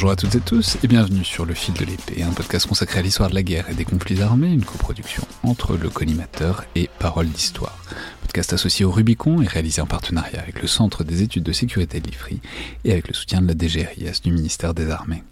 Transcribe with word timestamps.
Bonjour 0.00 0.12
à 0.12 0.16
toutes 0.16 0.34
et 0.34 0.40
tous 0.40 0.78
et 0.82 0.88
bienvenue 0.88 1.26
sur 1.26 1.44
Le 1.44 1.52
Fil 1.52 1.74
de 1.74 1.84
l'Épée, 1.84 2.22
un 2.22 2.32
podcast 2.32 2.66
consacré 2.66 3.00
à 3.00 3.02
l'histoire 3.02 3.28
de 3.28 3.34
la 3.34 3.42
guerre 3.42 3.68
et 3.68 3.74
des 3.74 3.84
conflits 3.84 4.22
armés, 4.22 4.50
une 4.50 4.64
coproduction 4.64 5.22
entre 5.42 5.76
le 5.76 5.90
collimateur 5.90 6.64
et 6.74 6.88
Parole 6.98 7.28
d'Histoire. 7.28 7.76
Podcast 8.22 8.54
associé 8.54 8.86
au 8.86 8.90
Rubicon 8.90 9.42
et 9.42 9.46
réalisé 9.46 9.82
en 9.82 9.86
partenariat 9.86 10.40
avec 10.40 10.62
le 10.62 10.68
Centre 10.68 11.04
des 11.04 11.20
études 11.20 11.42
de 11.42 11.52
sécurité 11.52 12.00
de 12.00 12.06
l'IFRI 12.08 12.40
et 12.86 12.92
avec 12.92 13.08
le 13.08 13.12
soutien 13.12 13.42
de 13.42 13.48
la 13.48 13.52
DGRIS 13.52 14.22
du 14.22 14.32
ministère 14.32 14.72
des 14.72 14.88
Armées. 14.88 15.22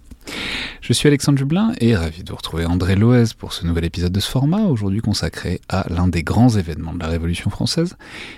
Je 0.81 0.93
suis 0.93 1.07
Alexandre 1.07 1.39
Dublin 1.39 1.75
et 1.81 1.95
ravi 1.95 2.23
de 2.23 2.31
vous 2.31 2.37
retrouver 2.37 2.65
André 2.65 2.97
Loez 2.97 3.35
pour 3.37 3.53
ce 3.53 3.67
nouvel 3.67 3.85
épisode 3.85 4.13
de 4.13 4.21
ce 4.21 4.31
format, 4.31 4.63
aujourd'hui 4.63 5.01
consacré 5.01 5.61
à 5.69 5.85
l'un 5.91 6.09
des 6.09 6.23
grands 6.23 6.49
événements 6.49 6.95
de 6.95 7.01
la 7.01 7.09
Révolution 7.09 7.51
française, 7.51 7.97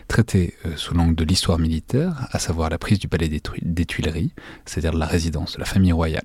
traité 0.09 0.55
euh, 0.67 0.73
sous 0.77 0.95
l'angle 0.95 1.15
de 1.15 1.25
l'histoire 1.25 1.59
militaire, 1.59 2.27
à 2.33 2.39
savoir 2.39 2.69
la 2.71 2.79
prise 2.79 2.99
du 2.99 3.07
palais 3.07 3.29
des, 3.29 3.87
Tuileries, 3.87 4.33
c'est-à-dire 4.65 4.99
la 4.99 5.07
résidence 5.07 5.55
de 5.55 5.61
la 5.61 5.65
famille 5.65 5.93
royale 5.93 6.25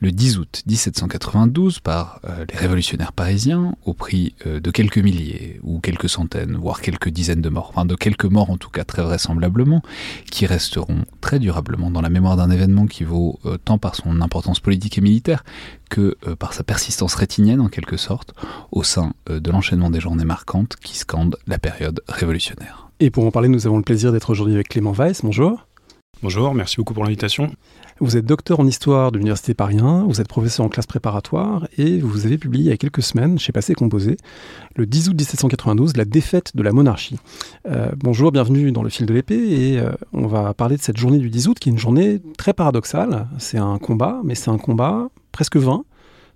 le 0.00 0.12
10 0.12 0.38
août 0.38 0.62
1792 0.66 1.80
par 1.80 2.20
euh, 2.24 2.44
les 2.50 2.56
révolutionnaires 2.56 3.12
parisiens 3.12 3.74
au 3.84 3.94
prix 3.94 4.34
euh, 4.46 4.60
de 4.60 4.70
quelques 4.70 4.98
milliers 4.98 5.60
ou 5.62 5.80
quelques 5.80 6.08
centaines, 6.08 6.56
voire 6.56 6.80
quelques 6.80 7.08
dizaines 7.08 7.40
de 7.40 7.48
morts, 7.48 7.70
enfin 7.70 7.84
de 7.84 7.94
quelques 7.94 8.24
morts 8.24 8.50
en 8.50 8.56
tout 8.56 8.70
cas 8.70 8.84
très 8.84 9.02
vraisemblablement, 9.02 9.82
qui 10.30 10.46
resteront 10.46 11.04
très 11.20 11.38
durablement 11.38 11.90
dans 11.90 12.00
la 12.00 12.10
mémoire 12.10 12.36
d'un 12.36 12.50
événement 12.50 12.86
qui 12.86 13.04
vaut 13.04 13.38
euh, 13.44 13.56
tant 13.58 13.78
par 13.78 13.94
son 13.94 14.20
importance 14.20 14.60
politique 14.60 14.98
et 14.98 15.00
militaire 15.00 15.44
que 15.88 16.16
par 16.40 16.52
sa 16.52 16.64
persistance 16.64 17.14
rétinienne 17.14 17.60
en 17.60 17.68
quelque 17.68 17.96
sorte 17.96 18.34
au 18.72 18.82
sein 18.82 19.12
de 19.30 19.50
l'enchaînement 19.52 19.88
des 19.88 20.00
journées 20.00 20.24
marquantes 20.24 20.74
qui 20.82 20.96
scandent 20.96 21.36
la 21.46 21.58
période 21.60 22.02
révolutionnaire. 22.08 22.90
Et 22.98 23.10
pour 23.10 23.24
en 23.24 23.30
parler, 23.30 23.48
nous 23.48 23.66
avons 23.66 23.76
le 23.76 23.84
plaisir 23.84 24.10
d'être 24.10 24.30
aujourd'hui 24.30 24.54
avec 24.54 24.68
Clément 24.68 24.92
Weiss. 24.92 25.20
Bonjour. 25.22 25.66
Bonjour, 26.22 26.54
merci 26.54 26.76
beaucoup 26.76 26.94
pour 26.94 27.04
l'invitation. 27.04 27.52
Vous 27.98 28.18
êtes 28.18 28.26
docteur 28.26 28.60
en 28.60 28.66
histoire 28.66 29.10
de 29.10 29.16
l'Université 29.16 29.54
Paris 29.54 29.78
1, 29.80 30.04
vous 30.04 30.20
êtes 30.20 30.28
professeur 30.28 30.66
en 30.66 30.68
classe 30.68 30.86
préparatoire 30.86 31.66
et 31.78 31.98
vous 31.98 32.26
avez 32.26 32.36
publié 32.36 32.64
il 32.64 32.68
y 32.68 32.72
a 32.72 32.76
quelques 32.76 33.02
semaines 33.02 33.38
chez 33.38 33.52
Passé 33.52 33.72
Composé, 33.72 34.18
le 34.74 34.84
10 34.84 35.08
août 35.08 35.14
1792, 35.16 35.96
La 35.96 36.04
défaite 36.04 36.54
de 36.54 36.62
la 36.62 36.72
monarchie. 36.72 37.16
Euh, 37.66 37.92
bonjour, 37.96 38.32
bienvenue 38.32 38.70
dans 38.70 38.82
le 38.82 38.90
fil 38.90 39.06
de 39.06 39.14
l'épée 39.14 39.38
et 39.38 39.78
euh, 39.78 39.92
on 40.12 40.26
va 40.26 40.52
parler 40.52 40.76
de 40.76 40.82
cette 40.82 40.98
journée 40.98 41.16
du 41.16 41.30
10 41.30 41.48
août 41.48 41.58
qui 41.58 41.70
est 41.70 41.72
une 41.72 41.78
journée 41.78 42.20
très 42.36 42.52
paradoxale. 42.52 43.28
C'est 43.38 43.56
un 43.56 43.78
combat, 43.78 44.20
mais 44.24 44.34
c'est 44.34 44.50
un 44.50 44.58
combat 44.58 45.08
presque 45.32 45.56
vain 45.56 45.82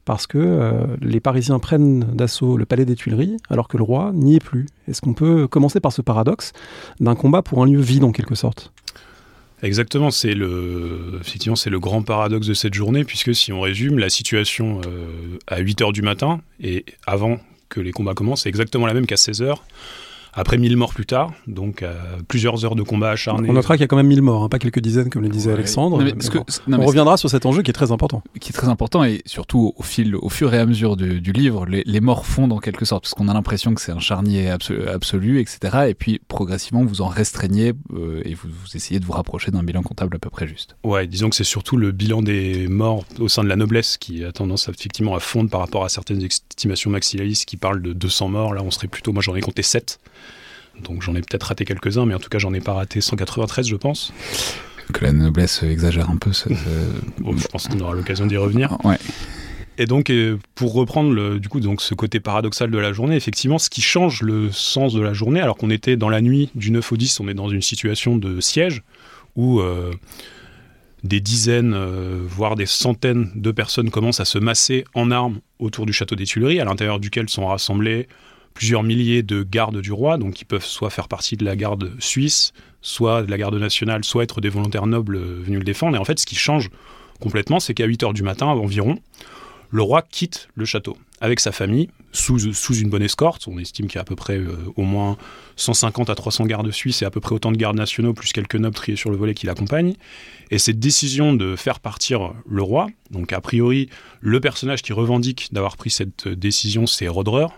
parce 0.06 0.26
que 0.26 0.38
euh, 0.38 0.96
les 1.02 1.20
Parisiens 1.20 1.58
prennent 1.58 2.00
d'assaut 2.14 2.56
le 2.56 2.64
palais 2.64 2.86
des 2.86 2.94
Tuileries 2.94 3.36
alors 3.50 3.68
que 3.68 3.76
le 3.76 3.82
roi 3.82 4.12
n'y 4.14 4.36
est 4.36 4.42
plus. 4.42 4.64
Est-ce 4.88 5.02
qu'on 5.02 5.12
peut 5.12 5.46
commencer 5.46 5.78
par 5.78 5.92
ce 5.92 6.00
paradoxe 6.00 6.52
d'un 7.00 7.14
combat 7.14 7.42
pour 7.42 7.62
un 7.62 7.66
lieu 7.66 7.80
vide 7.80 8.04
en 8.04 8.12
quelque 8.12 8.34
sorte? 8.34 8.72
Exactement, 9.62 10.10
c'est 10.10 10.32
le, 10.32 11.18
effectivement, 11.20 11.56
c'est 11.56 11.70
le 11.70 11.78
grand 11.78 12.02
paradoxe 12.02 12.46
de 12.46 12.54
cette 12.54 12.72
journée, 12.72 13.04
puisque 13.04 13.34
si 13.34 13.52
on 13.52 13.60
résume, 13.60 13.98
la 13.98 14.08
situation 14.08 14.80
euh, 14.86 15.38
à 15.46 15.58
8 15.58 15.82
h 15.82 15.92
du 15.92 16.02
matin 16.02 16.40
et 16.62 16.84
avant 17.06 17.38
que 17.68 17.80
les 17.80 17.92
combats 17.92 18.14
commencent, 18.14 18.42
c'est 18.42 18.48
exactement 18.48 18.86
la 18.86 18.94
même 18.94 19.06
qu'à 19.06 19.18
16 19.18 19.42
h 19.42 19.54
après 20.32 20.58
1000 20.58 20.76
morts 20.76 20.94
plus 20.94 21.06
tard, 21.06 21.32
donc 21.46 21.82
euh, 21.82 21.94
plusieurs 22.28 22.64
heures 22.64 22.76
de 22.76 22.82
combat 22.82 23.10
acharnés. 23.10 23.48
On 23.50 23.52
notera 23.52 23.74
qu'il 23.74 23.82
y 23.82 23.84
a 23.84 23.88
quand 23.88 23.96
même 23.96 24.06
1000 24.06 24.22
morts, 24.22 24.44
hein, 24.44 24.48
pas 24.48 24.58
quelques 24.58 24.80
dizaines 24.80 25.10
comme 25.10 25.22
le 25.22 25.28
disait 25.28 25.52
Alexandre. 25.52 26.02
on 26.68 26.86
reviendra 26.86 27.16
sur 27.16 27.28
cet 27.30 27.46
enjeu 27.46 27.62
qui 27.62 27.70
est 27.70 27.74
très 27.74 27.92
important. 27.92 28.22
Qui 28.40 28.50
est 28.50 28.52
très 28.52 28.68
important 28.68 29.04
et 29.04 29.22
surtout 29.26 29.72
au, 29.76 29.82
fil, 29.82 30.14
au 30.16 30.28
fur 30.28 30.54
et 30.54 30.58
à 30.58 30.66
mesure 30.66 30.96
du, 30.96 31.32
livre, 31.32 31.66
les, 31.66 32.00
morts 32.00 32.26
fondent 32.26 32.52
en 32.52 32.58
quelque 32.58 32.84
sorte, 32.84 33.04
parce 33.04 33.14
qu'on 33.14 33.28
a 33.28 33.34
l'impression 33.34 33.74
que 33.74 33.80
c'est 33.80 33.92
un 33.92 33.98
charnier 33.98 34.50
absolu, 34.50 35.40
etc. 35.40 35.86
Et 35.88 35.94
puis 35.94 36.20
progressivement, 36.28 36.84
vous 36.84 37.02
en 37.02 37.08
restreignez 37.08 37.72
euh, 37.94 38.22
et 38.24 38.34
vous, 38.34 38.48
essayez 38.74 39.00
de 39.00 39.04
vous 39.04 39.12
rapprocher 39.12 39.50
d'un 39.50 39.62
bilan 39.62 39.82
comptable 39.82 40.16
à 40.16 40.18
peu 40.18 40.30
près 40.30 40.46
juste. 40.46 40.76
Ouais, 40.84 41.06
disons 41.06 41.28
que 41.28 41.36
c'est 41.36 41.44
surtout 41.44 41.76
le 41.76 41.92
bilan 41.92 42.22
des 42.22 42.68
morts 42.68 43.04
au 43.18 43.28
sein 43.28 43.42
de 43.42 43.48
la 43.48 43.56
noblesse 43.56 43.98
qui 43.98 44.24
a 44.24 44.32
tendance 44.32 44.68
effectivement 44.68 45.14
à 45.14 45.20
fondre 45.20 45.50
par 45.50 45.60
rapport 45.60 45.84
à 45.84 45.88
certaines 45.88 46.22
estimations 46.22 46.90
maximalistes 46.90 47.44
qui 47.46 47.56
parlent 47.56 47.82
de 47.82 47.92
200 47.92 48.28
morts. 48.28 48.54
Là, 48.54 48.62
on 48.62 48.70
serait 48.70 48.88
plutôt, 48.88 49.12
moi 49.12 49.22
j'en 49.22 49.34
ai 49.34 49.40
compté 49.40 49.62
7. 49.62 49.98
Donc 50.84 51.02
j'en 51.02 51.14
ai 51.14 51.20
peut-être 51.20 51.44
raté 51.44 51.64
quelques-uns, 51.64 52.06
mais 52.06 52.14
en 52.14 52.18
tout 52.18 52.28
cas 52.28 52.38
j'en 52.38 52.52
ai 52.54 52.60
pas 52.60 52.72
raté 52.72 53.00
193, 53.00 53.66
je 53.66 53.76
pense. 53.76 54.12
Que 54.92 55.04
la 55.04 55.12
noblesse 55.12 55.62
exagère 55.62 56.10
un 56.10 56.16
peu. 56.16 56.32
je 57.20 57.46
pense 57.48 57.68
qu'on 57.68 57.80
aura 57.80 57.94
l'occasion 57.94 58.26
d'y 58.26 58.36
revenir. 58.36 58.76
Ouais. 58.84 58.98
Et 59.80 59.86
donc, 59.86 60.12
pour 60.54 60.74
reprendre 60.74 61.10
le, 61.10 61.40
du 61.40 61.48
coup, 61.48 61.58
donc 61.58 61.80
ce 61.80 61.94
côté 61.94 62.20
paradoxal 62.20 62.70
de 62.70 62.76
la 62.76 62.92
journée, 62.92 63.16
effectivement, 63.16 63.58
ce 63.58 63.70
qui 63.70 63.80
change 63.80 64.20
le 64.20 64.52
sens 64.52 64.92
de 64.92 65.00
la 65.00 65.14
journée, 65.14 65.40
alors 65.40 65.56
qu'on 65.56 65.70
était 65.70 65.96
dans 65.96 66.10
la 66.10 66.20
nuit 66.20 66.50
du 66.54 66.70
9 66.70 66.92
au 66.92 66.96
10, 66.98 67.20
on 67.20 67.28
est 67.28 67.34
dans 67.34 67.48
une 67.48 67.62
situation 67.62 68.18
de 68.18 68.40
siège 68.40 68.82
où 69.36 69.60
euh, 69.60 69.90
des 71.02 71.20
dizaines, 71.20 71.72
euh, 71.74 72.20
voire 72.28 72.56
des 72.56 72.66
centaines 72.66 73.30
de 73.34 73.50
personnes 73.52 73.88
commencent 73.88 74.20
à 74.20 74.26
se 74.26 74.38
masser 74.38 74.84
en 74.92 75.10
armes 75.10 75.40
autour 75.58 75.86
du 75.86 75.94
château 75.94 76.14
des 76.14 76.26
Tuileries, 76.26 76.60
à 76.60 76.66
l'intérieur 76.66 77.00
duquel 77.00 77.30
sont 77.30 77.46
rassemblés 77.46 78.06
plusieurs 78.54 78.82
milliers 78.82 79.22
de 79.22 79.42
gardes 79.42 79.80
du 79.80 79.92
roi, 79.92 80.18
donc 80.18 80.34
qui 80.34 80.44
peuvent 80.44 80.64
soit 80.64 80.90
faire 80.90 81.08
partie 81.08 81.36
de 81.36 81.44
la 81.44 81.56
garde 81.56 81.92
suisse, 81.98 82.52
soit 82.82 83.22
de 83.22 83.30
la 83.30 83.38
garde 83.38 83.54
nationale, 83.54 84.04
soit 84.04 84.22
être 84.22 84.40
des 84.40 84.48
volontaires 84.48 84.86
nobles 84.86 85.18
venus 85.18 85.58
le 85.58 85.64
défendre. 85.64 85.96
Et 85.96 85.98
en 85.98 86.04
fait, 86.04 86.18
ce 86.18 86.26
qui 86.26 86.36
change 86.36 86.70
complètement, 87.20 87.60
c'est 87.60 87.74
qu'à 87.74 87.84
8 87.84 88.02
heures 88.02 88.14
du 88.14 88.22
matin 88.22 88.46
environ, 88.46 88.98
le 89.70 89.82
roi 89.82 90.02
quitte 90.02 90.48
le 90.54 90.64
château 90.64 90.96
avec 91.20 91.38
sa 91.38 91.52
famille, 91.52 91.88
sous, 92.12 92.38
une 92.38 92.88
bonne 92.88 93.02
escorte. 93.02 93.46
On 93.46 93.58
estime 93.58 93.86
qu'il 93.86 93.96
y 93.96 93.98
a 93.98 94.02
à 94.02 94.04
peu 94.04 94.16
près 94.16 94.38
euh, 94.38 94.56
au 94.76 94.82
moins 94.82 95.16
150 95.56 96.08
à 96.08 96.14
300 96.14 96.46
gardes 96.46 96.70
suisses 96.70 97.02
et 97.02 97.04
à 97.04 97.10
peu 97.10 97.20
près 97.20 97.34
autant 97.34 97.52
de 97.52 97.56
gardes 97.56 97.76
nationaux, 97.76 98.14
plus 98.14 98.32
quelques 98.32 98.56
nobles 98.56 98.74
triés 98.74 98.96
sur 98.96 99.10
le 99.10 99.16
volet 99.16 99.34
qui 99.34 99.46
l'accompagnent. 99.46 99.94
Et 100.50 100.58
cette 100.58 100.80
décision 100.80 101.34
de 101.34 101.56
faire 101.56 101.78
partir 101.78 102.32
le 102.48 102.62
roi, 102.62 102.88
donc 103.10 103.32
a 103.32 103.40
priori, 103.40 103.90
le 104.20 104.40
personnage 104.40 104.82
qui 104.82 104.92
revendique 104.92 105.48
d'avoir 105.52 105.76
pris 105.76 105.90
cette 105.90 106.26
décision, 106.26 106.86
c'est 106.86 107.06
Roderer, 107.06 107.48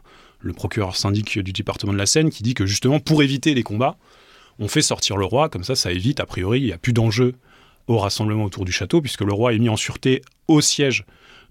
le 0.42 0.52
procureur 0.52 0.96
syndic 0.96 1.38
du 1.38 1.52
département 1.52 1.92
de 1.92 1.98
la 1.98 2.06
Seine, 2.06 2.30
qui 2.30 2.42
dit 2.42 2.54
que 2.54 2.66
justement, 2.66 3.00
pour 3.00 3.22
éviter 3.22 3.54
les 3.54 3.62
combats, 3.62 3.96
on 4.58 4.68
fait 4.68 4.82
sortir 4.82 5.16
le 5.16 5.24
roi, 5.24 5.48
comme 5.48 5.64
ça, 5.64 5.74
ça 5.74 5.92
évite, 5.92 6.20
a 6.20 6.26
priori, 6.26 6.60
il 6.60 6.66
n'y 6.66 6.72
a 6.72 6.78
plus 6.78 6.92
d'enjeu 6.92 7.34
au 7.86 7.98
rassemblement 7.98 8.44
autour 8.44 8.64
du 8.64 8.72
château, 8.72 9.00
puisque 9.00 9.22
le 9.22 9.32
roi 9.32 9.54
est 9.54 9.58
mis 9.58 9.68
en 9.68 9.76
sûreté 9.76 10.22
au 10.48 10.60
siège 10.60 11.04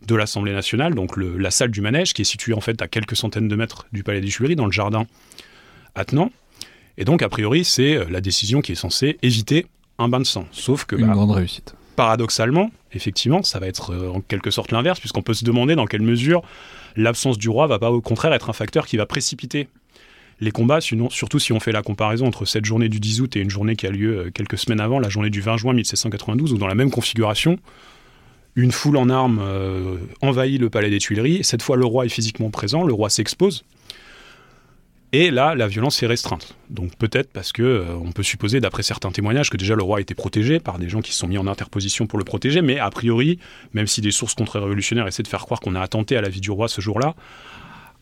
de 0.05 0.15
l'Assemblée 0.15 0.53
nationale, 0.53 0.95
donc 0.95 1.15
la 1.17 1.51
salle 1.51 1.71
du 1.71 1.81
manège, 1.81 2.13
qui 2.13 2.21
est 2.23 2.25
située 2.25 2.53
en 2.53 2.61
fait 2.61 2.81
à 2.81 2.87
quelques 2.87 3.15
centaines 3.15 3.47
de 3.47 3.55
mètres 3.55 3.87
du 3.91 4.03
palais 4.03 4.21
des 4.21 4.29
Tuileries, 4.29 4.55
dans 4.55 4.65
le 4.65 4.71
jardin 4.71 5.05
attenant. 5.95 6.31
Et 6.97 7.05
donc, 7.05 7.21
a 7.21 7.29
priori, 7.29 7.63
c'est 7.63 7.95
euh, 7.95 8.05
la 8.09 8.21
décision 8.21 8.61
qui 8.61 8.73
est 8.73 8.75
censée 8.75 9.17
éviter 9.21 9.67
un 9.97 10.09
bain 10.09 10.19
de 10.19 10.25
sang. 10.25 10.45
Sauf 10.51 10.85
que. 10.85 10.95
Une 10.95 11.07
bah, 11.07 11.13
grande 11.13 11.31
réussite. 11.31 11.75
Paradoxalement, 11.95 12.71
effectivement, 12.93 13.43
ça 13.43 13.59
va 13.59 13.67
être 13.67 13.91
euh, 13.91 14.09
en 14.09 14.21
quelque 14.21 14.51
sorte 14.51 14.71
l'inverse, 14.71 14.99
puisqu'on 14.99 15.21
peut 15.21 15.33
se 15.33 15.45
demander 15.45 15.75
dans 15.75 15.85
quelle 15.85 16.01
mesure 16.01 16.41
l'absence 16.95 17.37
du 17.37 17.49
roi 17.49 17.67
va 17.67 17.79
pas 17.79 17.91
au 17.91 18.01
contraire 18.01 18.33
être 18.33 18.49
un 18.49 18.53
facteur 18.53 18.85
qui 18.85 18.97
va 18.97 19.05
précipiter 19.05 19.67
les 20.41 20.51
combats, 20.51 20.79
surtout 20.81 21.37
si 21.37 21.53
on 21.53 21.59
fait 21.59 21.71
la 21.71 21.83
comparaison 21.83 22.25
entre 22.25 22.45
cette 22.45 22.65
journée 22.65 22.89
du 22.89 22.99
10 22.99 23.21
août 23.21 23.35
et 23.35 23.41
une 23.41 23.51
journée 23.51 23.75
qui 23.75 23.85
a 23.85 23.91
lieu 23.91 24.17
euh, 24.17 24.31
quelques 24.31 24.57
semaines 24.57 24.79
avant, 24.79 24.99
la 24.99 25.09
journée 25.09 25.29
du 25.29 25.39
20 25.39 25.57
juin 25.57 25.73
1792, 25.73 26.53
où 26.53 26.57
dans 26.57 26.67
la 26.67 26.75
même 26.75 26.89
configuration, 26.89 27.59
une 28.55 28.71
foule 28.71 28.97
en 28.97 29.09
armes 29.09 29.39
euh, 29.39 29.97
envahit 30.21 30.59
le 30.59 30.69
palais 30.69 30.89
des 30.89 30.97
Tuileries. 30.97 31.43
Cette 31.43 31.61
fois, 31.61 31.77
le 31.77 31.85
roi 31.85 32.05
est 32.05 32.09
physiquement 32.09 32.49
présent, 32.49 32.83
le 32.83 32.93
roi 32.93 33.09
s'expose. 33.09 33.63
Et 35.13 35.29
là, 35.29 35.55
la 35.55 35.67
violence 35.67 36.01
est 36.03 36.07
restreinte. 36.07 36.55
Donc 36.69 36.95
peut-être 36.95 37.31
parce 37.31 37.51
que 37.51 37.63
euh, 37.63 37.95
on 37.95 38.11
peut 38.13 38.23
supposer, 38.23 38.61
d'après 38.61 38.83
certains 38.83 39.11
témoignages, 39.11 39.49
que 39.49 39.57
déjà 39.57 39.75
le 39.75 39.83
roi 39.83 39.99
était 39.99 40.15
protégé 40.15 40.59
par 40.59 40.79
des 40.79 40.87
gens 40.87 41.01
qui 41.01 41.11
se 41.11 41.17
sont 41.17 41.27
mis 41.27 41.37
en 41.37 41.47
interposition 41.47 42.07
pour 42.07 42.17
le 42.17 42.23
protéger. 42.23 42.61
Mais 42.61 42.79
a 42.79 42.89
priori, 42.89 43.37
même 43.73 43.87
si 43.87 43.99
des 43.99 44.11
sources 44.11 44.35
contre-révolutionnaires 44.35 45.07
essaient 45.07 45.23
de 45.23 45.27
faire 45.27 45.41
croire 45.41 45.59
qu'on 45.59 45.75
a 45.75 45.81
attenté 45.81 46.15
à 46.15 46.21
la 46.21 46.29
vie 46.29 46.39
du 46.39 46.51
roi 46.51 46.69
ce 46.69 46.79
jour-là, 46.79 47.13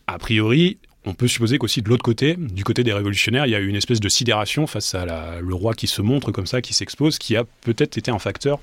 a 0.06 0.18
priori, 0.18 0.78
on 1.04 1.14
peut 1.14 1.26
supposer 1.26 1.58
qu'aussi 1.58 1.82
de 1.82 1.88
l'autre 1.88 2.02
côté, 2.02 2.36
du 2.36 2.62
côté 2.62 2.84
des 2.84 2.92
révolutionnaires, 2.92 3.46
il 3.46 3.50
y 3.50 3.54
a 3.54 3.60
eu 3.60 3.66
une 3.66 3.76
espèce 3.76 4.00
de 4.00 4.08
sidération 4.08 4.66
face 4.66 4.94
à 4.94 5.40
le 5.40 5.54
roi 5.54 5.74
qui 5.74 5.86
se 5.86 6.02
montre 6.02 6.30
comme 6.30 6.46
ça, 6.46 6.60
qui 6.60 6.74
s'expose, 6.74 7.18
qui 7.18 7.36
a 7.36 7.44
peut-être 7.62 7.96
été 7.96 8.10
un 8.10 8.18
facteur 8.18 8.60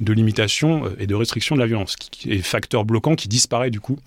de 0.00 0.12
limitation 0.12 0.86
euh, 0.86 0.96
et 0.98 1.06
de 1.06 1.14
restriction 1.14 1.56
de 1.56 1.60
la 1.60 1.66
violence, 1.66 1.96
qui 1.96 2.32
est 2.32 2.38
facteur 2.38 2.84
bloquant 2.84 3.16
qui 3.16 3.28
disparaît 3.28 3.70
du 3.70 3.80
coup 3.80 3.98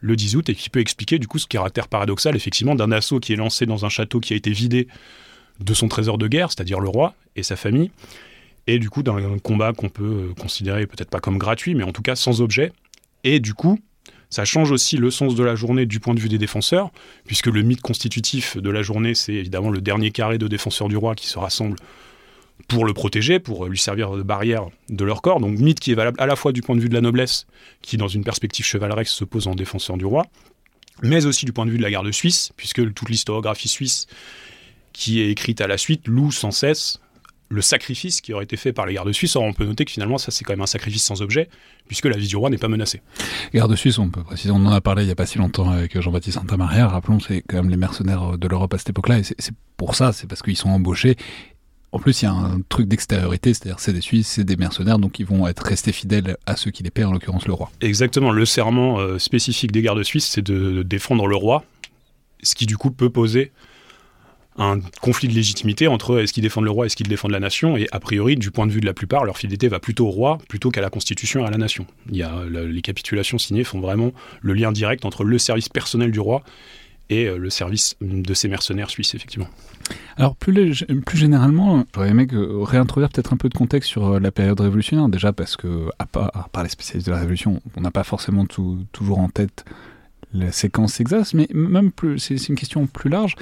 le 0.00 0.16
10 0.16 0.36
août 0.36 0.48
et 0.48 0.54
qui 0.54 0.70
peut 0.70 0.80
expliquer 0.80 1.18
du 1.18 1.26
coup 1.26 1.38
ce 1.38 1.46
caractère 1.46 1.88
paradoxal 1.88 2.36
effectivement 2.36 2.74
d'un 2.74 2.92
assaut 2.92 3.20
qui 3.20 3.32
est 3.32 3.36
lancé 3.36 3.66
dans 3.66 3.84
un 3.84 3.88
château 3.88 4.20
qui 4.20 4.32
a 4.32 4.36
été 4.36 4.50
vidé 4.50 4.88
de 5.60 5.74
son 5.74 5.88
trésor 5.88 6.18
de 6.18 6.28
guerre, 6.28 6.50
c'est-à-dire 6.50 6.80
le 6.80 6.88
roi 6.88 7.14
et 7.34 7.42
sa 7.42 7.56
famille, 7.56 7.90
et 8.66 8.78
du 8.78 8.90
coup 8.90 9.02
d'un 9.02 9.38
combat 9.38 9.72
qu'on 9.72 9.88
peut 9.88 10.30
euh, 10.30 10.34
considérer 10.34 10.86
peut-être 10.86 11.10
pas 11.10 11.20
comme 11.20 11.38
gratuit, 11.38 11.74
mais 11.74 11.82
en 11.82 11.92
tout 11.92 12.02
cas 12.02 12.14
sans 12.14 12.40
objet, 12.40 12.72
et 13.24 13.40
du 13.40 13.54
coup 13.54 13.78
ça 14.30 14.44
change 14.44 14.70
aussi 14.70 14.98
le 14.98 15.10
sens 15.10 15.34
de 15.34 15.42
la 15.42 15.54
journée 15.54 15.86
du 15.86 16.00
point 16.00 16.14
de 16.14 16.20
vue 16.20 16.28
des 16.28 16.38
défenseurs, 16.38 16.90
puisque 17.24 17.46
le 17.46 17.62
mythe 17.62 17.80
constitutif 17.80 18.58
de 18.58 18.70
la 18.70 18.82
journée, 18.82 19.14
c'est 19.14 19.32
évidemment 19.32 19.70
le 19.70 19.80
dernier 19.80 20.10
carré 20.10 20.36
de 20.36 20.46
défenseurs 20.48 20.88
du 20.88 20.96
roi 20.96 21.14
qui 21.14 21.26
se 21.26 21.38
rassemblent 21.38 21.78
pour 22.66 22.84
le 22.84 22.92
protéger, 22.92 23.38
pour 23.38 23.66
lui 23.66 23.78
servir 23.78 24.10
de 24.12 24.22
barrière 24.22 24.66
de 24.88 25.04
leur 25.04 25.22
corps. 25.22 25.40
Donc 25.40 25.58
mythe 25.58 25.80
qui 25.80 25.92
est 25.92 25.94
valable 25.94 26.20
à 26.20 26.26
la 26.26 26.36
fois 26.36 26.52
du 26.52 26.62
point 26.62 26.76
de 26.76 26.80
vue 26.80 26.88
de 26.88 26.94
la 26.94 27.00
noblesse, 27.00 27.46
qui 27.82 27.96
dans 27.96 28.08
une 28.08 28.24
perspective 28.24 28.64
chevaleresque 28.64 29.12
se 29.12 29.24
pose 29.24 29.46
en 29.46 29.54
défenseur 29.54 29.96
du 29.96 30.04
roi, 30.04 30.24
mais 31.02 31.26
aussi 31.26 31.46
du 31.46 31.52
point 31.52 31.66
de 31.66 31.70
vue 31.70 31.78
de 31.78 31.82
la 31.82 31.90
garde 31.90 32.10
suisse, 32.10 32.52
puisque 32.56 32.92
toute 32.92 33.08
l'historiographie 33.08 33.68
suisse 33.68 34.06
qui 34.92 35.20
est 35.20 35.30
écrite 35.30 35.60
à 35.60 35.68
la 35.68 35.78
suite 35.78 36.08
loue 36.08 36.32
sans 36.32 36.50
cesse 36.50 37.00
le 37.50 37.62
sacrifice 37.62 38.20
qui 38.20 38.34
aurait 38.34 38.44
été 38.44 38.56
fait 38.56 38.72
par 38.72 38.84
les 38.84 38.94
gardes 38.94 39.12
suisses. 39.12 39.36
Or, 39.36 39.42
on 39.42 39.52
peut 39.52 39.64
noter 39.64 39.84
que 39.84 39.90
finalement, 39.90 40.18
ça, 40.18 40.30
c'est 40.30 40.44
quand 40.44 40.52
même 40.52 40.60
un 40.60 40.66
sacrifice 40.66 41.04
sans 41.04 41.22
objet, 41.22 41.48
puisque 41.86 42.04
la 42.04 42.16
vie 42.16 42.28
du 42.28 42.36
roi 42.36 42.50
n'est 42.50 42.58
pas 42.58 42.68
menacée. 42.68 43.00
Gardes 43.54 43.74
suisses, 43.74 43.98
on 43.98 44.10
peut 44.10 44.22
préciser, 44.22 44.50
on 44.50 44.56
en 44.56 44.72
a 44.72 44.80
parlé 44.80 45.02
il 45.02 45.06
n'y 45.06 45.12
a 45.12 45.14
pas 45.14 45.24
si 45.24 45.38
longtemps 45.38 45.70
avec 45.70 45.98
Jean-Baptiste 45.98 46.38
Santamaria. 46.38 46.88
Rappelons, 46.88 47.20
c'est 47.20 47.42
quand 47.48 47.56
même 47.56 47.70
les 47.70 47.76
mercenaires 47.76 48.36
de 48.36 48.48
l'Europe 48.48 48.74
à 48.74 48.78
cette 48.78 48.90
époque-là, 48.90 49.18
et 49.18 49.22
c'est 49.22 49.54
pour 49.76 49.94
ça, 49.94 50.12
c'est 50.12 50.26
parce 50.26 50.42
qu'ils 50.42 50.56
sont 50.56 50.68
embauchés. 50.68 51.16
En 51.90 51.98
plus, 51.98 52.20
il 52.20 52.26
y 52.26 52.28
a 52.28 52.32
un 52.32 52.60
truc 52.68 52.86
d'extériorité, 52.86 53.54
c'est-à-dire 53.54 53.80
c'est 53.80 53.94
des 53.94 54.02
Suisses, 54.02 54.28
c'est 54.28 54.44
des 54.44 54.56
mercenaires, 54.56 54.98
donc 54.98 55.18
ils 55.18 55.26
vont 55.26 55.46
être 55.46 55.60
restés 55.60 55.92
fidèles 55.92 56.36
à 56.44 56.56
ceux 56.56 56.70
qui 56.70 56.82
les 56.82 56.90
paient, 56.90 57.04
en 57.04 57.12
l'occurrence 57.12 57.46
le 57.46 57.54
roi. 57.54 57.70
Exactement. 57.80 58.30
Le 58.30 58.44
serment 58.44 58.98
euh, 58.98 59.18
spécifique 59.18 59.72
des 59.72 59.80
gardes 59.80 60.02
suisses, 60.02 60.26
c'est 60.26 60.42
de 60.42 60.82
défendre 60.82 61.26
le 61.26 61.36
roi, 61.36 61.64
ce 62.42 62.54
qui 62.54 62.66
du 62.66 62.76
coup 62.76 62.90
peut 62.90 63.10
poser 63.10 63.52
un 64.58 64.80
conflit 65.00 65.28
de 65.28 65.34
légitimité 65.34 65.86
entre 65.86 66.20
est-ce 66.20 66.32
qu'ils 66.32 66.42
défendent 66.42 66.64
le 66.64 66.70
roi, 66.70 66.86
est-ce 66.86 66.96
qu'ils 66.96 67.08
défendent 67.08 67.30
la 67.30 67.40
nation, 67.40 67.76
et 67.76 67.86
a 67.92 68.00
priori, 68.00 68.36
du 68.36 68.50
point 68.50 68.66
de 68.66 68.72
vue 68.72 68.80
de 68.80 68.86
la 68.86 68.92
plupart, 68.92 69.24
leur 69.24 69.38
fidélité 69.38 69.68
va 69.68 69.78
plutôt 69.78 70.08
au 70.08 70.10
roi 70.10 70.38
plutôt 70.48 70.70
qu'à 70.70 70.80
la 70.80 70.90
Constitution 70.90 71.44
et 71.44 71.46
à 71.46 71.50
la 71.50 71.58
nation. 71.58 71.86
Il 72.10 72.16
y 72.16 72.22
a, 72.22 72.44
les 72.44 72.82
capitulations 72.82 73.38
signées 73.38 73.64
font 73.64 73.80
vraiment 73.80 74.12
le 74.40 74.54
lien 74.54 74.72
direct 74.72 75.04
entre 75.04 75.22
le 75.22 75.38
service 75.38 75.68
personnel 75.68 76.10
du 76.10 76.20
roi 76.20 76.42
et 77.08 77.26
euh, 77.26 77.38
le 77.38 77.50
service 77.50 77.96
de 78.00 78.34
ces 78.34 78.48
mercenaires 78.48 78.90
suisses, 78.90 79.14
effectivement. 79.14 79.48
Alors, 80.18 80.34
plus, 80.34 80.84
plus 81.06 81.16
généralement, 81.16 81.84
j'aurais 81.94 82.10
aimé 82.10 82.26
réintroduire 82.32 83.08
peut-être 83.08 83.32
un 83.32 83.36
peu 83.36 83.48
de 83.48 83.54
contexte 83.54 83.88
sur 83.88 84.14
euh, 84.14 84.20
la 84.20 84.32
période 84.32 84.60
révolutionnaire, 84.60 85.08
déjà 85.08 85.32
parce 85.32 85.56
que, 85.56 85.88
à 85.98 86.06
part, 86.06 86.62
les 86.64 86.68
spécialistes 86.68 87.06
de 87.06 87.12
la 87.12 87.18
Révolution, 87.18 87.62
on 87.76 87.80
n'a 87.80 87.92
pas 87.92 88.02
forcément 88.02 88.44
toujours 88.44 89.20
en 89.20 89.28
tête 89.28 89.64
la 90.34 90.50
séquence 90.52 91.00
exacte, 91.00 91.34
mais 91.34 91.48
même 91.54 91.92
plus, 91.92 92.18
c'est 92.18 92.48
une 92.48 92.56
question 92.56 92.86
plus 92.86 93.08
large. 93.08 93.36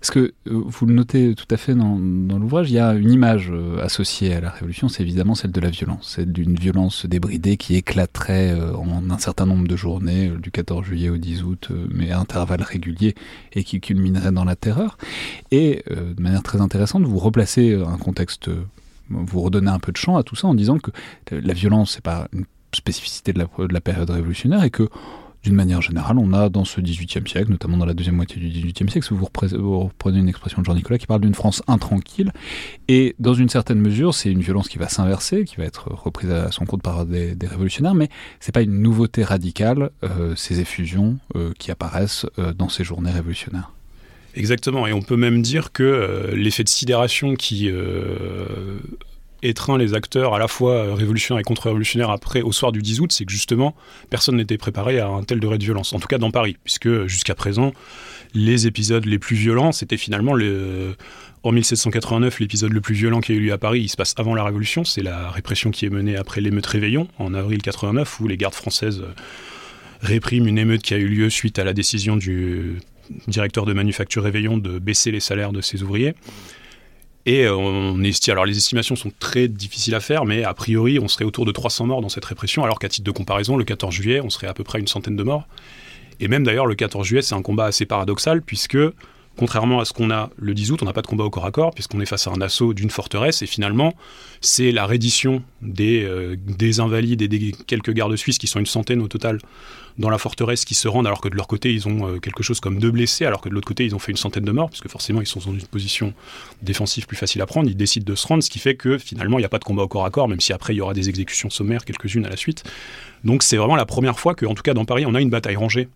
Parce 0.00 0.12
que 0.12 0.20
euh, 0.20 0.32
vous 0.46 0.86
le 0.86 0.94
notez 0.94 1.34
tout 1.34 1.46
à 1.50 1.56
fait 1.56 1.74
dans, 1.74 1.96
l'ouvrage, 1.96 2.70
il 2.70 2.74
y 2.74 2.78
a 2.78 2.92
une 2.94 3.10
image 3.10 3.50
euh, 3.50 3.82
associée 3.82 4.32
à 4.32 4.40
la 4.40 4.50
Révolution, 4.50 4.88
c'est 4.88 5.02
évidemment 5.02 5.34
celle 5.34 5.50
de 5.50 5.60
la 5.60 5.70
violence, 5.70 6.14
celle 6.16 6.32
d'une 6.32 6.54
violence 6.54 7.04
débridée 7.06 7.56
qui 7.56 7.74
éclaterait 7.74 8.52
euh, 8.52 8.76
en 8.76 9.10
un 9.10 9.18
certain 9.18 9.46
nombre 9.46 9.66
de 9.66 9.74
journées, 9.74 10.30
du 10.40 10.52
14 10.52 10.84
juillet 10.84 11.08
au 11.08 11.16
10 11.16 11.42
août, 11.42 11.72
mais 11.90 12.12
à 12.12 12.20
intervalles 12.20 12.62
réguliers, 12.62 13.16
et 13.52 13.64
qui 13.64 13.80
culminerait 13.80 14.32
dans 14.32 14.44
la 14.44 14.54
terreur. 14.54 14.98
Et 15.50 15.84
de 15.88 16.22
manière 16.22 16.42
très 16.42 16.60
intéressante, 16.60 17.02
vous 17.02 17.18
replacez 17.18 17.74
un 17.74 17.96
contexte, 17.96 18.50
vous 19.08 19.40
redonnez 19.40 19.70
un 19.70 19.78
peu 19.78 19.92
de 19.92 19.96
champ 19.96 20.16
à 20.16 20.22
tout 20.22 20.36
ça 20.36 20.46
en 20.46 20.54
disant 20.54 20.78
que 20.78 20.90
la 21.30 21.52
violence, 21.54 21.92
c'est 21.92 22.04
pas 22.04 22.28
une 22.32 22.44
spécificité 22.72 23.32
de 23.32 23.46
la 23.72 23.80
période 23.80 24.10
révolutionnaire 24.10 24.62
et 24.62 24.70
que 24.70 24.88
d'une 25.42 25.54
manière 25.54 25.80
générale, 25.80 26.18
on 26.18 26.32
a 26.32 26.48
dans 26.48 26.64
ce 26.64 26.80
XVIIIe 26.80 27.28
siècle, 27.28 27.50
notamment 27.50 27.76
dans 27.76 27.86
la 27.86 27.94
deuxième 27.94 28.16
moitié 28.16 28.40
du 28.40 28.48
XVIIIe 28.48 28.90
siècle, 28.90 29.14
vous, 29.14 29.28
reprenez 29.78 30.18
une 30.18 30.28
expression 30.28 30.60
de 30.60 30.66
Jean-Nicolas 30.66 30.98
qui 30.98 31.06
parle 31.06 31.20
d'une 31.20 31.34
France 31.34 31.62
intranquille, 31.68 32.32
et 32.88 33.14
dans 33.18 33.34
une 33.34 33.48
certaine 33.48 33.80
mesure, 33.80 34.14
c'est 34.14 34.30
une 34.30 34.40
violence 34.40 34.68
qui 34.68 34.78
va 34.78 34.88
s'inverser, 34.88 35.44
qui 35.44 35.56
va 35.56 35.64
être 35.64 35.90
reprise 35.92 36.30
à 36.30 36.50
son 36.50 36.66
compte 36.66 36.82
par 36.82 37.06
des, 37.06 37.36
révolutionnaires, 37.42 37.94
mais 37.94 38.08
c'est 38.40 38.52
pas 38.52 38.62
une 38.62 38.82
nouveauté 38.82 39.22
radicale, 39.22 39.90
euh, 40.02 40.34
ces 40.36 40.60
effusions 40.60 41.18
euh, 41.36 41.52
qui 41.58 41.70
apparaissent 41.70 42.26
euh, 42.38 42.52
dans 42.52 42.68
ces 42.68 42.84
journées 42.84 43.10
révolutionnaires. 43.12 43.72
Exactement, 44.34 44.86
et 44.86 44.92
on 44.92 45.02
peut 45.02 45.16
même 45.16 45.40
dire 45.40 45.72
que 45.72 46.32
l'effet 46.34 46.62
de 46.62 46.68
sidération 46.68 47.34
qui 47.34 47.70
étreint 49.42 49.78
les 49.78 49.94
acteurs 49.94 50.34
à 50.34 50.38
la 50.38 50.48
fois 50.48 50.94
révolutionnaires 50.94 51.40
et 51.40 51.44
contre-révolutionnaires 51.44 52.10
après 52.10 52.42
au 52.42 52.52
soir 52.52 52.72
du 52.72 52.82
10 52.82 53.00
août, 53.00 53.12
c'est 53.12 53.24
que 53.24 53.32
justement 53.32 53.74
personne 54.10 54.36
n'était 54.36 54.58
préparé 54.58 54.98
à 54.98 55.08
un 55.08 55.22
tel 55.22 55.40
degré 55.40 55.58
de 55.58 55.64
violence, 55.64 55.92
en 55.92 56.00
tout 56.00 56.08
cas 56.08 56.18
dans 56.18 56.30
Paris, 56.30 56.56
puisque 56.64 57.06
jusqu'à 57.06 57.34
présent 57.34 57.72
les 58.34 58.66
épisodes 58.66 59.04
les 59.06 59.18
plus 59.18 59.36
violents, 59.36 59.72
c'était 59.72 59.96
finalement 59.96 60.34
le 60.34 60.96
en 61.44 61.52
1789, 61.52 62.40
l'épisode 62.40 62.72
le 62.72 62.80
plus 62.80 62.94
violent 62.94 63.20
qui 63.20 63.32
a 63.32 63.34
eu 63.36 63.40
lieu 63.40 63.52
à 63.52 63.58
Paris, 63.58 63.80
il 63.80 63.88
se 63.88 63.96
passe 63.96 64.14
avant 64.18 64.34
la 64.34 64.42
Révolution, 64.44 64.84
c'est 64.84 65.02
la 65.02 65.30
répression 65.30 65.70
qui 65.70 65.86
est 65.86 65.90
menée 65.90 66.16
après 66.16 66.40
l'émeute 66.40 66.66
Réveillon 66.66 67.06
en 67.18 67.32
avril 67.32 67.62
89, 67.62 68.20
où 68.20 68.26
les 68.26 68.36
gardes 68.36 68.54
françaises 68.54 69.04
répriment 70.00 70.48
une 70.48 70.58
émeute 70.58 70.82
qui 70.82 70.94
a 70.94 70.96
eu 70.96 71.06
lieu 71.06 71.30
suite 71.30 71.58
à 71.58 71.64
la 71.64 71.72
décision 71.72 72.16
du 72.16 72.80
directeur 73.28 73.66
de 73.66 73.72
manufacture 73.72 74.24
Réveillon 74.24 74.58
de 74.58 74.78
baisser 74.78 75.10
les 75.10 75.20
salaires 75.20 75.52
de 75.52 75.60
ses 75.60 75.82
ouvriers. 75.82 76.14
Et 77.28 77.44
euh, 77.44 77.54
on 77.54 78.02
estime, 78.04 78.32
alors 78.32 78.46
les 78.46 78.56
estimations 78.56 78.96
sont 78.96 79.12
très 79.20 79.48
difficiles 79.48 79.94
à 79.94 80.00
faire, 80.00 80.24
mais 80.24 80.44
a 80.44 80.54
priori, 80.54 80.98
on 80.98 81.08
serait 81.08 81.26
autour 81.26 81.44
de 81.44 81.52
300 81.52 81.84
morts 81.84 82.00
dans 82.00 82.08
cette 82.08 82.24
répression, 82.24 82.64
alors 82.64 82.78
qu'à 82.78 82.88
titre 82.88 83.04
de 83.04 83.10
comparaison, 83.10 83.58
le 83.58 83.64
14 83.64 83.94
juillet, 83.94 84.22
on 84.22 84.30
serait 84.30 84.46
à 84.46 84.54
peu 84.54 84.64
près 84.64 84.80
une 84.80 84.86
centaine 84.86 85.14
de 85.14 85.22
morts. 85.22 85.46
Et 86.20 86.28
même 86.28 86.42
d'ailleurs, 86.42 86.64
le 86.64 86.74
14 86.74 87.06
juillet, 87.06 87.20
c'est 87.20 87.34
un 87.34 87.42
combat 87.42 87.66
assez 87.66 87.84
paradoxal, 87.84 88.40
puisque 88.40 88.78
contrairement 89.36 89.78
à 89.78 89.84
ce 89.84 89.92
qu'on 89.92 90.10
a 90.10 90.30
le 90.38 90.54
10 90.54 90.72
août, 90.72 90.78
on 90.82 90.86
n'a 90.86 90.94
pas 90.94 91.02
de 91.02 91.06
combat 91.06 91.24
au 91.24 91.28
corps 91.28 91.44
à 91.44 91.50
corps, 91.50 91.74
puisqu'on 91.74 92.00
est 92.00 92.06
face 92.06 92.26
à 92.26 92.30
un 92.30 92.40
assaut 92.40 92.72
d'une 92.72 92.88
forteresse, 92.88 93.42
et 93.42 93.46
finalement, 93.46 93.92
c'est 94.40 94.72
la 94.72 94.86
reddition 94.86 95.42
des, 95.60 96.04
euh, 96.04 96.34
des 96.38 96.80
invalides 96.80 97.20
et 97.20 97.28
des 97.28 97.52
quelques 97.66 97.92
gardes 97.92 98.16
suisses, 98.16 98.38
qui 98.38 98.46
sont 98.46 98.58
une 98.58 98.64
centaine 98.64 99.02
au 99.02 99.06
total, 99.06 99.38
dans 99.98 100.10
la 100.10 100.18
forteresse 100.18 100.64
qui 100.64 100.74
se 100.74 100.88
rendent 100.88 101.06
alors 101.06 101.20
que 101.20 101.28
de 101.28 101.34
leur 101.34 101.46
côté 101.46 101.72
ils 101.72 101.88
ont 101.88 102.08
euh, 102.08 102.18
quelque 102.18 102.42
chose 102.42 102.60
comme 102.60 102.78
deux 102.78 102.90
blessés, 102.90 103.26
alors 103.26 103.40
que 103.40 103.48
de 103.48 103.54
l'autre 103.54 103.66
côté 103.66 103.84
ils 103.84 103.94
ont 103.94 103.98
fait 103.98 104.12
une 104.12 104.16
centaine 104.16 104.44
de 104.44 104.52
morts, 104.52 104.70
puisque 104.70 104.88
forcément 104.88 105.20
ils 105.20 105.26
sont 105.26 105.40
dans 105.40 105.52
une 105.52 105.62
position 105.62 106.14
défensive 106.62 107.06
plus 107.06 107.16
facile 107.16 107.42
à 107.42 107.46
prendre, 107.46 107.68
ils 107.68 107.76
décident 107.76 108.04
de 108.04 108.14
se 108.14 108.26
rendre, 108.26 108.42
ce 108.42 108.50
qui 108.50 108.58
fait 108.58 108.76
que 108.76 108.98
finalement 108.98 109.38
il 109.38 109.42
n'y 109.42 109.46
a 109.46 109.48
pas 109.50 109.58
de 109.58 109.64
combat 109.64 109.82
au 109.82 109.88
corps 109.88 110.04
à 110.04 110.10
corps, 110.10 110.28
même 110.28 110.40
si 110.40 110.52
après 110.52 110.74
il 110.74 110.78
y 110.78 110.80
aura 110.80 110.94
des 110.94 111.08
exécutions 111.08 111.50
sommaires, 111.50 111.84
quelques-unes 111.84 112.26
à 112.26 112.30
la 112.30 112.36
suite. 112.36 112.64
Donc 113.24 113.42
c'est 113.42 113.56
vraiment 113.56 113.76
la 113.76 113.86
première 113.86 114.18
fois 114.18 114.34
qu'en 114.34 114.54
tout 114.54 114.62
cas 114.62 114.74
dans 114.74 114.84
Paris 114.84 115.04
on 115.06 115.14
a 115.14 115.20
une 115.20 115.30
bataille 115.30 115.56
rangée 115.56 115.88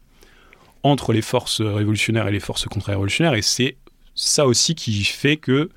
entre 0.82 1.12
les 1.12 1.22
forces 1.22 1.60
révolutionnaires 1.60 2.26
et 2.26 2.32
les 2.32 2.40
forces 2.40 2.64
contre-révolutionnaires, 2.66 3.34
et 3.34 3.42
c'est 3.42 3.76
ça 4.14 4.46
aussi 4.46 4.74
qui 4.74 5.04
fait 5.04 5.36
que 5.36 5.70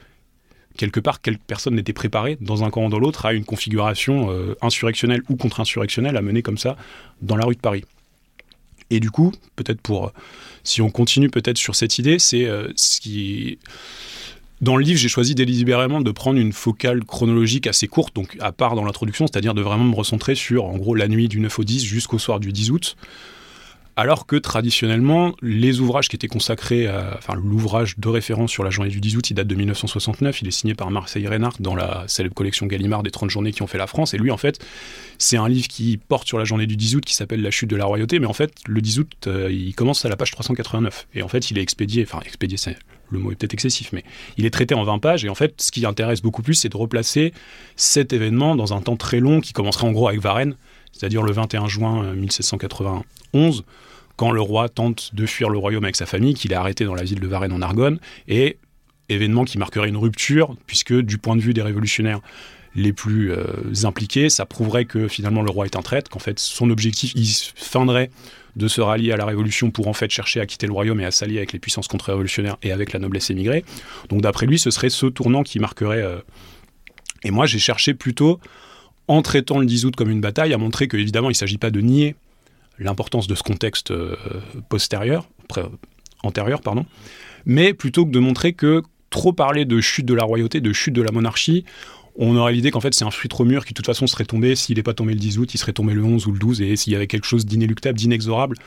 quelque 0.78 1.00
part, 1.00 1.22
quelques 1.22 1.42
personnes 1.42 1.76
n'étaient 1.76 1.94
préparées 1.94 2.38
dans 2.42 2.64
un 2.64 2.70
camp 2.70 2.86
ou 2.86 2.90
dans 2.90 3.00
l'autre 3.00 3.26
à 3.26 3.34
une 3.34 3.46
configuration 3.46 4.30
euh, 4.32 4.56
insurrectionnelle 4.62 5.22
ou 5.30 5.36
contre-insurrectionnelle 5.36 6.18
à 6.18 6.22
mener 6.22 6.42
comme 6.42 6.58
ça 6.58 6.76
dans 7.22 7.38
la 7.38 7.46
rue 7.46 7.56
de 7.56 7.62
Paris. 7.62 7.86
Et 8.96 9.00
du 9.02 9.12
coup, 9.12 9.34
peut-être 9.58 9.82
pour, 9.82 10.14
si 10.64 10.82
on 10.82 10.90
continue 10.90 11.30
peut-être 11.30 11.58
sur 11.58 11.76
cette 11.76 12.00
idée, 12.00 12.18
c'est 12.18 12.46
euh, 12.46 12.70
ce 12.76 13.02
qui... 13.02 13.60
Dans 14.62 14.78
le 14.78 14.84
livre, 14.84 14.98
j'ai 14.98 15.10
choisi 15.10 15.36
délibérément 15.36 16.00
de 16.00 16.12
prendre 16.12 16.40
une 16.40 16.54
focale 16.54 17.04
chronologique 17.04 17.68
assez 17.68 17.90
courte, 17.90 18.16
donc 18.16 18.38
à 18.40 18.54
part 18.54 18.76
dans 18.76 18.86
l'introduction, 18.86 19.28
c'est-à-dire 19.28 19.54
de 19.54 19.62
vraiment 19.62 19.84
me 19.84 19.96
recentrer 19.96 20.34
sur, 20.34 20.64
en 20.64 20.78
gros, 20.78 20.96
la 20.96 21.10
nuit 21.10 21.28
du 21.28 21.42
9 21.42 21.60
au 21.60 21.64
10 21.66 21.84
jusqu'au 21.84 22.20
soir 22.20 22.40
du 22.40 22.54
10 22.54 22.72
août, 22.72 22.96
alors 23.98 24.26
que 24.26 24.36
traditionnellement, 24.36 25.34
les 25.42 25.80
ouvrages 25.80 26.10
qui 26.10 26.18
étaient 26.18 26.28
consacrés, 26.28 26.88
à, 26.88 27.16
enfin 27.18 27.34
l'ouvrage 27.36 27.98
de 27.98 28.10
référence 28.10 28.52
sur 28.52 28.64
la 28.64 28.70
journée 28.70 28.90
du 28.90 29.00
10 29.00 29.16
août, 29.16 29.30
il 29.30 29.36
date 29.36 29.48
de 29.48 29.56
1969, 29.56 30.42
il 30.42 30.50
est 30.50 30.52
signé 30.52 30.76
par 30.76 30.92
Marseille 30.92 31.28
Reinhardt 31.28 31.58
dans 31.62 31.76
la 31.76 32.04
célèbre 32.08 32.36
collection 32.36 32.66
Gallimard 32.66 33.04
des 33.04 33.12
30 33.12 33.30
journées 33.30 33.54
qui 33.54 33.62
ont 33.62 33.68
fait 33.68 33.78
la 33.78 33.88
France, 33.88 34.14
et 34.14 34.18
lui 34.18 34.32
en 34.32 34.38
fait, 34.38 34.60
c'est 35.18 35.38
un 35.38 35.48
livre 35.48 35.70
qui 35.70 35.98
porte 35.98 36.28
sur 36.28 36.38
la 36.38 36.44
journée 36.44 36.68
du 36.68 36.76
10 36.76 36.98
août 36.98 37.06
qui 37.06 37.14
s'appelle 37.14 37.42
La 37.42 37.52
chute 37.52 37.70
de 37.70 37.76
la 37.78 37.86
royauté, 37.86 38.20
mais 38.20 38.28
en 38.28 38.34
fait, 38.34 38.54
le 38.68 38.82
10 38.82 39.00
août, 39.00 39.14
euh, 39.28 39.50
il 39.50 39.74
commence 39.76 40.04
à 40.04 40.10
la 40.10 40.18
page 40.18 40.32
389, 40.32 41.08
et 41.14 41.22
en 41.22 41.30
fait, 41.30 41.50
il 41.52 41.58
est 41.58 41.62
expédié, 41.62 42.04
enfin 42.04 42.20
expédié, 42.26 42.58
c'est 42.58 42.78
le 43.12 43.20
mot 43.20 43.32
est 43.32 43.36
peut-être 43.36 43.54
excessif, 43.54 43.92
mais 43.94 44.04
il 44.38 44.46
est 44.46 44.50
traité 44.50 44.76
en 44.76 44.84
20 44.84 45.00
pages, 45.00 45.24
et 45.24 45.30
en 45.30 45.36
fait, 45.36 45.62
ce 45.62 45.72
qui 45.72 45.86
intéresse 45.86 46.22
beaucoup 46.22 46.42
plus, 46.42 46.56
c'est 46.56 46.70
de 46.70 46.78
replacer 46.78 47.34
cet 47.78 48.12
événement 48.12 48.56
dans 48.56 48.74
un 48.74 48.82
temps 48.82 48.98
très 48.98 49.22
long 49.22 49.40
qui 49.40 49.54
commencerait 49.54 49.88
en 49.88 49.92
gros 49.92 50.10
avec 50.10 50.20
Varennes, 50.20 50.56
c'est-à-dire 50.92 51.22
le 51.22 51.32
21 51.32 51.68
juin 51.68 52.14
1791, 52.14 53.64
quand 54.16 54.32
le 54.32 54.42
roi 54.42 54.70
tente 54.70 55.14
de 55.14 55.26
fuir 55.26 55.50
le 55.50 55.58
royaume 55.58 55.84
avec 55.84 55.96
sa 55.96 56.06
famille, 56.06 56.34
qu'il 56.34 56.52
est 56.52 56.56
arrêté 56.56 56.86
dans 56.86 56.96
la 56.96 57.04
ville 57.04 57.20
de 57.20 57.28
Varennes 57.28 57.54
en 57.54 57.62
Argonne, 57.62 58.00
et 58.28 58.58
événement 59.10 59.46
qui 59.46 59.58
marquerait 59.58 59.90
une 59.90 59.98
rupture, 59.98 60.56
puisque 60.68 60.94
du 60.94 61.18
point 61.18 61.36
de 61.36 61.42
vue 61.42 61.54
des 61.54 61.62
révolutionnaires 61.62 62.22
les 62.76 62.92
plus 62.92 63.32
euh, 63.32 63.46
impliqués, 63.84 64.30
ça 64.30 64.46
prouverait 64.46 64.86
que 64.86 65.08
finalement 65.08 65.42
le 65.42 65.50
roi 65.50 65.66
est 65.66 65.76
un 65.76 65.82
traître, 65.82 66.10
qu'en 66.10 66.20
fait 66.20 66.40
son 66.40 66.70
objectif, 66.70 67.14
il 67.16 67.28
feindrait 67.56 68.10
de 68.56 68.68
se 68.68 68.82
rallier 68.82 69.12
à 69.12 69.18
la 69.18 69.26
révolution 69.26 69.72
pour 69.72 69.88
en 69.88 69.94
fait 69.94 70.10
chercher 70.10 70.40
à 70.40 70.46
quitter 70.46 70.68
le 70.68 70.74
royaume 70.74 71.00
et 71.00 71.06
à 71.06 71.12
s'allier 71.12 71.38
avec 71.38 71.54
les 71.54 71.60
puissances 71.60 71.88
contre-révolutionnaires 71.88 72.58
et 72.64 72.72
avec 72.72 72.94
la 72.94 73.00
noblesse 73.00 73.30
émigrée. 73.30 73.64
Donc 74.10 74.22
d'après 74.22 74.46
lui, 74.46 74.60
ce 74.60 74.72
serait 74.72 74.90
ce 74.90 75.06
tournant 75.06 75.44
qui 75.44 75.60
marquerait... 75.60 76.02
Euh, 76.02 76.20
et 77.24 77.32
moi 77.32 77.46
j'ai 77.46 77.60
cherché 77.60 77.94
plutôt, 77.94 78.40
en 79.08 79.22
traitant 79.22 79.60
le 79.60 79.66
10 79.66 79.86
août 79.86 79.96
comme 79.96 80.10
une 80.10 80.22
bataille, 80.22 80.54
à 80.54 80.58
montrer 80.58 80.88
qu'évidemment 80.88 81.30
il 81.30 81.34
ne 81.34 81.38
s'agit 81.38 81.58
pas 81.58 81.72
de 81.72 81.82
nier 81.82 82.16
l'importance 82.80 83.28
de 83.28 83.36
ce 83.36 83.44
contexte 83.44 83.92
euh, 83.92 84.16
postérieur, 84.70 85.28
antérieur, 86.24 86.62
pardon, 86.62 86.86
mais 87.46 87.74
plutôt 87.74 88.06
que 88.06 88.12
de 88.12 88.20
montrer 88.20 88.54
que 88.54 88.84
trop 89.10 89.34
parler 89.34 89.66
de 89.66 89.80
chute 89.82 90.06
de 90.06 90.14
la 90.14 90.24
royauté, 90.24 90.62
de 90.62 90.74
chute 90.74 90.94
de 90.94 91.02
la 91.02 91.12
monarchie, 91.12 91.64
on 92.18 92.36
aurait 92.36 92.54
l'idée 92.54 92.72
qu'en 92.72 92.80
fait 92.80 92.94
c'est 92.94 93.06
un 93.06 93.12
fruit 93.12 93.30
trop 93.30 93.46
mûr 93.46 93.66
qui 93.66 93.74
de 93.74 93.76
toute 93.76 93.86
façon 93.86 94.08
serait 94.08 94.26
tombé, 94.26 94.56
s'il 94.56 94.78
n'est 94.78 94.84
pas 94.84 94.94
tombé 94.94 95.14
le 95.14 95.20
10 95.20 95.40
août, 95.40 95.54
il 95.54 95.58
serait 95.58 95.74
tombé 95.74 95.94
le 95.94 96.04
11 96.04 96.28
ou 96.28 96.32
le 96.32 96.40
12, 96.40 96.62
et 96.62 96.76
s'il 96.76 96.94
y 96.94 96.96
avait 96.96 97.08
quelque 97.08 97.26
chose 97.26 97.46
d'inéluctable, 97.46 97.98
d'inexorable. 97.98 98.58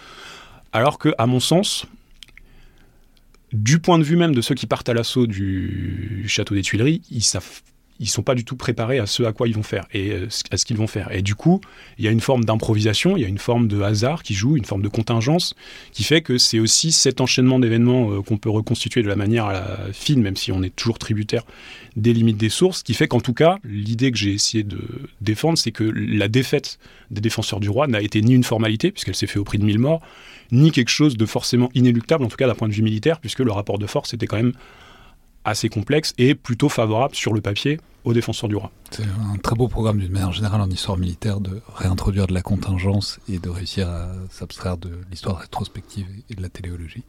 Alors 0.73 0.99
que, 0.99 1.15
à 1.17 1.27
mon 1.27 1.41
sens, 1.41 1.87
du 3.53 3.79
point 3.79 3.99
de 3.99 4.05
vue 4.05 4.17
même 4.17 4.35
de 4.35 4.41
ceux 4.43 4.55
qui 4.55 4.67
partent 4.67 4.89
à 4.89 4.95
l'assaut 4.95 5.27
du 5.27 6.25
château 6.29 6.55
des 6.55 6.63
Tuileries, 6.63 7.03
ils 7.11 7.23
savent 7.23 7.63
ils 8.01 8.09
sont 8.09 8.23
pas 8.23 8.35
du 8.35 8.45
tout 8.45 8.57
préparés 8.57 8.99
à 8.99 9.07
ce 9.07 9.23
à 9.23 9.33
quoi 9.33 9.49
ils 9.49 9.55
vont 9.55 9.63
faire 9.63 9.87
et 9.93 10.13
euh, 10.13 10.29
à 10.51 10.57
ce 10.57 10.65
qu'ils 10.65 10.77
vont 10.77 10.87
faire. 10.87 11.13
Et 11.13 11.23
du 11.23 11.35
coup, 11.35 11.61
il 11.99 12.05
y 12.05 12.09
a 12.09 12.11
une 12.11 12.21
forme 12.21 12.45
d'improvisation, 12.45 13.17
il 13.17 13.23
y 13.23 13.25
a 13.25 13.29
une 13.29 13.39
forme 13.39 13.69
de 13.69 13.81
hasard 13.81 14.23
qui 14.23 14.35
joue, 14.35 14.57
une 14.57 14.65
forme 14.65 14.83
de 14.83 14.89
contingence 14.89 15.55
qui 15.93 16.05
fait 16.05 16.21
que 16.21 16.39
c'est 16.39 16.61
aussi 16.61 16.93
cet 16.93 17.21
enchaînement 17.21 17.59
d'événements 17.59 18.13
euh, 18.13 18.23
qu'on 18.23 18.39
peut 18.39 18.51
reconstituer 18.51 19.03
de 19.03 19.09
la 19.09 19.17
manière 19.17 19.49
fine, 19.93 20.23
même 20.23 20.37
si 20.37 20.53
on 20.53 20.63
est 20.63 20.75
toujours 20.75 20.99
tributaire 20.99 21.43
des 21.97 22.13
limites 22.13 22.37
des 22.37 22.49
sources, 22.49 22.83
qui 22.83 22.95
fait 22.95 23.09
qu'en 23.09 23.21
tout 23.21 23.35
cas, 23.35 23.59
l'idée 23.65 24.11
que 24.13 24.19
j'ai 24.19 24.33
essayé 24.33 24.63
de 24.63 24.79
défendre, 25.21 25.59
c'est 25.59 25.73
que 25.73 25.85
la 25.85 26.29
défaite 26.29 26.79
des 27.11 27.21
défenseurs 27.21 27.61
du 27.61 27.69
roi 27.69 27.87
n'a 27.87 28.01
été 28.01 28.21
ni 28.23 28.35
une 28.35 28.45
formalité, 28.45 28.91
puisqu'elle 28.93 29.15
s'est 29.15 29.27
faite 29.27 29.39
au 29.39 29.45
prix 29.45 29.59
de 29.59 29.65
mille 29.65 29.79
morts, 29.79 30.01
ni 30.53 30.71
quelque 30.71 30.91
chose 30.91 31.17
de 31.17 31.27
forcément 31.27 31.71
inéluctable, 31.75 32.25
en 32.25 32.29
tout 32.29 32.37
cas 32.37 32.47
d'un 32.47 32.55
point 32.55 32.69
de 32.69 32.73
vue 32.73 32.83
militaire, 32.83 33.21
puisque 33.21 33.41
le 33.41 33.53
rapport 33.53 33.79
de 33.79 33.87
force 33.87 34.15
était 34.15 34.27
quand 34.27 34.37
même 34.37 34.53
assez 35.49 35.69
complexe 35.69 36.15
et 36.19 36.35
plutôt 36.35 36.69
favorable 36.69 37.15
sur 37.15 37.33
le 37.33 37.41
papier 37.41 37.79
aux 38.05 38.13
défenseurs 38.13 38.49
du 38.49 38.57
roi. 38.57 38.71
C'est 38.91 39.03
un 39.03 39.37
très 39.37 39.55
beau 39.55 39.69
programme 39.69 39.99
d'une 39.99 40.13
manière 40.13 40.33
générale 40.33 40.61
en 40.61 40.71
histoire 40.71 40.97
militaire 40.97 41.41
de 41.41 41.61
réintroduire 41.75 42.27
de 42.27 42.35
la 42.35 42.43
contingence 42.43 43.21
et 43.29 43.39
de 43.39 43.49
réussir 43.49 43.89
à 43.89 44.09
s'abstraire 44.31 44.79
de 44.79 44.91
l'histoire 45.11 45.39
rétrospective 45.39 46.07
et 46.31 46.35
de 46.35 46.43
la 46.43 46.49
téléologie. 46.49 47.05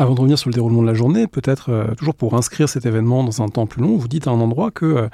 Avant 0.00 0.14
de 0.14 0.20
revenir 0.20 0.38
sur 0.38 0.48
le 0.48 0.54
déroulement 0.54 0.82
de 0.82 0.86
la 0.86 0.94
journée, 0.94 1.26
peut-être 1.26 1.70
euh, 1.70 1.92
toujours 1.96 2.14
pour 2.14 2.34
inscrire 2.34 2.68
cet 2.68 2.86
événement 2.86 3.24
dans 3.24 3.42
un 3.42 3.48
temps 3.48 3.66
plus 3.66 3.82
long, 3.82 3.96
vous 3.96 4.06
dites 4.06 4.28
à 4.28 4.30
un 4.30 4.40
endroit 4.40 4.70
que 4.70 4.84
euh, 4.84 5.08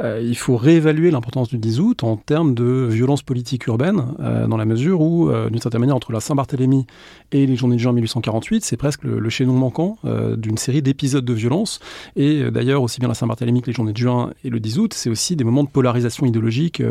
euh, 0.00 0.22
il 0.24 0.36
faut 0.36 0.56
réévaluer 0.56 1.10
l'importance 1.10 1.48
du 1.48 1.58
10 1.58 1.80
août 1.80 2.04
en 2.04 2.16
termes 2.16 2.54
de 2.54 2.86
violence 2.88 3.22
politique 3.22 3.66
urbaine, 3.66 4.04
dans 4.48 4.56
la 4.56 4.64
mesure 4.64 5.00
où, 5.00 5.30
d'une 5.50 5.60
certaine 5.60 5.80
manière, 5.80 5.96
entre 5.96 6.12
la 6.12 6.20
Saint-Barthélemy 6.20 6.86
et 7.32 7.46
les 7.46 7.56
journées 7.56 7.76
de 7.76 7.80
juin 7.80 7.92
1848, 7.92 8.64
c'est 8.64 8.76
presque 8.76 9.02
le, 9.02 9.28
chaînon 9.28 9.54
manquant 9.54 9.98
d'une 10.36 10.56
série 10.56 10.82
d'épisodes 10.82 11.24
de 11.24 11.32
violence. 11.32 11.80
Et 12.16 12.50
d'ailleurs, 12.50 12.82
aussi 12.82 13.00
bien 13.00 13.08
la 13.08 13.14
Saint-Barthélemy 13.14 13.62
que 13.62 13.66
les 13.66 13.72
journées 13.72 13.92
de 13.92 13.98
juin 13.98 14.32
et 14.44 14.50
le 14.50 14.60
10 14.60 14.78
août, 14.78 14.94
c'est 14.94 15.10
aussi 15.10 15.36
des 15.36 15.44
moments 15.44 15.64
de 15.64 15.68
polarisation 15.68 16.26
idéologique 16.26 16.82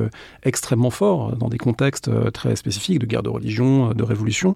extrêmement 0.44 0.90
forts 0.90 1.36
dans 1.36 1.50
des 1.50 1.58
contextes 1.58 2.10
très 2.34 2.56
spécifiques 2.56 3.00
de 3.00 3.06
guerre 3.06 3.24
de 3.24 3.30
religion, 3.30 3.94
de 3.94 4.04
révolution. 4.04 4.56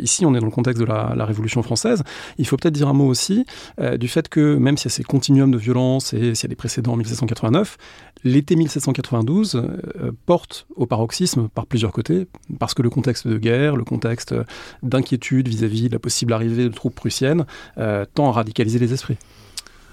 ici, 0.00 0.24
on 0.24 0.34
est 0.34 0.40
dans 0.40 0.46
le 0.46 0.52
contexte 0.52 0.80
de 0.80 0.86
la, 0.86 1.14
la 1.16 1.24
Révolution 1.24 1.62
française. 1.62 2.02
Il 2.38 2.46
faut 2.46 2.56
peut-être 2.56 2.74
dire 2.74 2.88
un 2.88 2.92
mot 2.92 3.06
aussi 3.06 3.44
euh, 3.80 3.96
du 3.96 4.08
fait 4.08 4.28
que 4.28 4.56
même 4.56 4.76
s'il 4.76 4.90
y 4.90 4.92
a 4.92 4.96
ces 4.96 5.04
continuums 5.04 5.50
de 5.50 5.58
violence 5.58 6.12
et 6.12 6.34
s'il 6.34 6.44
y 6.44 6.46
a 6.46 6.48
des 6.48 6.56
précédents 6.56 6.92
en 6.92 6.96
1789, 6.96 7.76
l'été 8.24 8.56
1792 8.56 9.54
euh, 9.56 10.12
porte 10.26 10.66
au 10.76 10.86
paroxysme 10.86 11.48
par 11.48 11.66
plusieurs 11.66 11.92
côtés, 11.92 12.26
parce 12.58 12.74
que 12.74 12.82
le 12.82 12.90
contexte 12.90 13.26
de 13.26 13.38
guerre, 13.38 13.76
le 13.76 13.84
contexte 13.84 14.34
d'inquiétude 14.82 15.48
vis-à-vis 15.48 15.88
de 15.88 15.92
la 15.92 15.98
possible 15.98 16.32
arrivée 16.32 16.64
de 16.64 16.68
troupes 16.68 16.94
prussiennes 16.94 17.46
euh, 17.78 18.04
tend 18.14 18.28
à 18.28 18.32
radicaliser 18.32 18.78
les 18.78 18.92
esprits. 18.92 19.16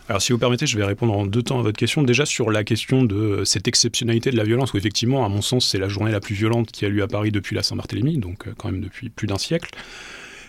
Alors 0.08 0.24
si 0.24 0.32
vous 0.32 0.40
permettez, 0.40 0.66
je 0.66 0.76
vais 0.76 0.86
répondre 0.86 1.16
en 1.16 1.28
deux 1.28 1.44
temps 1.44 1.60
à 1.60 1.62
votre 1.62 1.78
question. 1.78 2.02
Déjà 2.02 2.26
sur 2.26 2.50
la 2.50 2.64
question 2.64 3.04
de 3.04 3.44
cette 3.46 3.68
exceptionnalité 3.68 4.32
de 4.32 4.38
la 4.38 4.44
violence, 4.44 4.74
où 4.74 4.78
effectivement, 4.78 5.24
à 5.24 5.30
mon 5.30 5.42
sens, 5.42 5.68
c'est 5.70 5.78
la 5.78 5.88
journée 5.88 6.12
la 6.12 6.20
plus 6.20 6.34
violente 6.34 6.72
qui 6.72 6.84
a 6.86 6.90
lieu 6.90 7.04
à 7.04 7.08
Paris 7.08 7.32
depuis 7.32 7.56
la 7.56 7.62
Saint-Barthélemy, 7.62 8.18
donc 8.18 8.48
quand 8.58 8.72
même 8.72 8.82
depuis 8.82 9.10
plus 9.10 9.28
d'un 9.28 9.38
siècle. 9.38 9.70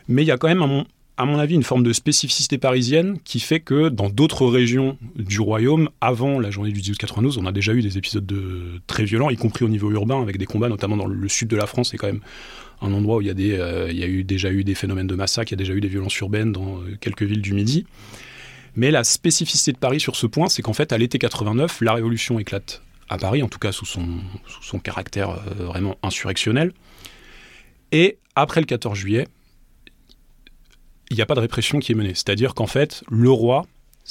Mais 0.08 0.22
il 0.22 0.26
y 0.26 0.30
a 0.30 0.38
quand 0.38 0.48
même, 0.48 0.62
un 0.62 0.86
à 1.20 1.26
mon 1.26 1.38
avis, 1.38 1.54
une 1.54 1.62
forme 1.62 1.82
de 1.82 1.92
spécificité 1.92 2.56
parisienne 2.56 3.18
qui 3.24 3.40
fait 3.40 3.60
que 3.60 3.90
dans 3.90 4.08
d'autres 4.08 4.46
régions 4.46 4.96
du 5.16 5.38
royaume, 5.38 5.90
avant 6.00 6.40
la 6.40 6.50
journée 6.50 6.70
du 6.70 6.76
1892, 6.78 7.36
on 7.36 7.44
a 7.44 7.52
déjà 7.52 7.74
eu 7.74 7.82
des 7.82 7.98
épisodes 7.98 8.24
de, 8.24 8.80
très 8.86 9.04
violents, 9.04 9.28
y 9.28 9.36
compris 9.36 9.66
au 9.66 9.68
niveau 9.68 9.90
urbain, 9.90 10.22
avec 10.22 10.38
des 10.38 10.46
combats, 10.46 10.70
notamment 10.70 10.96
dans 10.96 11.06
le 11.06 11.28
sud 11.28 11.48
de 11.48 11.56
la 11.56 11.66
France, 11.66 11.90
c'est 11.90 11.98
quand 11.98 12.06
même 12.06 12.22
un 12.80 12.94
endroit 12.94 13.18
où 13.18 13.20
il 13.20 13.26
y 13.26 13.30
a, 13.30 13.34
euh, 13.58 13.92
eu, 13.92 14.24
déjà 14.24 14.50
eu 14.50 14.64
des 14.64 14.74
phénomènes 14.74 15.08
de 15.08 15.14
massacre, 15.14 15.52
il 15.52 15.56
y 15.56 15.56
a 15.56 15.58
déjà 15.58 15.74
eu 15.74 15.82
des 15.82 15.88
violences 15.88 16.18
urbaines 16.20 16.52
dans 16.52 16.78
euh, 16.78 16.96
quelques 16.98 17.24
villes 17.24 17.42
du 17.42 17.52
Midi. 17.52 17.84
Mais 18.74 18.90
la 18.90 19.04
spécificité 19.04 19.72
de 19.72 19.78
Paris 19.78 20.00
sur 20.00 20.16
ce 20.16 20.26
point, 20.26 20.48
c'est 20.48 20.62
qu'en 20.62 20.72
fait, 20.72 20.90
à 20.90 20.96
l'été 20.96 21.18
89, 21.18 21.82
la 21.82 21.92
révolution 21.92 22.38
éclate 22.38 22.80
à 23.10 23.18
Paris, 23.18 23.42
en 23.42 23.48
tout 23.48 23.58
cas 23.58 23.72
sous 23.72 23.84
son, 23.84 24.06
sous 24.46 24.62
son 24.62 24.78
caractère 24.78 25.32
euh, 25.32 25.66
vraiment 25.66 25.98
insurrectionnel. 26.02 26.72
Et 27.92 28.16
après 28.36 28.62
le 28.62 28.66
14 28.66 28.96
juillet, 28.96 29.28
il 31.10 31.16
n'y 31.16 31.22
a 31.22 31.26
pas 31.26 31.34
de 31.34 31.40
répression 31.40 31.78
qui 31.78 31.92
est 31.92 31.94
menée. 31.94 32.14
C'est-à-dire 32.14 32.54
qu'en 32.54 32.66
fait, 32.66 33.02
le 33.10 33.30
roi, 33.30 33.66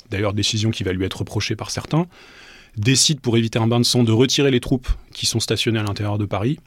d'ailleurs 0.10 0.34
décision 0.34 0.70
qui 0.70 0.84
va 0.84 0.94
lui 0.94 1.06
être 1.06 1.20
reprochée 1.20 1.56
par 1.56 1.72
certains, 1.72 2.08
décide 2.78 3.20
pour 3.20 3.38
éviter 3.38 3.60
un 3.60 3.68
bain 3.68 3.80
de 3.80 3.86
sang 3.86 4.04
de 4.04 4.12
retirer 4.12 4.52
les 4.52 4.60
troupes 4.60 4.90
qui 5.14 5.26
sont 5.26 5.40
stationnées 5.40 5.80
à 5.80 5.84
l'intérieur 5.84 6.18
de 6.18 6.26
Paris 6.26 6.60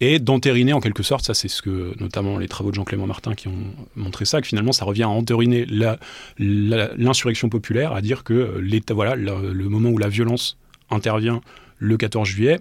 et 0.00 0.18
d'entériner 0.18 0.72
en 0.72 0.80
quelque 0.80 1.02
sorte, 1.02 1.24
ça 1.24 1.34
c'est 1.34 1.48
ce 1.48 1.62
que 1.62 1.94
notamment 2.00 2.38
les 2.38 2.48
travaux 2.48 2.70
de 2.70 2.74
Jean-Clément 2.74 3.06
Martin 3.06 3.34
qui 3.34 3.48
ont 3.48 3.74
montré 3.94 4.24
ça, 4.24 4.40
que 4.40 4.46
finalement 4.46 4.72
ça 4.72 4.84
revient 4.84 5.04
à 5.04 5.08
entériner 5.08 5.66
l'insurrection 6.38 7.48
populaire, 7.48 7.92
à 7.92 8.00
dire 8.00 8.24
que 8.24 8.60
voilà, 8.90 9.14
le, 9.14 9.52
le, 9.52 9.68
moment 9.68 9.90
où 9.90 9.98
la 9.98 10.08
violence 10.08 10.56
intervient 10.90 11.40
le 11.78 11.96
14 11.96 12.26
juillet, 12.26 12.58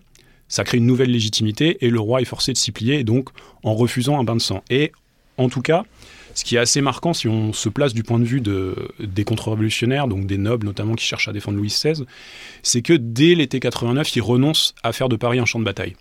ça 0.50 0.64
crée 0.64 0.78
une 0.78 0.86
nouvelle 0.86 1.12
légitimité 1.12 1.78
et 1.84 1.90
le 1.90 2.00
roi 2.00 2.22
est 2.22 2.26
forcé 2.26 2.54
de 2.54 2.58
s'y 2.58 2.72
plier, 2.72 3.04
donc 3.04 3.30
en 3.64 3.74
refusant 3.74 4.20
un 4.20 4.24
bain 4.24 4.36
de 4.36 4.42
sang. 4.42 4.64
Et 4.70 4.92
en 5.38 5.50
tout 5.50 5.62
cas, 5.62 5.86
ce 6.34 6.44
qui 6.44 6.56
est 6.56 6.60
assez 6.60 6.82
marquant 6.82 7.14
si 7.14 7.28
on 7.28 7.54
se 7.54 7.70
place 7.70 7.94
du 7.94 8.04
point 8.04 8.20
de 8.20 8.26
vue 8.26 8.42
de, 8.42 8.76
des 9.00 9.24
contre-révolutionnaires, 9.24 10.08
donc 10.08 10.26
des 10.26 10.38
nobles 10.38 10.66
notamment 10.66 10.96
qui 10.96 11.06
cherchent 11.06 11.28
à 11.28 11.34
défendre 11.34 11.58
Louis 11.58 11.70
XVI, 11.70 12.06
c'est 12.64 12.82
que 12.82 12.94
dès 12.94 13.36
l'été 13.36 13.60
89, 13.60 14.16
ils 14.16 14.22
renoncent 14.22 14.74
à 14.84 14.94
faire 14.94 15.10
de 15.10 15.16
Paris 15.16 15.40
un 15.40 15.46
champ 15.46 15.60
de 15.60 15.66
bataille. 15.66 15.96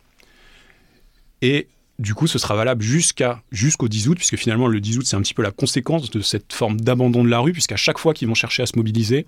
Et 1.43 1.69
du 2.01 2.15
coup, 2.15 2.27
ce 2.27 2.39
sera 2.39 2.55
valable 2.55 2.83
jusqu'au 2.83 3.89
10 3.89 4.09
août, 4.09 4.17
puisque 4.17 4.37
finalement, 4.37 4.69
le 4.69 4.81
10 4.81 4.99
août, 4.99 5.07
c'est 5.07 5.17
un 5.17 5.21
petit 5.21 5.35
peu 5.35 5.43
la 5.43 5.51
conséquence 5.51 6.11
de 6.11 6.23
cette 6.23 6.53
forme 6.53 6.81
d'abandon 6.81 7.23
de 7.23 7.29
la 7.29 7.41
rue, 7.41 7.53
puisqu'à 7.53 7.77
chaque 7.77 7.99
fois 7.99 8.15
qu'ils 8.15 8.27
vont 8.27 8.35
chercher 8.35 8.63
à 8.63 8.67
se 8.67 8.73
mobiliser, 8.77 9.27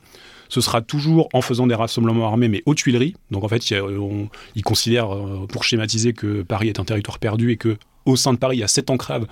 ce 0.48 0.62
sera 0.62 0.80
toujours 0.80 1.28
en 1.34 1.42
faisant 1.42 1.66
des 1.66 1.74
rassemblements 1.74 2.26
armés, 2.26 2.48
mais 2.48 2.62
aux 2.64 2.74
Tuileries. 2.74 3.14
Donc 3.30 3.44
en 3.44 3.48
fait, 3.48 3.70
ils 3.70 4.62
considèrent, 4.62 5.14
euh, 5.14 5.46
pour 5.46 5.64
schématiser, 5.64 6.14
que 6.14 6.42
Paris 6.42 6.68
est 6.68 6.80
un 6.80 6.84
territoire 6.84 7.18
perdu 7.18 7.50
et 7.52 7.58
que 7.58 7.76
au 8.06 8.16
sein 8.16 8.32
de 8.32 8.38
Paris, 8.38 8.56
il 8.56 8.60
y 8.60 8.64
a 8.64 8.68
sept 8.68 8.88
enclaves 8.88 9.26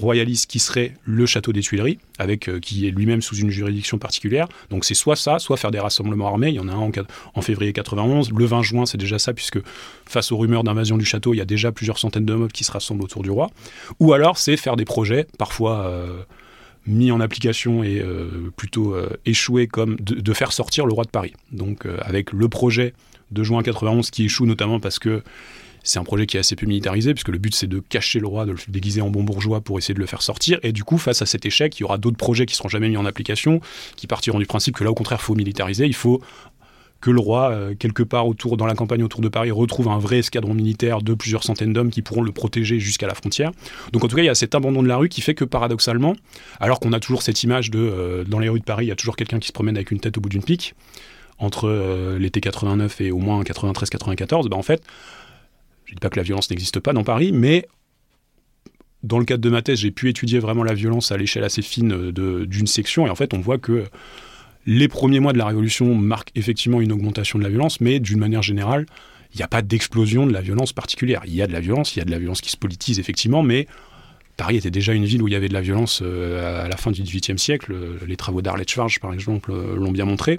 royaliste 0.00 0.50
qui 0.50 0.58
serait 0.58 0.94
le 1.04 1.26
château 1.26 1.52
des 1.52 1.60
Tuileries, 1.60 1.98
avec 2.18 2.48
euh, 2.48 2.58
qui 2.58 2.86
est 2.86 2.90
lui-même 2.90 3.22
sous 3.22 3.36
une 3.36 3.50
juridiction 3.50 3.98
particulière. 3.98 4.48
Donc 4.70 4.84
c'est 4.84 4.94
soit 4.94 5.16
ça, 5.16 5.38
soit 5.38 5.56
faire 5.56 5.70
des 5.70 5.78
rassemblements 5.78 6.26
armés. 6.26 6.48
Il 6.48 6.54
y 6.54 6.60
en 6.60 6.68
a 6.68 6.72
un 6.72 6.90
en, 7.34 7.42
février 7.42 7.72
91. 7.72 8.32
Le 8.32 8.44
20 8.44 8.62
juin, 8.62 8.86
c'est 8.86 8.98
déjà 8.98 9.18
ça, 9.18 9.32
puisque 9.32 9.58
face 10.06 10.32
aux 10.32 10.38
rumeurs 10.38 10.64
d'invasion 10.64 10.96
du 10.96 11.04
château, 11.04 11.34
il 11.34 11.36
y 11.36 11.40
a 11.40 11.44
déjà 11.44 11.70
plusieurs 11.70 11.98
centaines 11.98 12.24
de 12.24 12.34
mobs 12.34 12.52
qui 12.52 12.64
se 12.64 12.72
rassemblent 12.72 13.02
autour 13.02 13.22
du 13.22 13.30
roi. 13.30 13.50
Ou 14.00 14.12
alors 14.12 14.38
c'est 14.38 14.56
faire 14.56 14.76
des 14.76 14.84
projets, 14.84 15.26
parfois 15.38 15.86
euh, 15.86 16.22
mis 16.86 17.12
en 17.12 17.20
application 17.20 17.84
et 17.84 18.00
euh, 18.00 18.50
plutôt 18.56 18.96
échoués, 19.26 19.66
comme 19.66 19.96
de, 19.96 20.32
faire 20.32 20.52
sortir 20.52 20.86
le 20.86 20.92
roi 20.92 21.04
de 21.04 21.10
Paris. 21.10 21.34
Donc 21.52 21.86
avec 22.02 22.32
le 22.32 22.48
projet 22.48 22.94
de 23.30 23.42
juin 23.42 23.62
91 23.62 24.10
qui 24.10 24.24
échoue 24.24 24.46
notamment 24.46 24.80
parce 24.80 24.98
que 24.98 25.22
c'est 25.82 25.98
un 25.98 26.04
projet 26.04 26.26
qui 26.26 26.36
est 26.36 26.40
assez 26.40 26.56
peu 26.56 26.66
militarisé, 26.66 27.14
puisque 27.14 27.28
le 27.28 27.38
but 27.38 27.54
c'est 27.54 27.66
de 27.66 27.80
cacher 27.80 28.20
le 28.20 28.26
roi, 28.26 28.46
de 28.46 28.52
le 28.52 28.58
déguiser 28.68 29.00
en 29.00 29.10
bon 29.10 29.22
bourgeois 29.22 29.60
pour 29.60 29.78
essayer 29.78 29.94
de 29.94 30.00
le 30.00 30.06
faire 30.06 30.22
sortir. 30.22 30.58
Et 30.62 30.72
du 30.72 30.84
coup, 30.84 30.98
face 30.98 31.22
à 31.22 31.26
cet 31.26 31.46
échec, 31.46 31.78
il 31.78 31.82
y 31.82 31.84
aura 31.84 31.98
d'autres 31.98 32.16
projets 32.16 32.46
qui 32.46 32.54
seront 32.54 32.68
jamais 32.68 32.88
mis 32.88 32.96
en 32.96 33.06
application, 33.06 33.60
qui 33.96 34.06
partiront 34.06 34.38
du 34.38 34.46
principe 34.46 34.76
que 34.76 34.84
là, 34.84 34.90
au 34.90 34.94
contraire, 34.94 35.20
faut 35.20 35.34
militariser. 35.34 35.86
Il 35.86 35.94
faut 35.94 36.20
que 37.00 37.10
le 37.10 37.20
roi, 37.20 37.50
euh, 37.50 37.74
quelque 37.74 38.02
part 38.02 38.26
autour, 38.26 38.56
dans 38.56 38.66
la 38.66 38.74
campagne 38.74 39.02
autour 39.02 39.20
de 39.20 39.28
Paris, 39.28 39.50
retrouve 39.50 39.88
un 39.88 39.98
vrai 39.98 40.18
escadron 40.18 40.54
militaire 40.54 41.00
de 41.00 41.14
plusieurs 41.14 41.44
centaines 41.44 41.72
d'hommes 41.72 41.90
qui 41.90 42.02
pourront 42.02 42.22
le 42.22 42.32
protéger 42.32 42.78
jusqu'à 42.78 43.06
la 43.06 43.14
frontière. 43.14 43.52
Donc 43.92 44.04
en 44.04 44.08
tout 44.08 44.16
cas, 44.16 44.22
il 44.22 44.26
y 44.26 44.30
a 44.30 44.34
cet 44.34 44.54
abandon 44.54 44.82
de 44.82 44.88
la 44.88 44.96
rue 44.96 45.08
qui 45.08 45.22
fait 45.22 45.34
que 45.34 45.44
paradoxalement, 45.44 46.14
alors 46.60 46.78
qu'on 46.78 46.92
a 46.92 47.00
toujours 47.00 47.22
cette 47.22 47.42
image 47.42 47.70
de 47.70 47.78
euh, 47.78 48.24
dans 48.24 48.38
les 48.38 48.48
rues 48.48 48.60
de 48.60 48.64
Paris, 48.64 48.86
il 48.86 48.88
y 48.88 48.92
a 48.92 48.96
toujours 48.96 49.16
quelqu'un 49.16 49.38
qui 49.38 49.48
se 49.48 49.52
promène 49.52 49.76
avec 49.76 49.90
une 49.90 50.00
tête 50.00 50.18
au 50.18 50.20
bout 50.20 50.28
d'une 50.28 50.42
pique, 50.42 50.74
entre 51.38 51.68
euh, 51.68 52.18
l'été 52.18 52.40
89 52.40 53.00
et 53.00 53.10
au 53.10 53.18
moins 53.18 53.42
93-94, 53.42 54.48
ben 54.48 54.56
en 54.58 54.62
fait, 54.62 54.82
Je 55.90 55.94
ne 55.94 55.96
dis 55.96 56.00
pas 56.02 56.08
que 56.08 56.18
la 56.18 56.22
violence 56.22 56.48
n'existe 56.50 56.78
pas 56.78 56.92
dans 56.92 57.02
Paris, 57.02 57.32
mais 57.32 57.66
dans 59.02 59.18
le 59.18 59.24
cadre 59.24 59.42
de 59.42 59.50
ma 59.50 59.60
thèse, 59.60 59.80
j'ai 59.80 59.90
pu 59.90 60.08
étudier 60.08 60.38
vraiment 60.38 60.62
la 60.62 60.72
violence 60.72 61.10
à 61.10 61.16
l'échelle 61.16 61.42
assez 61.42 61.62
fine 61.62 62.12
d'une 62.12 62.68
section, 62.68 63.08
et 63.08 63.10
en 63.10 63.16
fait, 63.16 63.34
on 63.34 63.40
voit 63.40 63.58
que 63.58 63.86
les 64.66 64.86
premiers 64.86 65.18
mois 65.18 65.32
de 65.32 65.38
la 65.38 65.46
Révolution 65.46 65.92
marquent 65.96 66.30
effectivement 66.36 66.80
une 66.80 66.92
augmentation 66.92 67.40
de 67.40 67.42
la 67.42 67.50
violence, 67.50 67.80
mais 67.80 67.98
d'une 67.98 68.20
manière 68.20 68.42
générale, 68.42 68.86
il 69.34 69.38
n'y 69.38 69.42
a 69.42 69.48
pas 69.48 69.62
d'explosion 69.62 70.28
de 70.28 70.32
la 70.32 70.42
violence 70.42 70.72
particulière. 70.72 71.22
Il 71.26 71.34
y 71.34 71.42
a 71.42 71.48
de 71.48 71.52
la 71.52 71.60
violence, 71.60 71.96
il 71.96 71.98
y 71.98 72.02
a 72.02 72.04
de 72.04 72.10
la 72.12 72.20
violence 72.20 72.40
qui 72.40 72.50
se 72.50 72.56
politise 72.56 73.00
effectivement, 73.00 73.42
mais 73.42 73.66
Paris 74.36 74.58
était 74.58 74.70
déjà 74.70 74.92
une 74.92 75.06
ville 75.06 75.22
où 75.24 75.28
il 75.28 75.32
y 75.32 75.36
avait 75.36 75.48
de 75.48 75.54
la 75.54 75.60
violence 75.60 76.02
euh, 76.04 76.66
à 76.66 76.68
la 76.68 76.76
fin 76.76 76.92
du 76.92 77.02
XVIIIe 77.02 77.38
siècle. 77.38 77.74
Les 78.06 78.16
travaux 78.16 78.42
d'Arlette 78.42 78.70
Schwarz, 78.70 79.00
par 79.00 79.12
exemple, 79.12 79.50
euh, 79.50 79.74
l'ont 79.74 79.90
bien 79.90 80.04
montré. 80.04 80.38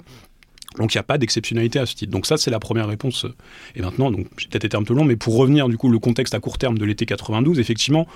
Donc 0.78 0.94
il 0.94 0.96
n'y 0.96 1.00
a 1.00 1.04
pas 1.04 1.18
d'exceptionnalité 1.18 1.78
à 1.78 1.86
ce 1.86 1.94
titre. 1.94 2.10
Donc 2.12 2.26
ça, 2.26 2.36
c'est 2.36 2.50
la 2.50 2.60
première 2.60 2.86
réponse. 2.86 3.26
Et 3.74 3.82
maintenant, 3.82 4.10
j'ai 4.36 4.48
peut-être 4.48 4.64
été 4.64 4.76
un 4.76 4.82
peu 4.82 4.94
long, 4.94 5.04
mais 5.04 5.16
pour 5.16 5.36
revenir 5.36 5.68
du 5.68 5.76
coup 5.76 5.88
le 5.88 5.98
contexte 5.98 6.34
à 6.34 6.40
court 6.40 6.58
terme 6.58 6.78
de 6.78 6.84
l'été 6.84 7.06
92, 7.06 7.58
effectivement, 7.58 8.06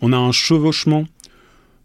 on 0.00 0.12
a 0.12 0.16
un 0.16 0.32
chevauchement 0.32 1.04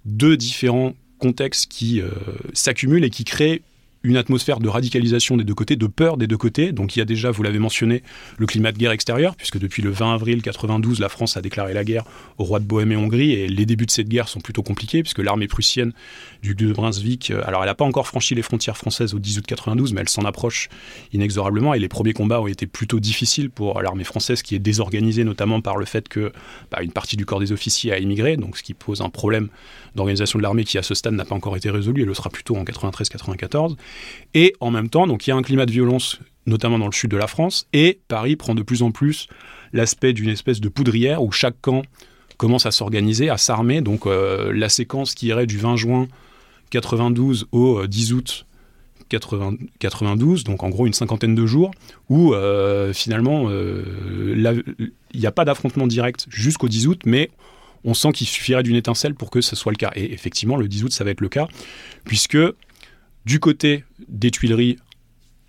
de 0.06 0.36
différents 0.36 0.94
contextes 1.20 1.72
qui 1.72 2.02
euh, 2.02 2.10
s'accumulent 2.54 3.04
et 3.04 3.10
qui 3.10 3.24
créent 3.24 3.62
une 4.04 4.18
atmosphère 4.18 4.60
de 4.60 4.68
radicalisation 4.68 5.38
des 5.38 5.44
deux 5.44 5.54
côtés, 5.54 5.76
de 5.76 5.88
peur 5.88 6.18
des 6.18 6.28
deux 6.28 6.38
côtés. 6.38 6.72
Donc 6.72 6.96
il 6.96 7.00
y 7.00 7.02
a 7.02 7.06
déjà, 7.06 7.32
vous 7.32 7.44
l'avez 7.44 7.60
mentionné, 7.60 8.04
le 8.38 8.46
climat 8.48 8.72
de 8.72 8.78
guerre 8.78 8.92
extérieure, 8.92 9.36
puisque 9.36 9.60
depuis 9.60 9.82
le 9.82 9.92
20 9.92 10.14
avril 10.14 10.42
92, 10.42 11.00
la 11.00 11.10
France 11.10 11.38
a 11.38 11.42
déclaré 11.42 11.74
la 11.74 11.84
guerre 11.84 12.04
au 12.38 12.44
roi 12.44 12.60
de 12.60 12.66
Bohême 12.66 12.92
et 12.92 12.96
Hongrie, 12.96 13.34
et 13.34 13.48
les 13.48 13.66
débuts 13.66 13.86
de 13.86 13.92
cette 13.92 14.10
guerre 14.10 14.28
sont 14.28 14.40
plutôt 14.40 14.64
compliqués, 14.64 15.04
puisque 15.04 15.20
l'armée 15.20 15.48
prussienne 15.48 15.94
du 16.42 16.56
de 16.56 16.74
Brunswick, 16.74 17.32
euh, 17.32 17.42
alors 17.46 17.62
elle 17.62 17.70
n'a 17.70 17.76
pas 17.76 17.86
encore 17.86 18.08
franchi 18.08 18.36
les 18.36 18.42
frontières 18.42 18.78
françaises 18.78 19.14
au 19.14 19.20
10 19.20 19.40
août 19.40 19.46
92, 19.48 19.94
mais 19.94 20.02
elle 20.02 20.10
s'en 20.10 20.24
approche 20.24 20.70
inexorablement, 21.14 21.74
et 21.74 21.80
les 21.80 21.88
premiers 21.88 22.14
combats 22.14 22.42
ont 22.42 22.48
été 22.48 22.68
plutôt 22.68 23.00
difficiles 23.00 23.50
pour 23.50 23.82
l'armée 23.82 24.04
française, 24.04 24.42
qui 24.42 24.56
est 24.56 24.60
désorganisée 24.60 25.24
notamment 25.24 25.62
par 25.62 25.78
le 25.78 25.86
fait 25.86 26.10
que 26.10 26.32
bah, 26.72 26.82
une 26.82 26.92
partie 26.92 27.18
du 27.18 27.26
corps 27.26 27.40
des 27.40 27.52
officiers 27.52 27.92
a 27.92 27.98
émigré, 27.98 28.38
donc 28.38 28.58
ce 28.58 28.64
qui 28.64 28.74
pose 28.74 29.02
un 29.02 29.10
problème 29.10 29.50
d'organisation 29.96 30.40
de 30.40 30.44
l'armée 30.44 30.64
qui 30.64 30.78
à 30.78 30.84
ce 30.84 30.94
stade 30.94 31.14
n'a 31.14 31.26
pas 31.26 31.36
encore 31.36 31.56
été 31.56 31.70
résolu, 31.70 32.02
et 32.02 32.06
le 32.06 32.14
sera 32.14 32.30
plutôt 32.30 32.56
en 32.58 32.64
93-94. 32.64 33.76
Et 34.34 34.54
en 34.60 34.72
même 34.72 34.90
temps, 34.90 35.08
donc 35.08 35.28
il 35.28 35.32
y 35.32 35.34
a 35.34 35.36
un 35.36 35.42
climat 35.42 35.66
de 35.66 35.72
violence, 35.72 36.20
notamment 36.46 36.80
dans 36.80 36.88
le 36.88 36.94
sud 36.94 37.12
de 37.12 37.18
la 37.18 37.28
France, 37.28 37.68
et 37.74 38.00
Paris 38.08 38.36
prend 38.36 38.56
de 38.56 38.64
plus 38.64 38.82
en 38.82 38.92
plus 38.92 39.28
l'aspect 39.74 40.14
d'une 40.14 40.30
espèce 40.30 40.62
de 40.62 40.70
poudrière 40.70 41.24
où 41.24 41.32
chaque 41.32 41.60
camp 41.62 41.84
commence 42.38 42.66
à 42.66 42.72
s'organiser, 42.72 43.30
à 43.30 43.38
s'armer. 43.38 43.82
Donc 43.82 44.06
euh, 44.06 44.52
la 44.54 44.70
séquence 44.70 45.14
qui 45.14 45.28
irait 45.28 45.46
du 45.46 45.58
20 45.58 45.76
juin 45.76 46.08
92 46.72 47.48
au 47.52 47.86
10 47.86 48.12
euh, 48.12 48.16
août 48.16 48.46
92, 49.10 50.46
donc 50.46 50.64
en 50.64 50.70
gros 50.70 50.88
une 50.88 50.94
cinquantaine 50.94 51.36
de 51.36 51.46
jours, 51.46 51.72
où 52.10 52.34
euh, 52.34 52.94
finalement 52.94 53.50
il 53.52 54.64
n'y 55.14 55.26
a 55.26 55.32
pas 55.34 55.44
d'affrontement 55.44 55.86
direct 55.86 56.28
jusqu'au 56.30 56.70
10 56.70 56.88
août, 56.88 57.02
mais 57.06 57.30
on 57.84 57.94
sent 57.94 58.14
qu'il 58.14 58.28
suffirait 58.28 58.64
d'une 58.64 58.76
étincelle 58.76 59.14
pour 59.14 59.30
que 59.30 59.42
ce 59.42 59.56
soit 59.56 59.72
le 59.72 59.78
cas. 59.78 59.92
Et 59.96 60.14
effectivement, 60.14 60.56
le 60.56 60.68
10 60.68 60.86
août, 60.86 60.92
ça 60.94 61.04
va 61.04 61.12
être 61.12 61.22
le 61.22 61.30
cas, 61.30 61.48
puisque 62.06 62.38
du 63.26 63.40
côté 63.40 63.84
des 64.08 64.32
Tuileries, 64.32 64.78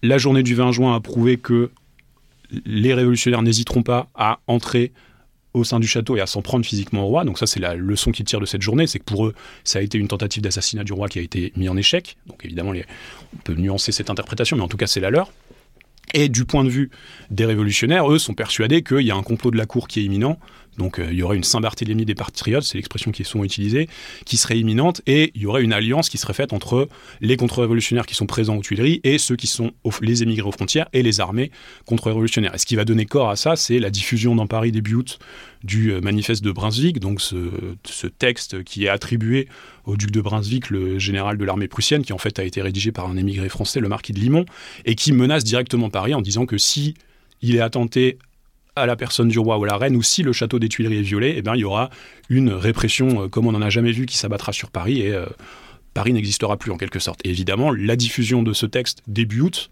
la 0.03 0.19
journée 0.19 0.43
du 0.43 0.55
20 0.55 0.73
juin 0.73 0.95
a 0.95 1.01
prouvé 1.01 1.37
que 1.37 1.71
les 2.67 2.93
révolutionnaires 2.95 3.43
n'hésiteront 3.43 3.83
pas 3.83 4.09
à 4.15 4.41
entrer 4.47 4.93
au 5.55 5.65
sein 5.65 5.81
du 5.81 5.87
château 5.87 6.17
et 6.17 6.21
à 6.21 6.27
s'en 6.27 6.43
prendre 6.43 6.65
physiquement 6.65 7.05
au 7.05 7.07
roi. 7.07 7.25
Donc 7.25 7.39
ça, 7.39 7.47
c'est 7.47 7.61
la 7.61 7.75
leçon 7.75 8.11
qu'ils 8.11 8.25
tirent 8.25 8.41
de 8.41 8.47
cette 8.47 8.63
journée, 8.63 8.87
c'est 8.87 8.99
que 8.99 9.05
pour 9.05 9.27
eux, 9.27 9.35
ça 9.65 9.79
a 9.79 9.83
été 9.83 9.99
une 9.99 10.09
tentative 10.09 10.43
d'assassinat 10.43 10.85
du 10.85 10.93
roi 10.93 11.09
qui 11.09 11.19
a 11.19 11.23
été 11.23 11.53
mis 11.57 11.69
en 11.69 11.77
échec. 11.77 12.17
Donc 12.27 12.45
évidemment, 12.45 12.73
on 12.73 13.37
peut 13.39 13.55
nuancer 13.55 13.93
cette 13.93 14.11
interprétation, 14.11 14.57
mais 14.57 14.63
en 14.63 14.69
tout 14.69 14.77
cas, 14.77 14.87
c'est 14.87 15.01
la 15.01 15.11
leur. 15.11 15.31
Et 16.15 16.29
du 16.29 16.45
point 16.45 16.65
de 16.65 16.69
vue 16.69 16.91
des 17.31 17.47
révolutionnaires, 17.47 18.11
eux 18.11 18.19
sont 18.19 18.35
persuadés 18.35 18.83
qu'il 18.83 19.03
y 19.03 19.11
a 19.11 19.17
un 19.17 19.23
complot 19.23 19.51
de 19.51 19.57
la 19.57 19.67
cour 19.67 19.89
qui 19.89 20.01
est 20.01 20.05
imminent, 20.05 20.39
donc 20.79 20.99
euh, 20.99 21.09
il 21.11 21.19
y 21.19 21.23
aurait 21.23 21.37
une 21.37 21.45
Saint-Barthélemy 21.45 22.05
des 22.05 22.15
patriotes, 22.15 22.63
c'est 22.63 22.79
l'expression 22.79 23.13
qui 23.13 23.23
est 23.23 23.25
souvent 23.25 23.45
utilisée, 23.45 23.89
qui 24.25 24.37
serait 24.37 24.59
imminente, 24.59 25.03
et 25.07 25.33
il 25.35 25.43
y 25.43 25.47
aurait 25.47 25.63
une 25.63 25.73
alliance 25.73 26.09
qui 26.09 26.19
serait 26.19 26.33
faite 26.33 26.53
entre 26.53 26.89
les 27.21 27.37
contre-révolutionnaires 27.37 28.07
qui 28.07 28.15
sont 28.15 28.27
présents 28.27 28.57
aux 28.57 28.63
Tuileries 28.63 29.01
et 29.05 29.19
ceux 29.19 29.37
qui 29.37 29.47
sont 29.47 29.73
les 30.01 30.23
émigrés 30.23 30.49
aux 30.49 30.53
frontières 30.53 30.89
et 30.93 31.03
les 31.03 31.21
armées 31.21 31.51
contre-révolutionnaires. 31.87 32.55
Et 32.55 32.59
ce 32.59 32.67
qui 32.67 32.77
va 32.77 32.85
donner 32.85 33.05
corps 33.05 33.31
à 33.31 33.37
ça, 33.37 33.57
c'est 33.57 33.79
la 33.79 33.91
diffusion 33.91 34.35
dans 34.35 34.47
Paris 34.47 34.73
début 34.73 34.95
août 34.95 35.19
du 35.63 35.93
euh, 35.93 36.01
manifeste 36.01 36.43
de 36.43 36.51
Brunswick, 36.51 36.99
donc 36.99 37.21
ce, 37.21 37.51
ce, 37.85 38.07
texte 38.07 38.65
qui 38.65 38.85
est 38.85 38.89
attribué 38.89 39.49
au 39.85 39.97
duc 39.97 40.11
de 40.11 40.21
Brunswick, 40.21 40.71
le 40.71 40.99
général 40.99 41.39
de 41.39 41.45
l'armée 41.45 41.69
prussienne, 41.69 42.03
qui 42.03 42.13
en 42.13 42.19
fait 42.19 42.39
a 42.39 42.45
été 42.45 42.63
rédigé 42.63 42.93
par 42.93 43.09
un 43.09 43.17
émigré 43.17 43.49
français, 43.49 43.81
le 43.81 43.89
marquis 43.89 44.13
de 44.13 44.19
Limon, 44.19 44.45
et 44.85 44.95
qui 44.95 45.13
menace 45.13 45.45
directement 45.45 45.91
Paris 45.91 46.15
en 46.15 46.21
disant 46.21 46.47
que 46.47 46.59
si 46.59 46.95
il 47.43 47.57
est 47.57 47.61
attenté 47.61 48.19
à 48.77 48.87
la 48.87 48.97
personne 48.97 49.29
du 49.29 49.39
roi 49.39 49.59
ou 49.59 49.65
à 49.65 49.67
la 49.67 49.77
reine, 49.77 49.97
ou 49.97 50.03
si 50.03 50.23
le 50.23 50.33
château 50.33 50.59
des 50.59 50.69
Tuileries 50.69 50.99
est 50.99 51.03
violé, 51.03 51.35
eh 51.37 51.43
bien, 51.43 51.55
il 51.55 51.61
y 51.61 51.65
aura 51.65 51.91
une 52.29 52.51
répression 52.51 53.25
euh, 53.25 53.29
comme 53.29 53.47
on 53.47 53.53
n'en 53.53 53.63
a 53.63 53.71
jamais 53.71 53.93
vu 53.93 54.07
qui 54.07 54.17
s'abattra 54.17 54.53
sur 54.53 54.71
Paris 54.71 55.01
et 55.01 55.13
euh, 55.13 55.27
Paris 55.95 56.13
n'existera 56.13 56.57
plus 56.57 56.73
en 56.73 56.79
quelque 56.79 56.99
sorte. 56.99 57.21
Évidemment, 57.25 57.71
la 57.71 57.97
diffusion 57.97 58.43
de 58.43 58.53
ce 58.53 58.67
texte 58.67 59.03
début 59.07 59.41
août 59.41 59.71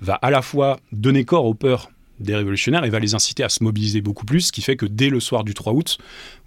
va 0.00 0.14
à 0.14 0.30
la 0.30 0.42
fois 0.42 0.78
donner 0.92 1.24
corps 1.24 1.46
aux 1.46 1.54
peurs 1.54 1.90
des 2.20 2.34
révolutionnaires 2.34 2.84
et 2.84 2.90
va 2.90 2.98
les 2.98 3.14
inciter 3.14 3.42
à 3.42 3.48
se 3.48 3.62
mobiliser 3.62 4.00
beaucoup 4.00 4.24
plus, 4.24 4.42
ce 4.42 4.52
qui 4.52 4.62
fait 4.62 4.76
que 4.76 4.86
dès 4.86 5.10
le 5.10 5.20
soir 5.20 5.44
du 5.44 5.54
3 5.54 5.72
août, 5.72 5.98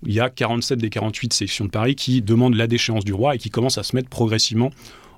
il 0.06 0.14
y 0.14 0.20
a 0.20 0.30
47 0.30 0.80
des 0.80 0.90
48 0.90 1.34
sections 1.34 1.66
de 1.66 1.70
Paris 1.70 1.96
qui 1.96 2.22
demandent 2.22 2.56
la 2.56 2.68
déchéance 2.68 3.06
du 3.06 3.14
roi 3.14 3.36
et 3.36 3.38
qui 3.38 3.50
commencent 3.50 3.78
à 3.78 3.84
se 3.84 3.96
mettre 3.96 4.10
progressivement 4.10 4.72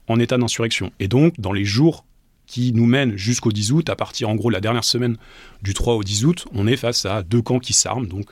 en 0.07 0.19
état 0.19 0.37
d'insurrection. 0.37 0.91
Et 0.99 1.07
donc, 1.07 1.39
dans 1.39 1.53
les 1.53 1.63
jours 1.63 2.05
qui 2.51 2.73
nous 2.73 2.85
mène 2.85 3.15
jusqu'au 3.15 3.53
10 3.53 3.71
août. 3.71 3.89
À 3.89 3.95
partir, 3.95 4.27
en 4.27 4.35
gros, 4.35 4.49
la 4.49 4.59
dernière 4.59 4.83
semaine 4.83 5.15
du 5.61 5.73
3 5.73 5.95
au 5.95 6.03
10 6.03 6.25
août, 6.25 6.45
on 6.53 6.67
est 6.67 6.75
face 6.75 7.05
à 7.05 7.23
deux 7.23 7.41
camps 7.41 7.59
qui 7.59 7.71
s'arment. 7.71 8.07
Donc, 8.07 8.29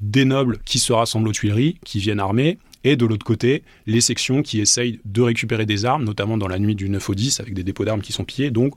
des 0.00 0.24
nobles 0.24 0.58
qui 0.64 0.78
se 0.78 0.92
rassemblent 0.92 1.28
aux 1.28 1.32
Tuileries, 1.32 1.76
qui 1.84 1.98
viennent 1.98 2.18
armer, 2.18 2.58
et 2.82 2.96
de 2.96 3.04
l'autre 3.04 3.26
côté, 3.26 3.62
les 3.86 4.00
sections 4.00 4.42
qui 4.42 4.60
essayent 4.60 5.00
de 5.04 5.20
récupérer 5.20 5.66
des 5.66 5.84
armes, 5.84 6.02
notamment 6.02 6.38
dans 6.38 6.48
la 6.48 6.58
nuit 6.58 6.74
du 6.74 6.88
9 6.88 7.10
au 7.10 7.14
10, 7.14 7.40
avec 7.40 7.52
des 7.52 7.62
dépôts 7.62 7.84
d'armes 7.84 8.00
qui 8.00 8.12
sont 8.12 8.24
pillés. 8.24 8.50
Donc, 8.50 8.72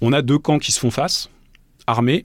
on 0.00 0.14
a 0.14 0.22
deux 0.22 0.38
camps 0.38 0.58
qui 0.58 0.72
se 0.72 0.80
font 0.80 0.90
face, 0.90 1.28
armés, 1.86 2.24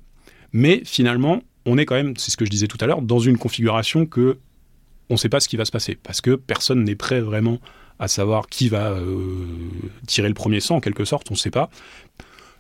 mais 0.54 0.82
finalement, 0.86 1.44
on 1.66 1.78
est 1.78 1.86
quand 1.86 1.96
même, 1.96 2.16
c'est 2.16 2.32
ce 2.32 2.38
que 2.38 2.46
je 2.46 2.50
disais 2.50 2.68
tout 2.68 2.78
à 2.80 2.88
l'heure, 2.88 3.02
dans 3.02 3.20
une 3.20 3.38
configuration 3.38 4.06
que 4.06 4.38
on 5.10 5.14
ne 5.16 5.20
sait 5.20 5.30
pas 5.30 5.42
ce 5.42 5.50
qui 5.50 5.58
va 5.58 5.66
se 5.66 5.72
passer, 5.72 5.98
parce 6.02 6.22
que 6.22 6.36
personne 6.36 6.86
n'est 6.86 6.96
prêt 6.96 7.20
vraiment 7.20 7.60
à 8.00 8.08
savoir 8.08 8.48
qui 8.48 8.70
va 8.70 8.92
euh, 8.92 9.46
tirer 10.06 10.28
le 10.28 10.34
premier 10.34 10.60
sang 10.60 10.78
en 10.78 10.82
quelque 10.82 11.06
sorte, 11.06 11.28
on 11.32 11.34
ne 11.34 11.40
sait 11.40 11.52
pas. 11.52 11.70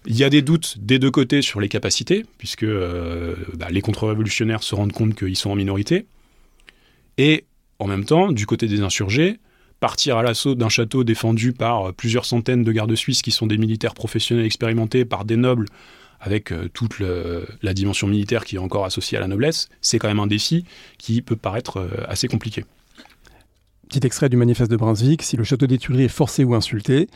Il 0.06 0.16
y 0.16 0.24
a 0.24 0.30
des 0.30 0.42
doutes 0.42 0.78
des 0.80 1.00
deux 1.00 1.12
côtés 1.12 1.42
sur 1.42 1.60
les 1.60 1.70
capacités, 1.70 2.26
puisque 2.38 2.64
euh, 2.64 3.36
bah, 3.56 3.68
les 3.70 3.82
contre-révolutionnaires 3.82 4.64
se 4.64 4.74
rendent 4.74 4.94
compte 4.94 5.16
qu'ils 5.16 5.36
sont 5.36 5.52
en 5.52 5.56
minorité. 5.56 6.06
Et 7.18 7.46
en 7.80 7.88
même 7.88 8.06
temps, 8.06 8.32
du 8.32 8.46
côté 8.46 8.68
des 8.68 8.82
insurgés, 8.82 9.40
partir 9.80 10.18
à 10.18 10.24
l'assaut 10.24 10.56
d'un 10.56 10.70
château 10.70 11.04
défendu 11.04 11.54
par 11.54 11.94
plusieurs 11.94 12.26
centaines 12.26 12.64
de 12.64 12.72
gardes 12.72 12.96
suisses 12.96 13.22
qui 13.22 13.32
sont 13.32 13.48
des 13.48 13.58
militaires 13.58 13.94
professionnels 13.94 14.46
expérimentés, 14.46 15.06
par 15.06 15.26
des 15.26 15.36
nobles, 15.36 15.66
avec 16.20 16.52
euh, 16.52 16.68
toute 16.74 16.96
la 17.62 17.74
dimension 17.74 18.08
militaire 18.08 18.46
qui 18.46 18.56
est 18.56 18.60
encore 18.60 18.86
associée 18.86 19.18
à 19.18 19.22
la 19.22 19.28
noblesse, 19.28 19.70
c'est 19.82 20.00
quand 20.00 20.08
même 20.08 20.20
un 20.20 20.28
défi 20.28 20.64
qui 20.98 21.22
peut 21.22 21.36
paraître 21.36 21.88
assez 22.08 22.28
compliqué. 22.28 22.64
Petit 23.90 24.06
extrait 24.06 24.28
du 24.28 24.36
manifeste 24.36 24.70
de 24.70 24.76
Brunswick, 24.76 25.24
si 25.24 25.38
le 25.38 25.46
château 25.46 25.66
des 25.66 25.78
Tuileries 25.78 26.06
est 26.06 26.10
forcé 26.10 26.44
ou 26.44 26.56
insulté, 26.56 27.08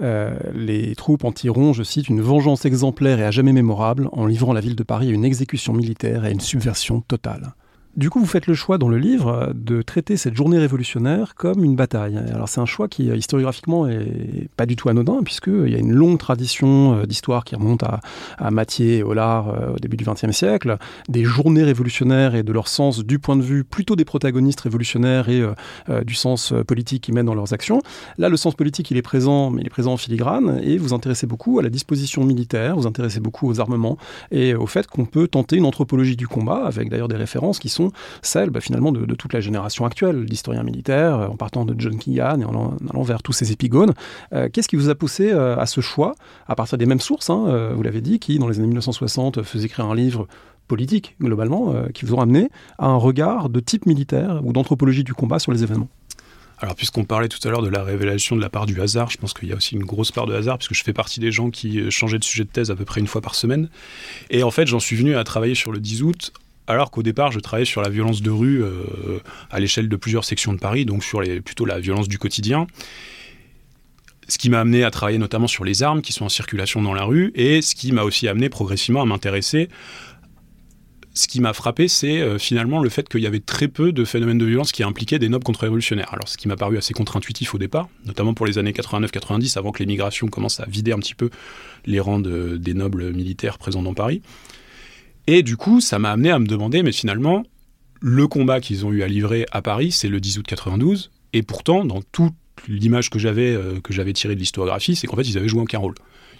euh, 0.00 0.38
les 0.54 0.94
troupes 0.94 1.24
en 1.24 1.32
tireront, 1.32 1.72
je 1.72 1.82
cite, 1.82 2.08
une 2.08 2.20
vengeance 2.20 2.64
exemplaire 2.64 3.18
et 3.18 3.24
à 3.24 3.32
jamais 3.32 3.52
mémorable 3.52 4.08
en 4.12 4.26
livrant 4.26 4.52
la 4.52 4.60
ville 4.60 4.76
de 4.76 4.84
Paris 4.84 5.08
à 5.08 5.12
une 5.12 5.24
exécution 5.24 5.72
militaire 5.72 6.24
et 6.24 6.28
à 6.28 6.30
une 6.30 6.40
subversion 6.40 7.00
totale. 7.00 7.54
Du 7.94 8.08
coup, 8.08 8.20
vous 8.20 8.26
faites 8.26 8.46
le 8.46 8.54
choix 8.54 8.78
dans 8.78 8.88
le 8.88 8.96
livre 8.96 9.52
de 9.54 9.82
traiter 9.82 10.16
cette 10.16 10.34
journée 10.34 10.56
révolutionnaire 10.58 11.34
comme 11.34 11.62
une 11.62 11.76
bataille. 11.76 12.16
Alors 12.32 12.48
c'est 12.48 12.60
un 12.62 12.66
choix 12.66 12.88
qui 12.88 13.08
historiographiquement 13.08 13.86
est 13.86 14.48
pas 14.56 14.64
du 14.64 14.76
tout 14.76 14.88
anodin 14.88 15.20
puisqu'il 15.22 15.68
y 15.68 15.74
a 15.74 15.78
une 15.78 15.92
longue 15.92 16.16
tradition 16.16 16.94
euh, 16.94 17.04
d'histoire 17.04 17.44
qui 17.44 17.54
remonte 17.54 17.82
à, 17.82 18.00
Mathieu 18.50 18.86
et 18.86 19.02
Hollard 19.02 19.48
euh, 19.48 19.74
au 19.74 19.78
début 19.78 19.98
du 19.98 20.06
XXe 20.06 20.30
siècle, 20.30 20.78
des 21.10 21.24
journées 21.24 21.64
révolutionnaires 21.64 22.34
et 22.34 22.42
de 22.42 22.50
leur 22.50 22.66
sens 22.66 23.04
du 23.04 23.18
point 23.18 23.36
de 23.36 23.42
vue 23.42 23.62
plutôt 23.62 23.94
des 23.94 24.06
protagonistes 24.06 24.62
révolutionnaires 24.62 25.28
et 25.28 25.42
euh, 25.90 26.02
du 26.02 26.14
sens 26.14 26.54
politique 26.66 27.02
qu'ils 27.02 27.14
mènent 27.14 27.26
dans 27.26 27.34
leurs 27.34 27.52
actions. 27.52 27.82
Là, 28.16 28.30
le 28.30 28.38
sens 28.38 28.54
politique, 28.54 28.90
il 28.90 28.96
est 28.96 29.02
présent, 29.02 29.50
mais 29.50 29.60
il 29.60 29.66
est 29.66 29.70
présent 29.70 29.92
en 29.92 29.96
filigrane 29.98 30.60
et 30.62 30.78
vous 30.78 30.94
intéressez 30.94 31.26
beaucoup 31.26 31.58
à 31.58 31.62
la 31.62 31.68
disposition 31.68 32.24
militaire, 32.24 32.74
vous 32.74 32.86
intéressez 32.86 33.20
beaucoup 33.20 33.50
aux 33.50 33.60
armements 33.60 33.98
et 34.30 34.54
au 34.54 34.66
fait 34.66 34.86
qu'on 34.86 35.04
peut 35.04 35.28
tenter 35.28 35.56
une 35.56 35.66
anthropologie 35.66 36.16
du 36.16 36.26
combat 36.26 36.64
avec 36.64 36.88
d'ailleurs 36.88 37.08
des 37.08 37.16
références 37.16 37.58
qui 37.58 37.68
sont 37.68 37.81
celle 38.22 38.50
bah, 38.50 38.60
finalement 38.60 38.92
de, 38.92 39.14
toute 39.14 39.32
la 39.32 39.40
génération 39.40 39.84
actuelle 39.84 40.24
d'historiens 40.26 40.62
militaires, 40.62 41.18
euh, 41.18 41.26
en 41.28 41.36
partant 41.36 41.64
de 41.64 41.74
John 41.78 41.98
Keegan 41.98 42.40
et 42.40 42.44
en, 42.44 42.76
allant 42.90 43.02
vers 43.02 43.22
tous 43.22 43.32
ces 43.32 43.52
épigones. 43.52 43.92
Euh, 44.32 44.48
qu'est-ce 44.52 44.68
qui 44.68 44.76
vous 44.76 44.88
a 44.88 44.94
poussé 44.94 45.30
euh, 45.32 45.56
à 45.56 45.66
ce 45.66 45.80
choix, 45.80 46.14
à 46.46 46.54
partir 46.54 46.78
des 46.78 46.86
mêmes 46.86 47.00
sources, 47.00 47.30
hein, 47.30 47.72
vous 47.74 47.82
l'avez 47.82 48.00
dit, 48.00 48.18
qui 48.18 48.38
dans 48.38 48.48
les 48.48 48.58
années 48.58 48.68
1960 48.68 49.42
faisaient 49.42 49.66
écrire 49.66 49.86
un 49.86 49.94
livre 49.94 50.26
politique 50.68 51.16
globalement, 51.20 51.74
qui 51.92 52.04
vous 52.04 52.14
ont 52.14 52.20
amené 52.20 52.48
à 52.78 52.86
un 52.86 52.96
regard 52.96 53.48
de 53.48 53.60
type 53.60 53.86
militaire 53.86 54.40
ou 54.44 54.52
d'anthropologie 54.52 55.04
du 55.04 55.14
combat 55.14 55.38
sur 55.38 55.52
les 55.52 55.62
événements? 55.62 55.88
Alors, 56.58 56.74
puisqu'on 56.74 57.04
parlait 57.04 57.28
tout 57.28 57.40
à 57.46 57.50
l'heure 57.50 57.62
de 57.62 57.68
la 57.68 57.82
révélation 57.82 58.36
de 58.36 58.40
la 58.40 58.48
part 58.48 58.66
du 58.66 58.80
hasard, 58.80 59.10
je 59.10 59.18
pense 59.18 59.34
qu'il 59.34 59.48
y 59.48 59.52
a 59.52 59.56
aussi 59.56 59.74
une 59.74 59.84
grosse 59.84 60.12
part 60.12 60.26
de 60.26 60.34
hasard, 60.34 60.58
puisque 60.58 60.74
je 60.74 60.84
fais 60.84 60.92
partie 60.92 61.20
des 61.20 61.32
gens 61.32 61.50
qui 61.50 61.90
changeaient 61.90 62.18
de 62.18 62.24
sujet 62.24 62.44
de 62.44 62.50
thèse 62.50 62.70
à 62.70 62.76
peu 62.76 62.84
près 62.84 63.00
une 63.00 63.06
fois 63.06 63.20
par 63.20 63.34
semaine. 63.34 63.68
Et 64.30 64.42
en 64.42 64.50
fait, 64.50 64.66
j'en 64.66 64.80
suis 64.80 64.96
venu 64.96 65.16
à 65.16 65.24
travailler 65.24 65.54
sur 65.54 65.72
le 65.72 65.80
10 65.80 66.02
août 66.02 66.32
alors 66.66 66.90
qu'au 66.90 67.02
départ, 67.02 67.32
je 67.32 67.40
travaillais 67.40 67.66
sur 67.66 67.82
la 67.82 67.88
violence 67.88 68.22
de 68.22 68.30
rue 68.30 68.62
euh, 68.62 69.20
à 69.50 69.60
l'échelle 69.60 69.88
de 69.88 69.96
plusieurs 69.96 70.24
sections 70.24 70.52
de 70.52 70.58
Paris, 70.58 70.84
donc 70.84 71.02
sur 71.02 71.20
plutôt 71.44 71.64
la 71.64 71.80
violence 71.80 72.08
du 72.08 72.18
quotidien. 72.18 72.66
Ce 74.28 74.38
qui 74.38 74.48
m'a 74.48 74.60
amené 74.60 74.84
à 74.84 74.90
travailler 74.90 75.18
notamment 75.18 75.48
sur 75.48 75.64
les 75.64 75.82
armes 75.82 76.00
qui 76.00 76.12
sont 76.12 76.24
en 76.24 76.30
circulation 76.30 76.80
dans 76.80 76.94
la 76.94 77.04
rue, 77.04 77.32
et 77.34 77.60
ce 77.62 77.74
qui 77.74 77.92
m'a 77.92 78.02
aussi 78.02 78.28
amené 78.28 78.48
progressivement 78.48 79.02
à 79.02 79.04
m'intéresser 79.04 79.68
ce 81.14 81.28
qui 81.28 81.40
m'a 81.40 81.52
frappé, 81.52 81.88
c'est 81.88 82.20
euh, 82.20 82.38
finalement 82.38 82.82
le 82.82 82.88
fait 82.88 83.08
qu'il 83.08 83.20
y 83.20 83.26
avait 83.26 83.40
très 83.40 83.68
peu 83.68 83.92
de 83.92 84.04
phénomènes 84.04 84.38
de 84.38 84.46
violence 84.46 84.72
qui 84.72 84.82
impliquaient 84.82 85.18
des 85.18 85.28
nobles 85.28 85.44
contre-révolutionnaires. 85.44 86.08
Alors, 86.12 86.26
ce 86.26 86.38
qui 86.38 86.48
m'a 86.48 86.56
paru 86.56 86.78
assez 86.78 86.94
contre-intuitif 86.94 87.54
au 87.54 87.58
départ, 87.58 87.88
notamment 88.06 88.34
pour 88.34 88.46
les 88.46 88.58
années 88.58 88.72
89-90, 88.72 89.58
avant 89.58 89.72
que 89.72 89.80
l'émigration 89.80 90.28
commence 90.28 90.60
à 90.60 90.66
vider 90.66 90.92
un 90.92 90.98
petit 90.98 91.14
peu 91.14 91.28
les 91.84 92.00
rangs 92.00 92.20
des 92.20 92.74
nobles 92.74 93.12
militaires 93.12 93.58
présents 93.58 93.82
dans 93.82 93.94
Paris. 93.94 94.22
Et 95.26 95.42
du 95.42 95.56
coup, 95.56 95.80
ça 95.80 95.98
m'a 95.98 96.10
amené 96.10 96.30
à 96.30 96.38
me 96.38 96.46
demander, 96.46 96.82
mais 96.82 96.92
finalement, 96.92 97.44
le 98.00 98.26
combat 98.26 98.60
qu'ils 98.60 98.84
ont 98.84 98.92
eu 98.92 99.02
à 99.02 99.08
livrer 99.08 99.46
à 99.52 99.62
Paris, 99.62 99.92
c'est 99.92 100.08
le 100.08 100.20
10 100.20 100.38
août 100.38 100.46
92, 100.46 101.10
et 101.32 101.42
pourtant, 101.42 101.84
dans 101.84 102.02
toute 102.02 102.34
l'image 102.68 103.10
que 103.10 103.18
j'avais 103.18 103.54
euh, 103.54 103.80
que 103.80 103.92
j'avais 103.92 104.12
tirée 104.12 104.34
de 104.34 104.40
l'histographie, 104.40 104.96
c'est 104.96 105.06
qu'en 105.06 105.16
fait, 105.16 105.28
ils 105.28 105.38
avaient 105.38 105.48
joué 105.48 105.60
aucun 105.60 105.78
rôle 105.78 105.94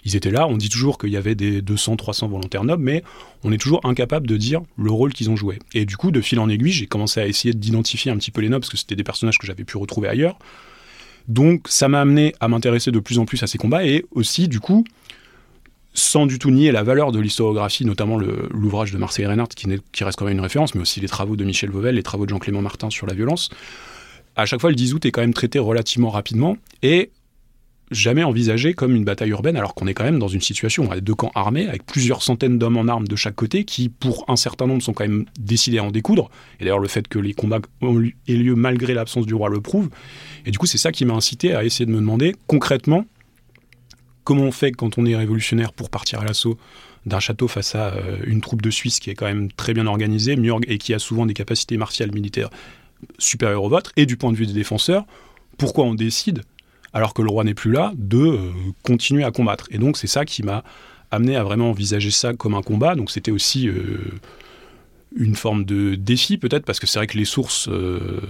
ils 0.05 0.15
étaient 0.15 0.31
là. 0.31 0.47
On 0.47 0.57
dit 0.57 0.69
toujours 0.69 0.97
qu'il 0.97 1.09
y 1.09 1.17
avait 1.17 1.35
des 1.35 1.61
200, 1.61 1.95
300 1.95 2.27
volontaires 2.27 2.63
nobles, 2.63 2.83
mais 2.83 3.03
on 3.43 3.51
est 3.51 3.57
toujours 3.57 3.85
incapable 3.85 4.27
de 4.27 4.37
dire 4.37 4.61
le 4.77 4.91
rôle 4.91 5.13
qu'ils 5.13 5.29
ont 5.29 5.35
joué. 5.35 5.59
Et 5.73 5.85
du 5.85 5.97
coup, 5.97 6.11
de 6.11 6.21
fil 6.21 6.39
en 6.39 6.49
aiguille, 6.49 6.71
j'ai 6.71 6.87
commencé 6.87 7.19
à 7.19 7.27
essayer 7.27 7.53
d'identifier 7.53 8.11
un 8.11 8.17
petit 8.17 8.31
peu 8.31 8.41
les 8.41 8.49
nobles, 8.49 8.61
parce 8.61 8.71
que 8.71 8.77
c'était 8.77 8.95
des 8.95 9.03
personnages 9.03 9.37
que 9.37 9.47
j'avais 9.47 9.63
pu 9.63 9.77
retrouver 9.77 10.07
ailleurs. 10.07 10.37
Donc, 11.27 11.67
ça 11.69 11.87
m'a 11.87 12.01
amené 12.01 12.35
à 12.39 12.47
m'intéresser 12.47 12.91
de 12.91 12.99
plus 12.99 13.17
en 13.17 13.25
plus 13.25 13.41
à 13.43 13.47
ces 13.47 13.57
combats, 13.57 13.85
et 13.85 14.05
aussi, 14.11 14.47
du 14.47 14.59
coup, 14.59 14.83
sans 15.93 16.25
du 16.25 16.39
tout 16.39 16.49
nier 16.49 16.71
la 16.71 16.83
valeur 16.83 17.11
de 17.11 17.19
l'historiographie, 17.19 17.85
notamment 17.85 18.17
l'ouvrage 18.17 18.91
de 18.91 18.97
Marseille 18.97 19.25
Reinhardt, 19.25 19.49
qui, 19.55 20.03
reste 20.03 20.17
quand 20.17 20.25
même 20.25 20.35
une 20.35 20.41
référence, 20.41 20.75
mais 20.75 20.81
aussi 20.81 20.99
les 20.99 21.07
travaux 21.07 21.35
de 21.35 21.43
Michel 21.43 21.69
Vauvel, 21.69 21.95
les 21.95 22.03
travaux 22.03 22.25
de 22.25 22.31
Jean-Clément 22.31 22.61
Martin 22.61 22.89
sur 22.89 23.05
la 23.07 23.13
violence. 23.13 23.49
À 24.35 24.45
chaque 24.45 24.61
fois, 24.61 24.71
le 24.71 24.75
10 24.75 24.95
août 24.95 25.05
est 25.05 25.11
quand 25.11 25.21
même 25.21 25.33
traité 25.33 25.59
relativement 25.59 26.09
rapidement, 26.09 26.57
et 26.81 27.11
jamais 27.91 28.23
envisagé 28.23 28.73
comme 28.73 28.95
une 28.95 29.03
bataille 29.03 29.29
urbaine, 29.29 29.55
alors 29.55 29.75
qu'on 29.75 29.85
est 29.85 29.93
quand 29.93 30.03
même 30.03 30.17
dans 30.17 30.27
une 30.27 30.41
situation 30.41 30.91
avec 30.91 31.03
deux 31.03 31.13
camps 31.13 31.31
armés, 31.35 31.67
avec 31.67 31.85
plusieurs 31.85 32.23
centaines 32.23 32.57
d'hommes 32.57 32.77
en 32.77 32.87
armes 32.87 33.07
de 33.07 33.15
chaque 33.15 33.35
côté, 33.35 33.63
qui, 33.63 33.89
pour 33.89 34.25
un 34.27 34.35
certain 34.35 34.65
nombre, 34.65 34.81
sont 34.81 34.93
quand 34.93 35.03
même 35.03 35.25
décidés 35.39 35.77
à 35.77 35.83
en 35.83 35.91
découdre. 35.91 36.31
Et 36.59 36.63
d'ailleurs, 36.63 36.79
le 36.79 36.87
fait 36.87 37.07
que 37.07 37.19
les 37.19 37.33
combats 37.33 37.59
aient 38.27 38.33
lieu 38.33 38.55
malgré 38.55 38.95
l'absence 38.95 39.27
du 39.27 39.35
roi 39.35 39.49
le 39.49 39.61
prouve. 39.61 39.89
Et 40.47 40.51
du 40.51 40.57
coup, 40.57 40.65
c'est 40.65 40.79
ça 40.79 40.91
qui 40.91 41.05
m'a 41.05 41.13
incité 41.13 41.53
à 41.53 41.63
essayer 41.63 41.85
de 41.85 41.91
me 41.91 41.97
demander 41.97 42.35
concrètement 42.47 43.05
comment 44.23 44.43
on 44.43 44.51
fait 44.51 44.71
quand 44.71 44.97
on 44.97 45.05
est 45.05 45.15
révolutionnaire 45.15 45.73
pour 45.73 45.89
partir 45.89 46.21
à 46.21 46.25
l'assaut 46.25 46.57
d'un 47.05 47.19
château 47.19 47.47
face 47.47 47.75
à 47.75 47.93
euh, 47.93 48.17
une 48.25 48.41
troupe 48.41 48.61
de 48.61 48.69
Suisse 48.69 48.99
qui 48.99 49.09
est 49.09 49.15
quand 49.15 49.25
même 49.25 49.51
très 49.51 49.73
bien 49.73 49.87
organisée 49.87 50.37
et 50.67 50.77
qui 50.77 50.93
a 50.93 50.99
souvent 50.99 51.25
des 51.25 51.33
capacités 51.33 51.77
martiales 51.77 52.11
militaires 52.13 52.49
supérieures 53.19 53.63
aux 53.63 53.69
vôtres, 53.69 53.91
et 53.97 54.05
du 54.05 54.15
point 54.15 54.31
de 54.31 54.37
vue 54.37 54.45
des 54.45 54.53
défenseurs, 54.53 55.05
pourquoi 55.57 55.85
on 55.85 55.93
décide 55.93 56.43
alors 56.93 57.13
que 57.13 57.21
le 57.21 57.29
roi 57.29 57.43
n'est 57.43 57.55
plus 57.55 57.71
là, 57.71 57.91
de 57.95 58.17
euh, 58.17 58.51
continuer 58.83 59.23
à 59.23 59.31
combattre? 59.31 59.67
Et 59.71 59.77
donc 59.77 59.97
c'est 59.97 60.07
ça 60.07 60.25
qui 60.25 60.43
m'a 60.43 60.63
amené 61.11 61.35
à 61.35 61.43
vraiment 61.43 61.69
envisager 61.69 62.11
ça 62.11 62.33
comme 62.33 62.53
un 62.53 62.61
combat. 62.61 62.95
Donc 62.95 63.11
c'était 63.11 63.31
aussi 63.31 63.67
euh, 63.67 63.97
une 65.15 65.35
forme 65.35 65.65
de 65.65 65.95
défi 65.95 66.37
peut-être, 66.37 66.65
parce 66.65 66.79
que 66.79 66.87
c'est 66.87 66.99
vrai 66.99 67.07
que 67.07 67.17
les 67.17 67.25
sources 67.25 67.67
euh, 67.69 68.21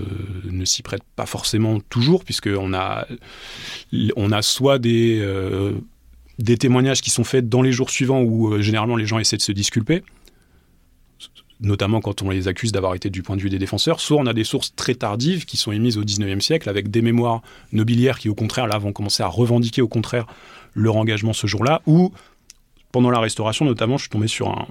ne 0.46 0.66
s'y 0.66 0.82
prêtent 0.82 1.04
pas 1.16 1.26
forcément 1.26 1.80
toujours, 1.90 2.24
puisqu'on 2.24 2.74
a, 2.74 3.08
on 4.16 4.32
a 4.32 4.42
soit 4.42 4.80
des, 4.80 5.26
des 6.40 6.58
témoignages 6.58 7.02
qui 7.02 7.10
sont 7.10 7.24
faits 7.24 7.48
dans 7.48 7.62
les 7.62 7.72
jours 7.72 7.90
suivants 7.90 8.22
où 8.22 8.60
généralement 8.62 8.96
les 8.96 9.06
gens 9.06 9.20
essaient 9.20 9.38
de 9.38 9.42
se 9.42 9.52
disculper 9.52 10.04
notamment 11.64 12.02
quand 12.02 12.22
on 12.22 12.30
les 12.30 12.48
accuse 12.48 12.72
d'avoir 12.72 12.94
été 12.94 13.10
du 13.10 13.24
point 13.24 13.36
de 13.36 13.42
vue 13.42 13.50
des 13.50 13.58
défenseurs, 13.58 14.00
soit 14.00 14.18
on 14.18 14.26
a 14.26 14.34
des 14.34 14.44
sources 14.44 14.76
très 14.76 14.96
tardives 14.96 15.46
qui 15.46 15.58
sont 15.58 15.72
émises 15.72 15.98
au 15.98 16.04
19e 16.04 16.42
siècle 16.42 16.70
avec 16.70 16.92
des 16.92 17.02
mémoires 17.02 17.42
nobiliaires 17.72 18.20
qui 18.20 18.30
au 18.30 18.36
contraire 18.36 18.68
là 18.68 18.78
vont 18.78 18.92
commencer 18.92 19.24
à 19.24 19.28
revendiquer 19.28 19.82
au 19.82 19.88
contraire 19.88 20.28
leur 20.76 20.98
engagement 20.98 21.34
ce 21.34 21.48
jour-là, 21.48 21.82
ou 21.86 22.12
pendant 22.92 23.10
la 23.10 23.20
Restauration 23.20 23.66
notamment 23.66 23.98
je 23.98 24.04
suis 24.04 24.10
tombé 24.10 24.28
sur 24.28 24.50
un, 24.50 24.68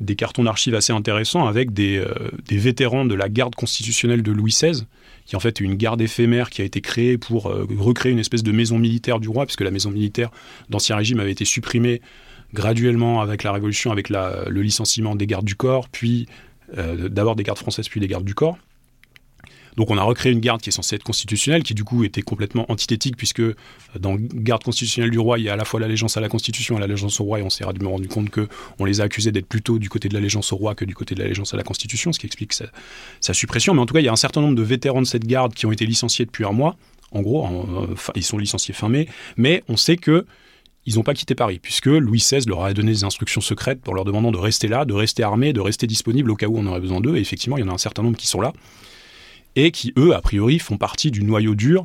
des 0.00 0.16
cartons 0.16 0.44
d'archives 0.44 0.74
assez 0.74 0.92
intéressants 0.92 1.46
avec 1.46 1.72
des, 1.72 1.98
euh, 1.98 2.30
des, 2.48 2.56
vétérans 2.56 3.04
de 3.04 3.14
la 3.14 3.28
garde 3.28 3.54
constitutionnelle 3.54 4.22
de 4.22 4.32
Louis 4.32 4.50
XVI, 4.50 4.84
qui 5.26 5.36
en 5.36 5.40
fait 5.40 5.60
une 5.60 5.74
garde 5.74 6.00
éphémère 6.00 6.50
qui 6.50 6.62
a 6.62 6.64
été 6.64 6.80
créée 6.80 7.18
pour 7.18 7.48
euh, 7.48 7.66
recréer 7.78 8.12
une 8.12 8.18
espèce 8.18 8.42
de 8.42 8.52
maison 8.52 8.78
militaire 8.78 9.20
du 9.20 9.28
roi, 9.28 9.46
puisque 9.46 9.60
la 9.60 9.70
maison 9.70 9.90
militaire 9.90 10.30
d'Ancien 10.70 10.96
Régime 10.96 11.20
avait 11.20 11.32
été 11.32 11.44
supprimée 11.44 12.00
graduellement 12.54 13.20
avec 13.20 13.44
la 13.44 13.52
Révolution, 13.52 13.92
avec 13.92 14.10
le 14.10 14.60
licenciement 14.60 15.14
des 15.14 15.26
gardes 15.26 15.46
du 15.46 15.54
corps, 15.54 15.88
puis 15.88 16.26
euh, 16.76 17.08
d'abord 17.08 17.36
des 17.36 17.42
gardes 17.42 17.58
françaises, 17.58 17.88
puis 17.88 18.00
des 18.00 18.08
gardes 18.08 18.24
du 18.24 18.34
corps. 18.34 18.58
Donc 19.76 19.90
on 19.90 19.98
a 19.98 20.02
recréé 20.02 20.32
une 20.32 20.40
garde 20.40 20.60
qui 20.60 20.68
est 20.68 20.72
censée 20.72 20.96
être 20.96 21.02
constitutionnelle, 21.02 21.62
qui 21.62 21.74
du 21.74 21.84
coup 21.84 22.04
était 22.04 22.22
complètement 22.22 22.70
antithétique, 22.70 23.16
puisque 23.16 23.40
euh, 23.40 23.54
dans 23.98 24.16
garde 24.18 24.62
constitutionnelle 24.62 25.10
du 25.10 25.18
roi, 25.18 25.38
il 25.38 25.44
y 25.44 25.48
a 25.48 25.54
à 25.54 25.56
la 25.56 25.64
fois 25.64 25.80
l'allégeance 25.80 26.16
à 26.16 26.20
la 26.20 26.28
Constitution 26.28 26.76
et 26.76 26.80
l'allégeance 26.80 27.20
au 27.20 27.24
roi, 27.24 27.40
et 27.40 27.42
on 27.42 27.50
s'est 27.50 27.64
rendu 27.64 28.08
compte 28.08 28.30
qu'on 28.30 28.84
les 28.84 29.00
a 29.00 29.04
accusés 29.04 29.32
d'être 29.32 29.46
plutôt 29.46 29.78
du 29.78 29.88
côté 29.88 30.08
de 30.08 30.14
l'allégeance 30.14 30.52
au 30.52 30.56
roi 30.56 30.74
que 30.74 30.84
du 30.84 30.94
côté 30.94 31.14
de 31.14 31.20
l'allégeance 31.20 31.54
à 31.54 31.56
la 31.56 31.62
Constitution, 31.62 32.12
ce 32.12 32.18
qui 32.18 32.26
explique 32.26 32.52
sa, 32.52 33.34
suppression. 33.34 33.74
Mais 33.74 33.80
en 33.80 33.86
tout 33.86 33.94
cas, 33.94 34.00
il 34.00 34.06
y 34.06 34.08
a 34.08 34.12
un 34.12 34.16
certain 34.16 34.40
nombre 34.40 34.54
de 34.54 34.62
vétérans 34.62 35.00
de 35.00 35.06
cette 35.06 35.26
garde 35.26 35.54
qui 35.54 35.66
ont 35.66 35.72
été 35.72 35.86
licenciés 35.86 36.26
depuis 36.26 36.44
un 36.44 36.52
mois. 36.52 36.76
En 37.12 37.22
gros, 37.22 37.46
euh, 37.46 37.94
ils 38.14 38.22
sont 38.22 38.38
licenciés 38.38 38.74
fin 38.74 38.88
mai, 38.88 39.08
mais 39.36 39.62
on 39.68 39.76
sait 39.76 39.96
que 39.96 40.26
ils 40.84 40.96
n'ont 40.96 41.02
pas 41.02 41.14
quitté 41.14 41.34
Paris, 41.34 41.60
puisque 41.62 41.86
Louis 41.86 42.18
XVI 42.18 42.44
leur 42.46 42.64
a 42.64 42.72
donné 42.72 42.90
des 42.90 43.04
instructions 43.04 43.40
secrètes 43.40 43.80
pour 43.80 43.94
leur 43.94 44.04
demandant 44.04 44.32
de 44.32 44.38
rester 44.38 44.66
là, 44.66 44.84
de 44.84 44.92
rester 44.92 45.22
armés, 45.22 45.52
de 45.52 45.60
rester 45.60 45.86
disponibles 45.86 46.30
au 46.30 46.36
cas 46.36 46.46
où 46.46 46.58
on 46.58 46.66
aurait 46.66 46.80
besoin 46.80 47.00
d'eux. 47.00 47.16
Et 47.16 47.20
effectivement, 47.20 47.56
il 47.56 47.60
y 47.60 47.62
en 47.62 47.68
a 47.68 47.72
un 47.74 47.78
certain 47.78 48.02
nombre 48.02 48.16
qui 48.16 48.26
sont 48.26 48.40
là, 48.40 48.52
et 49.56 49.70
qui, 49.70 49.92
eux, 49.96 50.14
a 50.14 50.20
priori, 50.20 50.58
font 50.58 50.78
partie 50.78 51.10
du 51.10 51.22
noyau 51.22 51.54
dur 51.54 51.82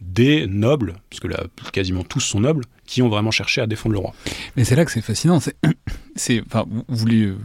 des 0.00 0.46
nobles, 0.46 0.96
puisque 1.08 1.24
là, 1.24 1.44
quasiment 1.72 2.04
tous 2.04 2.20
sont 2.20 2.40
nobles, 2.40 2.64
qui 2.86 3.02
ont 3.02 3.08
vraiment 3.08 3.30
cherché 3.30 3.60
à 3.60 3.66
défendre 3.66 3.94
le 3.94 3.98
roi. 3.98 4.14
Mais 4.56 4.64
c'est 4.64 4.76
là 4.76 4.84
que 4.84 4.90
c'est 4.90 5.00
fascinant. 5.00 5.40
C'est, 5.40 6.42
enfin, 6.46 6.66
vous, 6.88 7.06
le 7.06 7.36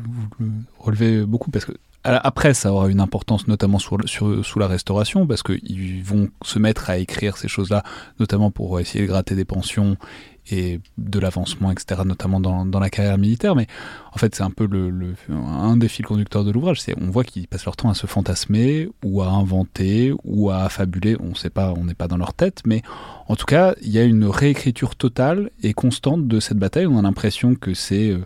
relevez 0.79 1.25
beaucoup 1.25 1.51
parce 1.51 1.65
que 1.65 1.73
après, 2.03 2.55
ça 2.55 2.73
aura 2.73 2.89
une 2.89 2.99
importance 2.99 3.47
notamment 3.47 3.77
sur, 3.77 3.99
sous 4.07 4.59
la 4.59 4.67
restauration, 4.67 5.27
parce 5.27 5.43
qu'ils 5.43 6.03
vont 6.03 6.29
se 6.43 6.57
mettre 6.57 6.89
à 6.89 6.97
écrire 6.97 7.37
ces 7.37 7.47
choses-là, 7.47 7.83
notamment 8.19 8.49
pour 8.49 8.79
essayer 8.79 9.03
de 9.03 9.07
gratter 9.07 9.35
des 9.35 9.45
pensions 9.45 9.97
et 10.51 10.79
de 10.97 11.19
l'avancement, 11.19 11.71
etc., 11.71 12.01
notamment 12.05 12.39
dans, 12.39 12.79
la 12.79 12.89
carrière 12.89 13.17
militaire. 13.17 13.55
Mais 13.55 13.67
en 14.13 14.17
fait, 14.17 14.35
c'est 14.35 14.43
un 14.43 14.49
peu 14.49 14.67
un 15.29 15.77
des 15.77 15.87
fils 15.87 16.05
conducteurs 16.05 16.43
de 16.43 16.51
l'ouvrage. 16.51 16.81
C'est 16.81 16.95
on 17.01 17.09
voit 17.09 17.23
qu'ils 17.23 17.47
passent 17.47 17.65
leur 17.65 17.75
temps 17.75 17.89
à 17.89 17.93
se 17.93 18.07
fantasmer 18.07 18.89
ou 19.03 19.21
à 19.21 19.27
inventer 19.27 20.13
ou 20.23 20.49
à 20.49 20.69
fabuler. 20.69 21.15
On 21.19 21.35
sait 21.35 21.49
pas, 21.49 21.73
on 21.77 21.85
n'est 21.85 21.93
pas 21.93 22.07
dans 22.07 22.17
leur 22.17 22.33
tête, 22.33 22.61
mais 22.65 22.81
en 23.27 23.35
tout 23.35 23.45
cas, 23.45 23.75
il 23.81 23.89
y 23.89 23.99
a 23.99 24.03
une 24.03 24.25
réécriture 24.25 24.95
totale 24.95 25.51
et 25.63 25.73
constante 25.73 26.27
de 26.27 26.39
cette 26.39 26.57
bataille. 26.57 26.85
On 26.85 26.99
a 26.99 27.01
l'impression 27.01 27.55
que 27.55 27.73
c'est 27.73 28.09
euh, 28.09 28.25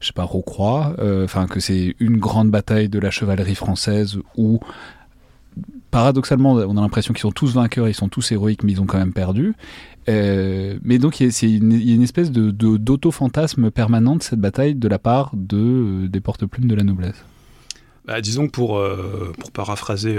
je 0.00 0.08
sais 0.08 0.12
pas, 0.12 0.24
Rocroi, 0.24 0.94
euh, 0.98 1.24
enfin 1.24 1.46
que 1.46 1.60
c'est 1.60 1.96
une 1.98 2.18
grande 2.18 2.50
bataille 2.50 2.90
de 2.90 2.98
la 2.98 3.10
chevalerie 3.10 3.54
française 3.54 4.18
où 4.36 4.60
paradoxalement 5.90 6.52
on 6.54 6.76
a 6.76 6.80
l'impression 6.80 7.14
qu'ils 7.14 7.22
sont 7.22 7.32
tous 7.32 7.54
vainqueurs, 7.54 7.88
ils 7.88 7.94
sont 7.94 8.08
tous 8.08 8.32
héroïques, 8.32 8.64
mais 8.64 8.72
ils 8.72 8.80
ont 8.82 8.86
quand 8.86 8.98
même 8.98 9.12
perdu. 9.12 9.54
Euh, 10.08 10.78
mais 10.82 10.98
donc 10.98 11.20
il 11.20 11.30
y, 11.30 11.44
a 11.44 11.94
une 11.94 12.02
espèce 12.02 12.30
de, 12.30 12.50
d'auto-fantasme 12.50 13.70
permanent 13.70 14.16
de 14.16 14.22
cette 14.22 14.40
bataille 14.40 14.74
de 14.74 14.88
la 14.88 14.98
part 14.98 15.30
de, 15.34 15.56
euh, 15.56 16.08
des 16.08 16.20
porte-plumes 16.20 16.66
de 16.66 16.74
la 16.74 16.82
noblesse. 16.82 17.24
Bah, 18.06 18.20
disons 18.20 18.46
que 18.46 18.52
pour, 18.52 18.76
euh, 18.76 19.32
pour 19.38 19.50
paraphraser 19.50 20.18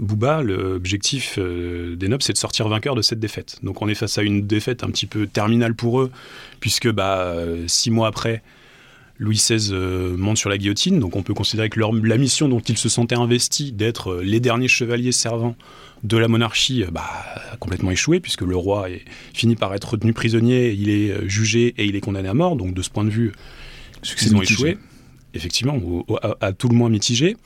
Bouba, 0.00 0.42
l'objectif 0.42 1.38
des 1.38 2.08
nobles, 2.08 2.22
c'est 2.22 2.32
de 2.32 2.38
sortir 2.38 2.66
vainqueur 2.68 2.94
de 2.94 3.02
cette 3.02 3.20
défaite. 3.20 3.58
Donc 3.62 3.82
on 3.82 3.88
est 3.88 3.94
face 3.94 4.16
à 4.16 4.22
une 4.22 4.46
défaite 4.46 4.84
un 4.84 4.88
petit 4.88 5.06
peu 5.06 5.26
terminale 5.26 5.74
pour 5.74 6.00
eux, 6.00 6.10
puisque 6.60 6.90
bah, 6.90 7.34
six 7.66 7.90
mois 7.90 8.08
après, 8.08 8.42
Louis 9.18 9.36
XVI 9.36 9.70
monte 10.16 10.38
sur 10.38 10.48
la 10.48 10.56
guillotine, 10.56 10.98
donc 10.98 11.14
on 11.14 11.22
peut 11.22 11.34
considérer 11.34 11.68
que 11.68 11.78
la 11.78 12.16
mission 12.16 12.48
dont 12.48 12.60
ils 12.60 12.78
se 12.78 12.88
sentaient 12.88 13.16
investis 13.16 13.74
d'être 13.74 14.22
les 14.22 14.40
derniers 14.40 14.68
chevaliers 14.68 15.12
servants 15.12 15.56
de 16.04 16.16
la 16.18 16.28
monarchie 16.28 16.84
bah, 16.92 17.10
a 17.50 17.56
complètement 17.56 17.90
échoué, 17.90 18.20
puisque 18.20 18.42
le 18.42 18.56
roi 18.56 18.90
est, 18.90 19.02
finit 19.32 19.56
par 19.56 19.74
être 19.74 19.92
retenu 19.92 20.12
prisonnier, 20.12 20.70
il 20.70 20.90
est 20.90 21.10
euh, 21.10 21.28
jugé 21.28 21.74
et 21.78 21.86
il 21.86 21.96
est 21.96 22.00
condamné 22.00 22.28
à 22.28 22.34
mort. 22.34 22.56
Donc 22.56 22.74
de 22.74 22.82
ce 22.82 22.90
point 22.90 23.04
de 23.04 23.10
vue, 23.10 23.32
ils 24.22 24.36
ont 24.36 24.42
échoué. 24.42 24.78
Effectivement, 25.36 25.76
à, 26.40 26.52
tout 26.52 26.68
le 26.68 26.76
moins 26.76 26.88
mitigé. 26.88 27.36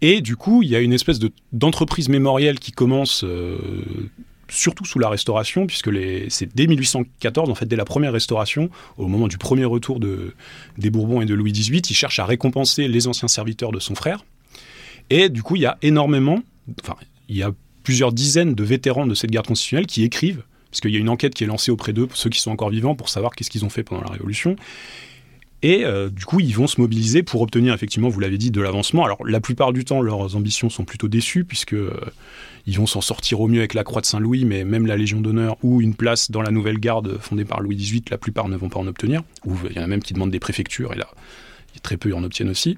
Et 0.00 0.20
du 0.20 0.34
coup, 0.34 0.64
il 0.64 0.70
y 0.70 0.74
a 0.74 0.80
une 0.80 0.92
espèce 0.92 1.20
d'entreprise 1.52 2.08
mémorielle 2.08 2.58
qui 2.58 2.72
commence 2.72 3.22
euh, 3.22 3.58
surtout 4.48 4.84
sous 4.84 4.98
la 4.98 5.08
Restauration, 5.08 5.68
puisque 5.68 5.88
c'est 6.30 6.52
dès 6.52 6.66
1814, 6.66 7.48
en 7.48 7.54
fait, 7.54 7.66
dès 7.66 7.76
la 7.76 7.84
première 7.84 8.12
Restauration, 8.12 8.70
au 8.96 9.06
moment 9.06 9.28
du 9.28 9.38
premier 9.38 9.66
retour 9.66 10.00
de, 10.00 10.34
des 10.78 10.90
Bourbons 10.90 11.20
et 11.20 11.26
de 11.26 11.34
Louis 11.34 11.52
XVIII, 11.52 11.82
il 11.88 11.94
cherche 11.94 12.18
à 12.18 12.24
récompenser 12.24 12.88
les 12.88 13.06
anciens 13.06 13.28
serviteurs 13.28 13.70
de 13.70 13.78
son 13.78 13.94
frère. 13.94 14.24
Et 15.08 15.28
du 15.28 15.44
coup, 15.44 15.54
il 15.54 15.62
y 15.62 15.66
a 15.66 15.78
énormément, 15.80 16.42
enfin, 16.82 16.96
il 17.28 17.36
y 17.36 17.44
a 17.44 17.52
plusieurs 17.88 18.12
dizaines 18.12 18.52
de 18.52 18.64
vétérans 18.64 19.06
de 19.06 19.14
cette 19.14 19.30
garde 19.30 19.46
constitutionnelle 19.46 19.86
qui 19.86 20.04
écrivent, 20.04 20.42
parce 20.70 20.82
qu'il 20.82 20.90
y 20.90 20.96
a 20.96 20.98
une 20.98 21.08
enquête 21.08 21.32
qui 21.32 21.44
est 21.44 21.46
lancée 21.46 21.70
auprès 21.70 21.94
d'eux, 21.94 22.06
ceux 22.12 22.28
qui 22.28 22.38
sont 22.38 22.50
encore 22.50 22.68
vivants, 22.68 22.94
pour 22.94 23.08
savoir 23.08 23.34
qu'est-ce 23.34 23.48
qu'ils 23.48 23.64
ont 23.64 23.70
fait 23.70 23.82
pendant 23.82 24.02
la 24.02 24.10
Révolution. 24.10 24.56
Et 25.62 25.86
euh, 25.86 26.10
du 26.10 26.26
coup, 26.26 26.38
ils 26.38 26.54
vont 26.54 26.66
se 26.66 26.82
mobiliser 26.82 27.22
pour 27.22 27.40
obtenir 27.40 27.72
effectivement, 27.72 28.10
vous 28.10 28.20
l'avez 28.20 28.36
dit, 28.36 28.50
de 28.50 28.60
l'avancement. 28.60 29.06
Alors 29.06 29.26
la 29.26 29.40
plupart 29.40 29.72
du 29.72 29.86
temps, 29.86 30.02
leurs 30.02 30.36
ambitions 30.36 30.68
sont 30.68 30.84
plutôt 30.84 31.08
déçues 31.08 31.44
puisque 31.44 31.72
euh, 31.72 31.98
vont 32.66 32.84
s'en 32.84 33.00
sortir 33.00 33.40
au 33.40 33.48
mieux 33.48 33.60
avec 33.60 33.72
la 33.72 33.84
Croix 33.84 34.02
de 34.02 34.06
Saint-Louis, 34.06 34.44
mais 34.44 34.66
même 34.66 34.84
la 34.84 34.98
Légion 34.98 35.22
d'honneur 35.22 35.56
ou 35.62 35.80
une 35.80 35.94
place 35.94 36.30
dans 36.30 36.42
la 36.42 36.50
nouvelle 36.50 36.80
garde 36.80 37.16
fondée 37.22 37.46
par 37.46 37.62
Louis 37.62 37.76
XVIII, 37.76 38.04
la 38.10 38.18
plupart 38.18 38.50
ne 38.50 38.56
vont 38.58 38.68
pas 38.68 38.80
en 38.80 38.86
obtenir. 38.86 39.22
Ou 39.46 39.54
il 39.70 39.76
y 39.76 39.80
en 39.80 39.84
a 39.84 39.86
même 39.86 40.02
qui 40.02 40.12
demandent 40.12 40.30
des 40.30 40.40
préfectures 40.40 40.92
et 40.92 40.98
là, 40.98 41.08
très 41.82 41.96
peu 41.96 42.12
en 42.12 42.22
obtiennent 42.22 42.50
aussi. 42.50 42.76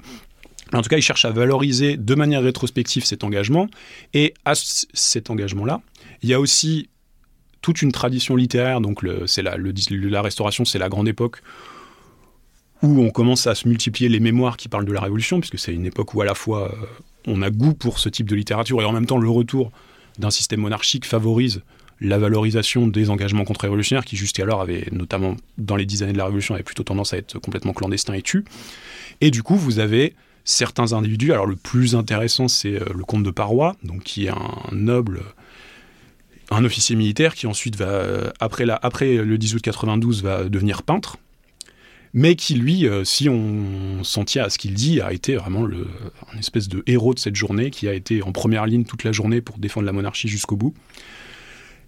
En 0.72 0.82
tout 0.82 0.88
cas, 0.88 0.96
ils 0.96 1.02
cherchent 1.02 1.24
à 1.24 1.30
valoriser 1.30 1.96
de 1.96 2.14
manière 2.14 2.42
rétrospective 2.42 3.04
cet 3.04 3.24
engagement. 3.24 3.68
Et 4.14 4.34
à 4.44 4.52
cet 4.54 5.30
engagement-là, 5.30 5.80
il 6.22 6.28
y 6.28 6.34
a 6.34 6.40
aussi 6.40 6.88
toute 7.62 7.82
une 7.82 7.92
tradition 7.92 8.36
littéraire. 8.36 8.80
Donc, 8.80 9.04
c'est 9.26 9.42
la, 9.42 10.22
Restauration, 10.22 10.64
c'est 10.64 10.78
la 10.78 10.88
grande 10.88 11.08
époque 11.08 11.42
où 12.82 13.02
on 13.02 13.10
commence 13.10 13.46
à 13.46 13.54
se 13.54 13.68
multiplier 13.68 14.08
les 14.08 14.20
mémoires 14.20 14.56
qui 14.56 14.68
parlent 14.68 14.86
de 14.86 14.92
la 14.92 15.00
Révolution, 15.00 15.40
puisque 15.40 15.58
c'est 15.58 15.74
une 15.74 15.84
époque 15.84 16.14
où 16.14 16.22
à 16.22 16.24
la 16.24 16.34
fois 16.34 16.72
euh, 16.72 16.86
on 17.26 17.42
a 17.42 17.50
goût 17.50 17.74
pour 17.74 17.98
ce 17.98 18.08
type 18.08 18.26
de 18.26 18.34
littérature 18.34 18.80
et 18.80 18.86
en 18.86 18.92
même 18.92 19.04
temps 19.04 19.18
le 19.18 19.28
retour 19.28 19.70
d'un 20.18 20.30
système 20.30 20.60
monarchique 20.60 21.04
favorise 21.04 21.62
la 22.00 22.16
valorisation 22.16 22.86
des 22.86 23.10
engagements 23.10 23.44
contre-révolutionnaires 23.44 24.06
qui 24.06 24.16
jusqu'alors 24.16 24.62
avaient, 24.62 24.86
notamment 24.92 25.36
dans 25.58 25.76
les 25.76 25.84
dix 25.84 26.02
années 26.02 26.14
de 26.14 26.18
la 26.18 26.24
Révolution, 26.24 26.54
avaient 26.54 26.62
plutôt 26.62 26.82
tendance 26.82 27.12
à 27.12 27.18
être 27.18 27.38
complètement 27.38 27.74
clandestins 27.74 28.14
et 28.14 28.22
tues. 28.22 28.44
Et 29.20 29.30
du 29.30 29.42
coup, 29.42 29.56
vous 29.56 29.78
avez 29.78 30.14
certains 30.50 30.92
individus. 30.92 31.32
Alors 31.32 31.46
le 31.46 31.56
plus 31.56 31.94
intéressant, 31.94 32.48
c'est 32.48 32.74
euh, 32.74 32.84
le 32.94 33.04
comte 33.04 33.22
de 33.22 33.30
Parois, 33.30 33.76
donc 33.82 34.02
qui 34.02 34.26
est 34.26 34.30
un 34.30 34.72
noble, 34.72 35.22
un 36.50 36.64
officier 36.64 36.96
militaire 36.96 37.34
qui 37.34 37.46
ensuite 37.46 37.76
va, 37.76 37.86
euh, 37.86 38.30
après, 38.40 38.66
la, 38.66 38.78
après 38.82 39.16
le 39.16 39.38
10 39.38 39.54
août 39.54 39.62
92, 39.62 40.22
va 40.22 40.44
devenir 40.44 40.82
peintre 40.82 41.16
mais 42.12 42.34
qui 42.34 42.56
lui, 42.56 42.88
euh, 42.88 43.04
si 43.04 43.28
on 43.28 44.02
s'en 44.02 44.24
tient 44.24 44.42
à 44.42 44.50
ce 44.50 44.58
qu'il 44.58 44.74
dit, 44.74 45.00
a 45.00 45.12
été 45.12 45.36
vraiment 45.36 45.62
le, 45.62 45.86
espèce 46.36 46.66
de 46.66 46.82
héros 46.88 47.14
de 47.14 47.20
cette 47.20 47.36
journée, 47.36 47.70
qui 47.70 47.86
a 47.86 47.94
été 47.94 48.20
en 48.24 48.32
première 48.32 48.66
ligne 48.66 48.82
toute 48.82 49.04
la 49.04 49.12
journée 49.12 49.40
pour 49.40 49.58
défendre 49.58 49.86
la 49.86 49.92
monarchie 49.92 50.26
jusqu'au 50.26 50.56
bout. 50.56 50.74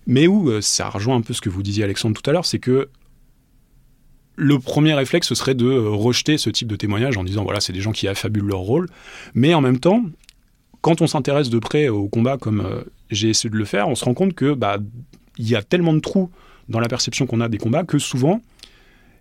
Mais 0.07 0.29
où 0.29 0.61
ça 0.61 0.89
rejoint 0.91 1.17
un 1.17 1.23
peu 1.23 1.35
ce 1.35 1.41
que 1.41 1.49
vous 1.49 1.65
disiez 1.65 1.83
Alexandre 1.83 2.21
tout 2.21 2.31
à 2.31 2.33
l'heure, 2.33 2.47
c'est 2.47 2.61
que 2.61 2.89
le 4.37 4.59
premier 4.59 4.95
réflexe 4.95 5.29
ce 5.29 5.35
serait 5.35 5.55
de 5.55 5.67
euh, 5.67 5.91
rejeter 5.91 6.39
ce 6.39 6.51
type 6.51 6.69
de 6.69 6.77
témoignage 6.77 7.17
en 7.17 7.25
disant 7.25 7.45
voilà 7.45 7.61
c'est 7.61 7.73
des 7.73 7.81
gens 7.81 7.93
qui 7.93 8.09
affabulent 8.09 8.47
leur 8.49 8.61
rôle, 8.61 8.89
mais 9.35 9.55
en 9.55 9.61
même 9.61 9.79
temps, 9.79 10.05
quand 10.81 11.01
on 11.01 11.07
s'intéresse 11.07 11.51
de 11.51 11.59
près 11.59 11.89
au 11.89 12.09
combat 12.09 12.39
comme 12.39 12.85
j'ai 13.11 13.29
essayé 13.29 13.51
de 13.51 13.57
le 13.57 13.65
faire, 13.65 13.89
on 13.89 13.95
se 13.95 14.05
rend 14.05 14.15
compte 14.15 14.35
que 14.35 14.55
bah 14.55 14.79
il 15.39 15.49
y 15.49 15.55
a 15.55 15.63
tellement 15.63 15.93
de 15.93 16.01
trous 16.01 16.31
dans 16.69 16.81
la 16.81 16.89
perception 16.89 17.27
qu'on 17.27 17.41
a 17.41 17.49
des 17.49 17.59
combats 17.59 17.85
que 17.85 17.99
souvent 17.99 18.41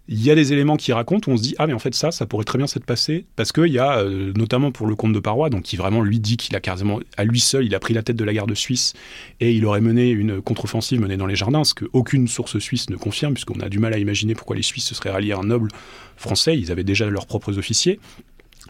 il 0.08 0.24
y 0.24 0.32
a 0.32 0.36
des 0.36 0.52
éléments 0.52 0.78
qui 0.78 0.94
racontent 0.94 1.32
où 1.32 1.34
on 1.34 1.38
se 1.38 1.44
dit 1.44 1.56
ah 1.58 1.68
mais 1.68 1.74
en 1.74 1.80
fait 1.80 1.94
ça 1.94 2.12
ça 2.12 2.26
pourrait 2.26 2.44
très 2.44 2.58
bien 2.58 2.68
s'être 2.68 2.86
passé 2.86 3.26
parce 3.36 3.52
qu'il 3.52 3.68
y 3.68 3.80
a 3.80 4.00
euh, 4.00 4.34
notamment 4.36 4.72
pour 4.72 4.88
le 4.88 4.96
comte 4.96 5.14
de 5.14 5.20
Parois 5.20 5.50
donc 5.50 5.64
qui 5.64 5.78
vraiment 5.78 6.02
lui 6.02 6.20
dit 6.20 6.38
qu'il 6.38 6.56
a 6.56 6.60
quasiment 6.60 7.00
à 7.18 7.24
lui 7.24 7.40
seul 7.40 7.66
il 7.66 7.76
a 7.76 7.80
pris 7.80 7.94
la 7.94 8.04
tête 8.04 8.18
de 8.18 8.24
la 8.24 8.34
garde 8.34 8.54
suisse 8.54 8.94
et 9.40 9.54
il 9.54 9.66
aurait 9.66 9.82
mené 9.82 10.10
une 10.10 10.42
contre-offensive 10.42 11.00
menée 11.00 11.18
dans 11.18 11.28
les 11.28 11.36
jardins 11.36 11.64
ce 11.64 11.74
qu'aucune 11.74 12.28
source 12.28 12.60
suisse 12.60 12.90
ne 12.90 12.96
confirme 12.96 13.34
puisqu'on 13.34 13.60
a 13.60 13.70
du 13.70 13.80
mal 13.80 13.94
à 13.94 14.00
imaginer 14.00 14.36
pourquoi 14.36 14.56
les 14.56 14.64
Suisses 14.64 14.86
se 14.86 14.96
seraient 14.96 15.12
ralliés 15.12 15.34
à 15.34 15.38
un 15.38 15.44
noble 15.44 15.70
français 16.18 16.58
ils 16.58 16.72
avaient 16.72 16.84
déjà 16.84 17.10
leurs 17.10 17.28
propres 17.28 17.58
officiers 17.58 18.00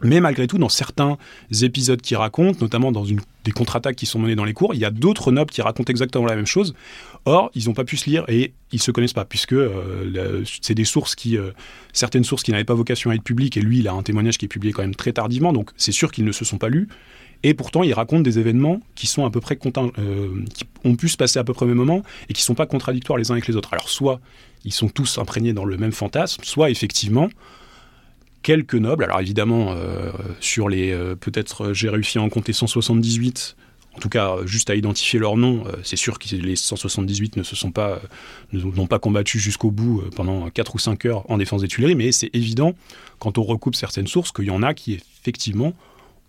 mais 0.02 0.20
malgré 0.20 0.46
tout, 0.46 0.58
dans 0.58 0.68
certains 0.68 1.16
épisodes 1.62 2.00
qui 2.00 2.16
racontent, 2.16 2.58
notamment 2.60 2.92
dans 2.92 3.04
des 3.04 3.52
contre-attaques 3.52 3.96
qui 3.96 4.06
sont 4.06 4.18
menées 4.18 4.34
dans 4.34 4.44
les 4.44 4.52
cours, 4.54 4.74
il 4.74 4.80
y 4.80 4.84
a 4.84 4.90
d'autres 4.90 5.30
nobles 5.30 5.50
qui 5.50 5.62
racontent 5.62 5.90
exactement 5.90 6.26
la 6.26 6.34
même 6.34 6.46
chose. 6.46 6.74
Or, 7.24 7.50
ils 7.54 7.66
n'ont 7.66 7.74
pas 7.74 7.84
pu 7.84 7.96
se 7.96 8.10
lire 8.10 8.24
et 8.28 8.52
ils 8.72 8.82
se 8.82 8.90
connaissent 8.90 9.12
pas, 9.12 9.24
puisque 9.24 9.52
euh, 9.52 10.44
c'est 10.60 10.74
des 10.74 10.84
sources 10.84 11.14
qui, 11.14 11.38
euh, 11.38 11.52
certaines 11.92 12.24
sources 12.24 12.42
qui 12.42 12.50
n'avaient 12.50 12.64
pas 12.64 12.74
vocation 12.74 13.10
à 13.10 13.14
être 13.14 13.22
publiques, 13.22 13.56
et 13.56 13.60
lui, 13.60 13.78
il 13.78 13.88
a 13.88 13.92
un 13.92 14.02
témoignage 14.02 14.38
qui 14.38 14.46
est 14.46 14.48
publié 14.48 14.72
quand 14.72 14.82
même 14.82 14.96
très 14.96 15.12
tardivement, 15.12 15.52
donc 15.52 15.70
c'est 15.76 15.92
sûr 15.92 16.10
qu'ils 16.10 16.24
ne 16.24 16.32
se 16.32 16.44
sont 16.44 16.58
pas 16.58 16.68
lus. 16.68 16.88
Et 17.44 17.54
pourtant, 17.54 17.82
il 17.82 17.92
raconte 17.92 18.22
des 18.22 18.38
événements 18.38 18.80
qui 18.94 19.06
sont 19.06 19.24
à 19.24 19.30
peu 19.30 19.40
près 19.40 19.58
euh, 19.66 20.44
qui 20.54 20.64
ont 20.84 20.96
pu 20.96 21.08
se 21.08 21.16
passer 21.16 21.38
à 21.38 21.44
peu 21.44 21.52
près 21.52 21.64
au 21.64 21.68
même 21.68 21.76
moment 21.76 22.02
et 22.28 22.34
qui 22.34 22.42
ne 22.42 22.44
sont 22.44 22.54
pas 22.54 22.66
contradictoires 22.66 23.18
les 23.18 23.30
uns 23.30 23.34
avec 23.34 23.48
les 23.48 23.56
autres. 23.56 23.72
Alors, 23.72 23.88
soit 23.88 24.20
ils 24.64 24.72
sont 24.72 24.88
tous 24.88 25.18
imprégnés 25.18 25.52
dans 25.52 25.64
le 25.64 25.76
même 25.76 25.90
fantasme, 25.90 26.42
soit 26.44 26.70
effectivement, 26.70 27.28
quelques 28.42 28.76
nobles. 28.76 29.02
Alors 29.02 29.20
évidemment, 29.20 29.72
euh, 29.72 30.12
sur 30.38 30.68
les, 30.68 30.96
peut-être 31.20 31.72
j'ai 31.72 31.88
réussi 31.88 32.18
à 32.18 32.22
en 32.22 32.28
compter 32.28 32.52
178. 32.52 33.56
En 33.94 34.00
tout 34.00 34.08
cas, 34.08 34.36
juste 34.46 34.70
à 34.70 34.74
identifier 34.74 35.18
leur 35.18 35.36
nom, 35.36 35.64
c'est 35.82 35.96
sûr 35.96 36.18
que 36.18 36.34
les 36.34 36.56
178 36.56 37.36
ne 37.36 37.42
se 37.42 37.54
sont 37.54 37.70
pas, 37.70 38.00
n'ont 38.52 38.86
pas 38.86 38.98
combattu 38.98 39.38
jusqu'au 39.38 39.70
bout 39.70 40.02
pendant 40.16 40.48
4 40.48 40.74
ou 40.74 40.78
5 40.78 41.04
heures 41.04 41.30
en 41.30 41.36
défense 41.36 41.60
des 41.60 41.68
Tuileries, 41.68 41.94
mais 41.94 42.10
c'est 42.10 42.30
évident, 42.32 42.74
quand 43.18 43.36
on 43.36 43.42
recoupe 43.42 43.74
certaines 43.74 44.06
sources, 44.06 44.32
qu'il 44.32 44.46
y 44.46 44.50
en 44.50 44.62
a 44.62 44.72
qui 44.72 44.94
effectivement 44.94 45.74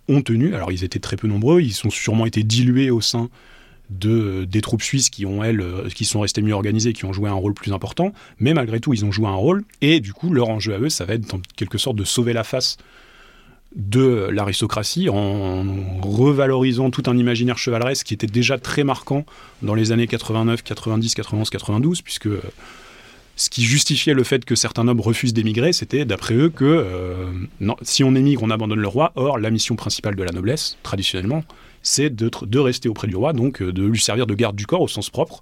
ont 0.07 0.21
tenu. 0.21 0.55
Alors 0.55 0.71
ils 0.71 0.83
étaient 0.83 0.99
très 0.99 1.15
peu 1.15 1.27
nombreux, 1.27 1.61
ils 1.61 1.79
ont 1.85 1.89
sûrement 1.89 2.25
été 2.25 2.43
dilués 2.43 2.91
au 2.91 3.01
sein 3.01 3.29
de, 3.89 4.45
des 4.45 4.61
troupes 4.61 4.81
suisses 4.81 5.09
qui 5.09 5.25
ont, 5.25 5.43
elles, 5.43 5.61
euh, 5.61 5.89
qui 5.89 6.05
sont 6.05 6.21
restées 6.21 6.41
mieux 6.41 6.53
organisées, 6.53 6.93
qui 6.93 7.05
ont 7.05 7.13
joué 7.13 7.29
un 7.29 7.33
rôle 7.33 7.53
plus 7.53 7.73
important, 7.73 8.13
mais 8.39 8.53
malgré 8.53 8.79
tout, 8.79 8.93
ils 8.93 9.05
ont 9.05 9.11
joué 9.11 9.27
un 9.27 9.35
rôle, 9.35 9.63
et 9.81 9.99
du 9.99 10.13
coup, 10.13 10.33
leur 10.33 10.49
enjeu 10.49 10.73
à 10.73 10.79
eux, 10.79 10.89
ça 10.89 11.05
va 11.05 11.13
être 11.13 11.33
en 11.33 11.41
quelque 11.55 11.77
sorte 11.77 11.95
de 11.95 12.03
sauver 12.03 12.33
la 12.33 12.43
face 12.43 12.77
de 13.75 14.27
l'aristocratie 14.31 15.09
en 15.09 15.65
revalorisant 16.01 16.91
tout 16.91 17.03
un 17.07 17.17
imaginaire 17.17 17.57
chevaleresque 17.57 18.07
qui 18.07 18.13
était 18.13 18.27
déjà 18.27 18.57
très 18.57 18.83
marquant 18.83 19.25
dans 19.61 19.73
les 19.73 19.91
années 19.91 20.07
89, 20.07 20.63
90, 20.63 21.15
91, 21.15 21.49
92, 21.49 22.01
puisque 22.01 22.27
euh, 22.27 22.41
ce 23.35 23.49
qui 23.49 23.63
justifiait 23.63 24.13
le 24.13 24.23
fait 24.23 24.45
que 24.45 24.53
certains 24.53 24.83
nobles 24.83 25.01
refusent 25.01 25.33
d'émigrer, 25.33 25.73
c'était 25.73 26.05
d'après 26.05 26.35
eux 26.35 26.49
que 26.49 26.65
euh, 26.65 27.31
si 27.81 28.03
on 28.03 28.13
émigre, 28.13 28.43
on 28.43 28.51
abandonne 28.51 28.79
le 28.79 28.87
roi. 28.87 29.11
Or, 29.15 29.39
la 29.39 29.49
mission 29.49 29.75
principale 29.75 30.15
de 30.15 30.23
la 30.23 30.31
noblesse, 30.31 30.77
traditionnellement, 30.83 31.43
c'est 31.81 32.11
de, 32.11 32.59
rester 32.59 32.89
auprès 32.89 33.07
du 33.07 33.15
roi, 33.15 33.33
donc 33.33 33.61
euh, 33.61 33.73
de 33.73 33.83
lui 33.83 33.99
servir 33.99 34.27
de 34.27 34.35
garde 34.35 34.55
du 34.55 34.67
corps 34.67 34.81
au 34.81 34.87
sens 34.87 35.09
propre, 35.09 35.41